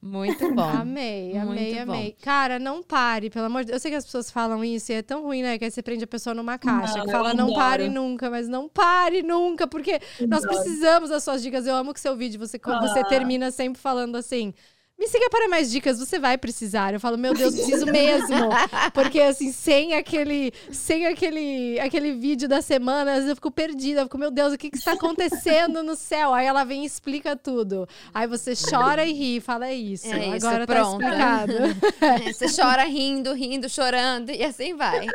Muito 0.01 0.53
bom. 0.53 0.61
Amei, 0.69 1.37
amei, 1.37 1.73
Muito 1.73 1.85
bom. 1.87 1.93
amei. 1.93 2.15
Cara, 2.21 2.59
não 2.59 2.83
pare, 2.83 3.29
pelo 3.29 3.45
amor 3.45 3.61
de 3.61 3.67
Deus. 3.67 3.77
Eu 3.77 3.79
sei 3.79 3.91
que 3.91 3.97
as 3.97 4.05
pessoas 4.05 4.29
falam 4.29 4.63
isso 4.63 4.91
e 4.91 4.95
é 4.95 5.01
tão 5.01 5.23
ruim, 5.23 5.41
né? 5.41 5.57
Que 5.57 5.65
aí 5.65 5.71
você 5.71 5.81
prende 5.81 6.03
a 6.03 6.07
pessoa 6.07 6.33
numa 6.33 6.57
caixa. 6.57 6.97
Não, 6.99 7.05
que 7.05 7.11
fala, 7.11 7.33
não 7.33 7.45
adoro. 7.45 7.59
pare 7.59 7.89
nunca, 7.89 8.29
mas 8.29 8.47
não 8.47 8.67
pare 8.69 9.23
nunca, 9.23 9.65
porque 9.67 9.99
nós 10.27 10.43
Adoro. 10.43 10.61
precisamos 10.61 11.09
das 11.09 11.23
suas 11.23 11.41
dicas. 11.41 11.62
Eu 11.67 11.75
amo 11.75 11.93
que 11.93 11.99
seu 11.99 12.15
vídeo, 12.15 12.39
você, 12.39 12.57
você 12.59 12.99
Ah. 12.99 13.05
termina 13.05 13.51
sempre 13.51 13.81
falando 13.81 14.15
assim. 14.15 14.53
Me 14.97 15.07
siga 15.07 15.27
para 15.29 15.49
mais 15.49 15.71
dicas, 15.71 15.97
você 15.99 16.19
vai 16.19 16.37
precisar. 16.37 16.93
Eu 16.93 16.99
falo, 16.99 17.17
meu 17.17 17.33
Deus, 17.33 17.55
preciso 17.55 17.85
mesmo. 17.91 18.49
Porque, 18.93 19.19
assim, 19.19 19.51
sem 19.51 19.93
aquele, 19.95 20.53
sem 20.71 21.07
aquele, 21.07 21.79
aquele 21.79 22.13
vídeo 22.13 22.47
da 22.47 22.61
semana, 22.61 23.11
às 23.11 23.15
vezes 23.17 23.29
eu 23.31 23.35
fico 23.35 23.51
perdida. 23.51 24.01
Eu 24.01 24.05
fico, 24.05 24.17
meu 24.17 24.29
Deus, 24.31 24.53
o 24.53 24.57
que, 24.57 24.69
que 24.69 24.77
está 24.77 24.93
acontecendo 24.93 25.81
no 25.83 25.95
céu? 25.95 26.33
Aí 26.33 26.45
ela 26.45 26.63
vem 26.63 26.83
e 26.83 26.85
explica 26.85 27.35
tudo. 27.35 27.87
Aí 28.13 28.27
você 28.27 28.53
chora 28.55 29.03
e 29.03 29.11
ri, 29.11 29.41
fala, 29.41 29.67
é 29.67 29.73
isso. 29.73 30.07
É 30.07 30.37
isso, 30.37 30.47
Agora 30.47 30.65
tá 30.67 30.73
pronto. 30.73 31.01
explicado. 31.01 31.53
É, 32.03 32.31
Você 32.33 32.45
chora 32.61 32.83
rindo, 32.83 33.33
rindo, 33.33 33.67
chorando 33.69 34.29
e 34.29 34.43
assim 34.43 34.75
vai. 34.75 35.07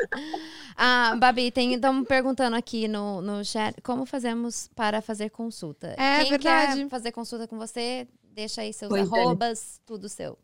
Ah, 0.75 1.15
Babi, 1.17 1.51
tem, 1.51 1.73
estamos 1.73 2.07
perguntando 2.07 2.55
aqui 2.55 2.87
no, 2.87 3.21
no 3.21 3.43
chat 3.45 3.75
como 3.81 4.05
fazemos 4.05 4.69
para 4.75 5.01
fazer 5.01 5.29
consulta. 5.29 5.93
É 5.97 6.21
Quem 6.21 6.29
verdade. 6.31 6.81
quer 6.81 6.89
fazer 6.89 7.11
consulta 7.11 7.47
com 7.47 7.57
você, 7.57 8.07
deixa 8.39 8.61
aí 8.61 8.71
seus 8.71 8.89
Pois 8.89 9.11
é. 9.11 9.19
arrobas, 9.19 9.81
tudo 9.85 10.07
seu. 10.07 10.37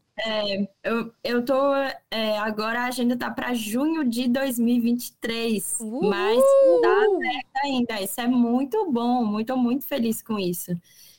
Eu, 0.83 1.13
eu 1.23 1.43
tô. 1.43 1.73
é, 2.09 2.37
agora 2.37 2.81
a 2.81 2.85
agenda 2.87 3.17
tá 3.17 3.29
para 3.29 3.53
junho 3.53 4.03
de 4.05 4.27
2023. 4.27 5.75
Uhul! 5.79 6.09
Mas 6.09 6.41
tá 6.81 7.05
aberta 7.05 7.59
ainda. 7.63 8.01
Isso 8.01 8.21
é 8.21 8.27
muito 8.27 8.89
bom, 8.91 9.25
muito, 9.25 9.55
muito 9.57 9.85
feliz 9.85 10.21
com 10.21 10.39
isso. 10.39 10.71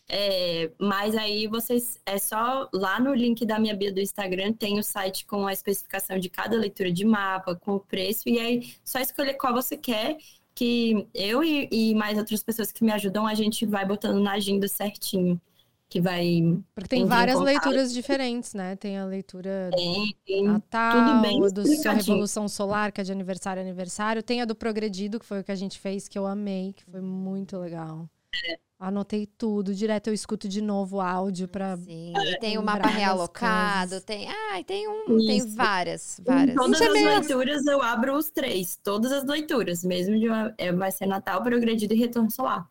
É, 0.09 0.71
mas 0.79 1.15
aí 1.15 1.47
vocês. 1.47 2.01
É 2.07 2.19
só 2.19 2.69
lá 2.73 2.99
no 3.01 3.15
link 3.15 3.45
da 3.45 3.59
minha 3.59 3.75
bio 3.75 3.93
do 3.93 4.01
Instagram 4.01 4.53
tem 4.53 4.79
o 4.79 4.83
site 4.83 5.27
com 5.27 5.47
a 5.47 5.53
especificação 5.53 6.19
de 6.19 6.31
cada 6.31 6.57
leitura 6.57 6.91
de 6.93 7.05
mapa, 7.05 7.55
com 7.55 7.75
o 7.75 7.81
preço, 7.81 8.29
e 8.29 8.39
aí 8.39 8.75
só 8.85 8.99
escolher 9.01 9.35
qual 9.35 9.53
você 9.53 9.77
quer. 9.77 10.17
Que 10.55 11.07
eu 11.13 11.45
e, 11.45 11.69
e 11.71 11.95
mais 11.95 12.17
outras 12.17 12.43
pessoas 12.43 12.73
que 12.73 12.83
me 12.83 12.91
ajudam, 12.93 13.27
a 13.27 13.35
gente 13.35 13.67
vai 13.67 13.85
botando 13.85 14.23
na 14.23 14.33
agenda 14.33 14.67
certinho. 14.67 15.39
Que 15.89 16.01
vai. 16.01 16.43
Porque 16.75 16.89
tem 16.89 17.07
várias 17.07 17.39
leituras 17.41 17.93
diferentes, 17.93 18.55
né? 18.55 18.75
Tem 18.75 18.99
a 18.99 19.05
leitura 19.05 19.71
Tem, 19.73 20.17
tem 20.27 20.45
Natal, 20.45 21.23
do 21.53 21.63
explicadinho. 21.63 21.97
Revolução 22.15 22.49
Solar, 22.49 22.91
que 22.91 23.01
é 23.01 23.05
de 23.05 23.13
aniversário 23.13 23.63
a 23.63 23.65
aniversário. 23.65 24.23
Tem 24.23 24.43
a 24.43 24.45
do 24.45 24.55
Progredido, 24.57 25.21
que 25.21 25.25
foi 25.25 25.41
o 25.41 25.45
que 25.45 25.53
a 25.53 25.57
gente 25.57 25.79
fez, 25.79 26.09
que 26.09 26.19
eu 26.19 26.27
amei, 26.27 26.73
que 26.73 26.85
foi 26.85 27.01
muito 27.01 27.57
legal. 27.57 28.09
É. 28.49 28.59
Anotei 28.79 29.27
tudo, 29.27 29.75
direto 29.75 30.09
eu 30.09 30.13
escuto 30.13 30.47
de 30.47 30.61
novo 30.61 30.97
o 30.97 31.01
áudio 31.01 31.49
pra. 31.49 31.79
Sim, 31.79 32.13
e 32.15 32.39
tem 32.41 32.59
o 32.59 32.63
mapa 32.63 32.89
realocado, 32.89 34.03
tem, 34.03 34.29
ah, 34.29 34.63
tem 34.67 34.87
um, 34.87 35.07
tem 35.17 35.39
Isso. 35.39 35.57
várias, 35.57 36.19
Em 36.19 36.25
várias. 36.25 36.55
todas 36.55 36.73
Isso 36.81 36.85
é 36.85 36.87
as 36.89 36.93
mesmo. 36.93 37.09
leituras 37.21 37.67
eu 37.67 37.81
abro 37.81 38.15
os 38.15 38.29
três, 38.29 38.79
todas 38.85 39.13
as 39.13 39.25
leituras, 39.25 39.83
mesmo 39.83 40.19
de 40.19 40.29
uma, 40.29 40.53
é, 40.59 40.73
vai 40.73 40.91
ser 40.93 41.07
Natal, 41.07 41.43
Progredido 41.43 41.95
e 41.95 41.97
Retorno 41.97 42.31
Solar. 42.31 42.69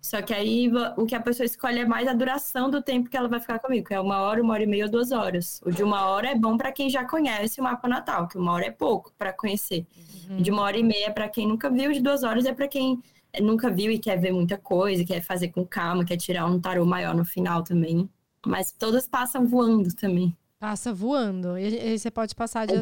Só 0.00 0.22
que 0.22 0.32
aí 0.32 0.70
o 0.96 1.04
que 1.04 1.14
a 1.14 1.20
pessoa 1.20 1.44
escolhe 1.44 1.80
é 1.80 1.84
mais 1.84 2.06
a 2.06 2.12
duração 2.12 2.70
do 2.70 2.80
tempo 2.80 3.10
que 3.10 3.16
ela 3.16 3.28
vai 3.28 3.40
ficar 3.40 3.58
comigo, 3.58 3.88
que 3.88 3.94
é 3.94 4.00
uma 4.00 4.20
hora, 4.20 4.42
uma 4.42 4.54
hora 4.54 4.62
e 4.62 4.66
meia 4.66 4.84
ou 4.84 4.90
duas 4.90 5.10
horas. 5.10 5.60
O 5.64 5.70
de 5.70 5.82
uma 5.82 6.06
hora 6.06 6.30
é 6.30 6.34
bom 6.34 6.56
para 6.56 6.72
quem 6.72 6.88
já 6.88 7.04
conhece 7.04 7.60
o 7.60 7.64
mapa 7.64 7.88
natal, 7.88 8.28
que 8.28 8.38
uma 8.38 8.52
hora 8.52 8.66
é 8.66 8.70
pouco 8.70 9.12
para 9.18 9.32
conhecer. 9.32 9.86
Uhum. 10.30 10.36
De 10.36 10.50
uma 10.50 10.62
hora 10.62 10.78
e 10.78 10.82
meia 10.82 11.06
é 11.06 11.10
para 11.10 11.28
quem 11.28 11.46
nunca 11.46 11.68
viu, 11.68 11.92
de 11.92 12.00
duas 12.00 12.22
horas 12.22 12.46
é 12.46 12.54
para 12.54 12.68
quem 12.68 13.02
nunca 13.40 13.70
viu 13.70 13.90
e 13.90 13.98
quer 13.98 14.18
ver 14.18 14.32
muita 14.32 14.56
coisa, 14.56 15.04
quer 15.04 15.20
fazer 15.20 15.48
com 15.48 15.66
calma, 15.66 16.04
quer 16.04 16.16
tirar 16.16 16.46
um 16.46 16.60
tarô 16.60 16.84
maior 16.84 17.14
no 17.14 17.24
final 17.24 17.62
também. 17.62 18.08
Mas 18.46 18.72
todas 18.72 19.06
passam 19.06 19.46
voando 19.46 19.92
também. 19.94 20.34
Passa 20.58 20.92
voando. 20.92 21.58
E 21.58 21.66
aí 21.66 21.98
você 21.98 22.10
pode 22.10 22.34
passar 22.34 22.66
de 22.66 22.74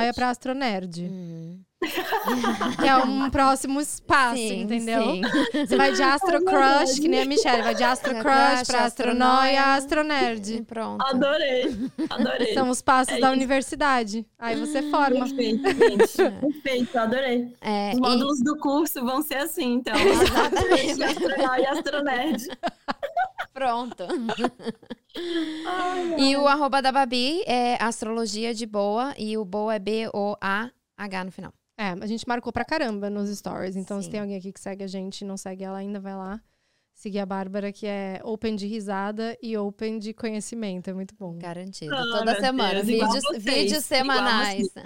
É 0.00 0.12
pra 0.12 0.30
astronerd. 0.30 1.02
Hum. 1.02 1.60
Que 2.78 2.86
é 2.86 2.96
um 2.96 3.30
próximo 3.30 3.80
espaço, 3.80 4.36
Sim, 4.36 4.60
entendeu? 4.62 5.02
sim. 5.02 5.22
Você 5.66 5.76
vai 5.76 5.92
de 5.92 6.02
Astro 6.02 6.44
Crush, 6.44 6.98
que 7.00 7.08
nem 7.08 7.22
a 7.22 7.24
Michelle, 7.24 7.62
vai 7.62 7.74
de 7.74 7.82
Astro 7.82 8.12
Crush 8.16 8.66
pra 8.66 8.84
astronóia, 8.84 9.74
astronerd. 9.74 10.62
Pronto. 10.64 11.02
Adorei, 11.06 11.74
adorei. 12.10 12.52
São 12.54 12.68
os 12.68 12.82
passos 12.82 13.14
É 13.14 13.20
da 13.20 13.28
isso. 13.28 13.36
universidade. 13.36 14.26
Aí 14.38 14.56
você 14.60 14.82
forma. 14.90 15.20
Perfeito, 15.26 15.62
gente. 15.72 16.16
Perfeito, 16.40 16.98
adorei. 16.98 17.54
É, 17.62 17.92
Os 17.92 17.96
e- 17.98 18.00
módulos 18.00 18.40
do 18.42 18.56
curso 18.58 19.02
vão 19.02 19.22
ser 19.22 19.36
assim, 19.38 19.74
então. 19.74 19.94
Exatamente. 19.98 21.00
E 21.62 21.66
astronerd. 21.66 22.46
Pronto. 23.54 24.04
e 26.18 26.36
o 26.36 26.46
arroba 26.46 26.80
da 26.82 26.92
Babi 26.92 27.42
é 27.46 27.76
astrologia 27.82 28.52
de 28.54 28.66
boa 28.66 29.14
e 29.18 29.36
o 29.38 29.44
boa 29.44 29.74
é 29.74 29.78
B-O-A-H 29.78 31.24
no 31.24 31.32
final. 31.32 31.52
É, 31.80 31.92
a 31.98 32.06
gente 32.06 32.28
marcou 32.28 32.52
pra 32.52 32.62
caramba 32.62 33.08
nos 33.08 33.34
stories. 33.34 33.74
Então, 33.74 34.02
se 34.02 34.04
Sim. 34.04 34.10
tem 34.10 34.20
alguém 34.20 34.36
aqui 34.36 34.52
que 34.52 34.60
segue 34.60 34.84
a 34.84 34.86
gente 34.86 35.22
e 35.22 35.24
não 35.24 35.38
segue 35.38 35.64
ela 35.64 35.78
ainda, 35.78 35.98
vai 35.98 36.14
lá. 36.14 36.38
Seguir 37.00 37.20
a 37.20 37.24
Bárbara, 37.24 37.72
que 37.72 37.86
é 37.86 38.20
open 38.22 38.54
de 38.54 38.66
risada 38.66 39.34
e 39.42 39.56
open 39.56 39.98
de 39.98 40.12
conhecimento. 40.12 40.90
É 40.90 40.92
muito 40.92 41.14
bom. 41.18 41.34
Garantido. 41.38 41.94
Ah, 41.94 42.18
Toda 42.18 42.38
semana. 42.38 42.74
Deus, 42.74 42.86
vídeos, 42.86 43.24
vocês, 43.24 43.42
vídeos 43.42 43.84
semanais. 43.86 44.68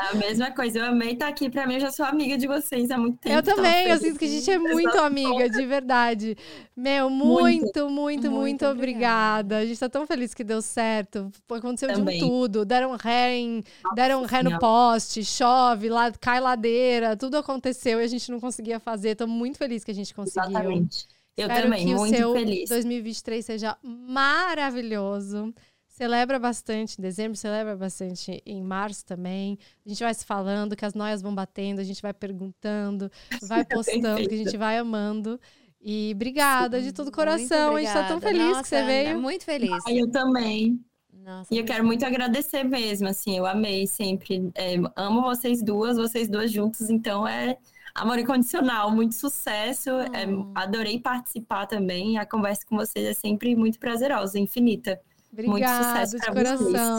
Ah. 0.00 0.10
A 0.12 0.14
mesma 0.14 0.50
coisa, 0.50 0.78
eu 0.78 0.86
amei 0.86 1.12
estar 1.12 1.28
aqui. 1.28 1.50
Pra 1.50 1.66
mim, 1.66 1.74
eu 1.74 1.80
já 1.80 1.90
sou 1.90 2.06
amiga 2.06 2.38
de 2.38 2.46
vocês 2.46 2.90
há 2.90 2.96
muito 2.96 3.18
tempo. 3.18 3.36
Eu 3.36 3.42
tava 3.42 3.56
também, 3.56 3.88
eu 3.88 3.98
sinto 3.98 4.18
que 4.18 4.24
a 4.24 4.28
gente 4.28 4.50
é 4.50 4.58
muito 4.58 4.98
amiga, 4.98 5.50
de 5.50 5.66
verdade. 5.66 6.36
Meu, 6.74 7.10
muito, 7.10 7.90
muito, 7.90 7.90
muito, 7.90 8.30
Muito 8.30 8.64
obrigada. 8.66 8.70
obrigada. 8.70 9.56
A 9.58 9.66
gente 9.66 9.78
tá 9.78 9.90
tão 9.90 10.06
feliz 10.06 10.32
que 10.32 10.42
deu 10.42 10.62
certo. 10.62 11.30
Aconteceu 11.50 11.92
Também. 11.92 12.18
de 12.18 12.24
um 12.24 12.28
tudo. 12.28 12.64
Deram 12.64 12.96
ré, 12.96 13.36
em, 13.36 13.62
deram 13.94 14.24
ré 14.24 14.42
no 14.42 14.58
poste, 14.58 15.22
chove, 15.22 15.90
lá, 15.90 16.10
cai 16.18 16.40
ladeira, 16.40 17.14
tudo 17.14 17.36
aconteceu 17.36 18.00
e 18.00 18.04
a 18.04 18.08
gente 18.08 18.30
não 18.30 18.40
conseguia 18.40 18.80
fazer. 18.80 19.16
Tô 19.16 19.26
muito 19.26 19.58
feliz 19.58 19.84
que 19.84 19.90
a 19.90 19.94
gente 19.94 20.14
conseguiu. 20.14 20.50
Exatamente. 20.60 21.06
Eu 21.36 21.48
Espero 21.48 21.62
também, 21.62 21.86
que 21.86 21.94
muito 21.94 22.14
o 22.14 22.16
seu 22.16 22.32
feliz. 22.32 22.68
2023 22.68 23.44
seja 23.44 23.76
maravilhoso. 23.82 25.54
Celebra 25.86 26.38
bastante 26.38 26.98
em 26.98 27.02
dezembro, 27.02 27.36
celebra 27.36 27.76
bastante 27.76 28.42
em 28.44 28.62
março 28.62 29.04
também. 29.04 29.58
A 29.84 29.88
gente 29.88 30.02
vai 30.02 30.14
se 30.14 30.24
falando, 30.24 30.76
que 30.76 30.84
as 30.84 30.94
noias 30.94 31.20
vão 31.20 31.34
batendo, 31.34 31.80
a 31.80 31.84
gente 31.84 32.00
vai 32.00 32.12
perguntando, 32.12 33.10
vai 33.48 33.64
postando, 33.64 34.28
que 34.28 34.34
a 34.34 34.38
gente 34.38 34.56
vai 34.56 34.78
amando. 34.78 35.38
E 35.80 36.12
obrigada 36.14 36.80
de 36.80 36.92
todo 36.92 37.08
o 37.08 37.12
coração. 37.12 37.76
A 37.76 37.80
gente 37.80 37.92
tá 37.92 38.06
tão 38.06 38.20
feliz 38.20 38.42
Nossa, 38.42 38.62
que 38.62 38.68
você 38.68 38.82
veio. 38.82 39.20
Muito 39.20 39.44
feliz. 39.44 39.82
Ai, 39.86 40.00
eu 40.00 40.10
também. 40.10 40.78
Nossa, 41.12 41.54
E 41.54 41.58
eu 41.58 41.64
quero 41.64 41.84
muito 41.84 42.04
agradecer 42.04 42.64
mesmo, 42.64 43.08
assim, 43.08 43.36
eu 43.36 43.46
amei 43.46 43.86
sempre. 43.86 44.50
É, 44.54 44.76
amo 44.96 45.22
vocês 45.22 45.62
duas, 45.62 45.96
vocês 45.96 46.28
duas 46.28 46.50
juntas, 46.50 46.88
então 46.88 47.28
é 47.28 47.58
amor 47.94 48.18
incondicional, 48.18 48.90
muito 48.90 49.14
sucesso. 49.14 49.90
é, 50.12 50.26
Hum. 50.26 50.52
adorei 50.54 50.98
participar 51.00 51.66
também. 51.66 52.18
A 52.18 52.26
conversa 52.26 52.62
com 52.68 52.76
vocês 52.76 53.04
é 53.06 53.14
sempre 53.14 53.54
muito 53.56 53.78
prazerosa, 53.78 54.38
infinita. 54.38 54.98
Obrigada 55.32 55.84
sucesso 55.84 56.18
de 56.18 56.26
coração. 56.26 56.56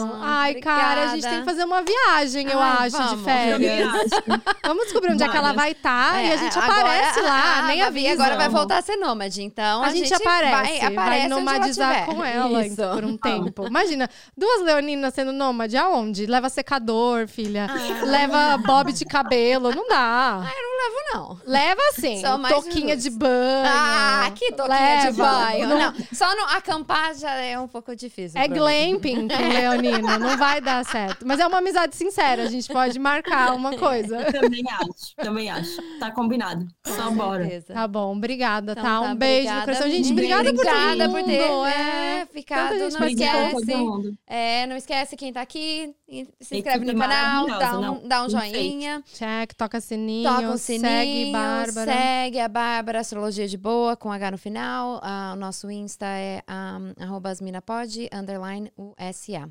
vocês. 0.08 0.20
Ai, 0.22 0.54
cara, 0.54 1.02
a 1.02 1.06
gente 1.08 1.22
tem 1.28 1.40
que 1.40 1.44
fazer 1.44 1.64
uma 1.64 1.82
viagem, 1.82 2.48
eu 2.48 2.58
Ai, 2.60 2.86
acho, 2.88 2.96
de 2.96 3.02
vamos. 3.04 3.24
férias. 3.26 3.90
Vamos 4.64 4.84
descobrir 4.88 5.12
onde 5.12 5.22
é 5.22 5.28
que 5.28 5.36
ela 5.36 5.48
Vamos. 5.48 5.62
vai 5.62 5.72
estar 5.72 6.14
e 6.24 6.30
a 6.30 6.34
É, 6.34 6.38
gente 6.38 6.58
agora- 6.58 6.80
aparece 6.80 7.20
lá, 7.20 7.58
a- 7.58 7.62
nem 7.66 7.82
a 7.82 7.88
avisa. 7.88 8.12
agora 8.14 8.36
vai 8.38 8.48
voltar 8.48 8.78
a 8.78 8.82
ser 8.82 8.96
nômade, 8.96 9.42
então 9.42 9.82
A, 9.84 9.90
gente, 9.90 10.14
aparece, 10.14 10.50
vai, 10.50 10.80
vai, 10.80 10.80
aparece 10.94 11.26
ela 11.26 11.34
nomadizar 11.34 12.06
com 12.06 12.24
ela 12.24 12.66
Isso. 12.66 12.76
por 12.94 13.04
um 13.04 13.18
tempo. 13.18 13.66
Imagina, 13.66 14.08
duas 14.34 14.62
leoninas 14.62 15.12
sendo 15.12 15.30
nômade, 15.30 15.76
aonde? 15.76 16.24
Leva 16.24 16.48
secador, 16.48 17.28
filha. 17.28 17.66
Ah. 17.68 18.04
Leva 18.06 18.56
bob 18.64 18.94
de 18.94 19.04
cabelo, 19.04 19.74
não 19.74 19.86
dá. 19.86 20.38
Não. 20.40 20.71
Leva 21.44 21.80
assim, 21.90 22.20
Só 22.20 22.38
mais 22.38 22.54
toquinha 22.54 22.96
de 22.96 23.10
banho. 23.10 23.32
Ah, 23.66 24.30
que 24.34 24.52
toquinha 24.52 24.98
de 24.98 25.04
Leva. 25.06 25.24
banho. 25.24 25.68
Não- 25.68 25.78
Não, 25.78 25.94
só 26.12 26.34
no 26.36 26.42
acampar 26.56 27.14
já 27.14 27.32
é 27.34 27.58
um 27.58 27.68
pouco 27.68 27.94
difícil. 27.94 28.40
É 28.40 28.46
glamping 28.48 29.28
com 29.28 29.36
leonina, 29.48 30.18
não 30.18 30.36
vai 30.36 30.60
dar 30.60 30.84
certo. 30.84 31.26
Mas 31.26 31.40
é 31.40 31.46
uma 31.46 31.58
amizade 31.58 31.94
sincera, 31.96 32.42
a 32.44 32.46
gente 32.46 32.72
pode 32.72 32.98
marcar 32.98 33.54
uma 33.54 33.76
coisa. 33.78 34.24
Também 34.32 34.62
acho, 34.70 35.14
também 35.16 35.50
acho. 35.50 35.82
Tá 35.98 36.10
combinado. 36.10 36.66
Só 36.86 37.08
Com 37.08 37.14
bora. 37.16 37.42
certeza. 37.42 37.74
Tá 37.74 37.86
bom, 37.88 38.16
obrigada, 38.16 38.72
Então 38.72 38.84
tá? 38.84 39.00
tá, 39.00 39.12
Um 39.12 39.14
beijo 39.16 39.48
no 39.48 39.54
obrigada, 39.60 39.64
coração. 39.64 39.88
Gente, 39.90 40.12
muito 40.12 40.12
obrigada 40.12 40.44
por 40.54 40.60
obrigada 40.60 41.08
mundo. 41.08 41.20
por 41.20 41.24
ter 41.26 41.78
é. 41.78 42.20
é, 42.22 42.26
ficado. 42.26 42.78
Não 42.78 42.86
Obrigada 42.96 43.52
esquece. 43.52 44.14
É, 44.26 44.66
não 44.66 44.76
esquece 44.76 45.16
quem 45.16 45.32
tá 45.32 45.40
aqui. 45.40 45.94
E 46.12 46.28
Se 46.44 46.58
inscreve 46.58 46.84
no 46.84 46.98
canal, 46.98 47.46
dá 47.46 47.80
um, 47.80 48.06
dá 48.06 48.24
um 48.24 48.28
joinha. 48.28 49.02
Check, 49.06 49.54
toca 49.54 49.80
sininho, 49.80 50.28
Toca 50.28 50.50
o 50.50 50.58
sininho, 50.58 50.82
segue 50.82 51.32
Bárbara. 51.32 51.92
segue 51.92 52.38
a 52.38 52.48
Bárbara 52.48 53.00
Astrologia 53.00 53.48
de 53.48 53.56
Boa, 53.56 53.96
com 53.96 54.12
H 54.12 54.32
no 54.32 54.36
final. 54.36 55.00
Ah, 55.02 55.32
o 55.34 55.38
nosso 55.38 55.70
Insta 55.70 56.04
é 56.04 56.42
um, 56.46 57.26
asminapod, 57.26 58.10
underline 58.12 58.70
USA. 58.76 59.50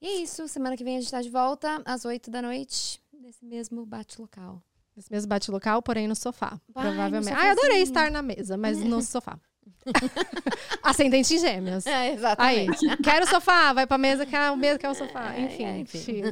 E 0.00 0.06
é 0.06 0.22
isso, 0.22 0.48
semana 0.48 0.76
que 0.76 0.82
vem 0.82 0.96
a 0.96 1.00
gente 1.00 1.12
tá 1.12 1.22
de 1.22 1.30
volta, 1.30 1.80
às 1.84 2.04
8 2.04 2.28
da 2.32 2.42
noite, 2.42 3.00
nesse 3.12 3.44
mesmo 3.44 3.86
bate-local. 3.86 4.60
Esse 4.96 5.08
mesmo 5.08 5.28
bate-local, 5.28 5.80
porém 5.80 6.08
no 6.08 6.16
sofá. 6.16 6.60
Vai, 6.74 6.84
no 6.84 6.90
provavelmente. 6.90 7.36
Ah, 7.38 7.46
eu 7.46 7.52
adorei 7.52 7.82
estar 7.82 8.10
na 8.10 8.20
mesa, 8.22 8.56
mas 8.56 8.78
no 8.78 9.00
sofá. 9.02 9.38
Ascendente 10.82 11.34
em 11.34 11.38
gêmeos. 11.38 11.86
É, 11.86 11.94
Aí, 11.94 12.14
exatamente. 12.14 12.96
quero 13.02 13.24
o 13.24 13.28
sofá, 13.28 13.72
vai 13.72 13.86
pra 13.86 13.98
mesa, 13.98 14.26
quer 14.26 14.50
o 14.50 14.56
mesa, 14.56 14.78
quer 14.78 14.88
o 14.88 14.94
sofá. 14.94 15.34
É, 15.34 15.40
Enfim, 15.42 15.64
é, 15.64 15.78
enfim. 15.78 16.22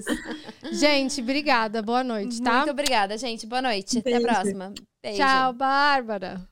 Gente, 0.72 1.20
obrigada, 1.20 1.82
boa 1.82 2.02
noite, 2.04 2.42
tá? 2.42 2.58
Muito 2.58 2.70
obrigada, 2.70 3.16
gente. 3.16 3.46
Boa 3.46 3.62
noite. 3.62 3.98
Até 3.98 4.10
a 4.10 4.18
Beijo. 4.20 4.26
próxima. 4.26 4.74
Beijo. 5.02 5.18
Tchau, 5.18 5.52
Bárbara. 5.52 6.49